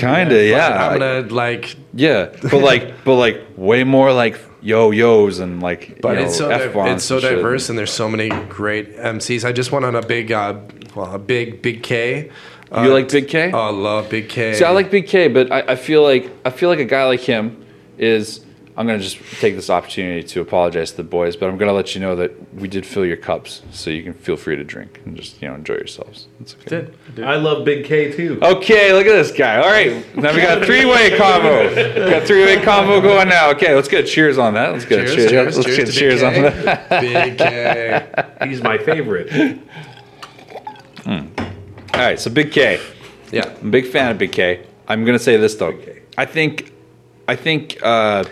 kinda 0.00 0.44
yeah. 0.46 0.88
I'm 0.88 0.98
gonna 0.98 1.20
like 1.32 1.76
yeah. 1.94 2.30
But 2.42 2.54
like 2.54 3.04
but 3.04 3.14
like 3.16 3.40
way 3.56 3.84
more 3.84 4.12
like 4.12 4.40
yo-yos 4.62 5.38
and 5.38 5.60
like 5.62 6.00
But 6.00 6.10
you 6.10 6.14
know, 6.20 6.26
it's 6.26 6.36
so 6.38 6.48
di- 6.48 6.90
it's 6.92 7.04
so 7.04 7.16
and 7.16 7.22
diverse, 7.22 7.68
and 7.68 7.78
there's 7.78 7.92
so 7.92 8.08
many 8.08 8.28
great 8.48 8.96
MCs. 8.96 9.44
I 9.44 9.52
just 9.52 9.72
went 9.72 9.84
on 9.84 9.94
a 9.94 10.02
big, 10.02 10.32
uh, 10.32 10.54
well, 10.94 11.14
a 11.14 11.18
big 11.18 11.62
Big 11.62 11.82
K. 11.82 12.30
Uh, 12.74 12.84
you 12.84 12.92
like 12.92 13.10
big 13.10 13.28
k 13.28 13.50
Oh, 13.52 13.58
I 13.58 13.70
love 13.70 14.08
Big 14.08 14.30
K. 14.30 14.54
See, 14.54 14.64
I 14.64 14.70
like 14.70 14.90
Big 14.90 15.06
K, 15.06 15.28
but 15.28 15.52
I, 15.52 15.60
I 15.72 15.76
feel 15.76 16.02
like 16.02 16.30
I 16.44 16.48
feel 16.50 16.70
like 16.70 16.78
a 16.78 16.86
guy 16.86 17.04
like 17.04 17.20
him 17.20 17.64
is. 17.98 18.40
I'm 18.74 18.86
gonna 18.86 18.98
just 19.00 19.18
take 19.40 19.54
this 19.54 19.68
opportunity 19.68 20.22
to 20.28 20.40
apologize 20.40 20.92
to 20.92 20.96
the 20.98 21.02
boys, 21.02 21.36
but 21.36 21.50
I'm 21.50 21.58
gonna 21.58 21.74
let 21.74 21.94
you 21.94 22.00
know 22.00 22.16
that 22.16 22.54
we 22.54 22.68
did 22.68 22.86
fill 22.86 23.04
your 23.04 23.18
cups, 23.18 23.60
so 23.70 23.90
you 23.90 24.02
can 24.02 24.14
feel 24.14 24.36
free 24.36 24.56
to 24.56 24.64
drink 24.64 25.00
and 25.04 25.14
just 25.14 25.42
you 25.42 25.48
know 25.48 25.54
enjoy 25.54 25.74
yourselves. 25.74 26.26
It's 26.40 26.56
okay. 26.66 26.90
I 27.22 27.36
love 27.36 27.66
Big 27.66 27.84
K 27.84 28.12
too. 28.12 28.38
Okay, 28.42 28.94
look 28.94 29.06
at 29.06 29.12
this 29.12 29.30
guy. 29.30 29.56
All 29.56 29.68
right, 29.70 30.16
now 30.16 30.34
we 30.34 30.40
got 30.40 30.64
three 30.64 30.86
way 30.86 31.16
combo. 31.18 31.68
We 31.68 32.10
got 32.10 32.26
three 32.26 32.44
way 32.46 32.62
combo 32.62 33.00
going 33.02 33.28
now. 33.28 33.50
Okay, 33.50 33.74
let's 33.74 33.88
get 33.88 34.04
a 34.04 34.06
cheers 34.08 34.38
on 34.38 34.54
that. 34.54 34.72
Let's 34.72 34.86
get 34.86 35.00
a 35.00 35.04
Cheers, 35.04 35.16
cheers. 35.16 35.30
cheers, 35.30 35.56
let's 35.58 35.66
cheers 35.66 35.78
get 35.78 35.88
a 35.88 35.92
cheers 35.92 36.22
on 36.22 36.32
that. 36.34 37.00
Big 37.02 37.38
K. 37.38 38.46
He's 38.48 38.62
my 38.62 38.78
favorite. 38.78 39.60
All 41.06 42.00
right, 42.00 42.18
so 42.18 42.30
Big 42.30 42.52
K. 42.52 42.80
Yeah. 43.30 43.54
I'm 43.60 43.68
a 43.68 43.70
big 43.70 43.86
fan 43.86 44.10
of 44.10 44.18
Big 44.18 44.32
K. 44.32 44.64
I'm 44.88 45.04
gonna 45.04 45.18
say 45.18 45.36
this 45.36 45.54
though. 45.56 45.72
Big 45.72 45.84
K. 45.84 46.02
I 46.16 46.24
think, 46.26 46.72
I 47.28 47.36
think, 47.36 47.78
uh, 47.82 48.24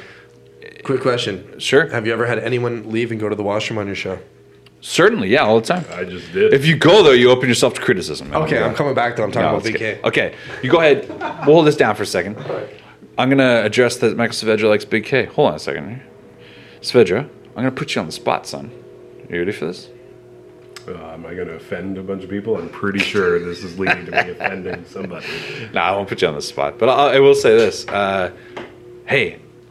Quick 0.83 1.01
question. 1.03 1.59
sure, 1.59 1.89
Have 1.89 2.07
you 2.07 2.13
ever 2.13 2.27
had 2.27 2.39
anyone 2.39 2.91
leave 2.91 3.11
and 3.11 3.21
go 3.21 3.29
to 3.29 3.35
the 3.37 3.43
washroom 3.43 3.79
on 3.79 3.87
your 3.87 3.97
show? 3.97 4.19
certainly, 4.83 5.29
yeah, 5.29 5.41
all 5.45 5.61
the 5.61 5.67
time. 5.67 5.85
I 5.93 6.05
just 6.05 6.33
did. 6.33 6.55
If 6.55 6.65
you 6.65 6.75
go 6.75 7.03
though, 7.03 7.11
you 7.13 7.31
open 7.31 7.49
yourself 7.51 7.75
to 7.75 7.81
criticism. 7.83 8.31
man. 8.31 8.43
Okay, 8.43 8.63
I'm 8.63 8.75
coming 8.75 8.95
back 8.95 9.15
though. 9.17 9.25
I'm 9.25 9.31
talking 9.31 9.43
No, 9.43 9.57
about 9.57 9.67
it's 9.67 9.73
Big 9.79 9.79
good. 9.79 10.05
Okay, 10.05 10.35
you 10.63 10.71
go 10.71 10.79
ahead. 10.81 11.07
We'll 11.47 11.57
hold 11.57 11.67
this 11.67 11.77
down 11.77 11.95
for 11.97 12.03
a 12.03 12.07
second. 12.07 12.39
I'm 13.19 13.29
gonna 13.29 13.61
address 13.63 13.99
that 13.99 14.17
Michael 14.17 14.33
Saavedra 14.35 14.71
likes 14.71 14.87
Big 14.87 15.05
K. 15.05 15.27
Hold 15.27 15.51
on 15.51 15.55
a 15.57 15.59
second 15.59 15.89
here. 15.91 16.03
Saavedra, 16.81 17.25
I'm 17.29 17.55
gonna 17.55 17.71
put 17.73 17.95
you 17.95 18.01
on 18.01 18.07
the 18.07 18.13
spot, 18.13 18.47
son. 18.47 18.71
Are 19.29 19.35
You 19.35 19.41
ready 19.41 19.53
for 19.53 19.67
this? 19.67 19.91
Uh, 20.89 20.95
am 21.13 21.27
I 21.27 21.35
going 21.35 21.47
to 21.47 21.55
offend 21.55 21.99
a 21.99 22.03
bunch 22.03 22.25
of 22.25 22.31
people? 22.31 22.57
I'm 22.57 22.71
pretty 22.71 23.01
sure 23.01 23.39
this 23.39 23.63
is 23.63 23.79
leading 23.79 24.07
to 24.07 24.13
me 24.13 24.31
offending 24.31 24.85
somebody. 24.87 25.27
No, 25.75 25.81
I 25.83 25.91
won't 25.93 26.09
put 26.09 26.23
you 26.23 26.27
on 26.29 26.35
the 26.35 26.41
spot, 26.41 26.79
but 26.79 26.89
I, 26.89 27.17
I 27.17 27.21
will 27.21 27.35
say 27.35 27.55
this. 27.55 27.87
Uh, 27.87 28.33
hey, 29.07 29.39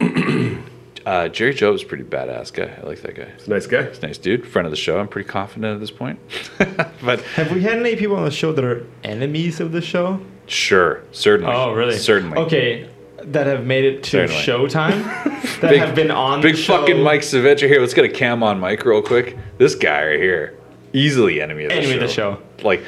Uh, 1.06 1.28
Jerry 1.28 1.54
Joe 1.54 1.72
is 1.72 1.82
a 1.82 1.86
pretty 1.86 2.04
badass 2.04 2.52
guy. 2.52 2.76
I 2.82 2.86
like 2.86 3.00
that 3.02 3.14
guy. 3.14 3.30
He's 3.36 3.46
a 3.46 3.50
nice 3.50 3.66
guy. 3.66 3.90
Nice 4.02 4.18
dude, 4.18 4.46
friend 4.46 4.66
of 4.66 4.70
the 4.70 4.76
show. 4.76 4.98
I'm 5.00 5.08
pretty 5.08 5.28
confident 5.28 5.74
at 5.74 5.80
this 5.80 5.90
point. 5.90 6.18
but 7.02 7.20
Have 7.36 7.52
we 7.52 7.62
had 7.62 7.78
any 7.78 7.96
people 7.96 8.16
on 8.16 8.24
the 8.24 8.30
show 8.30 8.52
that 8.52 8.64
are 8.64 8.86
enemies 9.04 9.60
of 9.60 9.72
the 9.72 9.80
show? 9.80 10.20
sure, 10.46 11.02
certainly. 11.12 11.52
Oh, 11.54 11.72
really? 11.72 11.96
Certainly. 11.96 12.36
Okay, 12.38 12.90
that 13.22 13.46
have 13.46 13.64
made 13.66 13.84
it 13.84 14.02
to 14.04 14.26
Certainly. 14.28 14.42
Showtime. 14.68 15.02
that 15.60 15.70
Big- 15.70 15.78
have 15.80 15.94
been 15.94 16.10
on 16.10 16.42
Big 16.42 16.56
the 16.56 16.60
show. 16.60 16.78
fucking 16.78 17.02
Mike 17.02 17.22
Savitcher 17.22 17.66
here. 17.68 17.80
Let's 17.80 17.94
get 17.94 18.04
a 18.04 18.08
cam 18.08 18.42
on 18.42 18.58
Mike 18.60 18.84
real 18.84 19.00
quick. 19.02 19.36
This 19.58 19.74
guy 19.74 20.06
right 20.08 20.20
here, 20.20 20.58
easily 20.92 21.40
enemy 21.40 21.64
of 21.64 21.70
the 21.70 21.76
Enemy 21.76 21.86
show. 21.86 21.92
Enemy 21.92 22.04
of 22.04 22.08
the 22.10 22.14
show. 22.14 22.66
Like 22.66 22.84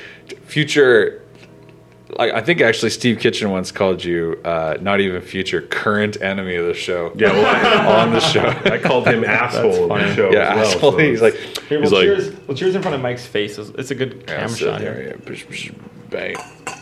future. 0.47 1.22
Like 2.19 2.33
I 2.33 2.41
think 2.43 2.61
actually 2.61 2.91
Steve 2.91 3.19
Kitchen 3.19 3.51
once 3.51 3.73
called 3.73 4.05
you 4.05 4.41
uh, 4.45 4.77
not 4.81 5.01
even 5.01 5.23
future 5.23 5.63
current 5.63 6.21
enemy 6.21 6.57
of 6.57 6.67
the 6.67 6.75
show. 6.75 7.13
Yeah, 7.17 7.33
well, 7.33 8.01
on 8.01 8.13
the 8.13 8.21
show. 8.21 8.47
I 8.65 8.79
called 8.79 9.07
him 9.07 9.25
asshole 9.25 9.85
in 9.85 9.89
funny. 9.89 10.05
the 10.09 10.15
show 10.15 10.31
yeah, 10.31 10.55
as 10.55 10.57
well. 10.57 10.67
asshole. 10.77 10.93
so 10.93 10.99
he's 10.99 11.23
like 11.23 11.35
Here, 11.35 11.81
he's 11.81 11.91
we'll, 11.91 12.01
like 12.01 12.07
cheers, 12.25 12.47
we'll 12.47 12.57
cheers 12.57 12.75
in 12.75 12.83
front 12.83 12.95
of 12.95 13.01
Mike's 13.01 13.25
face. 13.27 13.57
It's, 13.59 13.71
it's 13.71 13.91
a 13.91 13.95
good 13.95 14.27
camera 14.27 14.49
sit 14.51 14.59
shot 14.59 14.81
there, 14.81 14.95
here. 14.95 15.19
yeah. 15.19 15.31
Psh, 15.31 15.47
psh, 15.47 15.75
Bang. 16.11 16.37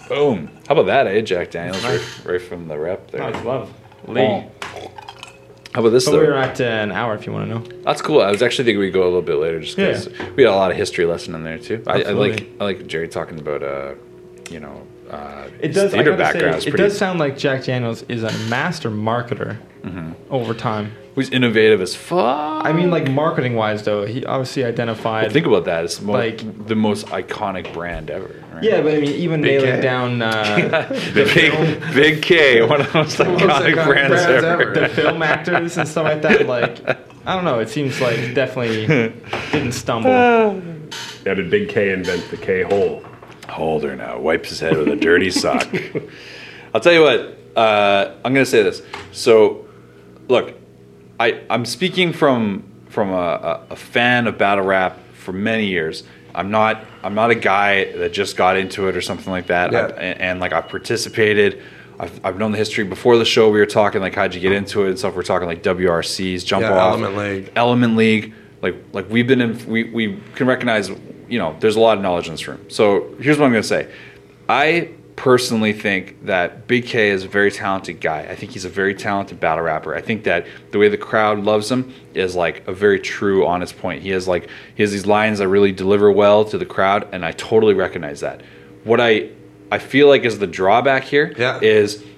Boom. 0.09 0.51
How 0.67 0.75
about 0.75 0.87
that, 0.87 1.07
eh, 1.07 1.21
Jack 1.21 1.53
Daniels? 1.53 1.83
Right, 1.85 2.25
right 2.25 2.43
from 2.43 2.67
the 2.67 2.77
rep 2.77 3.13
there. 3.13 3.31
Nice 3.31 3.45
love. 3.45 3.73
Lee. 4.09 4.23
Oh. 4.23 4.51
How 5.73 5.83
about 5.83 5.91
this 5.91 6.07
But 6.07 6.11
though? 6.13 6.19
we're 6.19 6.33
at 6.35 6.61
uh, 6.61 6.65
an 6.65 6.91
hour 6.91 7.15
if 7.15 7.27
you 7.27 7.33
want 7.33 7.49
to 7.49 7.55
know. 7.55 7.83
That's 7.85 8.03
cool. 8.03 8.21
I 8.21 8.33
was 8.33 8.43
actually 8.43 8.65
thinking 8.65 8.81
we'd 8.81 8.91
go 8.93 9.03
a 9.03 9.05
little 9.05 9.23
bit 9.23 9.37
later, 9.37 9.61
just 9.61 9.77
because 9.77 10.09
we 10.35 10.43
had 10.43 10.53
a 10.53 10.57
lot 10.57 10.73
of 10.73 10.77
history 10.77 11.05
lesson 11.07 11.37
in 11.37 11.45
there 11.45 11.59
too. 11.61 11.85
I, 11.87 11.91
I 11.91 11.95
like 11.95 12.07
Absolutely. 12.33 12.53
I 12.59 12.65
like 12.65 12.87
Jerry 12.89 13.07
talking 13.09 13.39
about 13.39 13.63
uh, 13.63 13.95
you 14.51 14.59
know, 14.59 14.85
uh, 15.11 15.49
It 15.61 15.69
does. 15.69 15.93
I 15.93 15.99
theater 15.99 16.13
gotta 16.17 16.25
say, 16.25 16.33
background. 16.33 16.57
is 16.59 16.67
it 16.67 16.71
pretty. 16.71 16.85
does 16.85 16.97
sound 16.99 17.19
like 17.19 17.37
Jack 17.39 17.65
Daniels 17.65 18.03
is 18.05 18.23
a 18.23 18.33
master 18.49 18.91
marketer 18.91 19.59
Mm-hmm. 19.81 20.13
over 20.31 20.53
time. 20.53 20.93
He's 21.15 21.31
innovative 21.31 21.81
as 21.81 21.95
fuck. 21.95 22.67
I 22.67 22.71
mean, 22.75 22.91
like 22.91 23.11
marketing 23.11 23.55
wise, 23.55 23.83
though, 23.83 24.05
he 24.05 24.23
obviously 24.27 24.63
identified. 24.63 25.33
think 25.33 25.47
about 25.47 25.65
that. 25.65 25.85
It's 25.85 26.03
mo- 26.03 26.13
like- 26.13 26.67
the 26.67 26.75
most 26.75 27.07
iconic 27.07 27.73
brand 27.73 28.11
ever. 28.11 28.45
Right? 28.53 28.63
yeah, 28.63 28.83
but 28.83 28.93
I 28.95 29.01
mean, 29.01 29.13
even 29.13 29.41
Big 29.41 29.63
nailing 29.63 29.77
K. 29.77 29.81
down 29.81 30.21
uh, 30.21 30.87
big 31.15 31.95
Big 31.95 32.23
K, 32.23 32.61
one 32.67 32.83
of 32.83 32.93
the 32.93 32.99
most 32.99 33.17
iconic, 33.19 33.39
iconic 33.39 33.85
brands, 33.87 34.09
brands 34.23 34.45
ever. 34.45 34.63
ever. 34.75 34.81
the 34.81 34.89
film 34.91 35.23
actors 35.23 35.79
and 35.79 35.89
stuff 35.89 36.05
like 36.05 36.21
that. 36.23 36.47
Like, 36.47 36.87
I 37.27 37.35
don't 37.35 37.45
know. 37.47 37.59
It 37.59 37.71
seems 37.71 38.01
like 38.03 38.35
definitely 38.35 38.87
didn't 39.53 39.73
stumble. 39.73 40.11
How 40.13 41.35
did 41.35 41.49
Big 41.51 41.71
K 41.71 41.91
invent 41.95 42.31
the 42.31 42.37
K 42.37 42.63
hole? 42.65 43.03
Holder 43.51 43.97
now 43.97 44.19
wipes 44.19 44.49
his 44.49 44.61
head 44.61 44.77
with 44.77 44.89
a 44.89 44.97
dirty 44.97 45.31
sock. 45.31 45.67
I'll 46.75 46.81
tell 46.81 46.93
you 46.93 47.03
what. 47.03 47.37
Uh, 47.57 48.15
I'm 48.25 48.33
going 48.33 48.45
to 48.45 48.51
say 48.51 48.63
this. 48.63 48.83
So, 49.13 49.67
look, 50.29 50.55
I 51.19 51.43
I'm 51.51 51.65
speaking 51.65 52.13
from 52.13 52.65
from 52.89 53.11
a, 53.11 53.15
a, 53.15 53.67
a 53.71 53.77
fan 53.77 54.27
of 54.27 54.39
battle 54.39 54.65
rap 54.65 54.99
for 55.15 55.33
many 55.33 55.67
years. 55.67 56.05
I'm 56.35 56.51
not 56.51 56.85
I'm 57.03 57.15
not 57.15 57.31
a 57.31 57.35
guy 57.35 57.93
that 57.97 58.13
just 58.13 58.37
got 58.37 58.57
into 58.57 58.89
it 58.89 58.97
or 58.97 59.01
something 59.01 59.31
like 59.31 59.49
that. 59.49 59.73
Yeah. 59.73 59.87
And, 59.89 60.21
and 60.21 60.41
like 60.41 60.53
I've 60.53 60.69
participated. 60.69 61.63
I've, 61.99 62.19
I've 62.25 62.39
known 62.39 62.53
the 62.53 62.57
history 62.57 62.85
before 62.85 63.19
the 63.19 63.27
show. 63.27 63.51
We 63.51 63.59
were 63.59 63.67
talking 63.67 64.01
like 64.01 64.15
how'd 64.15 64.35
you 64.35 64.41
get 64.41 64.53
into 64.53 64.87
it 64.87 64.89
and 64.91 64.99
stuff. 64.99 65.15
We're 65.15 65.23
talking 65.23 65.47
like 65.47 65.63
WRCs, 65.63 66.47
jump 66.47 66.63
Yeah, 66.63 66.73
off, 66.73 66.93
Element 66.95 67.17
League. 67.17 67.53
Element 67.57 67.97
League. 67.97 68.33
Like 68.63 68.77
like 68.93 69.11
we've 69.11 69.27
been 69.27 69.41
in 69.43 69.67
we, 69.67 69.85
we 69.85 70.21
can 70.35 70.47
recognize 70.47 70.91
you 71.31 71.39
know 71.39 71.57
there's 71.61 71.77
a 71.77 71.81
lot 71.81 71.97
of 71.97 72.03
knowledge 72.03 72.27
in 72.27 72.35
this 72.35 72.47
room. 72.47 72.69
So 72.69 73.15
here's 73.21 73.39
what 73.39 73.47
I'm 73.47 73.53
gonna 73.53 73.63
say. 73.63 73.91
I 74.49 74.91
personally 75.17 75.75
think 75.75 76.25
that 76.25 76.67
Big 76.67 76.87
K 76.87 77.11
is 77.11 77.25
a 77.25 77.29
very 77.29 77.51
talented 77.51 78.01
guy. 78.01 78.21
I 78.21 78.35
think 78.35 78.53
he's 78.53 78.65
a 78.65 78.71
very 78.71 78.95
talented 78.95 79.39
battle 79.39 79.63
rapper. 79.65 79.95
I 79.95 80.01
think 80.01 80.25
that 80.25 80.47
the 80.71 80.79
way 80.79 80.89
the 80.89 80.97
crowd 80.97 81.41
loves 81.41 81.71
him 81.71 81.93
is 82.15 82.35
like 82.35 82.67
a 82.67 82.73
very 82.73 82.99
true, 82.99 83.47
honest 83.47 83.79
point. 83.79 84.03
He 84.03 84.11
has 84.11 84.27
like 84.27 84.49
he 84.75 84.83
has 84.83 84.93
these 84.93 85.07
lines 85.07 85.39
that 85.39 85.49
really 85.49 85.73
deliver 85.73 86.11
well 86.11 86.45
to 86.47 86.59
the 86.59 86.67
crowd, 86.67 87.07
and 87.13 87.25
I 87.25 87.33
totally 87.33 87.75
recognize 87.75 88.21
that. 88.21 88.41
What 88.85 89.01
I 89.01 89.29
I 89.71 89.79
feel 89.79 90.09
like 90.09 90.25
is 90.25 90.39
the 90.39 90.47
drawback 90.47 91.05
here 91.05 91.33
is 91.63 92.03
Yeah. 92.03 92.09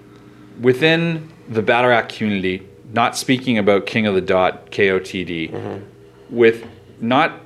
within 0.60 1.28
the 1.48 1.60
battle 1.60 1.90
rap 1.90 2.08
community, 2.08 2.62
not 2.94 3.16
speaking 3.16 3.58
about 3.58 3.84
King 3.84 4.06
of 4.06 4.14
the 4.14 4.20
Dot, 4.20 4.70
KOTD, 4.70 5.50
mm-hmm. 5.50 5.84
with 6.34 6.64
not 7.00 7.41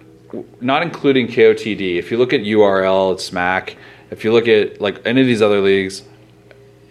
not 0.60 0.82
including 0.82 1.28
KOTD. 1.28 1.96
If 1.98 2.10
you 2.10 2.18
look 2.18 2.32
at 2.32 2.40
URL, 2.40 3.14
it's 3.14 3.24
Smack. 3.24 3.76
If 4.10 4.24
you 4.24 4.32
look 4.32 4.48
at 4.48 4.80
like 4.80 5.00
any 5.06 5.20
of 5.20 5.26
these 5.26 5.42
other 5.42 5.60
leagues, 5.60 6.02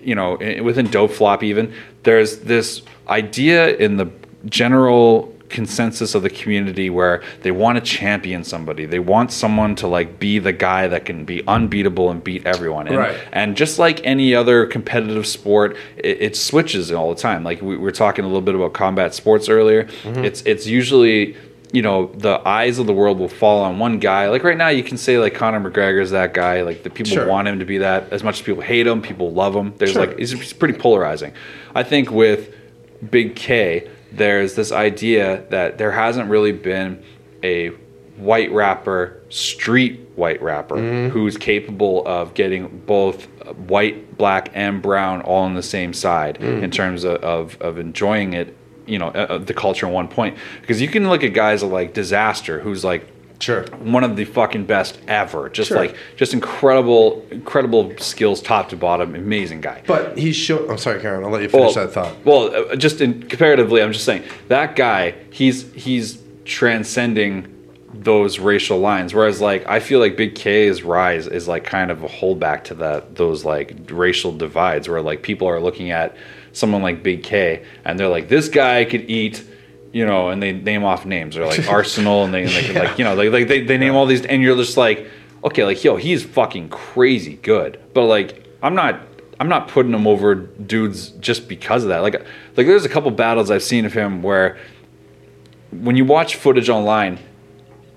you 0.01 0.15
know, 0.15 0.37
within 0.63 0.87
Don't 0.89 1.11
Flop 1.11 1.43
even, 1.43 1.73
there's 2.03 2.39
this 2.39 2.81
idea 3.07 3.75
in 3.77 3.97
the 3.97 4.07
general 4.45 5.31
consensus 5.49 6.15
of 6.15 6.23
the 6.23 6.29
community 6.29 6.89
where 6.89 7.23
they 7.43 7.51
want 7.51 7.77
to 7.77 7.81
champion 7.81 8.43
somebody. 8.43 8.85
They 8.85 8.99
want 8.99 9.31
someone 9.31 9.75
to 9.77 9.87
like 9.87 10.19
be 10.19 10.39
the 10.39 10.51
guy 10.51 10.87
that 10.87 11.05
can 11.05 11.23
be 11.23 11.43
unbeatable 11.47 12.09
and 12.11 12.23
beat 12.23 12.45
everyone. 12.45 12.87
And, 12.87 12.97
Right. 12.97 13.17
and 13.31 13.55
just 13.55 13.79
like 13.79 14.03
any 14.03 14.35
other 14.35 14.65
competitive 14.65 15.25
sport, 15.25 15.77
it, 15.97 16.21
it 16.21 16.35
switches 16.35 16.91
all 16.91 17.13
the 17.13 17.21
time. 17.21 17.43
Like 17.43 17.61
we 17.61 17.77
were 17.77 17.91
talking 17.91 18.25
a 18.25 18.27
little 18.27 18.41
bit 18.41 18.55
about 18.55 18.73
combat 18.73 19.13
sports 19.13 19.47
earlier. 19.47 19.85
Mm-hmm. 19.85 20.25
It's 20.25 20.41
it's 20.41 20.67
usually 20.67 21.37
you 21.71 21.81
know 21.81 22.07
the 22.07 22.41
eyes 22.47 22.79
of 22.79 22.85
the 22.85 22.93
world 22.93 23.19
will 23.19 23.29
fall 23.29 23.63
on 23.63 23.79
one 23.79 23.99
guy. 23.99 24.29
Like 24.29 24.43
right 24.43 24.57
now, 24.57 24.69
you 24.69 24.83
can 24.83 24.97
say 24.97 25.17
like 25.17 25.33
Conor 25.33 25.69
McGregor 25.69 26.01
is 26.01 26.11
that 26.11 26.33
guy. 26.33 26.61
Like 26.61 26.83
the 26.83 26.89
people 26.89 27.13
Sure. 27.13 27.27
want 27.27 27.47
him 27.47 27.59
to 27.59 27.65
be 27.65 27.79
that. 27.79 28.11
As 28.11 28.23
much 28.23 28.39
as 28.39 28.45
people 28.45 28.61
hate 28.61 28.87
him, 28.87 29.01
people 29.01 29.31
love 29.31 29.55
him. 29.55 29.73
There's 29.77 29.91
Sure. 29.91 30.05
like 30.05 30.17
it's, 30.17 30.53
pretty 30.53 30.77
polarizing. 30.77 31.33
I 31.73 31.83
think 31.83 32.11
with 32.11 32.53
Big 33.09 33.35
K, 33.35 33.89
there's 34.11 34.55
this 34.55 34.71
idea 34.71 35.43
that 35.49 35.77
there 35.77 35.91
hasn't 35.91 36.29
really 36.29 36.51
been 36.51 37.03
a 37.43 37.69
white 38.17 38.51
rapper, 38.51 39.21
street 39.29 40.01
white 40.15 40.41
rapper, 40.41 40.75
mm-hmm. 40.75 41.09
who's 41.09 41.37
capable 41.37 42.05
of 42.07 42.33
getting 42.33 42.83
both 42.85 43.25
white, 43.67 44.17
black, 44.17 44.49
and 44.53 44.81
brown 44.81 45.21
all 45.21 45.43
on 45.43 45.53
the 45.53 45.63
same 45.63 45.93
side 45.93 46.37
mm. 46.39 46.61
in 46.63 46.71
terms 46.71 47.03
of, 47.03 47.17
of, 47.17 47.61
of 47.61 47.77
enjoying 47.77 48.33
it, 48.33 48.55
you 48.85 48.99
know, 48.99 49.07
uh, 49.07 49.27
uh, 49.29 49.37
the 49.37 49.53
culture 49.53 49.85
in 49.87 49.93
one 49.93 50.07
point. 50.07 50.37
Because 50.61 50.81
you 50.81 50.87
can 50.87 51.09
look 51.09 51.23
at 51.23 51.33
guys 51.33 51.63
like 51.63 51.93
Disaster, 51.93 52.59
who's 52.59 52.83
like 52.83 53.07
Sure. 53.39 53.63
one 53.79 54.03
of 54.05 54.15
the 54.15 54.23
fucking 54.23 54.65
best 54.65 54.97
ever. 55.09 55.49
Just 55.49 55.67
Sure. 55.67 55.77
like 55.77 55.95
just 56.15 56.33
incredible, 56.33 57.25
incredible 57.31 57.91
skills, 57.97 58.41
top 58.41 58.69
to 58.69 58.77
bottom. 58.77 59.13
Amazing 59.13 59.59
guy. 59.61 59.81
But 59.85 60.17
he's 60.17 60.35
show. 60.37 60.67
I'm 60.69 60.77
sorry, 60.77 61.01
Karen. 61.01 61.23
I'll 61.23 61.29
let 61.31 61.41
you 61.41 61.49
finish 61.49 61.73
that 61.75 61.91
thought. 61.91 62.13
Well, 62.23 62.55
uh, 62.71 62.75
just 62.77 63.01
in 63.01 63.23
comparatively, 63.23 63.81
I'm 63.81 63.91
just 63.91 64.05
saying 64.05 64.23
that 64.47 64.75
guy. 64.77 65.15
He's 65.31 65.71
he's 65.73 66.19
transcending 66.45 67.47
those 67.93 68.39
racial 68.39 68.79
lines. 68.79 69.13
Whereas, 69.13 69.39
like, 69.41 69.67
I 69.67 69.79
feel 69.79 69.99
like 69.99 70.17
Big 70.17 70.35
K's 70.35 70.83
rise 70.83 71.27
is 71.27 71.47
like 71.47 71.63
kind 71.63 71.91
of 71.91 72.03
a 72.03 72.07
holdback 72.07 72.63
to 72.65 72.73
that 72.75 73.15
those 73.15 73.45
like 73.45 73.73
racial 73.89 74.31
divides, 74.31 74.87
where 74.89 75.01
like 75.01 75.21
people 75.21 75.47
are 75.47 75.59
looking 75.59 75.91
at 75.91 76.15
someone 76.55 76.81
like 76.81 77.03
Big 77.03 77.21
K 77.23 77.63
and 77.83 77.99
they're 77.99 78.09
like, 78.09 78.27
this 78.29 78.49
guy 78.49 78.85
could 78.85 79.09
eat. 79.09 79.43
You 79.93 80.05
know, 80.05 80.27
and 80.27 80.43
they 80.43 80.51
name 80.51 80.83
off 80.83 81.05
names. 81.05 81.35
They're 81.35 81.45
like 81.45 81.69
Arsenal, 81.69 82.25
and 82.25 82.33
they 82.33 82.47
like, 82.47 82.75
like 82.75 82.97
you 82.99 83.05
know, 83.05 83.15
like, 83.15 83.31
like 83.31 83.47
they, 83.47 83.61
they 83.61 83.77
name 83.77 83.95
all 83.95 84.05
these, 84.05 84.25
and 84.25 84.41
you're 84.41 84.57
just 84.57 84.75
like, 84.75 85.07
okay, 85.41 85.63
like 85.63 85.81
yo, 85.85 85.95
he's 85.95 86.21
fucking 86.21 86.67
crazy 86.67 87.35
good. 87.35 87.79
But 87.93 88.03
like, 88.07 88.45
I'm 88.61 88.75
not 88.75 88.99
I'm 89.39 89.47
not 89.47 89.69
putting 89.69 89.93
him 89.93 90.05
over 90.05 90.35
dudes 90.35 91.11
just 91.11 91.47
because 91.47 91.83
of 91.83 91.89
that. 91.89 91.99
Like 91.99 92.15
like 92.57 92.67
there's 92.67 92.83
a 92.83 92.89
couple 92.89 93.09
battles 93.11 93.49
I've 93.49 93.63
seen 93.63 93.85
of 93.85 93.93
him 93.93 94.21
where 94.21 94.57
when 95.71 95.95
you 95.95 96.03
watch 96.03 96.35
footage 96.35 96.67
online, 96.67 97.17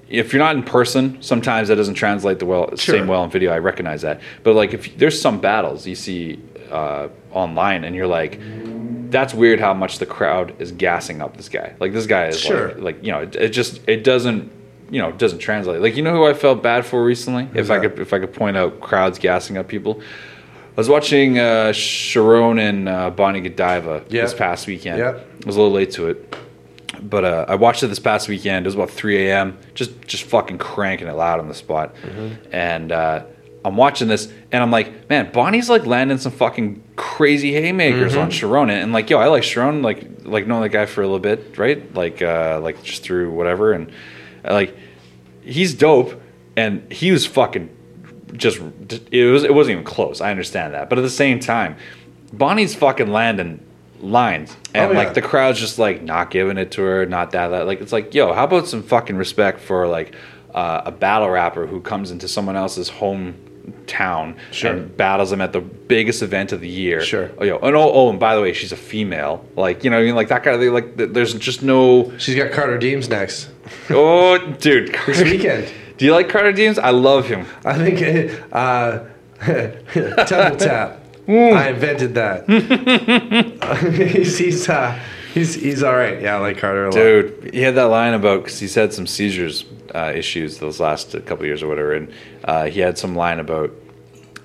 if 0.08 0.32
you're 0.32 0.38
not 0.42 0.54
in 0.54 0.62
person, 0.62 1.20
sometimes 1.20 1.66
that 1.66 1.74
doesn't 1.74 1.94
translate 1.94 2.38
the 2.38 2.46
well 2.46 2.68
Sure. 2.76 2.94
same 2.96 3.08
well 3.08 3.24
in 3.24 3.30
video. 3.30 3.50
I 3.52 3.58
recognize 3.58 4.02
that. 4.02 4.20
But 4.44 4.54
like 4.54 4.72
if 4.72 4.96
there's 4.98 5.20
some 5.20 5.40
battles 5.40 5.84
you 5.84 5.96
see 5.96 6.38
uh, 6.70 7.08
online 7.32 7.84
and 7.84 7.94
you're 7.96 8.06
like 8.06 8.38
that's 9.10 9.32
weird 9.32 9.58
how 9.58 9.72
much 9.72 9.98
the 9.98 10.06
crowd 10.06 10.54
is 10.58 10.70
gassing 10.72 11.22
up 11.22 11.36
this 11.38 11.48
guy. 11.48 11.74
Like 11.80 11.92
this 11.94 12.06
guy 12.06 12.26
is 12.26 12.38
Sure. 12.38 12.68
like, 12.74 12.78
like 12.96 13.04
you 13.04 13.10
know, 13.12 13.20
it, 13.20 13.36
it 13.36 13.48
just 13.50 13.80
it 13.88 14.04
doesn't 14.04 14.52
you 14.90 15.00
know, 15.02 15.08
it 15.10 15.18
doesn't 15.18 15.38
translate. 15.38 15.80
Like 15.80 15.96
you 15.96 16.02
know 16.02 16.12
who 16.12 16.26
I 16.26 16.34
felt 16.34 16.62
bad 16.62 16.84
for 16.86 17.02
recently? 17.04 17.48
if 17.54 17.70
I 17.70 17.78
could 17.80 17.98
if 17.98 18.12
I 18.12 18.18
could 18.18 18.32
point 18.34 18.56
out 18.56 18.80
crowds 18.80 19.18
gassing 19.18 19.56
up 19.56 19.66
people. 19.68 20.00
I 20.76 20.80
was 20.80 20.88
watching 20.88 21.38
uh, 21.38 21.72
Charron 21.72 22.60
and 22.60 22.88
uh, 22.88 23.10
Bonnie 23.10 23.40
Godiva 23.40 24.04
Yeah. 24.08 24.22
this 24.22 24.34
past 24.34 24.66
weekend. 24.68 24.98
Yeah. 24.98 25.18
I 25.18 25.46
was 25.46 25.56
a 25.56 25.60
little 25.60 25.72
late 25.74 25.90
to 25.92 26.08
it, 26.08 26.36
but 27.02 27.24
uh, 27.24 27.46
I 27.48 27.56
watched 27.56 27.82
it 27.82 27.88
this 27.88 27.98
past 27.98 28.28
weekend. 28.28 28.64
It 28.64 28.68
was 28.68 28.74
about 28.76 28.90
3 28.90 29.28
a.m. 29.28 29.58
Just 29.74 30.00
just 30.06 30.22
fucking 30.24 30.58
cranking 30.58 31.08
it 31.08 31.14
loud 31.14 31.40
on 31.40 31.48
the 31.48 31.54
spot, 31.54 31.94
and 32.52 32.92
uh, 32.92 33.24
I'm 33.64 33.76
watching 33.76 34.08
this, 34.08 34.32
and 34.52 34.62
I'm 34.62 34.70
like, 34.70 35.10
man, 35.10 35.30
Bonnie's 35.32 35.68
like 35.68 35.84
landing 35.84 36.18
some 36.18 36.32
fucking 36.32 36.82
crazy 36.96 37.52
haymakers 37.52 38.14
on 38.16 38.30
Charron, 38.30 38.70
and 38.70 38.92
like, 38.92 39.10
yo, 39.10 39.18
I 39.18 39.26
like 39.26 39.42
Charron, 39.42 39.82
like 39.82 40.06
like 40.24 40.46
knowing 40.46 40.62
the 40.62 40.68
guy 40.68 40.86
for 40.86 41.02
a 41.02 41.04
little 41.04 41.18
bit, 41.18 41.58
right? 41.58 41.92
Like 41.94 42.22
uh, 42.22 42.60
like 42.62 42.82
just 42.82 43.02
through 43.02 43.32
whatever, 43.32 43.72
and 43.72 43.90
uh, 44.44 44.52
like 44.52 44.76
he's 45.42 45.74
dope, 45.74 46.20
and 46.56 46.90
he 46.92 47.10
was 47.10 47.26
fucking 47.26 47.68
just 48.34 48.60
it 49.10 49.24
was 49.30 49.44
it 49.44 49.52
wasn't 49.54 49.72
even 49.72 49.84
close. 49.84 50.20
I 50.20 50.30
understand 50.30 50.74
that, 50.74 50.88
but 50.88 50.98
at 50.98 51.02
the 51.02 51.10
same 51.10 51.40
time, 51.40 51.76
Bonnie's 52.32 52.74
fucking 52.74 53.08
landing 53.10 53.64
lines, 54.00 54.56
and 54.72 54.90
Oh, 54.90 54.92
yeah. 54.92 54.98
like 54.98 55.14
the 55.14 55.22
crowd's 55.22 55.58
just 55.58 55.78
like 55.78 56.02
not 56.02 56.30
giving 56.30 56.58
it 56.58 56.70
to 56.72 56.82
her, 56.82 57.06
not 57.06 57.32
that 57.32 57.48
that. 57.48 57.66
Like 57.66 57.80
it's 57.80 57.92
like, 57.92 58.14
yo, 58.14 58.32
how 58.32 58.44
about 58.44 58.68
some 58.68 58.82
fucking 58.84 59.16
respect 59.16 59.58
for 59.60 59.88
like 59.88 60.14
uh, 60.54 60.82
a 60.86 60.92
battle 60.92 61.28
rapper 61.28 61.66
who 61.66 61.80
comes 61.80 62.10
into 62.12 62.28
someone 62.28 62.54
else's 62.56 62.88
hometown 63.72 64.36
Sure. 64.50 64.72
and 64.72 64.96
battles 64.96 65.30
them 65.30 65.40
at 65.40 65.52
the 65.52 65.60
biggest 65.60 66.22
event 66.22 66.52
of 66.52 66.60
the 66.60 66.68
year. 66.68 67.00
Sure. 67.00 67.30
Oh, 67.38 67.44
yo, 67.44 67.58
and 67.58 67.76
oh, 67.76 67.92
oh, 67.92 68.10
and 68.10 68.20
by 68.20 68.34
the 68.34 68.42
way, 68.42 68.52
she's 68.52 68.72
a 68.72 68.76
female. 68.76 69.44
Like 69.56 69.84
you 69.84 69.90
know, 69.90 69.98
I 69.98 70.02
mean, 70.04 70.14
like 70.14 70.28
that 70.28 70.42
kind 70.44 70.54
of 70.54 70.60
thing. 70.62 70.72
Like 70.72 70.96
there's 71.12 71.34
just 71.34 71.62
no. 71.62 72.12
She's 72.18 72.34
got 72.36 72.52
Carter 72.52 72.78
Deems 72.78 73.08
next 73.08 73.50
Oh, 73.90 74.38
dude, 74.38 74.94
this 75.06 75.22
weekend. 75.22 75.72
Do 75.96 76.04
you 76.04 76.12
like 76.12 76.28
Carter 76.28 76.52
Deems? 76.52 76.78
I 76.78 76.90
love 76.90 77.26
him. 77.28 77.46
I 77.64 77.74
think 77.74 78.40
uh, 78.52 79.00
Temple 80.26 80.56
Tap. 80.58 81.00
I 81.28 81.68
invented 81.70 82.14
that. 82.14 82.48
he's 84.12 84.38
he's, 84.38 84.68
uh, 84.68 84.98
he's 85.34 85.54
he's 85.54 85.82
all 85.82 85.94
right. 85.96 86.20
Yeah, 86.20 86.36
I 86.36 86.38
like 86.40 86.58
Carter 86.58 86.84
a 86.86 86.90
lot. 86.90 86.94
Dude, 86.94 87.50
he 87.54 87.60
had 87.62 87.74
that 87.76 87.84
line 87.84 88.14
about 88.14 88.42
because 88.44 88.58
he's 88.58 88.74
had 88.74 88.92
some 88.92 89.06
seizures 89.06 89.64
uh, 89.94 90.12
issues 90.14 90.58
those 90.58 90.80
last 90.80 91.12
couple 91.26 91.46
years 91.46 91.62
or 91.62 91.68
whatever, 91.68 91.94
and 91.94 92.12
uh, 92.44 92.66
he 92.66 92.80
had 92.80 92.98
some 92.98 93.14
line 93.16 93.40
about, 93.40 93.70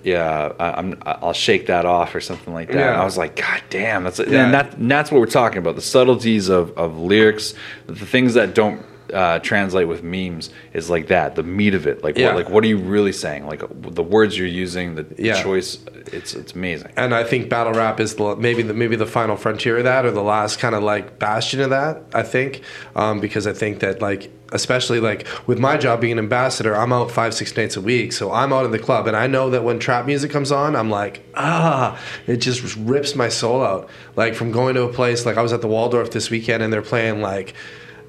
yeah, 0.03 0.51
I, 0.59 0.71
I'm 0.79 0.97
I'll 1.05 1.33
shake 1.33 1.67
that 1.67 1.85
off 1.85 2.15
or 2.15 2.21
something 2.21 2.53
like 2.53 2.67
that. 2.69 2.77
Yeah. 2.77 2.91
And 2.93 3.01
I 3.01 3.05
was 3.05 3.17
like, 3.17 3.35
God 3.35 3.61
damn, 3.69 4.03
that's 4.03 4.19
Yeah. 4.19 4.45
and 4.45 4.53
that 4.53 4.77
and 4.77 4.89
that's 4.89 5.11
what 5.11 5.19
we're 5.19 5.25
talking 5.27 5.57
about 5.59 5.75
the 5.75 5.81
subtleties 5.81 6.49
of 6.49 6.71
of 6.77 6.97
lyrics, 6.97 7.53
the 7.87 8.05
things 8.05 8.33
that 8.35 8.53
don't. 8.55 8.85
Uh, 9.13 9.37
translate 9.39 9.87
with 9.87 10.01
memes 10.01 10.49
is 10.73 10.89
like 10.89 11.07
that 11.07 11.35
the 11.35 11.43
meat 11.43 11.75
of 11.75 11.85
it 11.85 12.03
like 12.03 12.17
Yeah. 12.17 12.27
what, 12.27 12.35
like 12.35 12.49
what 12.49 12.63
are 12.63 12.67
you 12.67 12.77
really 12.79 13.11
saying 13.11 13.45
like 13.45 13.61
the 13.71 14.01
words 14.01 14.35
you're 14.37 14.47
using 14.47 14.95
the 14.95 15.05
Yeah. 15.19 15.41
choice 15.43 15.77
it's 16.11 16.33
it's 16.33 16.53
amazing 16.53 16.91
and 16.97 17.13
I 17.13 17.23
think 17.23 17.47
battle 17.47 17.73
rap 17.73 17.99
is 17.99 18.15
the, 18.15 18.35
maybe 18.35 18.63
the 18.63 18.73
maybe 18.73 18.95
the 18.95 19.05
final 19.05 19.35
frontier 19.35 19.77
of 19.77 19.83
that, 19.83 20.05
or 20.05 20.11
the 20.11 20.23
last 20.23 20.57
kind 20.59 20.73
of 20.75 20.81
like 20.83 21.19
bastion 21.19 21.61
of 21.61 21.69
that. 21.69 22.01
I 22.13 22.23
think 22.23 22.61
um, 22.95 23.19
because 23.19 23.45
I 23.47 23.53
think 23.53 23.79
that 23.79 24.01
like 24.01 24.31
especially 24.51 24.99
like 24.99 25.27
with 25.47 25.59
my 25.59 25.77
job 25.77 26.01
being 26.01 26.13
an 26.13 26.19
ambassador, 26.19 26.75
I'm 26.75 26.91
out 26.93 27.09
five 27.11 27.33
six 27.33 27.55
nights 27.55 27.75
a 27.77 27.81
week, 27.81 28.13
so 28.13 28.31
I'm 28.31 28.51
out 28.53 28.65
in 28.65 28.71
the 28.71 28.79
club, 28.79 29.07
and 29.07 29.15
I 29.15 29.27
know 29.27 29.49
that 29.51 29.63
when 29.63 29.79
trap 29.79 30.05
music 30.05 30.29
comes 30.31 30.51
on, 30.51 30.75
I'm 30.75 30.89
like 30.89 31.23
ah, 31.35 31.99
it 32.27 32.37
just 32.37 32.75
rips 32.77 33.15
my 33.15 33.29
soul 33.29 33.63
out. 33.63 33.89
Like 34.15 34.33
from 34.35 34.51
going 34.51 34.75
to 34.75 34.83
a 34.83 34.91
place 34.93 35.25
like 35.25 35.37
I 35.37 35.41
was 35.41 35.53
at 35.53 35.61
the 35.61 35.67
Waldorf 35.67 36.11
this 36.11 36.29
weekend, 36.29 36.63
and 36.63 36.73
they're 36.73 36.81
playing 36.81 37.21
like. 37.21 37.53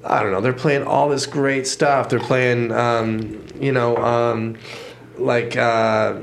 I 0.05 0.21
don't 0.21 0.31
know. 0.31 0.41
They're 0.41 0.53
playing 0.53 0.83
all 0.83 1.09
this 1.09 1.25
great 1.25 1.65
stuff. 1.67 2.09
They're 2.09 2.19
playing, 2.19 2.71
um, 2.71 3.43
you 3.59 3.71
know, 3.71 3.97
um, 3.97 4.55
like 5.17 5.57
uh, 5.57 6.19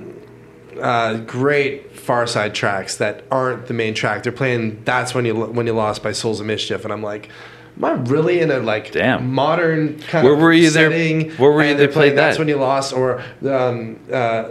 uh, 0.81 1.17
great 1.19 1.95
Pharcyde 1.95 2.55
tracks 2.55 2.97
that 2.97 3.25
aren't 3.31 3.67
the 3.67 3.75
main 3.75 3.95
track. 3.95 4.23
They're 4.23 4.33
playing 4.33 4.83
"That's 4.85 5.15
When 5.15 5.25
You 5.25 5.35
When 5.35 5.67
You 5.67 5.73
Lost" 5.73 6.03
by 6.03 6.13
Souls 6.13 6.41
of 6.41 6.47
Mischief, 6.47 6.85
and 6.85 6.93
I'm 6.93 7.03
like, 7.03 7.29
am 7.77 7.85
I 7.85 7.93
really 7.93 8.41
in 8.41 8.51
a 8.51 8.59
like 8.59 8.93
Damn. 8.93 9.33
modern 9.33 9.99
kind 10.01 10.25
Where 10.25 10.35
of 10.35 10.41
were 10.41 10.53
you 10.53 10.71
there- 10.71 10.91
where 10.91 11.51
were 11.53 11.65
you 11.65 11.75
they 11.77 11.89
played 11.89 12.17
"That's 12.17 12.37
that? 12.37 12.41
When 12.41 12.49
You 12.49 12.57
Lost" 12.57 12.93
or 12.93 13.23
um, 13.49 13.99
uh, 14.13 14.49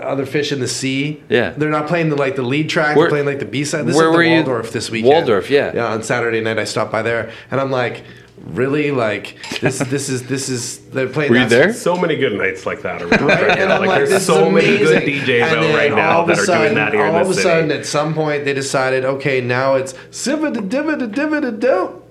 "Other 0.00 0.26
Fish 0.26 0.50
in 0.52 0.60
the 0.60 0.68
Sea." 0.68 1.22
Yeah. 1.28 1.50
they're 1.56 1.70
not 1.70 1.86
playing 1.86 2.08
the 2.10 2.16
like 2.16 2.36
the 2.36 2.42
lead 2.42 2.68
track. 2.68 2.96
Where- 2.96 3.04
they're 3.06 3.10
playing 3.10 3.26
like 3.26 3.38
the 3.38 3.44
B 3.44 3.64
side. 3.64 3.86
This 3.86 3.96
where 3.96 4.06
is 4.06 4.12
the 4.12 4.16
were 4.16 4.22
you? 4.24 4.34
Waldorf 4.36 4.72
this 4.72 4.90
weekend. 4.90 5.12
Waldorf, 5.14 5.50
yeah. 5.50 5.72
yeah. 5.74 5.86
On 5.92 6.02
Saturday 6.02 6.40
night, 6.40 6.58
I 6.58 6.64
stopped 6.64 6.90
by 6.92 7.02
there, 7.02 7.30
and 7.50 7.60
I'm 7.60 7.70
like. 7.70 8.02
Really, 8.46 8.90
like 8.90 9.36
this? 9.60 9.78
This 9.94 10.08
is 10.08 10.24
this 10.24 10.48
is 10.48 10.78
they're 10.90 11.08
playing. 11.08 11.30
Were 11.32 11.38
you 11.38 11.48
there? 11.48 11.72
So 11.72 11.96
many 11.96 12.16
good 12.16 12.34
nights 12.34 12.66
like 12.66 12.82
that 12.82 13.00
around 13.00 13.12
Right? 13.22 13.42
right, 13.42 13.58
And 13.58 13.68
now. 13.70 13.76
I'm 13.76 13.80
Like, 13.80 13.88
like, 14.00 14.08
there's 14.08 14.26
so 14.26 14.46
is 14.48 14.52
many 14.52 14.78
good. 14.78 15.02
DJs 15.02 15.42
And 15.42 15.60
out 15.60 15.74
right 15.74 15.92
now 15.92 16.22
of 16.22 16.28
a 16.28 16.32
that 16.32 16.40
are 16.40 16.44
sudden, 16.44 16.62
doing 16.62 16.74
that 16.74 16.92
here 16.92 17.04
all 17.06 17.14
in 17.16 17.22
of 17.22 17.30
a 17.30 17.34
city. 17.34 17.42
sudden, 17.42 17.70
at 17.72 17.86
some 17.86 18.12
point, 18.14 18.44
they 18.44 18.52
decided, 18.52 19.04
okay, 19.04 19.40
now 19.40 19.74
it's 19.76 19.94
zibba 20.10 20.52
divida 20.54 21.10
divida 21.10 21.58
do. 21.58 22.02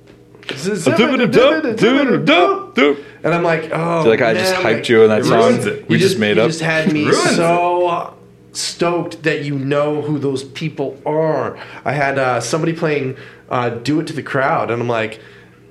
And 3.23 3.33
I'm 3.33 3.43
like, 3.43 3.69
oh, 3.71 4.01
feel 4.03 4.11
like 4.11 4.21
I 4.21 4.33
just 4.33 4.55
hyped 4.55 4.63
like, 4.63 4.89
you 4.89 5.03
in 5.03 5.09
that 5.09 5.25
song. 5.25 5.67
it. 5.67 5.87
We 5.87 5.95
you 5.95 6.01
just, 6.01 6.19
made 6.19 6.37
you 6.37 6.43
up. 6.43 6.49
just 6.49 6.61
had 6.61 6.91
me 6.91 7.11
so 7.11 8.13
stoked 8.51 9.23
that 9.23 9.43
you 9.45 9.57
know 9.57 10.01
who 10.01 10.19
those 10.19 10.43
people 10.43 10.99
are. 11.05 11.57
I 11.85 11.93
had 11.93 12.19
uh, 12.19 12.41
somebody 12.41 12.73
playing 12.73 13.15
uh, 13.49 13.69
"Do 13.69 13.99
It 13.99 14.07
to 14.07 14.13
the 14.13 14.23
Crowd," 14.23 14.71
and 14.71 14.81
I'm 14.81 14.89
like. 14.89 15.21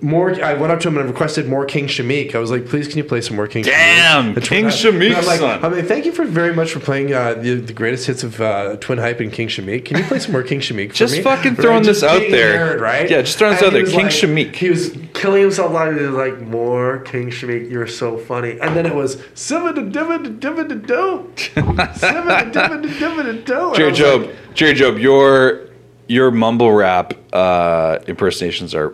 More, 0.02 0.34
I 0.44 0.54
went 0.54 0.72
up 0.72 0.80
to 0.80 0.88
him 0.88 0.98
and 0.98 1.08
requested 1.08 1.48
more 1.48 1.64
King 1.64 1.86
Shamik. 1.86 2.34
I 2.34 2.38
was 2.38 2.50
like, 2.50 2.66
"Please, 2.66 2.88
can 2.88 2.98
you 2.98 3.04
play 3.04 3.20
some 3.20 3.36
more 3.36 3.46
King?" 3.46 3.62
Damn, 3.62 4.34
Shamik? 4.34 4.42
King 4.44 4.64
Shamik, 4.66 5.14
I'm 5.16 5.24
like, 5.26 5.38
son. 5.38 5.64
I'm 5.64 5.72
like, 5.72 5.84
thank 5.86 6.06
you 6.06 6.10
for 6.12 6.24
very 6.24 6.52
much 6.52 6.72
for 6.72 6.80
playing 6.80 7.14
uh, 7.14 7.34
the, 7.34 7.54
the 7.54 7.72
greatest 7.72 8.08
hits 8.08 8.24
of 8.24 8.40
uh, 8.40 8.76
Twin 8.78 8.98
Hype 8.98 9.20
and 9.20 9.32
King 9.32 9.46
Shamik. 9.46 9.84
Can 9.84 9.98
you 9.98 10.04
play 10.04 10.18
some 10.18 10.32
more 10.32 10.42
King 10.42 10.58
Shamik? 10.58 10.88
For 10.88 10.94
Just 10.96 11.16
me? 11.18 11.22
fucking 11.22 11.52
Right? 11.54 11.60
throwing 11.60 11.82
this 11.84 12.00
Just 12.00 12.12
out 12.12 12.18
there. 12.32 12.76
nerd, 12.76 12.80
right? 12.80 13.08
Yeah, 13.08 13.22
just 13.22 13.38
throwing 13.38 13.54
this 13.54 13.62
out 13.62 13.72
there. 13.72 13.86
King 13.86 13.94
like- 13.94 14.06
Shamik. 14.06 14.56
He 14.56 14.70
was 14.70 14.96
killing 15.14 15.42
himself 15.42 15.70
live. 15.72 15.96
He 15.96 16.02
was 16.04 16.14
like, 16.16 16.40
more 16.40 16.98
King 17.00 17.30
Shamik. 17.30 17.70
You're 17.70 17.86
so 17.86 18.18
funny. 18.18 18.58
And 18.60 18.74
then 18.76 18.86
it 18.86 18.94
was 18.96 19.22
seven 19.34 19.76
to 19.76 19.82
divin 19.88 20.24
to 20.24 20.30
divin 20.30 20.68
to 20.68 20.74
do, 20.74 21.30
seven 21.54 21.76
to 21.76 22.50
divin 22.52 22.82
to 22.82 22.88
divin 22.98 23.26
to 23.26 23.42
do. 23.42 23.72
Jerry 23.76 23.92
Job, 23.92 24.22
like, 24.22 24.54
Jerry 24.54 24.74
Job, 24.74 24.98
your 24.98 25.68
your 26.08 26.32
mumble 26.32 26.72
rap 26.72 27.14
uh, 27.32 27.98
impersonations 28.08 28.74
are 28.74 28.92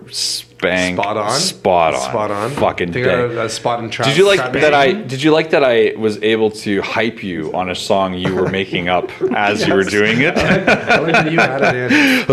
spang 0.58 0.96
Spot 0.96 1.16
on. 1.16 1.30
spot 1.38 1.94
on, 1.94 2.00
Spot 2.00 2.30
on. 2.30 2.50
fucking 2.50 2.90
I 2.90 2.92
dead. 2.92 3.30
a 3.32 3.48
spot 3.48 3.82
in 3.82 3.90
trap. 3.90 4.08
Did 4.08 4.16
you 4.16 4.26
like 4.26 4.52
that? 4.52 4.74
I 4.74 4.92
did 4.92 5.22
you 5.22 5.30
like 5.30 5.50
that? 5.50 5.64
I 5.64 5.94
was 5.96 6.20
able 6.22 6.50
to 6.50 6.82
hype 6.82 7.22
you 7.22 7.52
on 7.54 7.70
a 7.70 7.74
song 7.74 8.14
you 8.14 8.34
were 8.34 8.48
making 8.50 8.88
up 8.88 9.10
as 9.34 9.66
you 9.66 9.74
were 9.74 9.84
doing 9.98 10.20
it. 10.20 10.36
I 10.36 10.98
like 11.00 11.12
that 11.12 11.32
you 11.32 11.38
had 11.38 11.62
it 11.62 11.92
in. 11.92 12.26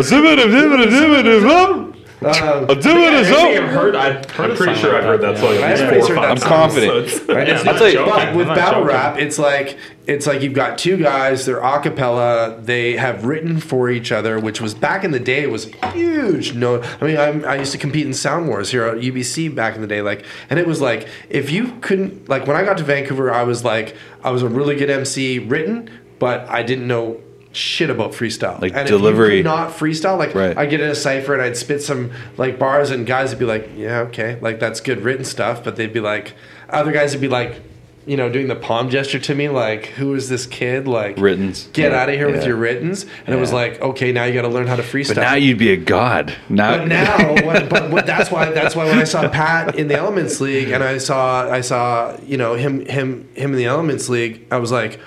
Um, 2.22 2.32
Actually, 2.32 3.08
I've 3.08 3.70
heard. 3.70 3.96
I've 3.96 4.26
heard 4.32 4.52
I'm 4.52 4.58
pretty 4.58 4.76
sure 4.80 4.96
I've 4.96 5.04
heard 5.04 5.22
that 5.22 5.38
song 5.38 5.54
at 5.56 5.60
Yeah. 5.60 5.70
least 5.70 5.84
four 5.84 5.90
or 5.90 6.00
heard 6.00 6.08
five 6.08 6.16
that 6.16 6.24
I'm 6.24 6.38
times, 6.38 6.44
confident. 6.44 6.92
so 6.92 6.98
it's- 7.20 7.30
Right? 7.36 7.50
It's 7.50 7.60
I'm 7.60 7.66
not 7.66 7.72
not 7.74 7.78
tell 7.80 7.88
you- 7.90 7.94
joking. 7.96 8.14
But 8.14 8.22
I'm 8.22 8.36
with 8.36 8.48
not 8.48 8.56
battle 8.56 8.82
joking. 8.82 8.88
rap, 8.96 9.20
it's 9.20 9.38
like 9.40 9.78
it's 10.08 10.28
like 10.28 10.42
you've 10.42 10.54
got 10.54 10.78
two 10.78 10.98
guys. 10.98 11.46
They're 11.46 11.60
a 11.60 11.80
cappella. 11.80 12.56
They 12.64 12.94
have 12.96 13.26
written 13.26 13.58
for 13.60 13.90
each 13.90 14.12
other, 14.12 14.40
which 14.40 14.62
was 14.62 14.74
back 14.74 15.04
in 15.04 15.12
the 15.12 15.20
day 15.20 15.42
it 15.42 15.52
was 15.52 15.68
huge. 15.94 16.54
No, 16.56 16.82
I 17.02 17.06
mean 17.06 17.18
I'm, 17.18 17.44
I 17.46 17.56
used 17.58 17.74
to 17.74 17.78
compete 17.78 18.06
in 18.06 18.14
Sound 18.14 18.48
Wars 18.48 18.72
here 18.72 18.84
at 18.86 18.98
UBC 19.02 19.50
back 19.54 19.76
in 19.76 19.82
the 19.82 19.88
day. 19.88 20.02
Like, 20.02 20.24
and 20.50 20.58
it 20.60 20.66
was 20.68 20.80
like 20.82 21.08
if 21.30 21.52
you 21.52 21.74
couldn't 21.82 22.30
like 22.30 22.48
when 22.48 22.56
I 22.56 22.64
got 22.64 22.78
to 22.78 22.84
Vancouver, 22.84 23.32
I 23.32 23.44
was 23.44 23.64
like 23.64 23.96
I 24.24 24.32
was 24.32 24.42
a 24.42 24.48
really 24.48 24.76
good 24.76 24.90
MC 24.90 25.40
written, 25.40 25.90
but 26.20 26.48
I 26.50 26.64
didn't 26.64 26.88
know 26.88 27.18
shit 27.56 27.90
about 27.90 28.12
freestyle. 28.12 28.62
Like 28.62 28.74
and 28.76 28.88
delivery. 28.88 29.28
If 29.28 29.34
you 29.38 29.44
could 29.44 29.50
not 29.50 29.72
freestyle. 29.72 30.18
Like 30.18 30.36
Right. 30.36 30.58
I 30.58 30.66
get 30.66 30.82
in 30.82 30.90
a 30.90 30.96
cipher 30.96 31.34
and 31.34 31.42
I'd 31.42 31.58
spit 31.58 31.82
some 31.82 32.12
like 32.38 32.60
bars, 32.60 32.92
and 32.92 33.06
guys 33.06 33.30
would 33.32 33.40
be 33.40 33.46
like, 33.46 33.70
"Yeah, 33.76 34.00
okay, 34.02 34.38
like 34.42 34.60
that's 34.60 34.80
good 34.82 35.02
written 35.02 35.26
stuff," 35.26 35.64
but 35.64 35.76
they'd 35.76 35.94
be 35.94 36.00
like, 36.02 36.34
other 36.70 36.92
guys 36.92 37.14
would 37.14 37.22
be 37.22 37.28
like, 37.28 37.62
you 38.08 38.18
know, 38.18 38.30
doing 38.30 38.48
the 38.48 38.56
palm 38.56 38.90
gesture 38.92 39.18
to 39.18 39.34
me, 39.34 39.50
like, 39.50 39.88
"Who 39.98 40.14
is 40.14 40.30
this 40.30 40.46
kid?" 40.46 40.88
Like, 40.88 41.16
Rittens. 41.18 41.70
Get 41.74 41.92
Yeah, 41.92 42.02
out 42.02 42.10
of 42.10 42.16
here 42.16 42.30
with 42.32 42.46
your 42.46 42.56
rittens. 42.56 43.06
And 43.26 43.36
it 43.36 43.40
was 43.40 43.52
like, 43.52 43.82
okay, 43.82 44.12
now 44.12 44.26
you 44.26 44.34
got 44.34 44.44
to 44.44 44.48
learn 44.48 44.68
how 44.68 44.76
to 44.76 44.84
freestyle. 44.84 45.16
But 45.16 45.22
now 45.22 45.34
you'd 45.36 45.58
be 45.58 45.72
a 45.72 45.78
god. 45.78 46.36
Now, 46.50 46.78
But 46.78 46.88
now, 46.88 47.34
what, 47.46 47.68
but 47.70 47.90
what, 47.90 48.06
that's 48.06 48.30
why 48.30 48.52
that's 48.52 48.76
why 48.76 48.86
when 48.86 49.00
I 49.00 49.06
saw 49.06 49.28
Pat 49.30 49.76
in 49.76 49.88
the 49.88 49.96
Elements 49.96 50.40
League 50.40 50.70
and 50.70 50.84
I 50.84 51.00
saw 51.00 51.50
I 51.50 51.62
saw 51.62 52.16
you 52.26 52.38
know 52.38 52.54
him 52.54 52.86
him 52.86 53.28
him 53.34 53.52
in 53.52 53.58
the 53.58 53.66
Elements 53.66 54.08
League, 54.08 54.46
I 54.52 54.58
was 54.58 54.72
like, 54.72 55.00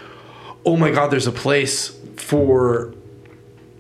oh 0.67 0.77
my 0.77 0.91
god, 0.91 1.13
there's 1.13 1.29
a 1.29 1.33
place 1.33 1.97
for 2.21 2.95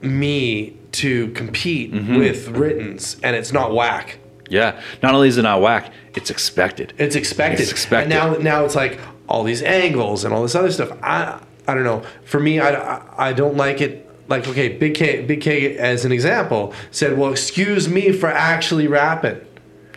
me 0.03 0.77
to 0.93 1.28
compete 1.32 1.93
Mm-hmm. 1.93 2.19
with 2.19 2.48
Rittens, 2.48 3.16
and 3.23 3.36
it's 3.36 3.52
not 3.52 3.74
whack. 3.74 4.19
yeah. 4.48 4.81
Not 5.02 5.15
only 5.15 5.28
is 5.28 5.36
it 5.39 5.43
not 5.43 5.60
whack, 5.60 5.93
it's 6.15 6.31
expected. 6.31 6.93
It's 6.98 7.15
expected. 7.16 7.60
It's 7.60 7.70
expected. 7.70 8.12
And 8.12 8.43
now 8.44 8.60
now 8.60 8.65
it's 8.65 8.74
like 8.74 8.98
all 9.28 9.44
these 9.44 9.62
angles 9.62 10.24
and 10.24 10.32
all 10.32 10.43
this 10.43 10.55
other 10.55 10.70
stuff. 10.70 10.97
I 11.02 11.40
I 11.66 11.74
don't 11.74 11.85
know. 11.85 12.02
For 12.24 12.40
me, 12.40 12.59
I, 12.60 12.70
I, 12.70 13.28
I 13.28 13.32
don't 13.32 13.56
like 13.56 13.81
it. 13.81 14.05
Like 14.28 14.47
okay, 14.48 14.69
Big 14.69 14.94
K 14.94 15.23
Big 15.23 15.40
K 15.43 15.77
as 15.77 16.05
an 16.05 16.12
example 16.12 16.73
said, 16.90 17.16
well, 17.19 17.31
excuse 17.31 17.89
me 17.89 18.12
for 18.12 18.28
actually 18.28 18.86
rapping. 18.86 19.40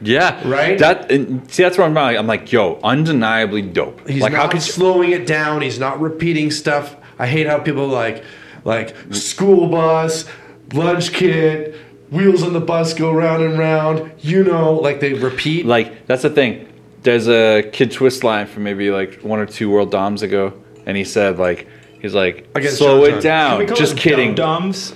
Yeah. 0.02 0.42
Right? 0.48 0.78
That 0.80 1.12
and 1.12 1.50
see 1.52 1.64
that's 1.64 1.78
where 1.78 1.86
I'm 1.88 1.94
like, 1.94 2.18
I'm 2.18 2.28
like, 2.28 2.52
yo, 2.52 2.80
undeniably 2.84 3.62
dope. 3.62 4.08
He's 4.10 4.22
like 4.22 4.32
not 4.34 4.42
how 4.42 4.48
could 4.48 4.56
you, 4.66 4.72
slowing 4.72 5.12
it 5.12 5.26
down. 5.28 5.62
He's 5.62 5.80
not 5.80 6.00
repeating 6.02 6.50
stuff. 6.52 6.96
I 7.22 7.28
hate 7.28 7.46
how 7.46 7.60
people 7.60 7.88
like 7.88 8.24
like 8.66 8.96
school 9.12 9.68
bus, 9.68 10.26
lunch 10.74 11.14
kit, 11.14 11.76
wheels 12.10 12.42
on 12.42 12.54
the 12.54 12.60
bus 12.60 12.96
go 12.96 13.12
round 13.12 13.44
and 13.44 13.60
round. 13.60 14.12
You 14.22 14.44
know, 14.44 14.74
like 14.74 15.00
they 15.00 15.14
repeat. 15.14 15.68
like 15.68 16.08
that's 16.08 16.24
the 16.24 16.32
thing. 16.32 16.68
There's 17.04 17.28
a 17.28 17.62
Kid 17.72 17.92
Twist 17.92 18.24
line 18.24 18.48
from 18.48 18.64
maybe 18.64 18.90
like 18.90 19.22
one 19.22 19.40
or 19.40 19.46
two 19.46 19.70
World 19.70 19.92
Doms 19.92 20.24
ago, 20.24 20.54
and 20.88 20.98
he 20.98 21.04
said 21.04 21.38
like 21.38 21.68
he's 22.02 22.16
like 22.16 22.48
Against 22.56 22.80
slow 22.80 23.06
John 23.06 23.20
it 23.20 23.22
John. 23.22 23.50
Can 23.50 23.60
we 23.60 23.66
down. 23.66 23.68
call 23.68 23.78
Just 23.78 23.98
kidding. 23.98 24.36
Dum-dums? 24.36 24.96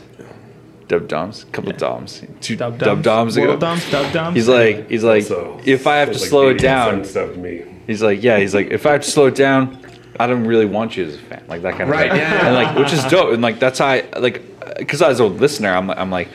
Dub 0.88 1.08
Doms, 1.08 1.44
a 1.44 1.46
couple 1.48 1.72
of 1.72 1.78
Doms, 1.78 2.24
two 2.42 2.56
Dub 2.56 2.78
Dub 2.78 3.02
Doms 3.04 3.38
ago. 3.38 3.48
World 3.48 3.60
Dums? 3.60 3.92
Dub 3.92 4.14
Dums? 4.14 4.36
He's 4.36 4.48
like 4.48 4.90
he's 4.90 5.04
like 5.04 5.24
So, 5.24 5.60
if 5.66 5.86
I 5.88 5.98
have 5.98 6.12
to 6.12 6.20
like 6.20 6.30
slow 6.30 6.50
it 6.50 6.60
down, 6.60 7.04
stuff 7.06 7.34
to 7.34 7.38
me. 7.38 7.64
He's 7.88 8.02
like, 8.02 8.24
yeah. 8.24 8.40
He's 8.40 8.56
like, 8.56 8.72
if 8.72 8.86
I 8.86 8.94
have 8.94 9.02
to 9.02 9.12
slow 9.12 9.28
it 9.28 9.36
down, 9.36 9.85
I 10.20 10.28
don't 10.28 10.46
really 10.46 10.66
want 10.66 10.96
you 10.98 11.06
as 11.06 11.16
a 11.16 11.20
fan, 11.20 11.44
like 11.48 11.62
that 11.64 11.72
kind 11.72 11.84
of 11.84 11.90
Right, 11.90 12.10
thing. 12.12 12.20
yeah. 12.20 12.46
And 12.48 12.56
like, 12.56 12.76
which 12.78 12.94
is 12.94 13.04
dope. 13.06 13.34
And 13.34 13.42
like, 13.42 13.60
that's 13.60 13.80
how 13.80 13.88
I 13.88 14.08
like, 14.20 14.78
because 14.78 15.02
as 15.02 15.20
a 15.20 15.26
listener, 15.26 15.70
I'm, 15.74 15.90
I'm 15.92 16.10
like, 16.12 16.30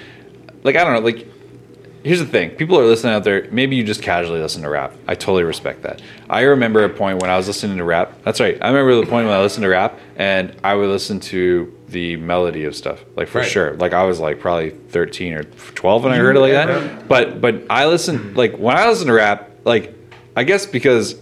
like 0.63 0.77
I 0.77 0.85
don't 0.85 0.95
know, 0.95 1.01
like 1.01 1.27
here's 2.03 2.19
the 2.21 2.25
thing 2.25 2.49
people 2.53 2.79
are 2.81 2.85
listening 2.87 3.13
out 3.13 3.25
there 3.25 3.47
maybe 3.51 3.77
you 3.77 3.85
just 3.85 4.01
casually 4.03 4.41
listen 4.41 4.63
to 4.63 4.71
rap 4.71 4.91
i 5.07 5.15
totally 5.15 5.43
respect 5.43 5.83
that 5.83 6.01
i 6.31 6.41
remember 6.41 6.83
a 6.83 6.89
point 6.89 7.21
when 7.21 7.29
i 7.31 7.37
was 7.37 7.47
listening 7.47 7.77
to 7.77 7.85
rap 7.85 8.11
that's 8.25 8.41
right 8.41 8.57
i 8.63 8.69
remember 8.69 8.95
the 8.99 9.03
point 9.07 9.27
when 9.27 9.37
i 9.37 9.43
listened 9.43 9.63
to 9.63 9.69
rap 9.69 9.99
and 10.17 10.57
i 10.65 10.73
would 10.75 10.89
listen 10.89 11.21
to 11.21 11.79
the 11.89 12.17
melody 12.17 12.65
of 12.65 12.75
stuff 12.75 13.05
like 13.17 13.29
for 13.29 13.41
Right. 13.41 13.47
sure 13.51 13.75
like 13.75 13.93
i 13.93 14.03
was 14.05 14.19
like 14.19 14.41
probably 14.41 14.71
13 14.71 15.35
or 15.35 15.43
12 15.45 16.05
when 16.05 16.13
i 16.15 16.17
heard 16.17 16.37
it 16.37 16.41
like 16.41 16.53
that 16.53 17.07
but 17.07 17.39
but 17.39 17.65
i 17.69 17.85
listen 17.85 18.33
like 18.33 18.57
when 18.57 18.79
i 18.79 18.89
listen 18.89 19.07
to 19.09 19.13
rap 19.13 19.51
like 19.67 19.93
i 20.37 20.43
guess 20.43 20.65
because 20.65 21.17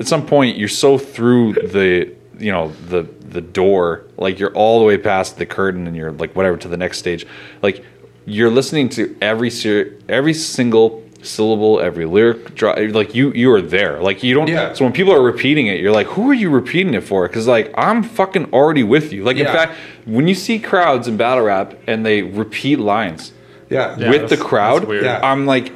at 0.00 0.08
some 0.08 0.26
point 0.26 0.56
you're 0.56 0.68
so 0.68 0.98
through 0.98 1.52
the 1.52 2.12
you 2.38 2.50
know 2.50 2.72
the 2.88 3.02
the 3.20 3.40
door 3.40 4.04
like 4.16 4.38
you're 4.40 4.52
all 4.54 4.80
the 4.80 4.84
way 4.84 4.96
past 4.98 5.36
the 5.36 5.46
curtain 5.46 5.86
and 5.86 5.94
you're 5.94 6.10
like 6.12 6.34
whatever 6.34 6.56
to 6.56 6.68
the 6.68 6.76
next 6.76 6.98
stage 6.98 7.26
like 7.62 7.84
you're 8.26 8.50
listening 8.50 8.88
to 8.88 9.16
every 9.20 9.50
ser- 9.50 9.94
every 10.08 10.34
single 10.34 11.02
syllable 11.22 11.78
every 11.80 12.06
lyric 12.06 12.54
drop 12.54 12.78
like 12.92 13.14
you 13.14 13.30
you 13.32 13.52
are 13.52 13.60
there 13.60 14.00
like 14.00 14.22
you 14.22 14.34
don't 14.34 14.48
Yeah. 14.48 14.72
so 14.72 14.84
when 14.84 14.92
people 14.94 15.12
are 15.12 15.22
repeating 15.22 15.66
it 15.66 15.78
you're 15.78 15.92
like 15.92 16.06
who 16.06 16.30
are 16.30 16.34
you 16.34 16.48
repeating 16.48 16.94
it 16.94 17.02
for 17.04 17.28
because 17.28 17.46
like 17.46 17.70
i'm 17.76 18.02
fucking 18.02 18.52
already 18.54 18.82
with 18.82 19.12
you 19.12 19.22
like 19.22 19.36
in 19.36 19.44
fact 19.44 19.74
when 20.06 20.26
you 20.26 20.34
see 20.34 20.58
crowds 20.58 21.06
in 21.08 21.18
battle 21.18 21.44
rap 21.44 21.74
and 21.86 22.06
they 22.06 22.22
repeat 22.22 22.78
lines 22.78 23.32
Yeah. 23.68 23.96
Yeah. 23.98 24.10
with 24.10 24.30
the 24.30 24.38
crowd. 24.38 24.90
Yeah. 24.90 25.20
i'm 25.22 25.44
like 25.44 25.72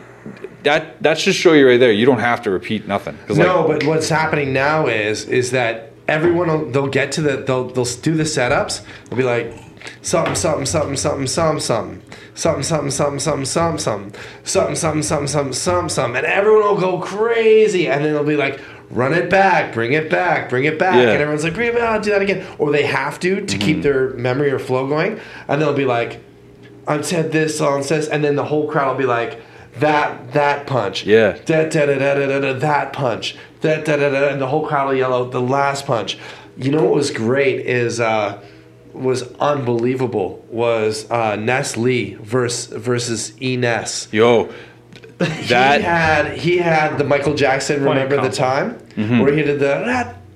that 0.64 1.02
that 1.02 1.18
should 1.18 1.34
show 1.34 1.52
you 1.52 1.66
right 1.68 1.78
there 1.80 1.92
you 1.92 2.06
don't 2.06 2.18
have 2.20 2.42
to 2.42 2.50
repeat 2.50 2.86
nothing 2.88 3.16
'Cause, 3.26 3.38
like, 3.38 3.46
No, 3.46 3.64
but 3.68 3.84
what's 3.84 4.08
happening 4.08 4.52
now 4.52 4.86
is 4.86 5.24
is 5.28 5.50
that 5.52 5.92
everyone 6.08 6.48
will, 6.48 6.64
they'll 6.70 6.86
get 6.86 7.12
to 7.12 7.20
the 7.22 7.36
they'll 7.46 7.68
they'll 7.68 7.84
do 7.84 8.14
the 8.14 8.24
setups. 8.24 8.80
They'll 9.08 9.18
be 9.18 9.24
like 9.24 9.52
something 10.02 10.34
something 10.34 10.66
something 10.66 10.96
something 10.96 11.26
something 11.26 11.60
something 12.34 12.62
something 12.62 12.90
something 12.90 12.90
something 12.90 13.20
something 13.20 13.46
something 13.46 13.78
something 13.78 14.12
something 14.44 14.74
something 14.74 15.02
something 15.02 15.26
something 15.28 15.52
something 15.52 15.88
something, 15.88 16.16
and 16.16 16.26
everyone 16.26 16.62
will 16.64 16.80
go 16.80 16.98
crazy, 16.98 17.86
and 17.88 18.04
then 18.04 18.12
they'll 18.14 18.24
be 18.24 18.36
like. 18.36 18.58
Run 18.90 19.14
it 19.14 19.30
back, 19.30 19.72
bring 19.72 19.94
it 19.94 20.10
back, 20.10 20.50
bring 20.50 20.64
it 20.66 20.78
back, 20.78 20.94
Yeah. 20.96 21.12
and 21.12 21.22
everyone's 21.22 21.42
like, 21.42 21.54
"Bring 21.54 21.68
it 21.68 21.74
back, 21.74 22.02
do 22.02 22.10
that 22.10 22.20
again," 22.20 22.42
or 22.58 22.70
they 22.70 22.82
have 22.82 23.18
to 23.20 23.40
to 23.40 23.58
keep 23.58 23.82
their 23.82 24.10
memory 24.10 24.52
or 24.52 24.58
flow 24.58 24.86
going, 24.86 25.18
and 25.48 25.60
they'll 25.60 25.72
be 25.72 25.86
like, 25.86 26.18
"I 26.86 27.00
said 27.00 27.32
this, 27.32 27.62
on 27.62 27.82
says," 27.82 28.06
and 28.08 28.22
then 28.22 28.36
the 28.36 28.44
whole 28.44 28.68
crowd 28.68 28.88
will 28.92 28.98
be 28.98 29.06
like, 29.06 29.40
"That 29.78 30.32
that 30.32 30.66
punch, 30.66 31.04
Yeah. 31.06 31.36
da, 31.44 31.64
da, 31.64 31.86
da, 31.86 31.98
da, 31.98 32.14
da, 32.14 32.26
da, 32.26 32.38
da, 32.40 32.52
that 32.54 32.92
punch, 32.92 33.36
da, 33.60 33.76
da, 33.80 33.96
da, 33.96 34.08
da, 34.10 34.28
and 34.28 34.40
the 34.40 34.46
whole 34.46 34.66
crowd 34.66 34.88
will 34.88 34.96
yell 34.96 35.12
out 35.14 35.32
the 35.32 35.40
last 35.40 35.86
punch. 35.86 36.18
You 36.56 36.70
know 36.70 36.82
what 36.84 36.94
was 36.94 37.10
great 37.10 37.66
is 37.66 37.98
uh, 38.00 38.38
was 38.92 39.22
unbelievable 39.40 40.44
was 40.50 41.10
uh, 41.10 41.36
Ness 41.36 41.76
Lee 41.76 42.14
versus 42.20 42.66
versus 42.72 43.32
Ines. 43.40 44.08
yo 44.12 44.48
that 45.18 45.80
he 45.80 45.84
had 45.84 46.38
he 46.38 46.56
had 46.58 46.98
the 46.98 47.04
Michael 47.04 47.34
Jackson 47.34 47.82
remember 47.84 48.16
the 48.16 48.30
combo. 48.36 48.76
time 48.96 49.20
where 49.22 49.32
he 49.32 49.42
did 49.42 49.58
the 49.60 49.74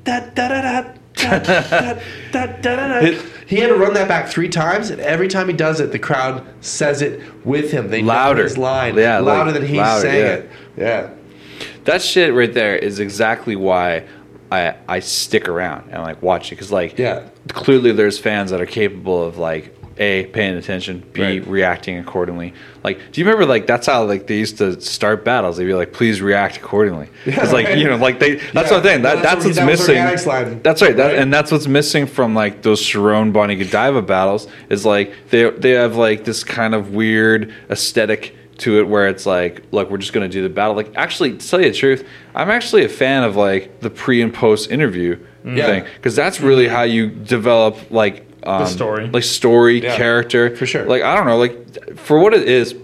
da, 0.04 0.20
da, 0.20 0.20
da, 0.34 0.48
da, 0.48 0.82
da, 1.14 1.38
da, 1.38 1.62
da, 1.68 1.98
da, 2.32 2.46
da, 2.62 3.00
da. 3.00 3.18
He 3.48 3.56
had 3.56 3.68
to 3.68 3.74
run 3.76 3.94
that 3.94 4.06
back 4.08 4.28
three 4.28 4.48
times, 4.50 4.90
and 4.90 5.00
every 5.00 5.26
time 5.26 5.48
he 5.48 5.54
does 5.54 5.80
it, 5.80 5.90
the 5.90 5.98
crowd 5.98 6.46
says 6.60 7.00
it 7.00 7.22
with 7.46 7.70
him. 7.72 7.88
They 7.88 8.02
know 8.02 8.08
Louder. 8.08 8.42
his 8.42 8.58
line, 8.58 8.94
Yeah, 8.96 9.18
like, 9.20 9.38
louder 9.38 9.52
than 9.52 9.66
he's 9.66 9.78
louder, 9.78 10.02
saying 10.02 10.26
yeah. 10.26 10.34
it. 10.34 10.50
Yeah. 10.76 11.10
that 11.84 12.02
shit 12.02 12.34
right 12.34 12.52
there 12.52 12.76
is 12.76 13.00
exactly 13.00 13.56
why 13.56 14.04
I 14.52 14.74
I 14.86 15.00
stick 15.00 15.48
around 15.48 15.88
and 15.90 16.02
like 16.02 16.20
watch 16.22 16.48
it 16.48 16.56
because 16.56 16.70
like 16.70 16.98
Yeah. 16.98 17.28
clearly 17.48 17.90
there's 17.92 18.18
fans 18.18 18.50
that 18.50 18.60
are 18.60 18.66
capable 18.66 19.22
of 19.24 19.38
like 19.38 19.74
a 19.98 20.26
paying 20.26 20.56
attention, 20.56 21.02
b 21.12 21.22
Right. 21.22 21.46
reacting 21.46 21.98
accordingly. 21.98 22.54
Like, 22.84 22.98
do 23.12 23.20
you 23.20 23.26
remember 23.26 23.46
like 23.46 23.66
that's 23.66 23.86
how 23.86 24.04
like 24.04 24.26
they 24.26 24.38
used 24.38 24.58
to 24.58 24.80
start 24.80 25.24
battles? 25.24 25.56
They'd 25.56 25.66
be 25.66 25.74
like, 25.74 25.92
"Please 25.92 26.22
react 26.22 26.56
accordingly," 26.56 27.08
because 27.24 27.52
like 27.52 27.66
right. 27.66 27.78
you 27.78 27.84
know 27.88 27.96
like 27.96 28.18
they 28.20 28.36
that's 28.52 28.70
Yeah. 28.70 28.76
what 28.78 28.86
I'm. 28.86 29.02
That 29.02 29.22
that's, 29.22 29.22
that's 29.22 29.44
what's 29.44 29.56
that 29.56 29.66
missing. 29.66 29.94
That's 30.62 30.82
right. 30.82 30.96
That, 30.96 31.06
right? 31.06 31.18
and 31.18 31.32
that's 31.32 31.50
what's 31.50 31.66
missing 31.66 32.06
from 32.06 32.34
like 32.34 32.62
those 32.62 32.80
Charron 32.80 33.32
Bonnie 33.32 33.56
Godiva 33.56 34.02
battles 34.02 34.46
is 34.70 34.84
like 34.86 35.12
they 35.30 35.50
they 35.50 35.70
have 35.72 35.96
like 35.96 36.24
this 36.24 36.44
kind 36.44 36.74
of 36.74 36.90
weird 36.94 37.52
aesthetic 37.70 38.34
to 38.58 38.78
it 38.80 38.88
where 38.88 39.06
it's 39.06 39.24
like 39.24 39.62
look 39.70 39.88
we're 39.88 39.98
just 39.98 40.12
gonna 40.12 40.28
do 40.28 40.42
the 40.42 40.48
battle 40.48 40.74
like 40.74 40.90
actually 40.96 41.36
to 41.36 41.48
tell 41.48 41.60
you 41.60 41.70
the 41.70 41.76
truth 41.76 42.04
i'm 42.34 42.50
actually 42.50 42.84
a 42.84 42.88
fan 42.88 43.22
of 43.22 43.36
like 43.36 43.78
the 43.78 43.88
pre 43.88 44.20
and 44.20 44.34
post 44.34 44.68
interview 44.72 45.16
Yeah. 45.44 45.64
thing 45.66 45.84
because 45.94 46.16
that's 46.16 46.40
really 46.40 46.64
mm-hmm. 46.66 46.74
how 46.74 46.82
you 46.82 47.08
develop 47.08 47.90
like 47.92 48.27
um, 48.48 48.66
story. 48.66 49.08
like 49.08 49.22
story 49.22 49.82
Yeah, 49.82 49.96
character 49.96 50.54
for 50.56 50.66
sure. 50.66 50.84
like 50.86 51.02
i 51.02 51.14
don't 51.14 51.26
know 51.26 51.36
like 51.38 51.96
for 51.96 52.18
what 52.18 52.32
it 52.34 52.48
is 52.48 52.74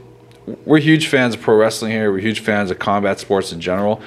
we're 0.66 0.78
huge 0.78 1.06
fans 1.08 1.34
of 1.34 1.40
pro 1.40 1.56
wrestling 1.56 1.92
here 1.92 2.10
we're 2.12 2.18
huge 2.18 2.40
fans 2.40 2.70
of 2.70 2.78
combat 2.78 3.18
sports 3.18 3.52
in 3.52 3.60
general 3.60 4.00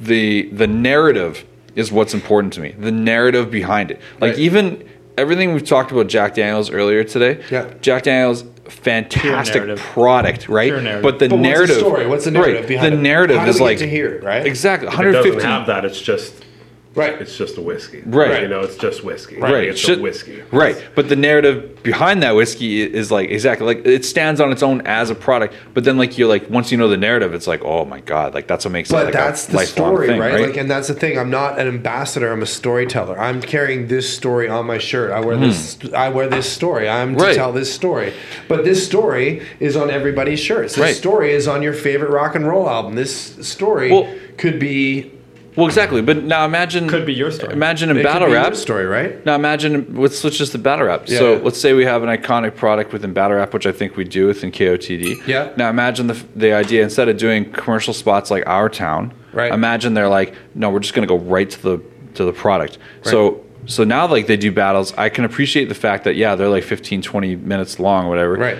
the 0.00 0.48
the 0.50 0.66
narrative 0.66 1.44
is 1.76 1.92
what's 1.92 2.14
important 2.14 2.52
to 2.54 2.60
me 2.60 2.72
the 2.72 2.90
narrative 2.92 3.50
behind 3.50 3.90
it 3.90 4.00
like 4.20 4.32
Right. 4.32 4.38
even 4.40 4.88
everything 5.16 5.52
we've 5.54 5.64
talked 5.66 5.92
about 5.92 6.08
jack 6.08 6.34
daniels 6.34 6.70
earlier 6.70 7.04
today 7.04 7.42
Yeah. 7.50 7.72
jack 7.80 8.02
daniels 8.04 8.44
fantastic 8.66 9.76
product 9.78 10.48
right 10.48 10.72
but 11.02 11.18
the 11.18 11.28
But 11.28 11.30
what's 11.30 11.30
the 11.30 11.36
narrative 11.36 11.76
story? 11.78 12.06
What's 12.06 12.24
the 12.26 12.30
narrative 12.32 12.60
right, 12.60 12.68
behind 12.68 12.92
the 12.94 12.98
it? 12.98 13.02
narrative 13.02 13.36
How 13.38 13.44
do 13.44 13.50
is 13.50 13.56
we 13.56 13.60
get 13.60 13.64
like 13.64 13.78
to 13.78 13.88
hear 13.88 14.20
right? 14.20 14.44
exactly 14.46 14.88
150. 14.88 15.28
it 15.28 15.32
doesn't 15.34 15.48
have 15.50 15.66
that, 15.68 15.84
it's 15.84 16.00
just 16.00 16.34
Right. 16.94 17.20
it's 17.20 17.36
just 17.36 17.56
a 17.58 17.60
whiskey. 17.60 18.02
Right. 18.04 18.42
You 18.42 18.48
know, 18.48 18.60
it's 18.60 18.76
just 18.76 19.04
whiskey. 19.04 19.38
right 19.38 19.68
It's 19.68 19.78
Should- 19.80 20.00
a 20.00 20.02
whiskey. 20.02 20.42
right 20.50 20.76
but 20.94 21.08
the 21.08 21.16
narrative 21.16 21.82
behind 21.82 22.22
that 22.22 22.34
whiskey 22.34 22.82
is 22.82 23.10
like 23.12 23.30
exactly 23.30 23.66
like 23.66 23.86
it 23.86 24.04
stands 24.04 24.40
on 24.40 24.50
its 24.50 24.62
own 24.62 24.80
as 24.86 25.10
a 25.10 25.14
product 25.14 25.54
but 25.74 25.84
then 25.84 25.96
like 25.96 26.18
you're 26.18 26.28
like 26.28 26.50
once 26.50 26.72
you 26.72 26.78
know 26.78 26.88
the 26.88 26.96
narrative 26.96 27.34
it's 27.34 27.46
like 27.46 27.62
oh 27.64 27.84
my 27.84 28.00
god 28.00 28.34
like 28.34 28.46
that's 28.48 28.64
what 28.64 28.72
makes 28.72 28.90
it 28.90 28.94
But 28.94 29.04
like 29.06 29.14
that's 29.14 29.48
a 29.48 29.52
the 29.52 29.66
story, 29.66 30.08
thing, 30.08 30.20
right? 30.20 30.48
Like, 30.48 30.56
and 30.56 30.70
that's 30.70 30.88
the 30.88 30.94
thing. 30.94 31.18
I'm 31.18 31.30
not 31.30 31.58
an 31.58 31.68
ambassador. 31.68 32.32
I'm 32.32 32.42
a 32.42 32.46
storyteller. 32.46 33.18
I'm 33.18 33.40
carrying 33.40 33.86
this 33.88 34.12
story 34.14 34.48
on 34.48 34.66
my 34.66 34.78
shirt. 34.78 35.12
I 35.12 35.20
wear 35.20 35.36
hmm. 35.36 35.42
this. 35.44 35.78
I 35.94 36.08
wear 36.08 36.28
this 36.28 36.50
story. 36.50 36.88
I'm 36.88 37.16
to. 37.16 37.24
Right. 37.24 37.34
tell 37.36 37.52
this 37.52 37.72
story. 37.72 38.12
But 38.48 38.64
this 38.64 38.84
story 38.84 39.46
is 39.60 39.76
on 39.76 39.90
everybody's 39.90 40.40
shirts. 40.40 40.74
This 40.74 40.82
Right. 40.82 40.96
story 40.96 41.32
is 41.32 41.46
on 41.46 41.62
your 41.62 41.72
favorite 41.74 42.10
rock 42.10 42.34
and 42.34 42.46
roll 42.46 42.68
album. 42.68 42.94
This 42.94 43.12
story 43.46 43.90
Well- 43.90 44.08
could 44.36 44.58
be. 44.58 45.12
Well 45.58 45.66
exactly 45.66 46.00
but 46.00 46.22
now 46.24 46.44
imagine 46.44 46.88
Could 46.88 47.04
be 47.04 47.12
your 47.12 47.30
story. 47.30 47.52
imagine 47.52 47.90
in 47.90 47.96
it 47.96 48.00
could 48.00 48.06
battle 48.12 48.28
be 48.28 48.34
rap 48.34 48.46
your 48.48 48.54
story, 48.54 48.86
right? 48.86 49.24
Now 49.26 49.34
imagine 49.34 49.94
let's 49.94 50.18
switch 50.18 50.38
this 50.38 50.50
to 50.50 50.58
battle 50.58 50.86
rap. 50.86 51.08
Yeah, 51.08 51.18
so 51.18 51.32
yeah. 51.34 51.42
let's 51.42 51.60
say 51.60 51.72
we 51.72 51.84
have 51.84 52.02
an 52.02 52.08
iconic 52.08 52.56
product 52.56 52.92
within 52.92 53.12
battle 53.12 53.36
rap, 53.36 53.52
which 53.52 53.66
I 53.66 53.72
think 53.72 53.96
we 53.96 54.04
do 54.04 54.26
within 54.28 54.50
KOTD. 54.52 55.26
Yeah. 55.26 55.52
Now 55.56 55.68
imagine 55.68 56.06
the 56.06 56.14
the 56.36 56.52
idea 56.52 56.82
instead 56.82 57.08
of 57.08 57.16
doing 57.16 57.50
commercial 57.52 57.92
spots 57.92 58.30
like 58.30 58.46
Our 58.46 58.68
Town. 58.68 59.12
Right. 59.32 59.52
Imagine 59.52 59.94
they're 59.94 60.08
like, 60.08 60.34
no, 60.54 60.70
we're 60.70 60.80
just 60.80 60.94
going 60.94 61.06
to 61.06 61.14
go 61.14 61.18
right 61.18 61.50
to 61.50 61.62
the 61.62 61.82
to 62.14 62.24
the 62.24 62.32
product. 62.32 62.78
Right. 63.04 63.10
So 63.10 63.44
so 63.66 63.84
now 63.84 64.06
like 64.06 64.26
they 64.26 64.36
do 64.36 64.50
battles. 64.52 64.94
I 64.96 65.08
can 65.10 65.24
appreciate 65.24 65.68
the 65.68 65.74
fact 65.74 66.04
that 66.04 66.16
yeah 66.16 66.34
they're 66.36 66.48
like 66.48 66.64
15, 66.64 67.02
20 67.02 67.36
minutes 67.36 67.78
long, 67.78 68.06
or 68.06 68.08
whatever 68.08 68.34
Right. 68.36 68.58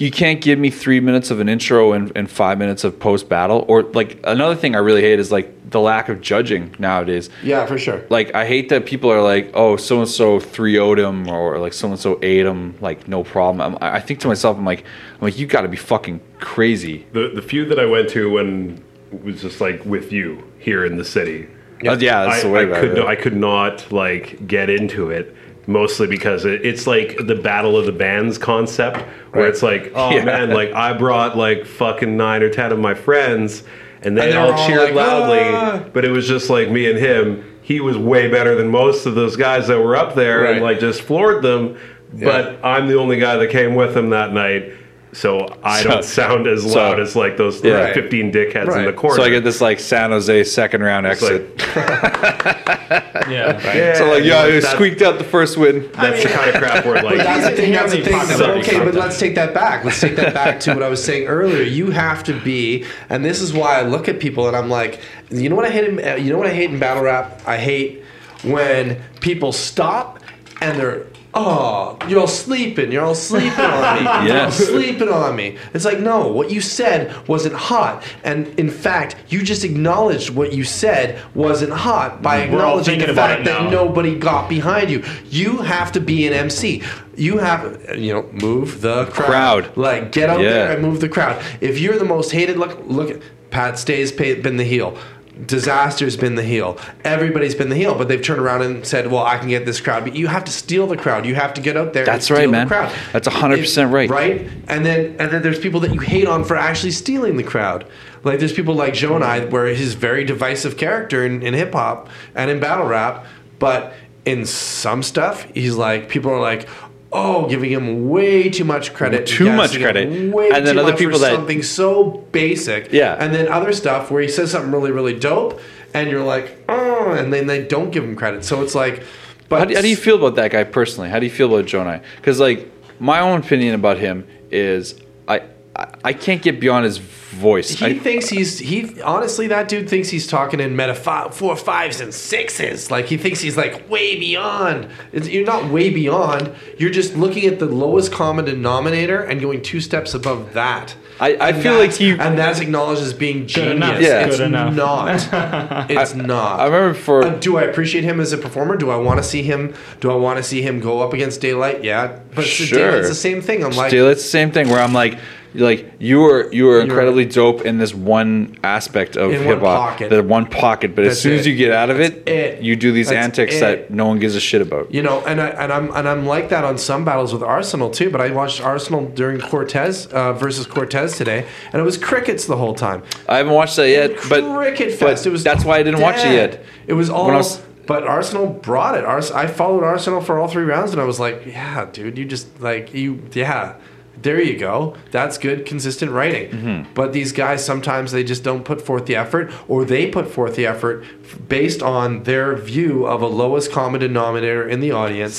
You 0.00 0.10
can't 0.10 0.40
give 0.40 0.58
me 0.58 0.70
three 0.70 1.00
minutes 1.00 1.30
of 1.30 1.40
an 1.40 1.48
intro 1.48 1.92
and, 1.92 2.12
and 2.16 2.30
five 2.30 2.58
minutes 2.58 2.84
of 2.84 2.98
post 2.98 3.28
battle. 3.28 3.64
Or 3.68 3.82
like 3.82 4.18
another 4.24 4.54
thing 4.54 4.74
I 4.74 4.78
really 4.78 5.00
hate 5.00 5.18
is 5.18 5.32
like 5.32 5.70
the 5.70 5.80
lack 5.80 6.08
of 6.08 6.20
judging 6.20 6.74
nowadays. 6.78 7.30
Yeah, 7.42 7.66
for 7.66 7.78
sure. 7.78 8.04
Like 8.10 8.34
I 8.34 8.46
hate 8.46 8.68
that 8.68 8.86
people 8.86 9.10
are 9.10 9.22
like, 9.22 9.50
oh, 9.54 9.76
so 9.76 10.00
and 10.00 10.08
so 10.08 10.40
three 10.40 10.78
would 10.78 10.98
him 10.98 11.28
or 11.28 11.58
like 11.58 11.72
so 11.72 11.88
and 11.88 11.98
so 11.98 12.18
ate 12.22 12.46
him, 12.46 12.76
like 12.80 13.08
no 13.08 13.24
problem. 13.24 13.74
I'm, 13.74 13.78
I 13.82 14.00
think 14.00 14.20
to 14.20 14.28
myself, 14.28 14.56
I'm 14.56 14.64
like, 14.64 14.84
I'm 15.14 15.20
like, 15.20 15.38
you 15.38 15.46
got 15.46 15.62
to 15.62 15.68
be 15.68 15.76
fucking 15.76 16.20
crazy. 16.40 17.06
The 17.12 17.30
the 17.34 17.42
feud 17.42 17.68
that 17.70 17.78
I 17.78 17.86
went 17.86 18.10
to 18.10 18.30
when 18.30 18.82
it 19.12 19.22
was 19.22 19.42
just 19.42 19.60
like 19.60 19.84
with 19.84 20.12
you 20.12 20.50
here 20.58 20.84
in 20.84 20.96
the 20.96 21.04
city. 21.04 21.48
Yeah, 21.82 21.92
uh, 21.92 21.98
yeah 21.98 22.24
that's 22.24 22.44
I, 22.44 22.48
the 22.48 22.50
way 22.50 22.72
I 22.72 22.80
could 22.80 22.90
it. 22.92 22.94
no- 22.96 23.06
I 23.06 23.16
could 23.16 23.36
not 23.36 23.92
like 23.92 24.46
get 24.46 24.70
into 24.70 25.10
it 25.10 25.34
mostly 25.66 26.06
because 26.06 26.44
it, 26.44 26.64
it's 26.64 26.86
like 26.86 27.16
the 27.26 27.34
battle 27.34 27.76
of 27.76 27.86
the 27.86 27.92
bands 27.92 28.38
concept 28.38 28.98
where 29.32 29.44
Right. 29.44 29.48
it's 29.48 29.62
like 29.62 29.92
oh 29.94 30.10
Yeah. 30.10 30.24
man 30.24 30.50
like 30.50 30.72
I 30.72 30.92
brought 30.92 31.36
like 31.36 31.66
fucking 31.66 32.16
nine 32.16 32.42
or 32.42 32.50
ten 32.50 32.72
of 32.72 32.78
my 32.78 32.94
friends 32.94 33.62
and 34.02 34.16
they 34.16 34.28
And 34.30 34.38
all 34.38 34.52
all 34.52 34.66
cheered 34.66 34.80
like, 34.80 34.94
loudly 34.94 35.40
"Ah." 35.42 35.82
but 35.92 36.04
it 36.04 36.10
was 36.10 36.28
just 36.28 36.50
like 36.50 36.70
me 36.70 36.88
and 36.88 36.98
him 36.98 37.44
he 37.62 37.80
was 37.80 37.96
way 37.98 38.28
better 38.28 38.54
than 38.54 38.68
most 38.68 39.06
of 39.06 39.14
those 39.16 39.34
guys 39.34 39.66
that 39.66 39.80
were 39.80 39.96
up 39.96 40.14
there 40.14 40.44
and 40.46 40.62
like 40.62 40.78
just 40.78 41.02
floored 41.02 41.42
them 41.42 41.76
but 42.12 42.58
I'm 42.64 42.86
the 42.86 42.94
only 42.96 43.18
guy 43.18 43.36
that 43.36 43.50
came 43.50 43.74
with 43.74 43.96
him 43.96 44.10
that 44.10 44.32
night 44.32 44.72
so 45.16 45.56
I 45.62 45.82
So- 45.82 45.88
don't 45.88 46.04
sound 46.04 46.46
as 46.46 46.62
so- 46.62 46.76
loud 46.76 47.00
as 47.00 47.16
like 47.16 47.36
those 47.38 47.64
Yeah. 47.64 47.92
15 47.94 48.30
dickheads 48.30 48.76
in 48.76 48.84
the 48.84 48.92
corner 48.92 49.16
So 49.16 49.22
I 49.22 49.30
get 49.30 49.44
this 49.44 49.60
like 49.62 49.80
San 49.80 50.10
Jose 50.10 50.44
second 50.44 50.82
round 50.82 51.06
It's 51.06 51.22
exit. 51.22 51.56
Yeah. 53.28 53.74
Yeah, 53.74 53.94
so 53.94 54.08
like, 54.08 54.22
you 54.22 54.30
yeah, 54.30 54.46
know, 54.46 54.56
I 54.56 54.60
squeaked 54.60 55.02
out 55.02 55.18
the 55.18 55.24
first 55.24 55.56
win. 55.56 55.90
That's 55.94 56.22
the 56.22 56.28
kind 56.28 56.50
of 56.50 56.56
crap 56.62 56.84
we're 56.86 56.94
like 57.02 57.16
that's 57.16 57.48
the 57.48 57.56
thing. 57.56 57.72
That's 57.72 57.92
the 57.92 58.02
thing. 58.02 58.12
Popularity 58.12 58.60
okay, 58.60 58.78
but 58.84 58.94
let's 58.94 59.18
take 59.18 59.34
that 59.34 59.52
back. 59.52 59.84
Let's 59.84 60.00
take 60.00 60.14
that 60.16 60.32
back 60.32 60.60
to 60.60 60.74
what 60.74 60.82
I 60.82 60.88
was 60.88 61.02
saying 61.02 61.26
earlier. 61.26 61.62
You 61.62 61.90
have 61.90 62.22
to 62.24 62.38
be, 62.40 62.84
and 63.08 63.24
this 63.24 63.40
is 63.40 63.52
why 63.52 63.80
I 63.80 63.82
look 63.82 64.08
at 64.08 64.20
people 64.20 64.46
and 64.46 64.56
I'm 64.56 64.68
like, 64.68 65.00
you 65.30 65.48
know 65.48 65.56
what 65.56 65.64
I 65.64 65.70
hate 65.70 65.88
in, 65.88 66.24
you 66.24 66.30
know 66.32 66.38
what 66.38 66.46
I 66.46 66.54
hate 66.54 66.70
in 66.70 66.78
battle 66.78 67.02
rap? 67.02 67.42
I 67.46 67.56
hate 67.56 68.04
when 68.44 69.02
people 69.20 69.52
stop 69.52 70.20
and 70.60 70.78
they're 70.78 71.06
oh, 71.36 71.98
you're 72.08 72.20
all 72.20 72.26
sleeping. 72.26 72.90
You're 72.90 73.04
all 73.04 73.14
sleeping 73.14 73.64
on 73.64 73.96
me. 73.96 74.02
You're 74.04 74.12
all 74.12 74.24
Yes. 74.26 74.56
sleeping 74.56 75.08
on 75.08 75.36
me. 75.36 75.56
It's 75.74 75.84
like, 75.84 76.00
no, 76.00 76.28
what 76.28 76.50
you 76.50 76.60
said 76.60 77.14
wasn't 77.28 77.54
hot. 77.54 78.02
And 78.24 78.48
in 78.58 78.70
fact, 78.70 79.16
you 79.28 79.42
just 79.42 79.62
acknowledged 79.64 80.30
what 80.30 80.52
you 80.52 80.64
said 80.64 81.20
wasn't 81.34 81.72
hot 81.72 82.22
by 82.22 82.38
We're 82.38 82.44
acknowledging 82.46 82.98
the 83.00 83.14
fact 83.14 83.44
that 83.44 83.70
nobody 83.70 84.18
got 84.18 84.48
behind 84.48 84.90
you. 84.90 85.04
You 85.28 85.58
have 85.58 85.92
to 85.92 86.00
be 86.00 86.26
an 86.26 86.32
MC. 86.32 86.82
You 87.16 87.38
have, 87.38 87.96
you 87.96 88.12
know, 88.12 88.22
move 88.32 88.80
the 88.80 89.04
crowd. 89.06 89.26
Crowd. 89.64 89.76
Like, 89.76 90.12
get 90.12 90.28
out 90.30 90.40
Yeah. 90.40 90.50
there 90.50 90.72
and 90.72 90.82
move 90.82 91.00
the 91.00 91.08
crowd. 91.08 91.42
If 91.60 91.78
you're 91.78 91.98
the 91.98 92.04
most 92.04 92.32
hated, 92.32 92.56
look, 92.56 92.78
look 92.86 93.20
Pat 93.50 93.78
Stay's 93.78 94.10
been 94.12 94.56
the 94.56 94.64
heel. 94.64 94.98
Disaster's 95.44 96.16
been 96.16 96.34
the 96.34 96.42
heel. 96.42 96.78
Everybody's 97.04 97.54
been 97.54 97.68
the 97.68 97.76
heel, 97.76 97.94
but 97.94 98.08
they've 98.08 98.22
turned 98.22 98.40
around 98.40 98.62
and 98.62 98.86
said, 98.86 99.10
"Well, 99.10 99.24
I 99.24 99.36
can 99.36 99.48
get 99.48 99.66
this 99.66 99.80
crowd." 99.80 100.04
But 100.04 100.16
you 100.16 100.28
have 100.28 100.44
to 100.44 100.52
steal 100.52 100.86
the 100.86 100.96
crowd. 100.96 101.26
You 101.26 101.34
have 101.34 101.52
to 101.54 101.60
get 101.60 101.76
out 101.76 101.92
there. 101.92 102.06
That's 102.06 102.30
and 102.30 102.38
right, 102.38 102.42
steal 102.44 102.52
man. 102.52 102.68
The 102.68 102.74
crowd. 102.74 102.92
That's 103.12 103.28
100% 103.28 103.92
right. 103.92 104.08
Right, 104.08 104.48
and 104.68 104.86
then 104.86 105.16
and 105.18 105.30
then 105.30 105.42
there's 105.42 105.58
people 105.58 105.80
that 105.80 105.92
you 105.92 106.00
hate 106.00 106.26
on 106.26 106.44
for 106.44 106.56
actually 106.56 106.92
stealing 106.92 107.36
the 107.36 107.42
crowd. 107.42 107.86
Like 108.24 108.38
there's 108.38 108.54
people 108.54 108.74
like 108.74 108.94
Joe 108.94 109.14
and 109.14 109.24
I, 109.24 109.44
where 109.44 109.66
he's 109.68 109.94
very 109.94 110.24
divisive 110.24 110.78
character 110.78 111.24
in, 111.24 111.42
in 111.42 111.52
hip 111.52 111.72
hop 111.72 112.08
and 112.34 112.50
in 112.50 112.58
battle 112.58 112.86
rap, 112.86 113.26
but 113.58 113.92
in 114.24 114.46
some 114.46 115.02
stuff, 115.02 115.42
he's 115.54 115.76
like 115.76 116.08
people 116.08 116.30
are 116.30 116.40
like. 116.40 116.68
Oh, 117.12 117.48
giving 117.48 117.70
him 117.70 118.08
way 118.08 118.48
too 118.50 118.64
much 118.64 118.92
credit. 118.92 119.26
Too 119.26 119.52
much 119.52 119.78
credit. 119.78 120.32
Way 120.34 120.50
And 120.50 120.66
then 120.66 120.76
other 120.78 120.96
people 120.96 121.14
for 121.14 121.18
that- 121.20 121.34
something 121.34 121.62
so 121.62 122.24
basic. 122.32 122.92
Yeah. 122.92 123.16
And 123.18 123.32
then 123.34 123.48
other 123.48 123.72
stuff 123.72 124.10
where 124.10 124.20
he 124.20 124.28
says 124.28 124.50
something 124.50 124.72
really, 124.72 124.90
really 124.90 125.18
dope, 125.18 125.60
and 125.94 126.10
you're 126.10 126.24
like, 126.24 126.62
oh, 126.68 127.12
and 127.12 127.32
then 127.32 127.46
they 127.46 127.62
don't 127.64 127.90
give 127.90 128.02
him 128.04 128.16
credit. 128.16 128.44
So 128.44 128.62
it's 128.62 128.74
like, 128.74 129.02
but 129.48 129.60
How 129.60 129.64
do, 129.66 129.74
how 129.76 129.80
do 129.82 129.88
you 129.88 129.96
feel 129.96 130.16
about 130.16 130.34
that 130.34 130.50
guy 130.50 130.64
personally? 130.64 131.08
How 131.08 131.20
do 131.20 131.26
you 131.26 131.30
feel 131.32 131.54
about 131.54 131.66
Jonai? 131.70 132.02
Because 132.16 132.40
like 132.40 132.68
my 132.98 133.20
own 133.20 133.40
opinion 133.40 133.74
about 133.76 133.98
him 133.98 134.26
is 134.50 134.96
I 135.28 135.42
I, 135.76 135.88
I 136.04 136.12
can't 136.12 136.40
get 136.42 136.58
beyond 136.60 136.84
his 136.86 136.98
voice. 136.98 137.68
He 137.70 137.84
I, 137.86 137.98
thinks 137.98 138.28
he's 138.30 138.58
he 138.58 139.00
honestly 139.02 139.46
that 139.48 139.68
dude 139.68 139.90
thinks 139.90 140.08
he's 140.08 140.26
talking 140.26 140.58
in 140.60 140.74
meta 140.74 140.94
five, 140.94 141.34
four 141.34 141.54
fives 141.56 142.00
and 142.00 142.14
sixes. 142.14 142.90
Like 142.90 143.06
he 143.06 143.16
thinks 143.18 143.40
he's 143.40 143.56
like 143.56 143.88
way 143.90 144.18
beyond. 144.18 144.88
It's, 145.12 145.28
you're 145.28 145.44
not 145.44 145.70
way 145.70 145.90
beyond. 145.90 146.50
You're 146.78 146.90
just 146.90 147.14
looking 147.16 147.44
at 147.44 147.58
the 147.58 147.66
lowest 147.66 148.10
common 148.12 148.44
denominator 148.46 149.20
and 149.22 149.40
going 149.40 149.60
two 149.62 149.80
steps 149.80 150.14
above 150.14 150.54
that. 150.54 150.96
I- 151.18 151.36
I 151.40 151.52
feel 151.54 151.74
like 151.78 151.92
he- 151.94 152.10
and 152.10 152.38
that's 152.38 152.60
acknowledged 152.60 153.00
as 153.02 153.14
being 153.14 153.46
genius. 153.46 153.74
enough. 153.76 154.00
Yeah. 154.00 154.26
it's 154.26 154.36
Good 154.36 154.46
enough. 154.46 154.74
not. 154.74 155.90
It's 155.90 156.14
not. 156.14 156.60
I 156.60 156.66
remember 156.66 156.92
for 156.94 157.22
Uh, 157.24 157.30
do 157.36 157.56
I 157.56 157.62
appreciate 157.62 158.04
him 158.04 158.20
as 158.20 158.32
a 158.32 158.38
performer? 158.38 158.76
Do 158.76 158.90
I 158.90 158.96
want 158.96 159.18
to 159.18 159.22
see 159.22 159.42
him? 159.42 159.74
Do 160.00 160.10
I 160.10 160.14
want 160.14 160.36
to 160.38 160.42
see 160.42 160.60
him 160.62 160.78
go 160.80 161.00
up 161.00 161.12
against 161.14 161.40
Daylight? 161.40 161.82
Yeah, 161.84 162.18
but 162.34 162.44
it's- 162.44 162.48
Sure. 162.50 162.78
Daylight's 162.78 163.08
the 163.08 163.14
same 163.14 163.40
thing. 163.42 163.64
I'm 163.64 163.72
like, 163.72 163.88
Still, 163.90 164.08
it's 164.08 164.22
the 164.22 164.28
same 164.28 164.50
thing 164.52 164.68
where 164.68 164.80
I'm 164.80 164.92
like, 164.92 165.18
like 165.56 165.92
you 165.98 166.20
were 166.20 166.52
you 166.52 166.66
were 166.66 166.80
incredibly 166.80 167.24
dope 167.24 167.62
in 167.66 167.78
this 167.78 167.94
one 167.94 168.58
aspect 168.62 169.16
of 169.16 169.30
In 169.32 169.38
one 169.38 169.46
hip 169.46 169.58
hop, 169.60 169.90
pocket. 169.90 170.10
the 170.10 170.22
one 170.22 170.46
pocket. 170.46 170.94
But 170.94 171.04
as 171.04 171.10
That's 171.14 171.20
soon 171.20 171.32
as 171.38 171.46
it. 171.46 171.50
you 171.50 171.56
get 171.56 171.72
out 171.72 171.90
of 171.90 172.00
it, 172.00 172.26
it. 172.28 172.62
you 172.62 172.76
do 172.76 172.92
these 172.92 173.08
That's 173.08 173.24
antics 173.24 173.56
it. 173.56 173.60
that 173.60 173.90
no 173.90 174.06
one 174.06 174.18
gives 174.18 174.34
a 174.36 174.40
shit 174.40 174.62
about. 174.62 174.92
You 174.92 175.02
know, 175.02 175.24
and 175.26 175.40
I, 175.40 175.48
and 175.48 175.72
I'm 175.72 175.94
and 175.94 176.08
I'm 176.08 176.26
like 176.26 176.48
that 176.50 176.64
on 176.64 176.78
some 176.78 177.04
battles 177.04 177.32
with 177.32 177.42
Arsenal 177.42 177.90
too. 177.90 178.10
But 178.10 178.20
I 178.20 178.30
watched 178.30 178.60
Arsenal 178.60 179.06
during 179.06 179.40
Cortez 179.40 180.06
uh, 180.06 180.32
versus 180.34 180.66
Cortez 180.66 181.16
today, 181.16 181.46
and 181.72 181.80
it 181.80 181.84
was 181.84 181.96
crickets 181.98 182.46
the 182.46 182.56
whole 182.56 182.74
time. 182.74 183.02
I 183.28 183.38
haven't 183.38 183.54
watched 183.54 183.76
that 183.76 183.88
yet, 183.88 184.12
but 184.28 184.42
cricket 184.56 184.98
but 185.00 185.24
it 185.26 185.30
was 185.30 185.42
that's 185.44 185.64
why 185.64 185.78
I 185.78 185.82
didn't 185.82 186.00
watch 186.00 186.16
it 186.18 186.24
dead. 186.24 186.52
yet. 186.52 186.64
It 186.86 186.92
was 186.94 187.10
all. 187.10 187.26
When 187.26 187.34
I 187.34 187.38
was- 187.38 187.62
but 187.86 188.02
Arsenal 188.04 188.48
brought 188.48 188.96
it. 188.98 189.04
Ars- 189.04 189.30
I 189.30 189.46
followed 189.46 189.84
Arsenal 189.84 190.20
for 190.20 190.40
all 190.40 190.48
three 190.48 190.64
rounds, 190.64 190.90
and 190.90 191.00
I 191.00 191.04
was 191.04 191.20
like, 191.20 191.46
"Yeah, 191.46 191.86
dude, 191.92 192.18
you 192.18 192.24
just 192.24 192.60
like 192.60 192.92
you, 192.92 193.22
yeah." 193.32 193.74
There 194.22 194.40
you 194.40 194.56
go. 194.58 194.96
That's 195.10 195.38
good, 195.38 195.66
consistent 195.66 196.10
writing. 196.10 196.50
Mm-hmm. 196.50 196.92
But 196.94 197.12
these 197.12 197.32
guys 197.32 197.64
sometimes 197.64 198.12
they 198.12 198.24
just 198.24 198.42
don't 198.42 198.64
put 198.64 198.80
forth 198.80 199.06
the 199.06 199.16
effort, 199.16 199.52
or 199.68 199.84
they 199.84 200.06
put 200.10 200.28
forth 200.28 200.56
the 200.56 200.66
effort 200.66 201.04
f- 201.22 201.38
based 201.48 201.82
on 201.82 202.22
their 202.24 202.56
view 202.56 203.06
of 203.06 203.22
a 203.22 203.26
lowest 203.26 203.70
common 203.70 204.00
denominator 204.00 204.66
in 204.66 204.80
the 204.80 204.90
audience, 204.92 205.36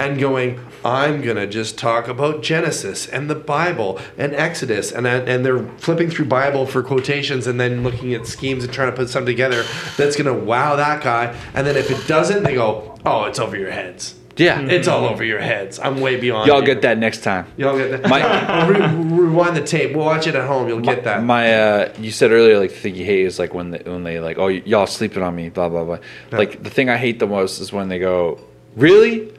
and 0.00 0.18
going, 0.20 0.60
"I'm 0.84 1.22
gonna 1.22 1.46
just 1.46 1.76
talk 1.76 2.08
about 2.08 2.42
Genesis 2.42 3.06
and 3.06 3.28
the 3.28 3.34
Bible 3.34 3.98
and 4.16 4.34
Exodus," 4.34 4.92
and 4.92 5.06
and 5.06 5.44
they're 5.44 5.66
flipping 5.78 6.08
through 6.10 6.26
Bible 6.26 6.66
for 6.66 6.82
quotations 6.82 7.46
and 7.46 7.60
then 7.60 7.82
looking 7.82 8.14
at 8.14 8.26
schemes 8.26 8.64
and 8.64 8.72
trying 8.72 8.90
to 8.90 8.96
put 8.96 9.08
something 9.10 9.26
together 9.34 9.64
that's 9.96 10.16
gonna 10.16 10.32
wow 10.34 10.76
that 10.76 11.02
guy. 11.02 11.34
And 11.54 11.66
then 11.66 11.76
if 11.76 11.90
it 11.90 12.06
doesn't, 12.06 12.44
they 12.44 12.54
go, 12.54 12.94
"Oh, 13.04 13.24
it's 13.24 13.38
over 13.38 13.56
your 13.56 13.70
heads." 13.72 14.14
Yeah, 14.40 14.60
It's 14.62 14.88
all 14.88 15.04
over 15.04 15.22
your 15.24 15.38
heads. 15.40 15.78
I'm 15.78 16.00
way 16.00 16.16
beyond. 16.16 16.48
y'all 16.48 16.60
you. 16.60 16.66
get 16.66 16.82
that 16.82 16.98
next 16.98 17.22
time. 17.22 17.46
Y'all 17.56 17.76
get 17.76 17.90
that. 18.02 18.08
My- 18.08 18.66
Re- 18.68 19.04
rewind 19.20 19.56
the 19.56 19.62
tape. 19.62 19.94
We'll 19.94 20.06
watch 20.06 20.26
it 20.26 20.34
at 20.34 20.46
home. 20.46 20.66
You'll 20.68 20.80
get 20.80 21.04
that. 21.04 21.22
My, 21.22 21.54
uh, 21.54 21.92
you 22.00 22.10
said 22.10 22.30
earlier, 22.32 22.58
like 22.58 22.70
the 22.70 22.76
thing 22.76 22.94
you 22.94 23.04
hate 23.04 23.26
is 23.26 23.38
like 23.38 23.52
when 23.54 23.70
they, 23.72 23.78
when 23.84 24.02
they 24.04 24.18
like, 24.20 24.38
oh, 24.38 24.46
y- 24.46 24.62
y'all 24.64 24.86
sleeping 24.86 25.22
on 25.22 25.34
me, 25.36 25.48
blah 25.50 25.68
blah 25.68 25.84
blah. 25.84 25.98
Like 26.32 26.62
the 26.62 26.70
thing 26.70 26.88
I 26.88 26.96
hate 26.96 27.18
the 27.18 27.26
most 27.26 27.60
is 27.60 27.72
when 27.72 27.88
they 27.88 27.98
go, 27.98 28.40
really, 28.76 29.32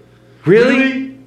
really, 0.46 1.18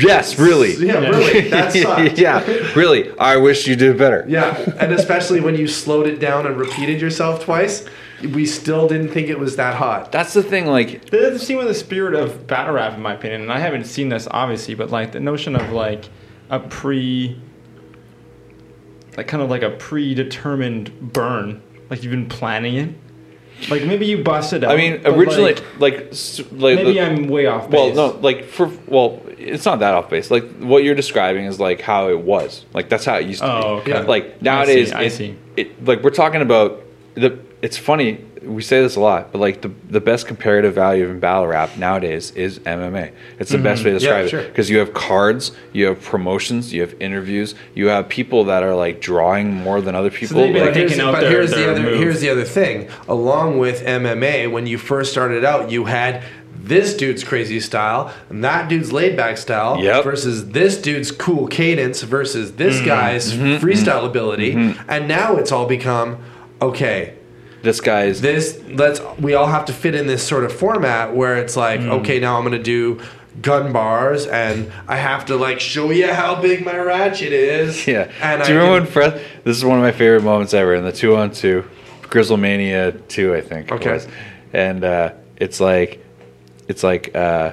yes, 0.00 0.38
really, 0.38 0.74
yeah, 0.86 0.98
really. 0.98 1.48
That 1.50 1.72
sucked. 1.82 2.18
yeah, 2.18 2.42
really. 2.74 3.16
I 3.18 3.36
wish 3.36 3.66
you 3.66 3.76
did 3.76 3.98
better. 3.98 4.24
Yeah, 4.28 4.56
and 4.78 4.92
especially 4.92 5.40
when 5.40 5.54
you 5.56 5.66
slowed 5.66 6.06
it 6.06 6.18
down 6.20 6.46
and 6.46 6.56
repeated 6.56 7.00
yourself 7.00 7.44
twice, 7.44 7.84
we 8.22 8.46
still 8.46 8.88
didn't 8.88 9.08
think 9.08 9.28
it 9.28 9.38
was 9.38 9.56
that 9.56 9.74
hot. 9.74 10.12
That's 10.12 10.32
the 10.32 10.42
thing. 10.42 10.66
Like, 10.66 11.10
That 11.10 11.20
doesn't 11.20 11.56
with 11.56 11.66
the 11.66 11.74
spirit 11.74 12.14
of 12.14 12.46
battle 12.46 12.74
rap, 12.74 12.94
in 12.94 13.02
my 13.02 13.14
opinion. 13.14 13.42
And 13.42 13.52
I 13.52 13.58
haven't 13.58 13.84
seen 13.84 14.08
this 14.08 14.28
obviously, 14.30 14.74
but 14.74 14.90
like 14.90 15.12
the 15.12 15.20
notion 15.20 15.56
of 15.56 15.72
like 15.72 16.08
a 16.50 16.60
pre, 16.60 17.40
like 19.16 19.28
kind 19.28 19.42
of 19.42 19.50
like 19.50 19.62
a 19.62 19.70
predetermined 19.70 21.12
burn, 21.12 21.62
like 21.90 22.02
you've 22.02 22.12
been 22.12 22.28
planning 22.28 22.76
it. 22.76 22.94
Like 23.68 23.84
maybe 23.84 24.06
you 24.06 24.22
busted 24.22 24.64
out. 24.64 24.72
I 24.72 24.76
mean, 24.76 25.06
originally, 25.06 25.54
like, 25.54 25.78
like, 25.78 26.12
like 26.52 26.76
maybe 26.76 26.94
the- 26.94 27.00
I'm 27.00 27.28
way 27.28 27.46
off. 27.46 27.68
Well, 27.68 27.88
base. 27.88 27.96
no, 27.96 28.08
like 28.20 28.44
for 28.44 28.70
well, 28.86 29.22
it's 29.38 29.64
not 29.64 29.78
that 29.80 29.94
off 29.94 30.10
base. 30.10 30.30
Like 30.30 30.50
what 30.58 30.82
you're 30.82 30.94
describing 30.94 31.44
is 31.44 31.60
like 31.60 31.80
how 31.80 32.08
it 32.08 32.18
was. 32.18 32.64
Like 32.74 32.88
that's 32.88 33.04
how 33.04 33.16
it 33.16 33.26
used 33.26 33.40
to 33.40 33.46
be. 33.46 33.52
Oh, 33.52 33.76
okay. 33.76 33.92
Yeah. 33.92 34.00
Like 34.00 34.42
nowadays, 34.42 34.92
I 34.92 35.02
it, 35.04 35.10
see. 35.10 35.38
It, 35.56 35.84
like 35.84 36.02
we're 36.02 36.10
talking 36.10 36.42
about 36.42 36.82
the. 37.14 37.38
It's 37.62 37.78
funny 37.78 38.24
we 38.42 38.60
say 38.60 38.82
this 38.82 38.96
a 38.96 39.00
lot, 39.00 39.30
but 39.30 39.38
like 39.38 39.60
the 39.60 39.70
the 39.88 40.00
best 40.00 40.26
comparative 40.26 40.74
value 40.74 41.08
in 41.08 41.20
battle 41.20 41.46
rap 41.46 41.76
nowadays 41.76 42.32
is 42.32 42.58
MMA. 42.58 43.12
It's 43.38 43.52
the 43.52 43.58
best 43.58 43.84
way 43.84 43.92
to 43.92 43.98
Mm-hmm. 43.98 44.04
Yeah, 44.04 44.22
describe 44.22 44.28
sure. 44.30 44.40
it 44.40 44.48
because 44.48 44.68
you 44.68 44.78
have 44.78 44.92
cards, 44.94 45.52
you 45.72 45.86
have 45.86 46.02
promotions, 46.02 46.72
you 46.72 46.80
have 46.80 47.00
interviews, 47.00 47.54
you 47.76 47.86
have 47.86 48.08
people 48.08 48.42
that 48.46 48.64
are 48.64 48.74
like 48.74 49.00
drawing 49.00 49.54
more 49.54 49.80
than 49.80 49.94
other 49.94 50.10
people. 50.10 50.38
they've 50.42 50.54
like, 50.56 50.74
here's, 50.74 50.96
but 50.96 51.20
their- 51.20 51.30
here's 51.30 51.50
their 51.52 51.66
the 51.66 51.70
other 51.70 51.82
move. 51.82 51.98
here's 52.00 52.20
the 52.20 52.30
other 52.30 52.42
thing. 52.44 52.88
Along 53.06 53.58
with 53.58 53.84
MMA, 53.84 54.50
when 54.50 54.66
you 54.66 54.76
first 54.76 55.12
started 55.12 55.44
out, 55.44 55.70
you 55.70 55.84
had 55.84 56.24
this 56.64 56.96
dude's 56.96 57.22
crazy 57.22 57.60
style 57.60 58.12
and 58.28 58.42
that 58.42 58.68
dude's 58.68 58.92
laid 58.92 59.16
back 59.16 59.36
style 59.36 59.80
Yep. 59.80 60.02
versus 60.02 60.48
this 60.50 60.80
dude's 60.82 61.12
cool 61.12 61.46
cadence 61.46 62.02
versus 62.02 62.54
this 62.54 62.76
Mm-hmm. 62.78 62.86
guy's 62.86 63.32
freestyle 63.62 64.04
ability. 64.04 64.52
And 64.88 65.06
now 65.06 65.36
it's 65.36 65.52
all 65.52 65.66
become 65.66 66.18
okay. 66.60 67.14
This 67.62 67.80
guy's 67.80 68.20
This 68.20 68.60
let's 68.68 69.00
we 69.18 69.34
all 69.34 69.46
have 69.46 69.64
to 69.66 69.72
fit 69.72 69.94
in 69.94 70.06
this 70.06 70.22
sort 70.26 70.44
of 70.44 70.52
format 70.52 71.14
where 71.14 71.36
it's 71.36 71.56
like, 71.56 71.80
Mm. 71.80 72.00
okay, 72.00 72.18
now 72.20 72.36
I'm 72.36 72.44
gonna 72.44 72.58
do 72.62 73.00
gun 73.40 73.72
bars 73.72 74.26
and 74.26 74.70
I 74.86 74.96
have 74.96 75.26
to 75.26 75.36
like 75.36 75.58
show 75.58 75.90
you 75.90 76.12
how 76.12 76.40
big 76.40 76.64
my 76.64 76.76
ratchet 76.76 77.32
is. 77.32 77.86
Yeah. 77.86 78.10
And 78.20 78.42
Do 78.42 78.52
you 78.52 78.58
I 78.58 78.62
remember 78.62 78.86
can- 78.90 79.02
when 79.02 79.12
Fred? 79.12 79.26
This 79.44 79.56
is 79.56 79.64
one 79.64 79.78
of 79.78 79.82
my 79.84 79.92
favorite 79.92 80.22
moments 80.22 80.52
ever 80.54 80.74
in 80.74 80.84
the 80.84 80.92
two 80.92 81.16
on 81.16 81.30
two, 81.30 81.64
Grizzlemania 82.02 83.06
two, 83.08 83.34
I 83.34 83.40
think. 83.40 83.72
Okay. 83.72 83.92
was. 83.94 84.06
And 84.52 84.84
uh, 84.84 85.12
it's 85.38 85.60
like, 85.60 86.04
it's 86.68 86.82
like 86.84 87.14
uh, 87.16 87.52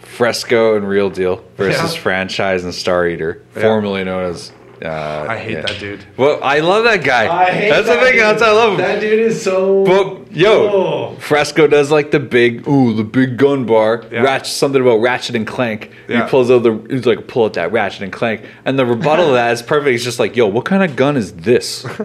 Fresco 0.00 0.76
and 0.76 0.88
Real 0.88 1.10
Deal 1.10 1.44
versus 1.56 1.94
Yeah. 1.94 2.00
Franchise 2.00 2.64
and 2.64 2.74
Star 2.74 3.06
Eater, 3.06 3.42
Yeah. 3.54 3.62
formerly 3.62 4.04
known 4.04 4.24
as. 4.30 4.52
Uh, 4.82 5.26
I 5.28 5.38
hate 5.38 5.52
yeah. 5.52 5.60
that 5.62 5.78
dude. 5.78 6.04
Well, 6.16 6.38
I 6.42 6.60
love 6.60 6.84
that 6.84 7.04
guy. 7.04 7.26
I 7.32 7.50
hate 7.52 7.68
That's 7.70 7.86
that 7.86 7.94
the 7.96 8.00
thing. 8.02 8.12
dude. 8.14 8.22
That's 8.22 8.40
why 8.42 8.48
I 8.48 8.52
love 8.52 8.72
him. 8.72 8.78
That 8.78 9.00
dude 9.00 9.18
is 9.20 9.42
so 9.42 9.84
But 9.84 10.34
yo, 10.36 10.70
Oh. 10.70 11.16
Fresco 11.20 11.66
does 11.66 11.90
like 11.90 12.10
the 12.10 12.20
big, 12.20 12.66
ooh, 12.68 12.94
the 12.94 13.04
big 13.04 13.36
gun 13.36 13.64
bar. 13.66 14.04
Yeah. 14.10 14.22
Ratchet, 14.22 14.48
something 14.48 14.80
about 14.80 14.96
Ratchet 15.00 15.36
and 15.36 15.46
Clank. 15.46 15.90
Yeah. 16.08 16.24
He 16.24 16.30
pulls 16.30 16.50
out 16.50 16.62
the, 16.64 16.84
he's 16.90 17.06
like, 17.06 17.26
pull 17.28 17.44
out 17.44 17.54
that 17.54 17.72
Ratchet 17.72 18.02
and 18.02 18.12
Clank, 18.12 18.42
and 18.64 18.78
the 18.78 18.84
rebuttal 18.86 19.28
of 19.28 19.34
that 19.34 19.52
is 19.52 19.62
perfect. 19.62 19.90
He's 19.90 20.04
just 20.04 20.18
like, 20.18 20.34
yo, 20.36 20.46
what 20.48 20.64
kind 20.64 20.82
of 20.82 20.96
gun 20.96 21.16
is 21.16 21.32
this? 21.34 21.86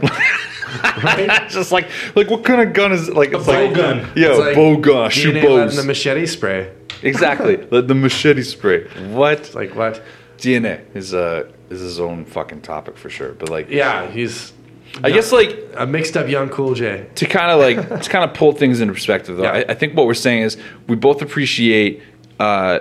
It's 0.72 1.54
just 1.56 1.72
like, 1.72 1.88
like 2.16 2.30
what 2.30 2.44
kind 2.46 2.62
of 2.62 2.74
gun 2.74 2.92
is 2.92 3.10
like? 3.10 3.32
It's 3.34 3.46
bow 3.46 3.66
like, 3.66 3.74
gun. 3.76 4.12
Yeah, 4.16 4.30
It's 4.30 4.40
like 4.40 4.56
bow 4.56 4.78
gun, 4.78 5.10
shoot 5.10 5.42
bows. 5.42 5.76
the 5.76 5.84
machete 5.84 6.28
spray. 6.28 6.72
exactly, 7.02 7.56
the, 7.72 7.82
the 7.82 7.96
machete 7.96 8.44
spray. 8.44 8.88
What? 9.10 9.40
It's 9.40 9.56
like 9.56 9.74
what? 9.74 10.04
DNA 10.40 10.82
is 10.96 11.14
uh 11.14 11.50
is 11.70 11.82
his 11.82 12.00
own 12.00 12.26
fucking 12.26 12.62
topic 12.62 12.98
for 12.98 13.10
sure. 13.10 13.34
But 13.34 13.50
like, 13.50 13.70
Yeah, 13.70 14.08
he's 14.10 14.54
I 15.04 15.12
guess 15.12 15.32
like 15.32 15.56
a 15.76 15.86
mixed 15.86 16.18
up 16.18 16.28
young 16.28 16.50
cool 16.50 16.74
J. 16.74 17.08
to 17.16 17.26
kind 17.28 17.52
of 17.52 17.60
like 17.60 18.02
to 18.04 18.10
kind 18.10 18.28
of 18.30 18.36
pull 18.36 18.54
things 18.54 18.82
into 18.82 18.94
perspective 18.94 19.38
though 19.38 19.44
Yeah. 19.44 19.52
I, 19.52 19.66
I 19.70 19.74
think 19.76 19.96
what 19.96 20.08
we're 20.08 20.14
saying 20.16 20.42
is 20.44 20.58
we 20.88 20.96
both 20.96 21.22
appreciate 21.22 22.02
uh 22.40 22.80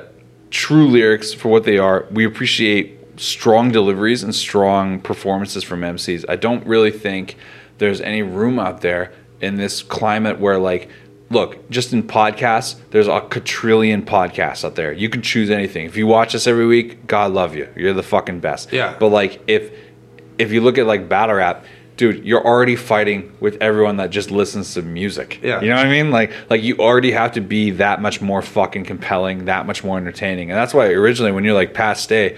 true 0.51 0.87
lyrics 0.89 1.35
for 1.35 1.49
what 1.49 1.65
they 1.65 1.77
are. 1.77 2.07
We 2.11 2.25
appreciate 2.25 3.21
strong 3.21 3.71
deliveries 3.71 4.23
and 4.23 4.35
strong 4.35 5.01
performances 5.01 5.63
from 5.65 5.83
MCs. 5.83 6.25
I 6.29 6.37
don't 6.37 6.67
really 6.67 6.91
think 6.93 7.37
there's 7.79 8.01
any 8.01 8.23
room 8.23 8.59
out 8.59 8.81
there 8.81 9.13
in 9.41 9.57
this 9.57 9.83
climate 9.83 10.41
where 10.41 10.59
like 10.59 10.89
look, 11.31 11.69
just 11.71 11.93
in 11.93 12.03
podcasts, 12.03 12.77
there's 12.91 13.09
a 13.09 13.21
quadrillion 13.21 14.03
podcasts 14.03 14.65
out 14.65 14.75
there. 14.75 14.93
You 14.93 15.09
can 15.09 15.23
choose 15.23 15.51
anything. 15.51 15.87
If 15.87 15.97
you 15.97 16.07
watch 16.07 16.35
us 16.35 16.47
every 16.47 16.67
week, 16.67 17.07
God 17.07 17.33
love 17.33 17.55
you. 17.55 17.69
You're 17.77 17.93
the 17.93 18.03
fucking 18.03 18.41
best. 18.41 18.73
Yeah. 18.73 18.97
But 18.99 19.09
like 19.09 19.43
if 19.47 19.73
if 20.39 20.53
you 20.53 20.61
look 20.61 20.79
at 20.79 20.87
like 20.87 21.09
battle 21.09 21.37
rap, 21.37 21.65
dude, 21.97 22.25
you're 22.25 22.45
already 22.45 22.77
fighting 22.77 23.37
with 23.41 23.61
everyone 23.61 23.97
that 23.97 24.11
just 24.11 24.31
listens 24.31 24.75
to 24.75 24.83
music. 24.83 25.41
Yeah. 25.43 25.61
You 25.61 25.69
know 25.69 25.77
what 25.77 25.87
I 25.87 25.91
mean? 25.91 26.11
Like 26.11 26.33
like 26.49 26.63
you 26.63 26.77
already 26.79 27.13
have 27.13 27.33
to 27.33 27.41
be 27.41 27.73
that 27.73 28.01
much 28.01 28.21
more 28.21 28.41
fucking 28.41 28.85
compelling, 28.85 29.47
that 29.47 29.67
much 29.67 29.85
more 29.85 29.99
entertaining. 29.99 30.51
And 30.51 30.57
that's 30.57 30.73
why 30.73 30.87
originally 30.87 31.33
when 31.33 31.45
you're 31.45 31.55
like 31.55 31.75
Pat 31.75 31.99
Stay, 31.99 32.37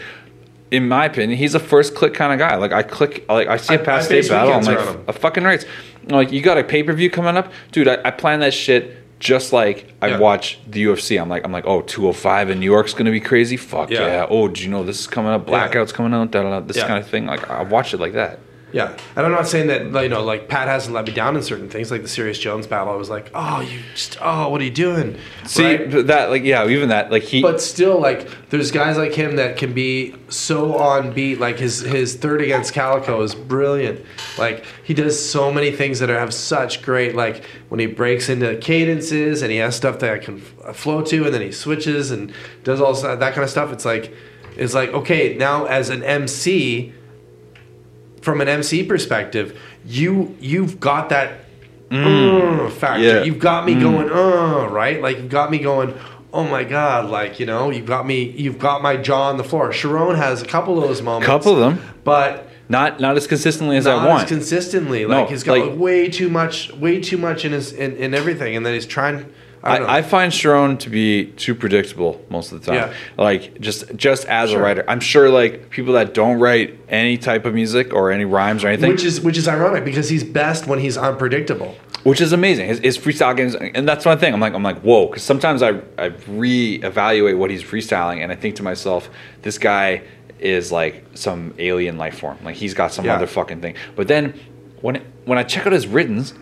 in 0.71 0.89
my 0.89 1.05
opinion, 1.05 1.37
he's 1.37 1.55
a 1.55 1.61
first 1.61 1.95
click 1.95 2.15
kind 2.15 2.33
of 2.33 2.39
guy. 2.39 2.57
Like 2.57 2.73
I 2.73 2.83
click, 2.83 3.25
like 3.29 3.49
I 3.49 3.57
see 3.57 3.75
a 3.75 3.79
past 3.79 4.05
I 4.05 4.07
Stay 4.07 4.15
base 4.17 4.29
battle, 4.29 4.53
I'm 4.53 4.63
like, 4.63 5.09
a 5.09 5.13
fucking 5.13 5.43
rights. 5.45 5.65
Like 6.09 6.33
you 6.33 6.41
got 6.41 6.59
a 6.59 6.65
pay 6.65 6.83
per 6.83 6.93
view 6.93 7.11
coming 7.11 7.37
up, 7.37 7.53
dude. 7.73 7.89
I, 7.89 7.99
I 8.05 8.11
plan 8.11 8.41
that 8.41 8.55
shit 8.55 8.97
just 9.19 9.53
like 9.53 9.93
I 10.01 10.09
Yeah. 10.09 10.19
watch 10.19 10.59
the 10.67 10.83
UFC. 10.85 11.21
I'm 11.21 11.29
like, 11.29 11.45
I'm 11.45 11.53
like, 11.53 11.67
oh, 11.67 11.83
205 11.83 12.51
in 12.51 12.59
New 12.61 12.65
York's 12.67 12.95
gonna 12.95 13.11
be 13.11 13.21
crazy. 13.21 13.57
Fuck 13.57 13.91
Yeah. 13.91 14.07
yeah. 14.07 14.27
Oh, 14.29 14.49
do 14.49 14.63
you 14.63 14.69
know 14.71 14.83
this 14.83 14.99
is 15.01 15.07
coming 15.07 15.31
up? 15.31 15.47
Blackout's 15.47 15.93
coming 15.93 16.15
out. 16.15 16.31
Da, 16.31 16.43
da, 16.43 16.51
da, 16.51 16.61
this 16.61 16.79
Yeah. 16.79 16.87
kind 16.87 16.99
of 16.99 17.07
thing. 17.09 17.27
Like 17.27 17.49
I 17.51 17.63
watch 17.63 17.93
it 17.93 18.01
like 18.01 18.15
that. 18.15 18.39
Yeah, 18.73 18.97
and 19.17 19.27
I'm 19.27 19.33
not 19.33 19.49
saying 19.49 19.67
that 19.69 20.03
you 20.03 20.09
know, 20.09 20.23
like 20.23 20.49
Pat 20.49 20.69
hasn't 20.69 20.95
let 20.95 21.07
me 21.07 21.13
down 21.13 21.37
in 21.37 21.43
certain 21.43 21.69
things, 21.69 21.91
like 21.91 22.03
the 22.03 22.09
Serius 22.09 22.39
Jones 22.39 22.67
battle. 22.67 22.93
I 22.93 22.97
was 22.97 23.11
like, 23.11 23.31
oh, 23.35 23.61
you 23.61 23.81
just, 23.95 24.19
oh, 24.21 24.49
what 24.49 24.61
are 24.61 24.65
you 24.65 24.71
doing? 24.71 25.19
See 25.47 25.65
Right? 25.65 25.91
th- 25.91 26.07
that, 26.07 26.31
like, 26.31 26.45
yeah, 26.45 26.67
even 26.67 26.89
that, 26.91 27.11
like 27.11 27.25
he. 27.25 27.43
but 27.43 27.61
still, 27.61 28.01
like, 28.01 28.29
there's 28.51 28.71
guys 28.71 28.97
like 28.97 29.13
him 29.15 29.37
that 29.37 29.57
can 29.57 29.73
be 29.73 30.15
so 30.29 30.77
on 30.77 31.13
beat. 31.13 31.41
Like 31.41 31.59
his 31.59 31.81
his 31.81 32.17
third 32.17 32.41
against 32.41 32.73
Calicoe 32.73 33.23
is 33.23 33.35
brilliant. 33.35 34.05
Like 34.39 34.65
he 34.85 34.95
does 34.95 35.19
so 35.19 35.53
many 35.53 35.71
things 35.73 35.99
that 35.99 36.11
are, 36.11 36.19
have 36.19 36.35
such 36.35 36.83
great. 36.83 37.15
Like 37.15 37.45
when 37.69 37.81
he 37.81 37.87
breaks 37.87 38.29
into 38.29 38.57
cadences 38.59 39.43
and 39.43 39.51
he 39.51 39.59
has 39.59 39.77
stuff 39.77 39.99
that 40.01 40.13
I 40.13 40.19
can 40.19 40.43
uh, 40.65 40.73
flow 40.73 41.03
to, 41.03 41.25
and 41.25 41.35
then 41.35 41.43
he 41.43 41.53
switches 41.53 42.11
and 42.11 42.33
does 42.65 42.81
all 42.81 42.95
that 42.95 43.19
kind 43.21 43.45
of 43.45 43.51
stuff. 43.51 43.73
It's 43.73 43.85
like 43.85 44.13
it's 44.57 44.75
like 44.75 44.91
okay, 44.91 45.37
now 45.37 45.65
as 45.67 45.91
an 45.91 46.03
MC, 46.03 46.93
from 48.21 48.41
an 48.41 48.49
MC 48.49 48.85
perspective, 48.85 49.59
you 49.87 50.37
you've 50.41 50.79
got 50.81 51.09
that 51.11 51.45
uh, 51.91 52.71
factor. 52.71 53.03
Yeah. 53.03 53.23
You've 53.23 53.39
got 53.39 53.65
me 53.67 53.75
going, 53.75 54.11
uh, 54.11 54.69
right? 54.69 55.01
Like 55.01 55.17
you've 55.19 55.29
got 55.31 55.51
me 55.51 55.59
going, 55.59 55.95
oh 56.33 56.45
my 56.45 56.65
god, 56.65 57.11
like 57.11 57.41
you 57.41 57.47
know, 57.47 57.71
you've 57.71 57.87
got 57.87 58.07
me, 58.07 58.31
you've 58.31 58.59
got 58.59 58.83
my 58.83 58.97
jaw 58.97 59.29
on 59.31 59.37
the 59.37 59.45
floor. 59.45 59.71
Charron 59.71 60.17
has 60.17 60.43
a 60.43 60.47
couple 60.47 60.81
of 60.81 60.89
those 60.89 61.03
moments, 61.03 61.27
couple 61.27 61.53
of 61.53 61.59
them, 61.59 61.85
but 62.05 62.49
not 62.69 63.01
not 63.01 63.17
as 63.17 63.27
consistently 63.27 63.77
as 63.77 63.87
I 63.87 64.07
want. 64.07 64.23
as 64.25 64.29
consistently. 64.29 65.03
No, 65.05 65.21
Like 65.23 65.29
he's 65.31 65.43
got 65.43 65.59
like- 65.59 65.79
way 65.79 66.09
too 66.09 66.29
much, 66.29 66.73
way 66.75 67.01
too 67.01 67.19
much 67.19 67.45
in 67.45 67.53
his 67.53 67.73
in, 67.73 67.97
in 67.97 68.15
everything, 68.15 68.55
and 68.57 68.65
then 68.65 68.75
he's 68.75 68.87
trying. 68.87 69.33
I. 69.63 69.77
I, 69.79 69.97
I 69.99 70.03
find 70.03 70.33
Charron 70.33 70.79
to 70.81 70.91
be 70.91 71.27
too 71.33 71.55
predictable 71.55 72.25
most 72.31 72.51
of 72.53 72.61
the 72.61 72.67
time. 72.67 72.75
Yeah. 72.91 72.95
Like 73.19 73.61
just 73.61 73.95
just 73.97 74.25
as 74.27 74.51
Sure. 74.51 74.59
a 74.59 74.63
writer, 74.63 74.85
I'm 74.89 75.01
sure 75.01 75.29
like 75.29 75.69
people 75.71 75.93
that 75.95 76.15
don't 76.15 76.39
write 76.41 76.79
any 76.89 77.19
type 77.19 77.45
of 77.45 77.55
music 77.55 77.93
or 77.93 78.11
any 78.11 78.25
rhymes 78.25 78.65
or 78.65 78.69
anything, 78.69 78.91
which 78.91 79.05
is 79.05 79.21
which 79.21 79.37
is 79.37 79.47
ironic 79.49 79.85
because 79.85 80.09
he's 80.09 80.25
best 80.25 80.67
when 80.67 80.79
he's 80.79 80.97
unpredictable. 80.97 81.77
which 82.05 82.21
is 82.23 82.33
amazing. 82.33 82.67
His, 82.69 82.79
his 82.79 82.97
freestyle 82.99 83.37
games, 83.37 83.55
and 83.55 83.87
that's 83.87 84.07
one 84.07 84.19
thing. 84.19 84.33
I'm 84.33 84.41
like, 84.41 84.55
I'm 84.55 84.63
like, 84.63 84.81
whoa, 84.81 85.07
because 85.09 85.23
sometimes 85.23 85.63
I 85.63 85.71
I 85.99 86.09
reevaluate 86.09 87.37
what 87.37 87.51
he's 87.51 87.63
freestyling, 87.63 88.23
and 88.23 88.33
I 88.33 88.37
think 88.37 88.57
to 88.57 88.63
myself, 88.63 89.11
this 89.43 89.59
guy 89.59 90.03
is 90.39 90.73
like 90.73 91.05
some 91.15 91.53
alien 91.59 91.99
life 91.99 92.19
form. 92.19 92.39
Like 92.43 92.57
he's 92.57 92.73
got 92.73 92.93
some 92.93 93.05
Yeah. 93.05 93.17
other 93.17 93.27
fucking 93.27 93.61
thing. 93.61 93.75
But 93.97 94.09
then 94.09 94.33
when 94.81 95.03
when 95.27 95.37
I 95.39 95.43
check 95.43 95.67
out 95.67 95.73
his 95.73 95.87
writtens. 95.87 96.33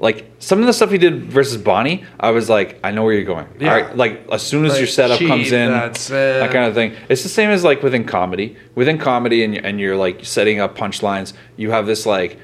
Like 0.00 0.30
some 0.38 0.60
of 0.60 0.66
the 0.66 0.72
stuff 0.72 0.90
he 0.92 0.98
did 0.98 1.24
versus 1.24 1.56
Bonnie, 1.56 2.04
I 2.20 2.30
was 2.30 2.48
like, 2.48 2.78
I 2.84 2.92
know 2.92 3.02
where 3.02 3.14
you're 3.14 3.24
going. 3.24 3.48
Yeah. 3.58 3.72
Right, 3.72 3.96
like 3.96 4.28
as 4.30 4.42
soon 4.42 4.64
as 4.64 4.72
Like, 4.72 4.78
your 4.78 4.86
setup 4.86 5.18
gee, 5.18 5.26
comes 5.26 5.50
in, 5.50 5.72
that 5.72 6.50
kind 6.52 6.66
of 6.66 6.74
thing. 6.74 6.94
It's 7.08 7.24
the 7.24 7.28
same 7.28 7.50
as 7.50 7.64
like 7.64 7.82
within 7.82 8.04
comedy. 8.04 8.56
Within 8.76 8.98
comedy, 8.98 9.42
and 9.42 9.56
and 9.56 9.80
you're 9.80 9.96
like 9.96 10.24
setting 10.24 10.60
up 10.60 10.78
punchlines. 10.78 11.32
You 11.56 11.72
have 11.72 11.86
this 11.86 12.06
like, 12.06 12.38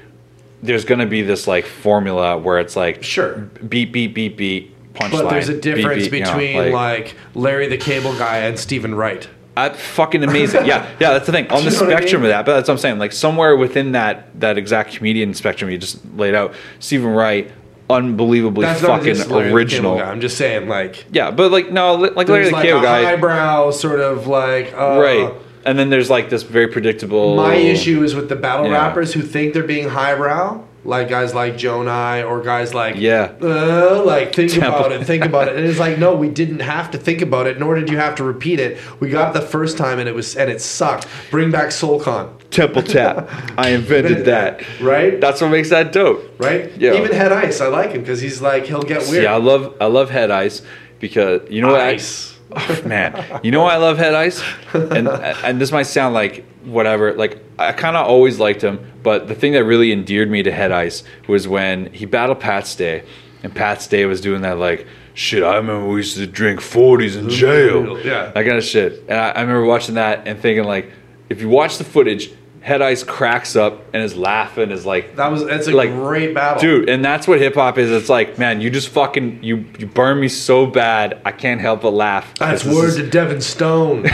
there's 0.63 0.83
gonna 0.83 1.05
be 1.05 1.21
this 1.21 1.47
like 1.47 1.65
formula 1.65 2.37
where 2.37 2.59
it's 2.59 2.75
like 2.75 3.03
Sure. 3.03 3.35
beat 3.69 3.93
beat 3.93 4.13
beat 4.13 4.35
beat 4.35 4.93
punchline. 4.93 5.11
But 5.11 5.29
there's 5.29 5.47
a 5.47 5.53
beat, 5.53 5.61
difference 5.61 6.07
beat, 6.09 6.19
you 6.19 6.25
know, 6.25 6.31
between 6.37 6.71
like, 6.73 7.15
Larry 7.35 7.67
the 7.67 7.77
Cable 7.77 8.17
Guy 8.17 8.39
and 8.39 8.59
Steven 8.59 8.95
Wright. 8.95 9.29
I, 9.57 9.69
fucking 9.69 10.23
amazing. 10.23 10.65
Yeah, 10.65 10.85
yeah, 10.99 11.13
that's 11.13 11.25
the 11.27 11.31
thing. 11.31 11.47
On 11.49 11.63
the 11.65 11.71
what 11.71 11.83
I 11.83 11.95
spectrum 11.97 12.21
mean? 12.23 12.31
of 12.31 12.35
that, 12.37 12.45
but 12.45 12.55
that's 12.55 12.67
what 12.67 12.73
I'm 12.73 12.77
saying. 12.79 12.99
Like 12.99 13.13
somewhere 13.13 13.55
within 13.55 13.93
that 13.93 14.37
that 14.41 14.57
exact 14.57 14.93
comedian 14.95 15.33
spectrum 15.33 15.71
you 15.71 15.77
just 15.77 15.99
laid 16.15 16.35
out, 16.35 16.53
Steven 16.79 17.09
Wright, 17.11 17.49
unbelievably 17.89 18.65
That's 18.65 18.81
fucking 18.81 19.15
just 19.15 19.29
Larry 19.29 19.43
the 19.43 19.47
Cable 19.49 19.55
original. 19.57 19.99
I'm 20.01 20.19
just 20.21 20.37
saying, 20.37 20.67
like, 20.67 21.05
Yeah, 21.11 21.31
but 21.31 21.51
like 21.51 21.71
no, 21.71 21.95
like 21.95 22.27
Larry 22.27 22.43
there's 22.43 22.47
the 22.49 22.53
like 22.53 22.65
Cable 22.65 22.79
a 22.79 22.83
guy, 22.83 23.03
highbrow 23.03 23.71
sort 23.71 23.99
of 24.01 24.27
like 24.27 24.73
uh, 24.73 24.99
right? 24.99 25.33
And 25.65 25.79
then 25.79 25.89
there's 25.89 26.09
like 26.09 26.29
this 26.29 26.43
very 26.43 26.67
predictable. 26.67 27.35
My 27.37 27.55
issue 27.55 28.03
is 28.03 28.13
with 28.13 28.29
the 28.29 28.35
battle 28.35 28.65
Yeah. 28.67 28.73
rappers 28.73 29.13
who 29.13 29.21
think 29.21 29.53
they're 29.53 29.63
being 29.63 29.87
highbrow, 29.89 30.63
like 30.85 31.09
guys 31.09 31.33
like 31.33 31.55
Jonai 31.55 32.25
or 32.27 32.41
guys 32.41 32.73
like 32.73 32.95
Yeah. 32.97 33.31
uh, 33.41 34.01
like 34.05 34.33
think 34.35 34.51
Temple. 34.51 34.73
about 34.75 34.91
it, 34.91 35.03
think 35.05 35.25
about 35.25 35.47
it. 35.47 35.55
And 35.57 35.65
it's 35.65 35.79
like, 35.79 35.97
no, 35.97 36.15
we 36.15 36.29
didn't 36.29 36.59
have 36.61 36.91
to 36.91 36.97
think 36.97 37.21
about 37.21 37.47
it, 37.47 37.59
nor 37.59 37.75
did 37.75 37.89
you 37.89 37.97
have 37.97 38.15
to 38.15 38.23
repeat 38.23 38.59
it. 38.59 38.77
We 38.99 39.09
got 39.09 39.33
the 39.33 39.41
first 39.41 39.77
time 39.77 39.99
and 39.99 40.07
it 40.07 40.13
was 40.15 40.35
and 40.37 40.49
it 40.49 40.61
sucked. 40.61 41.07
Bring 41.31 41.51
back 41.51 41.69
SoulCon, 41.69 42.29
Temple 42.51 42.83
Tap. 42.83 43.29
I 43.57 43.69
invented 43.69 44.25
that. 44.25 44.63
right? 44.79 45.19
That's 45.19 45.41
what 45.41 45.49
makes 45.49 45.69
that 45.69 45.91
dope. 45.91 46.23
right? 46.39 46.71
Yeah. 46.77 46.93
Even 46.93 47.11
Head 47.11 47.31
Ice, 47.31 47.61
I 47.61 47.67
like 47.67 47.91
him 47.91 48.01
because 48.01 48.21
he's 48.21 48.41
like 48.41 48.65
he'll 48.65 48.81
get 48.83 49.01
weird. 49.09 49.23
Yeah, 49.23 49.33
I 49.33 49.37
love 49.37 49.75
I 49.81 49.87
love 49.87 50.09
Head 50.09 50.29
Ice 50.31 50.61
because 50.99 51.41
you 51.49 51.61
know 51.61 51.71
what 51.71 51.81
I- 51.81 51.89
Ice. 51.91 52.33
Oh, 52.57 52.81
man, 52.85 53.41
you 53.43 53.49
know 53.51 53.63
why 53.63 53.73
I 53.73 53.77
love 53.77 53.97
Head 53.97 54.13
Ice, 54.13 54.41
and 54.73 55.07
and 55.09 55.59
this 55.59 55.71
might 55.71 55.87
sound 55.87 56.13
like 56.13 56.45
whatever. 56.65 57.13
Like 57.13 57.43
I 57.57 57.71
kind 57.71 57.95
of 57.95 58.07
always 58.07 58.39
liked 58.39 58.63
him, 58.63 58.91
but 59.03 59.27
the 59.27 59.35
thing 59.35 59.53
that 59.53 59.63
really 59.63 59.91
endeared 59.91 60.29
me 60.29 60.43
to 60.43 60.51
Head 60.51 60.71
Ice 60.71 61.03
was 61.27 61.47
when 61.47 61.91
he 61.93 62.05
battled 62.05 62.39
Pat 62.39 62.67
Stay, 62.67 63.03
and 63.43 63.53
Pat 63.53 63.81
Stay 63.81 64.05
was 64.05 64.21
doing 64.21 64.41
that 64.41 64.57
like. 64.57 64.87
Shit, 65.17 65.43
I 65.43 65.55
remember 65.55 65.87
we 65.87 65.95
used 65.99 66.17
to 66.17 66.27
drink 66.27 66.59
40s 66.59 67.17
in 67.17 67.29
jail. 67.29 67.97
Yeah. 67.99 68.31
That 68.31 68.45
kind 68.45 68.57
of 68.57 68.65
shit. 68.65 69.05
And 69.07 69.17
I, 69.17 69.29
I 69.29 69.41
remember 69.43 69.63
watching 69.63 69.95
that 69.95 70.27
and 70.27 70.37
thinking, 70.37 70.65
like, 70.65 70.91
if 71.29 71.39
you 71.39 71.47
watch 71.47 71.77
the 71.77 71.85
footage, 71.85 72.31
Head 72.65 72.81
Ice 72.81 73.03
cracks 73.03 73.55
up 73.55 73.79
and 73.93 74.01
is 74.01 74.15
laughing, 74.17 74.71
is 74.71 74.87
like, 74.87 75.15
That 75.17 75.31
was 75.31 75.45
that's 75.45 75.67
a 75.67 75.71
Like, 75.71 75.91
great 75.91 76.33
battle, 76.33 76.59
Dude, 76.59 76.89
and 76.89 77.05
that's 77.05 77.27
what 77.27 77.39
hip 77.39 77.53
hop 77.53 77.77
is. 77.77 77.91
It's 77.91 78.09
like, 78.09 78.39
man, 78.39 78.59
you 78.59 78.71
just 78.71 78.89
fucking 78.89 79.43
you 79.43 79.65
you 79.77 79.85
burn 79.85 80.19
me 80.19 80.27
so 80.27 80.65
bad, 80.65 81.21
I 81.23 81.31
can't 81.31 81.61
help 81.61 81.83
but 81.83 81.91
laugh. 81.91 82.33
That's 82.39 82.65
word 82.65 82.89
is- 82.89 82.95
to 82.95 83.07
Devin 83.07 83.41
Stone. 83.41 84.03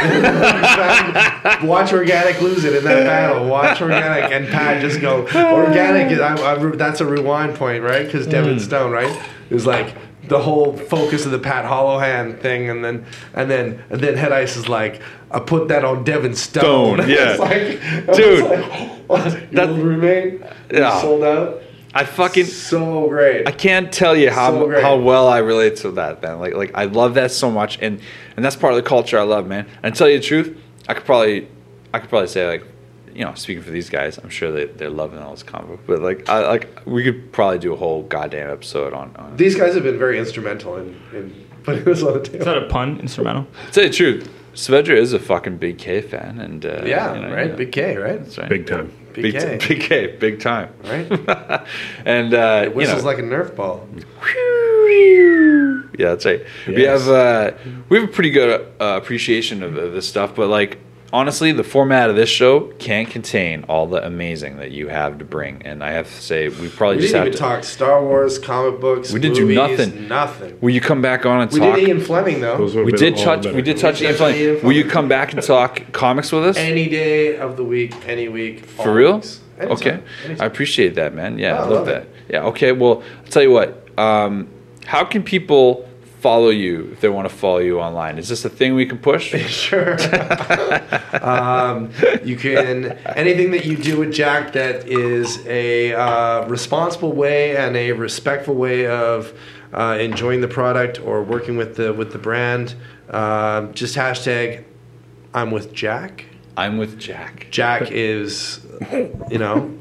Watch 1.64 1.94
Organic 1.94 2.42
lose 2.42 2.66
it 2.66 2.76
in 2.76 2.84
that 2.84 3.06
battle. 3.06 3.48
Watch 3.48 3.82
Organic 3.82 4.32
and 4.32 4.48
Pat 4.50 4.82
just 4.82 5.00
go. 5.00 5.22
Organic 5.34 6.20
I, 6.20 6.34
I, 6.56 6.76
that's 6.76 7.00
a 7.02 7.06
rewind 7.06 7.56
point, 7.56 7.84
right? 7.84 8.06
Because 8.06 8.28
Devin 8.28 8.56
Hmm. 8.56 8.60
Stone, 8.60 8.92
right, 8.92 9.22
is 9.50 9.66
like 9.66 9.96
the 10.28 10.40
whole 10.40 10.76
focus 10.78 11.26
of 11.26 11.32
the 11.32 11.40
Pat 11.40 11.66
Hollowhand 11.66 12.40
thing, 12.42 12.70
and 12.70 12.84
then 12.86 13.06
and 13.34 13.50
then 13.50 13.84
and 13.90 14.00
then 14.02 14.16
Head 14.16 14.32
Ice 14.32 14.56
is 14.56 14.70
like, 14.70 15.02
I 15.32 15.40
put 15.40 15.68
that 15.70 15.84
on 15.84 16.04
Devin 16.04 16.36
Stone. 16.36 16.98
Stone, 17.00 17.10
yeah. 17.10 17.36
like, 17.38 18.16
Dude, 18.16 18.44
like, 19.10 19.52
that- 19.52 19.70
remain 19.70 20.44
Yeah. 20.72 21.00
sold 21.02 21.24
out. 21.24 21.62
I 21.94 22.06
fucking 22.06 22.46
So 22.46 23.10
great. 23.10 23.46
I 23.48 23.52
can't 23.52 23.92
tell 23.92 24.16
you 24.16 24.30
how 24.32 24.52
So 24.52 24.82
how 24.82 24.96
well 24.98 25.28
I 25.28 25.40
relate 25.40 25.76
to 25.78 25.92
that, 25.92 26.22
man. 26.22 26.40
Like 26.40 26.54
like 26.54 26.72
I 26.74 26.86
love 26.86 27.16
that 27.16 27.32
so 27.32 27.52
much, 27.52 27.78
and 27.82 28.00
and 28.38 28.46
that's 28.46 28.56
part 28.56 28.74
of 28.74 28.78
the 28.78 28.88
culture 28.88 29.20
I 29.20 29.24
love, 29.24 29.46
man. 29.48 29.66
And 29.84 29.94
tell 29.94 30.08
you 30.10 30.18
the 30.20 30.24
truth, 30.24 30.58
I 30.88 30.94
could 30.94 31.04
probably 31.06 31.48
I 31.94 32.00
could 32.00 32.10
probably 32.10 32.28
say 32.30 32.48
like. 32.48 32.64
You 33.14 33.26
know, 33.26 33.34
speaking 33.36 33.64
for 33.64 33.72
these 33.72 33.90
guys, 33.90 34.18
I'm 34.18 34.30
sure 34.30 34.52
they, 34.52 34.66
they're 34.66 34.90
loving 34.90 35.20
all 35.20 35.32
this 35.32 35.44
combo. 35.44 35.80
But 35.88 36.02
like, 36.02 36.28
I 36.30 36.48
like 36.48 36.82
we 36.86 37.04
could 37.04 37.32
probably 37.32 37.60
do 37.60 37.74
a 37.74 37.76
whole 37.76 38.04
goddamn 38.04 38.50
episode 38.50 38.94
on. 38.94 39.16
on 39.18 39.36
These 39.38 39.56
guys 39.56 39.74
have 39.76 39.84
been 39.84 40.00
very 40.00 40.20
instrumental 40.20 40.78
in, 40.78 41.00
in 41.14 41.48
putting 41.64 41.84
this 41.84 42.04
on 42.04 42.14
the 42.14 42.22
table. 42.22 42.40
Is 42.40 42.46
that 42.46 42.58
a 42.58 42.68
pun? 42.68 43.00
Instrumental? 43.00 43.48
To 43.68 43.72
tell 43.72 43.84
you 43.84 43.90
the 43.90 43.96
truth, 43.96 44.30
Saavedra 44.54 44.98
is 44.98 45.14
a 45.14 45.20
fucking 45.20 45.58
big 45.58 45.78
K 45.78 46.02
fan, 46.02 46.40
and 46.40 46.66
uh, 46.66 46.84
Yeah, 46.86 47.16
you 47.16 47.22
know, 47.22 47.34
right. 47.34 47.50
yeah. 47.50 47.56
Big 47.56 47.72
K, 47.72 47.98
right? 47.98 48.24
That's 48.24 48.38
right. 48.38 48.50
Big 48.50 48.68
time. 48.68 48.92
Big, 49.14 49.24
big, 49.34 49.42
K, 49.42 49.58
t- 49.58 49.68
big 49.76 49.82
K, 49.82 50.08
big 50.18 50.40
time. 50.40 50.74
right? 50.86 51.12
and 52.06 52.34
uh, 52.34 52.62
It 52.66 52.76
whistles 52.76 52.98
you 52.98 53.04
know, 53.04 53.08
like 53.10 53.20
a 53.20 53.24
Nerf 53.24 53.56
ball. 53.56 53.88
yeah, 56.00 56.10
that's 56.10 56.26
right. 56.26 56.42
We 56.68 56.84
have 56.84 57.08
uh, 57.08 57.52
we 57.90 58.00
have 58.00 58.10
a 58.10 58.12
pretty 58.12 58.32
good 58.32 58.62
uh, 58.80 59.00
appreciation 59.02 59.64
of, 59.64 59.76
of 59.78 59.94
this 59.94 60.08
stuff, 60.08 60.36
but 60.36 60.48
like 60.48 60.80
honestly, 61.14 61.52
the 61.52 61.64
format 61.64 62.10
of 62.10 62.16
this 62.16 62.30
show 62.30 62.62
can't 62.80 63.10
contain 63.10 63.64
all 63.68 63.88
the 63.88 64.06
amazing 64.06 64.58
that 64.58 64.72
you 64.72 64.88
have 64.88 65.18
to 65.20 65.26
bring. 65.26 65.62
And 65.64 65.84
I 65.84 65.92
have 65.92 66.08
to 66.08 66.22
say, 66.22 66.50
we 66.50 66.70
probably 66.70 66.98
We 66.98 67.02
just 67.04 67.14
didn't 67.14 67.26
have 67.26 67.28
even 67.28 67.32
to. 67.34 67.38
talk 67.38 67.64
Star 67.64 68.04
Wars, 68.04 68.40
comic 68.40 68.80
books. 68.80 69.12
We 69.12 69.20
did 69.20 69.34
do 69.34 69.46
nothing. 69.54 70.08
Nothing. 70.08 70.58
Will 70.62 70.72
you 70.72 70.82
come 70.82 71.02
back 71.02 71.26
on 71.26 71.42
and 71.42 71.52
We 71.52 71.60
talk? 71.60 71.76
did 71.76 71.88
Ian 71.88 72.02
Fleming 72.02 72.42
though. 72.42 72.58
Those 72.58 72.76
would've 72.76 72.86
We 72.86 72.98
did 72.98 73.18
touch. 73.18 73.46
We 73.46 73.62
did 73.62 73.78
touch 73.78 74.00
We 74.02 74.08
Ian 74.08 74.16
Fleming. 74.16 74.64
Will 74.64 74.72
you 74.74 74.86
come 74.86 75.08
back 75.08 75.34
and 75.34 75.42
talk 75.44 75.92
comics 75.92 76.32
with 76.32 76.46
us? 76.46 76.58
Any 76.58 76.88
day 76.90 77.38
of 77.38 77.58
the 77.58 77.64
week, 77.64 77.94
any 78.08 78.28
week. 78.28 78.66
For 78.66 78.94
real? 78.94 79.16
weeks. 79.16 79.40
Anytime. 79.60 79.78
Okay. 79.78 80.00
Anytime. 80.26 80.44
I 80.44 80.46
appreciate 80.46 80.96
that, 80.96 81.14
man. 81.14 81.38
Yeah, 81.38 81.52
Oh, 81.52 81.56
I 81.56 81.58
I 81.58 81.62
love 81.62 81.70
love 81.72 81.86
that. 81.88 82.02
it. 82.04 82.10
Yeah. 82.30 82.44
Okay. 82.46 82.72
Well, 82.72 83.04
I'll 83.24 83.32
tell 83.32 83.44
you 83.44 83.52
what. 83.52 83.88
Um, 83.98 84.48
how 84.86 85.04
can 85.04 85.22
people 85.22 85.88
follow 86.22 86.50
you 86.50 86.90
if 86.92 87.02
they 87.02 87.10
want 87.10 87.28
to 87.28 87.36
follow 87.36 87.58
you 87.58 87.80
online? 87.80 88.20
Is 88.20 88.30
this 88.30 88.46
a 88.46 88.50
thing 88.50 88.76
we 88.76 88.86
can 88.86 89.00
push? 89.00 89.34
Sure. 89.52 89.98
um, 91.22 91.92
you 92.24 92.36
can 92.36 92.98
anything 93.16 93.52
that 93.52 93.66
you 93.66 93.76
do 93.76 94.00
with 94.00 94.14
Jack 94.14 94.54
that 94.54 94.88
is 94.88 95.46
a 95.46 95.94
uh, 95.94 96.48
responsible 96.48 97.12
way 97.12 97.58
and 97.58 97.76
a 97.76 97.92
respectful 97.92 98.56
way 98.56 98.88
of 98.88 99.38
uh, 99.74 99.98
enjoying 100.00 100.42
the 100.42 100.48
product 100.48 101.00
or 101.00 101.24
working 101.24 101.58
with 101.58 101.76
the 101.76 101.94
with 101.94 102.12
the 102.12 102.18
brand. 102.18 102.76
Um, 103.10 103.74
just 103.74 103.96
hashtag 103.96 104.64
I'm 105.34 105.52
with 105.52 105.74
Jack. 105.74 106.26
I'm 106.58 106.78
with 106.78 107.00
Jack. 107.00 107.48
Jack 107.50 107.92
is, 107.92 108.66
you 108.92 109.38
know, 109.38 109.78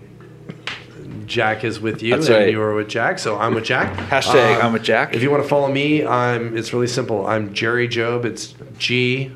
Jack 1.31 1.63
is 1.63 1.79
with 1.79 2.03
you, 2.03 2.17
That's 2.17 2.27
and 2.27 2.37
right. 2.37 2.51
you 2.51 2.61
are 2.61 2.75
with 2.75 2.89
Jack. 2.89 3.21
So 3.21 3.39
I'm 3.39 3.55
with 3.55 3.63
Jack. 3.65 3.95
Hashtag 4.11 4.63
I'm 4.63 4.73
with 4.73 4.83
Jack. 4.83 5.15
If 5.15 5.23
you 5.23 5.31
want 5.31 5.43
to 5.45 5.49
follow 5.49 5.71
me, 5.71 6.05
I'm. 6.05 6.57
It's 6.57 6.73
really 6.73 6.89
simple. 6.89 7.25
I'm 7.25 7.55
Jerry 7.55 7.87
Job. 7.87 8.25
It's 8.25 8.53
G 8.79 9.31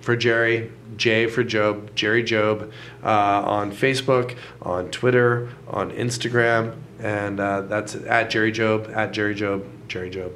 for 0.00 0.16
Jerry, 0.16 0.72
J 0.96 1.26
for 1.26 1.44
Job, 1.44 1.94
Jerry 1.94 2.22
Job, 2.24 2.72
uh, 3.02 3.08
on 3.08 3.72
Facebook, 3.72 4.36
on 4.62 4.90
Twitter, 4.90 5.50
on 5.68 5.90
Instagram, 5.92 6.76
and 6.98 7.38
uh, 7.38 7.60
that's 7.62 7.94
at 7.94 8.30
Jerry 8.30 8.50
Job, 8.50 8.90
at 8.94 9.12
Jerry 9.12 9.34
Job, 9.34 9.66
Jerry 9.86 10.08
Job. 10.10 10.32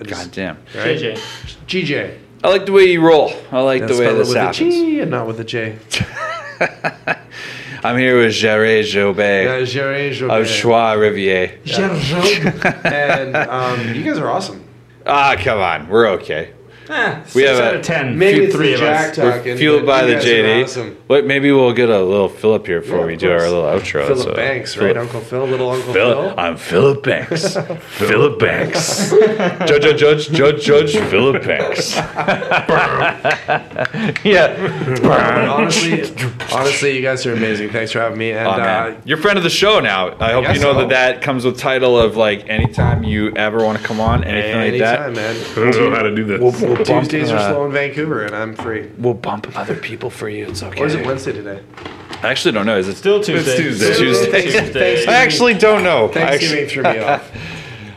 I 0.00 0.04
just- 0.04 0.10
God 0.24 0.32
damn. 0.32 0.56
right? 0.74 0.98
JJ. 1.68 2.18
I 2.44 2.48
like 2.48 2.66
the 2.66 2.72
way 2.72 2.84
you 2.86 3.00
roll. 3.06 3.32
I 3.52 3.60
like 3.60 3.80
Yeah, 3.82 3.86
the 3.86 3.92
way 3.94 4.04
spell 4.06 4.14
it 4.14 4.18
this 4.18 4.28
with 4.28 4.36
a 4.36 4.40
happens. 4.40 4.74
G 4.74 5.00
and 5.00 5.10
not 5.10 5.26
with 5.28 5.38
a 5.40 5.44
J. 5.44 5.78
I'm 7.84 7.98
here 7.98 8.16
with 8.18 8.32
Jerry 8.32 8.82
Jobet 8.82 9.44
Yeah, 9.60 9.64
Jerry 9.64 10.10
Job. 10.12 10.30
of 10.30 10.46
Choix 10.46 10.94
Rivier. 10.96 11.58
and 12.84 13.36
um, 13.36 13.94
you 13.94 14.04
guys 14.04 14.18
are 14.18 14.30
awesome. 14.30 14.64
Ah, 15.04 15.34
come 15.36 15.58
on. 15.58 15.88
We're 15.88 16.06
okay. 16.10 16.52
Eh, 16.92 17.20
We 17.34 17.42
six 17.42 17.50
have 17.50 17.60
out 17.60 17.74
a- 17.74 17.78
of 17.78 17.84
ten. 17.84 18.18
Maybe 18.18 18.38
Few- 18.38 18.44
it's 18.46 18.54
three 18.54 18.68
the 18.68 18.74
of 18.74 18.80
Jack 18.80 19.10
us. 19.12 19.18
We're 19.18 19.36
talking. 19.38 19.56
fueled 19.56 19.86
by 19.86 20.02
the 20.04 20.14
guys 20.14 20.24
are 20.24 20.28
JD. 20.28 20.62
awesome. 20.64 20.96
What? 21.06 21.26
Maybe 21.26 21.50
we'll 21.52 21.72
get 21.72 21.88
a 21.88 22.00
little 22.02 22.28
Philip 22.28 22.66
here 22.66 22.80
before 22.80 23.00
Yeah, 23.00 23.06
we 23.06 23.14
of 23.14 23.18
do 23.20 23.30
our 23.32 23.40
little 23.40 23.62
outro. 23.62 24.06
Philip 24.06 24.18
so- 24.28 24.34
Banks, 24.34 24.76
right? 24.76 24.94
Philip- 24.94 24.98
Uncle 24.98 25.20
Phil, 25.20 25.46
little 25.46 25.70
Uncle 25.70 25.92
Phil, 25.94 26.14
Phil. 26.28 26.34
I'm 26.38 26.56
Philip 26.56 27.02
Banks. 27.02 27.56
Philip 27.96 28.38
Banks. 28.38 29.10
Judge, 29.10 29.82
judge, 29.82 29.98
judge, 29.98 30.30
judge, 30.30 30.64
judge, 30.64 30.96
Philip 31.10 31.44
Banks. 31.44 31.96
yeah. 34.24 35.48
Honestly, 35.50 36.02
honestly, 36.52 36.96
you 36.96 37.02
guys 37.02 37.24
are 37.26 37.32
amazing. 37.32 37.70
Thanks 37.70 37.92
for 37.92 38.00
having 38.00 38.18
me. 38.18 38.32
And 38.32 38.46
Oh, 38.46 38.50
uh. 38.52 38.94
You're 39.04 39.18
a 39.18 39.22
friend 39.22 39.38
of 39.38 39.44
the 39.44 39.50
show 39.50 39.80
now. 39.80 40.16
I 40.18 40.32
hope 40.32 40.44
you 40.48 40.54
know 40.60 40.72
so. 40.72 40.78
that 40.80 40.88
that 40.90 41.22
comes 41.22 41.44
with 41.44 41.58
title 41.58 41.98
of 41.98 42.16
like 42.16 42.48
anytime 42.48 43.04
you 43.04 43.32
ever 43.36 43.64
want 43.64 43.78
to 43.78 43.84
come 43.84 44.00
on, 44.00 44.24
anything 44.24 44.56
like 44.56 44.68
anytime, 44.82 45.14
that. 45.14 45.36
man. 45.56 45.68
I 45.68 45.70
don't 45.70 45.90
know 45.90 45.96
how 45.96 46.02
to 46.02 46.14
do 46.14 46.24
this. 46.24 46.40
We'll, 46.40 46.52
we'll 46.74 46.81
bump, 46.84 47.08
Tuesdays 47.08 47.30
are 47.30 47.36
uh, 47.36 47.50
slow 47.50 47.66
in 47.66 47.72
Vancouver, 47.72 48.24
and 48.24 48.34
I'm 48.34 48.54
free. 48.54 48.90
We'll 48.98 49.14
bump 49.14 49.56
other 49.56 49.76
people 49.76 50.10
for 50.10 50.28
you. 50.28 50.48
It's 50.48 50.62
okay. 50.62 50.80
Or 50.80 50.86
is 50.86 50.94
it 50.94 51.06
Wednesday 51.06 51.32
today? 51.32 51.62
I 52.22 52.28
actually 52.28 52.52
don't 52.52 52.66
know. 52.66 52.78
Is 52.78 52.88
it 52.88 52.96
Still 52.96 53.22
Tuesday. 53.22 53.56
Tuesday. 53.56 53.94
Tuesday. 53.94 54.42
Tuesday. 54.42 55.06
I 55.06 55.14
actually 55.14 55.54
don't 55.54 55.82
know. 55.82 56.08
I 56.08 56.12
Thanksgiving 56.12 56.64
actually, 56.64 56.82
threw 56.82 56.82
me 56.84 56.98
off. 57.04 57.32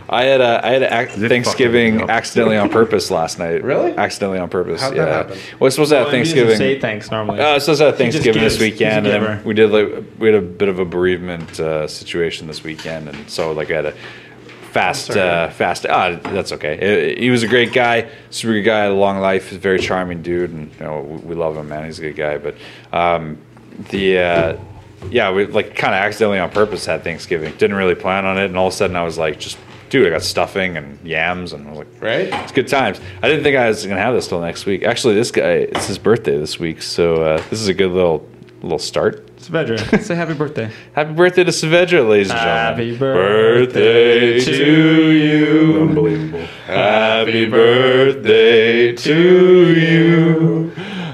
I 0.07 0.23
had 0.25 0.41
a 0.41 0.65
I 0.65 0.69
had 0.71 0.83
a 0.83 1.01
ac- 1.01 1.27
Thanksgiving 1.27 2.09
accidentally 2.09 2.57
on 2.57 2.69
purpose 2.69 3.09
last 3.09 3.39
night. 3.39 3.63
Really? 3.63 3.95
Accidentally 3.95 4.39
on 4.39 4.49
purpose. 4.49 4.81
How'd 4.81 4.95
yeah. 4.95 5.05
that 5.05 5.13
happen? 5.13 5.39
Well, 5.59 5.67
it's 5.67 5.75
supposed 5.75 5.91
to 5.91 5.97
have 5.97 6.05
Well, 6.05 6.11
he 6.11 6.17
Thanksgiving. 6.17 6.57
Say 6.57 6.79
thanks 6.79 7.09
normally. 7.09 7.39
Uh, 7.39 7.59
so 7.59 7.71
it's 7.71 7.81
at 7.81 7.93
He 7.93 7.97
Thanksgiving 7.97 8.43
this 8.43 8.53
gives. 8.57 8.61
He's 8.61 8.61
a 8.61 8.75
weekend, 8.75 9.07
and 9.07 9.45
we 9.45 9.53
did 9.53 9.71
like 9.71 10.05
we 10.19 10.27
had 10.27 10.35
a 10.35 10.41
bit 10.41 10.69
of 10.69 10.79
a 10.79 10.85
bereavement 10.85 11.59
uh, 11.59 11.87
situation 11.87 12.47
this 12.47 12.63
weekend, 12.63 13.09
and 13.09 13.29
so 13.29 13.51
like 13.51 13.71
I 13.71 13.75
had 13.75 13.85
a 13.87 13.93
fast, 14.76 15.11
uh, 15.11 15.49
fast. 15.52 15.85
Ah, 15.85 16.19
that's 16.22 16.52
okay. 16.52 17.14
Uh, 17.15 17.18
he 17.18 17.30
was 17.30 17.43
a 17.43 17.47
great 17.47 17.72
guy, 17.72 18.10
super 18.30 18.52
good 18.52 18.64
guy, 18.65 18.88
long 18.89 19.19
life, 19.19 19.49
very 19.52 19.80
charming 19.80 20.22
dude, 20.22 20.52
and 20.52 20.69
you 20.73 20.80
know 20.85 20.99
we, 20.99 21.18
we 21.30 21.35
love 21.35 21.56
him, 21.56 21.69
man. 21.69 21.85
He's 21.85 21.97
a 21.99 22.02
good 22.02 22.18
guy, 22.18 22.38
but 22.38 22.56
um, 22.91 23.38
the. 23.89 24.19
Uh, 24.19 24.57
yeah, 25.11 25.31
we 25.31 25.45
like 25.45 25.76
kind 25.76 25.93
of 25.93 25.99
accidentally 25.99 26.39
on 26.39 26.49
purpose 26.49 26.85
had 26.85 27.03
Thanksgiving. 27.03 27.53
Didn't 27.57 27.76
really 27.76 27.95
plan 27.95 28.26
on 28.26 28.38
it, 28.38 28.45
and 28.45 28.57
all 28.57 28.68
of 28.68 28.73
a 28.73 28.76
sudden 28.76 28.95
I 28.95 29.03
was 29.03 29.18
like, 29.18 29.39
just 29.39 29.57
dude, 29.89 30.07
I 30.07 30.10
got 30.10 30.23
stuffing 30.23 30.77
and 30.77 30.99
yams, 31.06 31.53
and 31.53 31.68
I 31.68 31.69
was 31.69 31.80
like, 31.80 32.02
Right? 32.02 32.27
it's 32.43 32.52
good 32.52 32.68
times. 32.68 32.99
I 33.22 33.27
didn't 33.30 33.43
think 33.43 33.56
I 33.56 33.68
was 33.68 33.85
gonna 33.85 34.02
have 34.02 34.15
this 34.15 34.27
till 34.27 34.41
next 34.41 34.65
week. 34.65 34.84
Actually, 34.84 35.14
this 35.15 35.31
guy, 35.31 35.68
it's 35.72 35.88
his 35.88 35.99
birthday 35.99 36.38
this 36.38 36.60
week, 36.60 36.81
so 36.81 37.22
uh, 37.23 37.38
this 37.49 37.61
is 37.61 37.68
a 37.68 37.73
good 37.73 37.91
little 37.91 38.27
little 38.61 38.80
start. 38.80 39.24
Saavedra, 39.45 40.01
say 40.03 40.15
happy 40.15 40.34
birthday. 40.34 40.72
Happy 40.93 41.13
birthday 41.13 41.43
to 41.43 41.51
Saavedra, 41.51 42.09
ladies 42.09 42.31
and 42.31 42.39
gentlemen. 42.39 42.65
Happy 42.65 42.97
birthday 42.97 44.39
to 44.39 45.11
you. 45.11 45.81
Unbelievable. 45.81 46.45
Happy 46.65 47.45
birthday 47.47 48.95
to 48.95 49.73
you. 49.80 50.69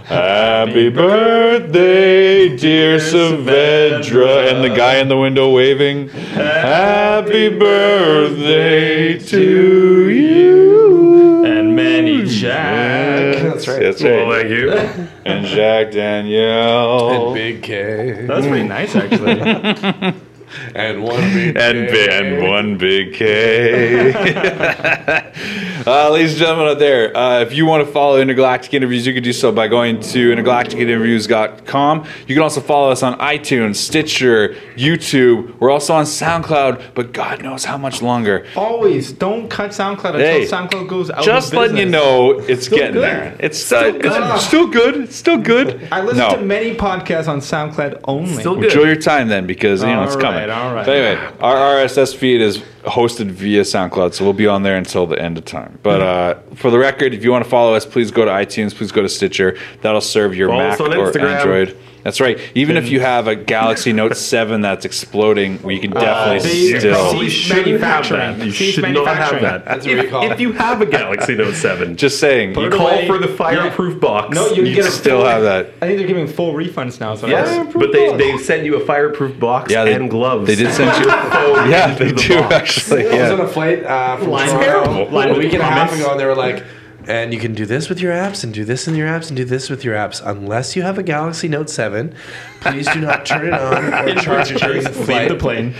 Happy 0.06 0.90
birthday, 0.90 2.56
dear 2.56 3.00
Saavedra. 3.00 4.50
And 4.50 4.64
the 4.64 4.78
guy 4.78 5.00
in 5.00 5.10
the 5.10 5.18
window 5.18 5.54
waving. 5.54 6.08
Happy 6.08 7.50
birthday 7.50 9.20
to 9.20 10.10
you. 10.10 11.46
And 11.46 11.76
Manny 11.76 12.24
Jack. 12.26 13.44
That's 13.44 13.68
right. 13.68 13.82
That's 13.82 14.02
right. 14.02 14.12
Well, 14.12 14.30
right. 14.30 14.48
thank 14.48 14.98
you. 14.98 15.08
And 15.26 15.46
Jack 15.46 15.92
Danielle. 15.92 17.28
And 17.28 17.34
Big 17.36 17.64
K. 17.64 18.26
That 18.26 18.38
was 18.38 18.48
pretty 18.48 18.68
nice, 18.68 18.96
actually. 18.96 20.16
And 20.76 21.02
one 21.02 21.34
Big 21.34 21.56
and, 21.56 21.88
K. 21.88 22.08
and 22.12 22.44
one 22.46 22.78
big 22.78 23.14
K. 23.14 24.12
uh, 25.88 26.10
ladies 26.12 26.32
and 26.32 26.40
gentlemen 26.40 26.68
out 26.68 26.80
there, 26.80 27.16
uh, 27.16 27.40
if 27.42 27.54
you 27.54 27.66
want 27.66 27.86
to 27.86 27.92
follow 27.92 28.20
Intergalactic 28.20 28.74
Interviews, 28.74 29.06
you 29.08 29.14
can 29.14 29.24
do 29.24 29.34
so 29.34 29.52
by 29.52 29.68
going 29.68 30.00
to 30.02 30.34
intergalacticinterviews.com. 30.36 32.08
You 32.28 32.36
can 32.36 32.44
also 32.44 32.62
follow 32.62 32.92
us 32.92 33.04
on 33.04 33.18
iTunes, 33.20 33.78
Stitcher, 33.78 34.50
YouTube. 34.76 35.60
We're 35.60 35.72
also 35.72 35.94
on 35.94 36.06
SoundCloud, 36.06 36.94
but 36.94 37.14
God 37.14 37.42
knows 37.44 37.66
how 37.66 37.78
much 37.78 38.02
longer. 38.02 38.46
Always 38.56 39.12
don't 39.12 39.50
cut 39.50 39.72
SoundCloud 39.72 40.16
until 40.16 40.20
Hey, 40.20 40.46
SoundCloud 40.48 40.88
goes 40.88 41.10
out. 41.10 41.24
Just 41.24 41.54
of 41.54 41.60
letting 41.60 41.78
you 41.78 41.86
know 41.86 42.32
it's 42.40 42.66
Still 42.66 42.78
getting 42.78 42.94
good. 42.94 43.04
there. 43.04 43.36
It's 43.40 43.58
still, 43.58 43.92
good. 43.94 44.06
it's 44.06 44.46
still 44.46 44.68
good. 44.68 44.96
It's 44.98 45.16
still 45.16 45.38
good. 45.38 45.88
I 45.92 46.02
listen 46.02 46.18
no. 46.20 46.36
to 46.36 46.42
many 46.42 46.76
podcasts 46.76 47.28
on 47.28 47.40
SoundCloud 47.40 48.02
only. 48.06 48.34
Still 48.34 48.56
good. 48.56 48.66
Enjoy 48.66 48.84
your 48.84 48.96
time 48.96 49.28
then, 49.28 49.48
because 49.48 49.82
you 49.82 49.88
know 49.88 50.04
it's 50.04 50.16
All 50.16 50.22
coming. 50.22 50.42
right, 50.42 50.50
all 50.50 50.74
right. 50.74 50.86
But 50.86 50.96
anyway, 50.96 51.34
our 51.40 51.56
RSS 51.56 52.16
feed 52.16 52.42
is 52.42 52.60
hosted 52.84 53.32
via 53.32 53.62
SoundCloud, 53.62 54.14
so 54.14 54.24
we'll 54.24 54.34
be 54.34 54.48
on 54.48 54.64
there 54.64 54.78
until 54.78 55.06
the 55.06 55.20
end 55.22 55.38
of 55.38 55.46
time. 55.46 55.71
But 55.84 56.02
uh, 56.02 56.40
for 56.56 56.70
the 56.70 56.78
record, 56.78 57.14
if 57.14 57.24
you 57.24 57.32
want 57.32 57.44
to 57.44 57.50
follow 57.50 57.74
us, 57.74 57.86
please 57.86 58.12
go 58.12 58.26
to 58.26 58.32
iTunes. 58.32 58.74
Please 58.76 58.92
go 58.92 59.02
to 59.02 59.10
Stitcher. 59.10 59.58
That'll 59.82 60.02
serve 60.02 60.36
your 60.36 60.50
Follow 60.50 60.60
Mac 60.64 60.74
us 60.74 60.82
on 60.82 60.94
or 60.98 61.12
Instagram. 61.12 61.40
Android. 61.40 61.78
That's 62.04 62.20
right. 62.20 62.40
Even 62.56 62.78
if 62.78 62.90
you 62.90 63.00
have 63.00 63.28
a 63.28 63.36
Galaxy 63.36 63.94
Note 64.02 64.18
7 64.18 64.62
that's 64.62 64.86
exploding, 64.86 65.62
we 65.62 65.80
can 65.80 65.92
definitely 65.92 66.40
they- 66.72 66.80
still. 66.80 66.96
probably 66.96 67.30
Cease 67.30 67.40
shouldn't 67.40 67.82
have 67.84 68.10
that. 68.10 68.40
You 68.46 68.52
should 68.52 68.94
not 68.94 69.08
have 69.16 69.42
that. 69.42 69.66
That's 69.66 69.86
what 69.86 69.98
we 69.98 70.08
call 70.08 70.32
if, 70.32 70.40
you 70.40 70.52
have 70.54 70.82
a 70.82 70.86
Galaxy 70.86 71.36
Note 71.36 71.54
7, 71.56 71.96
Just 72.02 72.20
saying. 72.20 72.50
you 72.60 72.70
call 72.70 72.88
away. 72.88 73.08
for 73.08 73.18
the 73.18 73.28
fireproof 73.28 74.00
box. 74.02 74.34
No, 74.36 74.48
you 74.48 74.64
You 74.66 74.76
get 74.76 74.86
still 74.92 75.20
full- 75.22 75.30
have 75.30 75.44
that. 75.44 75.68
I 75.82 75.88
think 75.88 76.00
they're 76.00 76.08
giving 76.08 76.28
full 76.28 76.54
refunds 76.54 77.00
now. 77.00 77.16
So 77.16 77.28
Yes, 77.28 77.50
that's- 77.50 77.74
but 77.74 77.92
they, 77.92 78.16
they 78.18 78.38
send 78.38 78.66
you 78.66 78.76
a 78.82 78.86
fireproof 78.86 79.40
box 79.40 79.72
Yeah, 79.72 79.84
they- 79.86 79.94
and 79.94 80.10
gloves. 80.10 80.48
They 80.48 80.56
did 80.56 80.74
send 80.74 81.04
you. 81.06 81.12
yeah, 81.12 81.94
they 81.94 82.12
the 82.12 82.14
do 82.20 82.40
box. 82.42 82.54
actually. 82.54 83.08
I 83.10 83.22
was 83.22 83.32
on 83.32 83.42
a 83.42 83.48
flight 83.48 83.84
uh, 83.84 84.18
from 84.18 84.26
Toronto 84.28 84.60
Terrible. 84.60 85.18
A 85.20 85.38
week 85.38 85.54
and 85.54 85.62
a 85.62 85.66
half 85.66 85.94
ago, 85.94 86.12
and 86.12 86.20
they 86.20 86.26
were 86.26 86.36
like, 86.36 86.64
and 87.08 87.34
you 87.34 87.40
can 87.40 87.54
do 87.54 87.66
this 87.66 87.90
with 87.90 88.00
your 88.00 88.14
apps, 88.14 88.44
and 88.44 88.54
do 88.54 88.64
this 88.66 88.88
in 88.88 88.96
your 88.96 89.08
apps, 89.08 89.28
and 89.30 89.38
do 89.38 89.46
this 89.46 89.70
with 89.70 89.84
your 89.84 89.96
apps. 89.96 90.22
Unless 90.26 90.76
you 90.76 90.82
have 90.84 90.98
a 90.98 91.04
Galaxy 91.04 91.48
Note 91.48 91.70
7, 91.70 92.14
please 92.62 92.88
do 92.92 93.02
not 93.02 93.26
turn 93.26 93.48
it 93.48 93.54
on 93.54 93.94
or 93.94 94.16
charge 94.22 94.52
it 94.52 94.60
during 94.62 94.84
the 94.84 94.92
Leave 94.92 95.30
the 95.30 95.36
plane. 95.36 95.74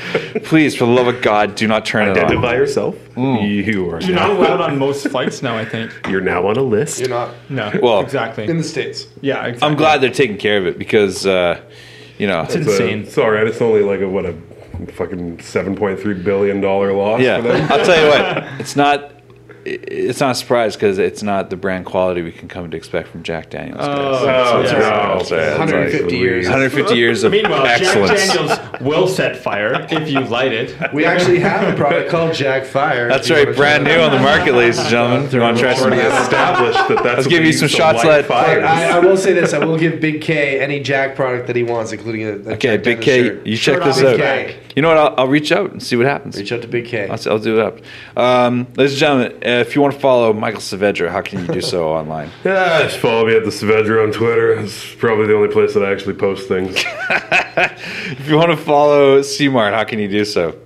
Please, 0.44 0.76
for 0.76 0.86
the 0.86 0.92
love 0.92 1.08
of 1.08 1.22
God, 1.22 1.56
do 1.56 1.68
not 1.68 1.86
turn 1.86 2.08
it 2.08 2.12
on. 2.12 2.18
Identify 2.26 2.54
yourself. 2.56 2.96
Mm. 3.16 3.66
You 3.66 3.90
are 3.92 4.02
You're 4.02 4.16
not 4.16 4.30
now, 4.30 4.38
allowed 4.38 4.62
on 4.62 4.78
most 4.78 5.08
flights 5.08 5.42
now. 5.42 5.58
I 5.58 5.66
think. 5.66 5.92
you're 6.10 6.22
now 6.22 6.48
on 6.48 6.58
a 6.58 6.64
list. 6.64 7.00
You're 7.00 7.10
not 7.10 7.34
No. 7.50 7.72
Well, 7.82 8.00
exactly. 8.02 8.46
in 8.48 8.58
the 8.58 8.64
States. 8.64 9.08
yeah. 9.22 9.46
Exactly. 9.46 9.68
I'm 9.68 9.76
glad 9.78 10.02
they're 10.02 10.10
taking 10.10 10.38
care 10.38 10.58
of 10.58 10.66
it 10.66 10.78
because, 10.80 11.26
uh, 11.26 11.62
you 12.18 12.28
know, 12.28 12.42
It's 12.42 12.56
It's 12.56 12.68
a- 12.68 12.72
insane. 12.72 13.00
It's 13.04 13.18
all 13.18 13.32
right. 13.32 13.46
It's 13.48 13.62
only 13.62 13.82
like 13.82 14.02
a 14.02 14.08
what 14.10 14.26
a 14.26 14.36
fucking 14.94 15.40
seven 15.42 15.76
point 15.76 16.00
three 16.00 16.16
billion 16.16 16.60
dollar 16.62 16.92
loss 16.94 17.22
Yeah, 17.22 17.38
for 17.42 17.50
them. 17.50 17.72
I'll 17.72 17.86
tell 17.86 18.04
you 18.04 18.10
what. 18.10 18.60
It's 18.60 18.76
not. 18.76 19.11
It's 19.66 20.20
not 20.20 20.32
a 20.32 20.36
surprise 20.36 20.76
because 20.76 20.98
it's 20.98 21.22
not 21.24 21.50
the 21.50 21.56
brand 21.56 21.86
quality 21.86 22.22
we 22.22 22.32
can 22.32 22.48
come 22.48 22.70
to 22.72 22.78
expect 22.78 23.10
from 23.10 23.24
Jack 23.24 23.50
Daniels. 23.50 23.78
guys. 23.80 23.88
Oh, 23.90 24.26
Oh, 24.26 24.62
yeah. 24.64 24.72
no. 24.72 25.18
That's 25.18 25.32
right, 25.32 25.38
that's 25.40 25.60
150 25.60 26.18
years. 26.18 26.46
150 26.46 26.96
years 26.96 27.24
of 27.24 27.32
Meanwhile, 27.32 27.66
excellence. 27.66 28.12
Jack 28.12 28.36
Daniels 28.36 28.82
will 28.82 29.08
set 29.08 29.38
fire 29.38 29.86
if 29.92 30.10
you 30.10 30.20
light 30.22 30.52
it. 30.52 30.76
We 30.94 31.06
actually 31.06 31.40
have 31.40 31.72
a 31.74 31.76
product 31.78 32.10
called 32.10 32.34
Jack 32.34 32.66
Fire. 32.66 33.08
That's 33.08 33.30
right, 33.30 33.56
brand 33.56 33.84
new 33.84 34.00
on 34.00 34.12
the 34.12 34.20
market, 34.20 34.54
ladies 34.54 34.80
and 34.80 34.90
gentlemen. 34.90 35.26
If 35.26 35.34
you 35.34 35.40
want 35.42 35.58
to 35.58 35.64
try 35.64 35.74
some 35.76 35.88
of 35.92 35.94
already 35.94 36.10
this. 36.10 36.22
established 36.24 36.88
that 36.90 37.04
that's. 37.04 37.18
Let's 37.18 37.28
give 37.28 37.46
you 37.46 37.54
some 37.54 37.68
shots, 37.68 38.00
light 38.00 38.08
lad. 38.08 38.26
fires. 38.26 38.64
I, 38.64 38.98
I 38.98 39.00
will 39.00 39.18
say 39.18 39.34
this: 39.34 39.54
I 39.54 39.64
will 39.64 39.78
give 39.78 40.00
Big 40.02 40.22
K 40.22 40.60
any 40.60 40.80
Jack 40.82 41.16
product 41.16 41.48
that 41.48 41.56
he 41.56 41.64
wants, 41.64 41.92
including 41.92 42.24
a, 42.24 42.32
a 42.50 42.54
Okay, 42.56 42.78
Jack 42.78 42.84
Big 42.84 43.02
Daniels 43.02 43.06
K, 43.06 43.24
shirt. 43.24 43.48
you 43.48 43.58
check 43.58 43.76
Shirt 43.76 43.84
this 43.84 43.98
off 43.98 44.04
his 44.04 44.20
out. 44.22 44.56
Back. 44.72 44.76
You 44.78 44.82
know 44.82 44.88
what? 44.90 44.98
I'll, 44.98 45.14
I'll 45.20 45.28
reach 45.28 45.52
out 45.52 45.72
and 45.72 45.82
see 45.82 45.96
what 45.96 46.06
happens. 46.06 46.38
Reach 46.38 46.52
out 46.52 46.62
to 46.62 46.68
Big 46.68 46.86
K. 46.86 47.08
I'll, 47.08 47.20
I'll 47.30 47.40
do 47.40 47.60
it 47.60 47.66
up. 47.66 47.80
Um, 48.18 48.68
ladies 48.76 48.94
and 48.94 49.00
gentlemen, 49.00 49.32
uh, 49.46 49.60
if 49.62 49.76
you 49.76 49.82
want 49.82 49.94
to 49.94 50.00
follow 50.00 50.34
Michael 50.34 50.62
Saavedra, 50.62 51.10
how 51.10 51.22
can 51.22 51.40
you 51.42 51.48
do 51.54 51.62
so 51.62 51.90
online? 51.94 52.30
Yeah, 52.44 52.84
just 52.84 52.98
follow 52.98 53.26
me 53.26 53.36
at 53.36 53.44
the 53.44 53.50
Saavedra 53.52 54.04
on 54.06 54.12
Twitter. 54.12 54.54
It's 54.60 54.96
probably 54.96 55.28
the 55.28 55.36
only 55.36 55.50
place 55.50 55.74
that 55.74 55.84
I 55.84 55.92
actually 55.92 56.16
post 56.16 56.48
things. 56.48 56.84
If 57.54 58.28
you 58.30 58.36
want 58.38 58.52
to 58.52 58.58
follow 58.58 59.20
CMart, 59.22 59.74
how 59.74 59.84
can 59.84 60.00
you 60.00 60.08
do 60.08 60.24
so? 60.26 60.58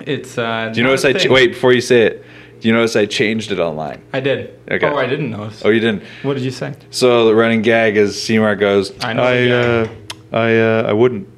It's. 0.00 0.36
Uh, 0.38 0.70
Do 0.72 0.80
you 0.80 0.86
notice 0.86 1.04
I 1.04 1.12
ch- 1.14 1.28
wait 1.28 1.48
before 1.52 1.72
you 1.72 1.80
say 1.80 2.02
it? 2.02 2.24
Do 2.60 2.68
you 2.68 2.74
notice 2.74 2.96
I 2.96 3.06
changed 3.06 3.50
it 3.50 3.58
online? 3.58 4.02
I 4.12 4.20
did. 4.20 4.58
Okay. 4.70 4.86
Oh, 4.86 4.96
I 4.96 5.06
didn't 5.06 5.30
notice. 5.30 5.62
Oh, 5.64 5.70
you 5.70 5.80
didn't. 5.80 6.02
What 6.22 6.34
did 6.34 6.42
you 6.44 6.50
say? 6.50 6.74
So 6.90 7.26
the 7.26 7.34
running 7.34 7.62
gag 7.62 7.96
is 7.96 8.16
CMart 8.16 8.60
goes. 8.60 8.92
I 9.02 9.12
know 9.14 9.22
I 9.22 9.48
uh, 9.48 9.88
I 10.32 10.58
uh, 10.58 10.82
I 10.88 10.92
wouldn't. 10.92 11.28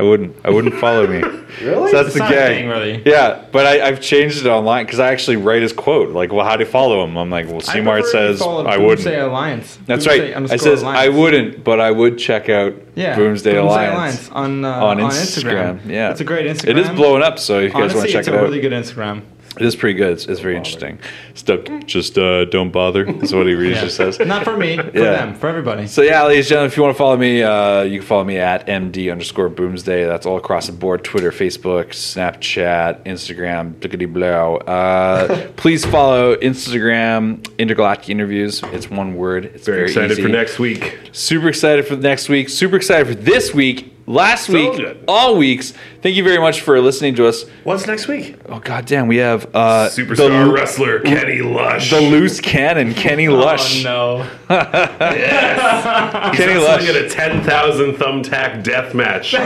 I 0.00 0.02
wouldn't. 0.02 0.36
I 0.44 0.50
wouldn't 0.50 0.74
follow 0.74 1.06
me. 1.06 1.22
Really? 1.60 1.90
So 1.90 1.96
that's 1.96 2.06
It's 2.06 2.14
the 2.14 2.20
not 2.20 2.32
a 2.32 2.34
gag. 2.34 2.54
thing, 2.54 2.68
really. 2.68 3.02
Yeah, 3.04 3.44
but 3.52 3.66
I, 3.66 3.86
I've 3.88 4.00
changed 4.00 4.38
it 4.46 4.48
online 4.48 4.86
because 4.86 5.00
I 5.00 5.12
actually 5.12 5.36
write 5.36 5.60
his 5.62 5.72
quote. 5.74 6.10
Like, 6.10 6.32
well, 6.32 6.46
how 6.46 6.56
do 6.56 6.64
you 6.64 6.70
follow 6.70 7.04
him? 7.04 7.16
I'm 7.18 7.28
like, 7.28 7.46
well, 7.48 7.56
I 7.56 7.58
CMart 7.80 8.02
prefer 8.02 8.28
you 8.30 8.36
says 8.36 8.40
I 8.42 8.76
wouldn't. 8.78 9.00
Say 9.00 9.18
Alliance. 9.18 9.76
That's 9.84 10.06
Boomsday 10.06 10.34
right. 10.34 10.50
I 10.52 10.56
says 10.56 10.82
Alliance. 10.82 10.98
I 11.00 11.08
wouldn't, 11.08 11.64
but 11.64 11.80
I 11.80 11.90
would 11.90 12.18
check 12.18 12.48
out 12.48 12.74
Yeah. 12.94 13.16
Boomsday, 13.16 13.56
Alliance, 13.56 14.30
on 14.30 14.64
uh, 14.64 14.70
on 14.70 15.00
on 15.00 15.10
Instagram. 15.10 15.80
Instagram. 15.80 15.90
Yeah, 15.90 16.12
it's 16.12 16.20
a 16.20 16.24
great 16.24 16.46
Instagram. 16.46 16.68
It 16.68 16.78
is 16.78 16.88
blowing 16.90 17.22
up, 17.22 17.38
so 17.38 17.58
if 17.58 17.74
you 17.74 17.80
guys 17.80 17.94
want 17.94 18.06
to 18.06 18.12
check 18.12 18.20
it's 18.20 18.28
it 18.28 18.34
a 18.34 18.38
out, 18.38 18.42
really 18.44 18.60
good 18.60 18.72
Instagram. 18.72 19.22
It 19.60 19.66
is 19.66 19.76
pretty 19.76 19.96
good. 19.98 20.12
It's, 20.14 20.26
it's 20.26 20.40
very 20.40 20.56
interesting. 20.56 20.98
Just 21.86 22.18
uh, 22.18 22.46
don't 22.46 22.70
bother. 22.70 23.06
Is 23.22 23.34
what 23.34 23.46
he 23.46 23.54
really 23.54 23.74
just 23.74 23.96
says. 23.96 24.18
Not 24.34 24.44
for 24.44 24.56
me, 24.56 24.76
for 24.76 24.84
Yeah. 24.94 25.26
them, 25.26 25.34
for 25.34 25.48
everybody. 25.48 25.86
So 25.86 26.02
yeah, 26.02 26.24
ladies 26.24 26.46
and 26.46 26.48
gentlemen, 26.50 26.70
if 26.70 26.76
you 26.76 26.82
want 26.82 26.94
to 26.94 26.98
follow 26.98 27.16
me, 27.16 27.42
uh, 27.42 27.82
you 27.82 27.98
can 27.98 28.06
follow 28.06 28.24
me 28.24 28.38
at 28.38 28.66
md 28.66 29.10
underscore 29.12 29.48
boomsday. 29.48 30.06
That's 30.06 30.26
all 30.26 30.36
across 30.38 30.66
the 30.66 30.72
board: 30.72 31.04
Twitter, 31.04 31.30
Facebook, 31.30 31.88
Snapchat, 31.90 33.04
Instagram, 33.04 33.74
dickety 33.74 34.10
blow. 34.12 34.56
Uh, 34.56 35.48
please 35.56 35.84
follow 35.84 36.36
Instagram 36.36 37.46
Intergalactic 37.58 38.10
Interviews. 38.10 38.62
It's 38.72 38.90
one 38.90 39.16
word. 39.16 39.46
It's 39.46 39.66
Very, 39.66 39.78
very, 39.78 39.88
excited 39.88 40.12
easy. 40.12 40.22
for 40.22 40.28
next 40.28 40.58
week. 40.58 40.98
Super 41.12 41.48
excited 41.48 41.86
for 41.86 41.96
next 41.96 42.28
week. 42.28 42.48
Super 42.48 42.76
excited 42.76 43.06
for 43.06 43.14
this 43.14 43.52
week. 43.54 43.96
Last 44.10 44.46
So 44.46 44.54
week, 44.54 44.76
good. 44.76 45.04
all 45.06 45.36
weeks. 45.36 45.72
Thank 46.02 46.16
you 46.16 46.24
very 46.24 46.38
much 46.38 46.62
for 46.62 46.80
listening 46.80 47.14
to 47.16 47.26
us. 47.28 47.44
What's 47.62 47.86
next 47.86 48.08
week? 48.08 48.34
Oh 48.48 48.58
goddamn, 48.58 49.06
we 49.06 49.18
have 49.18 49.44
uh, 49.54 49.88
Superstar 49.88 50.46
the, 50.46 50.50
wrestler 50.52 50.98
Kenny 51.00 51.42
Lush. 51.42 51.90
the 51.90 52.00
loose 52.00 52.40
cannon, 52.40 52.92
Kenny 52.94 53.28
Lush. 53.28 53.84
Oh 53.84 54.18
no. 54.18 54.30
Kenny 56.34 56.54
He's 56.54 56.62
Lush. 56.62 56.80
wrestling 56.80 56.96
at 56.96 57.04
a 57.04 57.08
10,000 57.08 57.92
thumbtack 57.94 58.64
death 58.64 58.94
match. 58.94 59.32
What? 59.34 59.42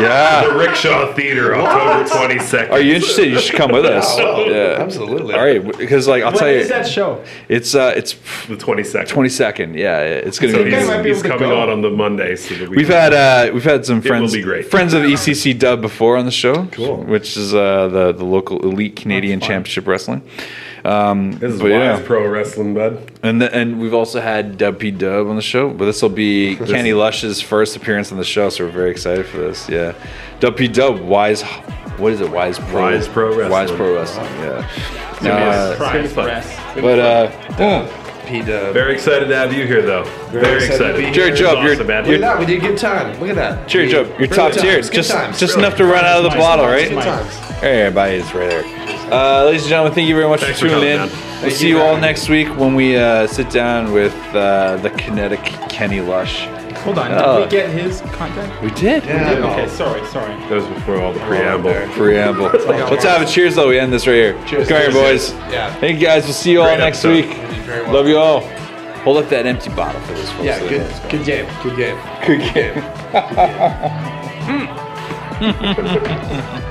Yeah. 0.00 0.48
The 0.48 0.54
Rickshaw 0.56 1.12
Theater, 1.12 1.54
October 1.56 2.08
22nd. 2.08 2.70
Are 2.70 2.80
you 2.80 2.94
interested? 2.94 3.28
You 3.28 3.38
should 3.40 3.56
come 3.56 3.70
with 3.72 3.84
us. 3.84 4.16
Yeah. 4.46 4.76
Absolutely. 4.78 5.34
All 5.34 5.40
right, 5.44 5.76
because 5.76 6.06
like 6.06 6.22
I'll 6.22 6.30
no! 6.30 6.38
tell 6.38 6.46
When 6.46 6.54
you, 6.56 6.60
is 6.62 6.68
that 6.68 6.86
show? 6.86 7.22
it's 7.48 7.74
uh, 7.74 7.92
it's 7.96 8.12
The 8.46 8.54
22nd. 8.56 9.08
twenty 9.08 9.28
second. 9.28 9.74
Yeah, 9.74 10.00
it's 10.00 10.38
gonna 10.38 10.52
So 10.52 10.62
be. 10.64 10.70
he's, 10.70 10.88
he's 11.04 11.22
coming 11.22 11.48
go. 11.48 11.60
on 11.60 11.68
on 11.68 11.82
the 11.82 11.90
Monday. 11.90 12.36
So 12.36 12.54
that 12.54 12.68
we 12.68 12.76
We've 12.76 12.88
had 12.88 13.12
uh, 13.12 13.50
we've 13.52 13.64
had 13.64 13.84
some 13.84 14.00
will 14.10 14.18
friends 14.18 14.32
be 14.34 14.42
great. 14.42 14.66
friends 14.70 14.94
of 14.94 15.02
ECC 15.02 15.58
Dub 15.58 15.80
before 15.80 16.16
on 16.16 16.24
the 16.24 16.30
show, 16.30 16.66
Cool. 16.72 17.04
which 17.04 17.36
is 17.36 17.54
uh, 17.54 17.88
the 17.88 18.12
the 18.12 18.24
local 18.24 18.60
elite 18.62 18.96
Canadian. 18.96 19.40
Championship 19.40 19.86
Wrestling. 19.86 20.22
Um, 20.84 21.32
This 21.32 21.52
is 21.54 21.60
but 21.60 21.70
Wise 21.72 21.80
yeah. 22.00 22.02
Pro 22.06 22.28
Wrestling, 22.28 22.72
bud. 22.74 23.10
And 23.22 23.42
the, 23.42 23.52
and 23.52 23.80
we've 23.80 23.94
also 23.94 24.20
had 24.20 24.56
Dub 24.56 24.78
P 24.78 24.90
Dub 24.92 25.26
on 25.26 25.34
the 25.36 25.42
show, 25.42 25.70
but 25.70 25.84
this 25.86 26.00
will 26.00 26.08
be 26.10 26.54
Kenny 26.66 26.92
Lush's 26.92 27.40
first 27.40 27.74
appearance 27.76 28.12
on 28.12 28.18
the 28.18 28.24
show, 28.24 28.48
so 28.50 28.64
we're 28.64 28.70
very 28.70 28.90
excited 28.92 29.26
for 29.26 29.38
this. 29.38 29.68
Yeah, 29.68 29.94
Dub 30.40 30.56
P 30.56 30.68
Dub, 30.68 31.00
Wise, 31.00 31.42
what 31.98 32.12
is 32.12 32.20
it? 32.20 32.30
Wise 32.30 32.58
Pro, 32.58 32.82
Wise 32.92 33.08
Pro 33.08 33.28
Wrestling. 33.30 33.50
Wise 33.50 33.70
Pro 33.72 33.94
Wrestling. 33.96 34.26
Yeah. 34.40 34.70
gonna 35.20 35.22
be 35.22 35.28
a 35.28 35.48
Uh, 35.50 35.72
surprise. 35.72 36.12
Prize 36.14 36.52
fun. 36.52 36.82
but 36.82 36.98
uh, 37.00 38.05
P-Dub. 38.26 38.72
Very 38.74 38.94
excited 38.94 39.28
to 39.28 39.36
have 39.36 39.52
you 39.52 39.66
here, 39.66 39.82
though. 39.82 40.04
Very, 40.30 40.56
excited 40.56 40.66
to 40.66 40.74
excited. 40.74 40.96
be 40.96 41.02
here. 41.04 41.12
Jerry 41.14 41.30
This 41.30 41.40
Job, 41.40 41.58
is 41.58 41.64
you're, 41.64 41.72
awesome, 41.74 41.86
man. 41.86 42.04
Look 42.04 42.14
at 42.14 42.20
that. 42.20 42.38
We 42.38 42.46
did 42.46 42.60
good 42.60 42.76
time. 42.78 43.20
Look 43.20 43.30
at 43.30 43.36
that. 43.36 43.68
Jerry 43.68 43.86
We- 43.86 43.92
Job, 43.92 44.06
you're 44.18 44.18
good 44.28 44.32
top 44.32 44.50
times, 44.52 44.62
tier. 44.62 44.80
good 44.82 44.92
Just 44.92 45.10
times, 45.10 45.38
just 45.38 45.54
really. 45.56 45.66
enough 45.66 45.78
to 45.78 45.84
run 45.84 46.04
out 46.04 46.18
of 46.18 46.22
the 46.24 46.28
Nice, 46.30 46.38
bottle, 46.38 46.66
nice, 46.66 46.82
right? 46.88 46.94
Good 46.94 47.04
times. 47.04 47.34
Hey, 47.60 47.80
everybody, 47.82 48.14
it's 48.16 48.34
right 48.34 48.50
there. 48.50 49.12
Uh, 49.12 49.44
ladies 49.44 49.62
and 49.62 49.68
gentlemen, 49.70 49.94
thank 49.94 50.08
you 50.08 50.14
very 50.16 50.28
much 50.28 50.40
Thanks 50.40 50.58
for 50.60 50.66
for 50.68 50.74
tuning 50.74 50.96
coming, 50.98 51.08
in. 51.14 51.16
man. 51.16 51.42
We'll 51.42 51.50
see 51.52 51.68
you 51.68 51.80
all 51.80 51.96
next 51.96 52.28
week 52.28 52.48
when 52.58 52.74
we 52.74 52.96
uh, 52.96 53.26
sit 53.28 53.50
down 53.50 53.92
with 53.92 54.14
uh, 54.34 54.76
the 54.78 54.90
kinetic 54.90 55.42
Kenny 55.68 56.00
Lush. 56.00 56.46
Hold 56.86 56.98
on, 56.98 57.12
Oh. 57.12 57.16
did 57.16 57.22
we 57.38 57.44
uh, 57.44 57.46
get 57.48 57.68
his 57.70 58.00
contact? 58.14 58.62
We 58.62 58.70
did. 58.70 59.04
Yeah. 59.04 59.32
Okay, 59.52 59.68
sorry, 59.68 60.02
sorry. 60.06 60.34
That 60.48 60.50
was 60.52 60.66
before 60.66 61.00
all 61.02 61.12
the 61.12 61.20
preamble. 61.20 61.72
Preamble. 61.92 62.44
Let's 62.66 63.04
have 63.04 63.20
a 63.22 63.26
cheers 63.26 63.54
though. 63.56 63.68
We 63.68 63.78
end 63.78 63.92
this 63.92 64.06
right 64.06 64.14
here. 64.14 64.32
Cheers. 64.46 64.68
Come 64.68 64.78
here, 64.80 64.90
Cheers. 64.92 65.30
boys. 65.30 65.32
Yeah. 65.52 65.70
Hey 65.74 65.92
guys, 65.98 66.24
we'll 66.24 66.32
see 66.32 66.52
you 66.52 66.60
all 66.62 66.66
Great 66.68 66.78
next 66.78 67.04
episode. 67.04 67.12
week. 67.28 67.36
You 67.36 67.72
well. 67.82 67.92
Love 67.92 68.06
you 68.08 68.16
all. 68.18 68.40
Hold 69.02 69.18
up 69.18 69.28
that 69.30 69.46
empty 69.46 69.70
bottle 69.70 70.00
for 70.02 70.12
this. 70.14 70.30
folks. 70.32 70.44
Yeah, 70.44 70.58
good, 70.68 71.10
good 71.10 71.24
game. 71.26 71.46
Good 71.62 71.76
game. 71.76 71.98
Good 72.24 72.40
game. 72.54 72.82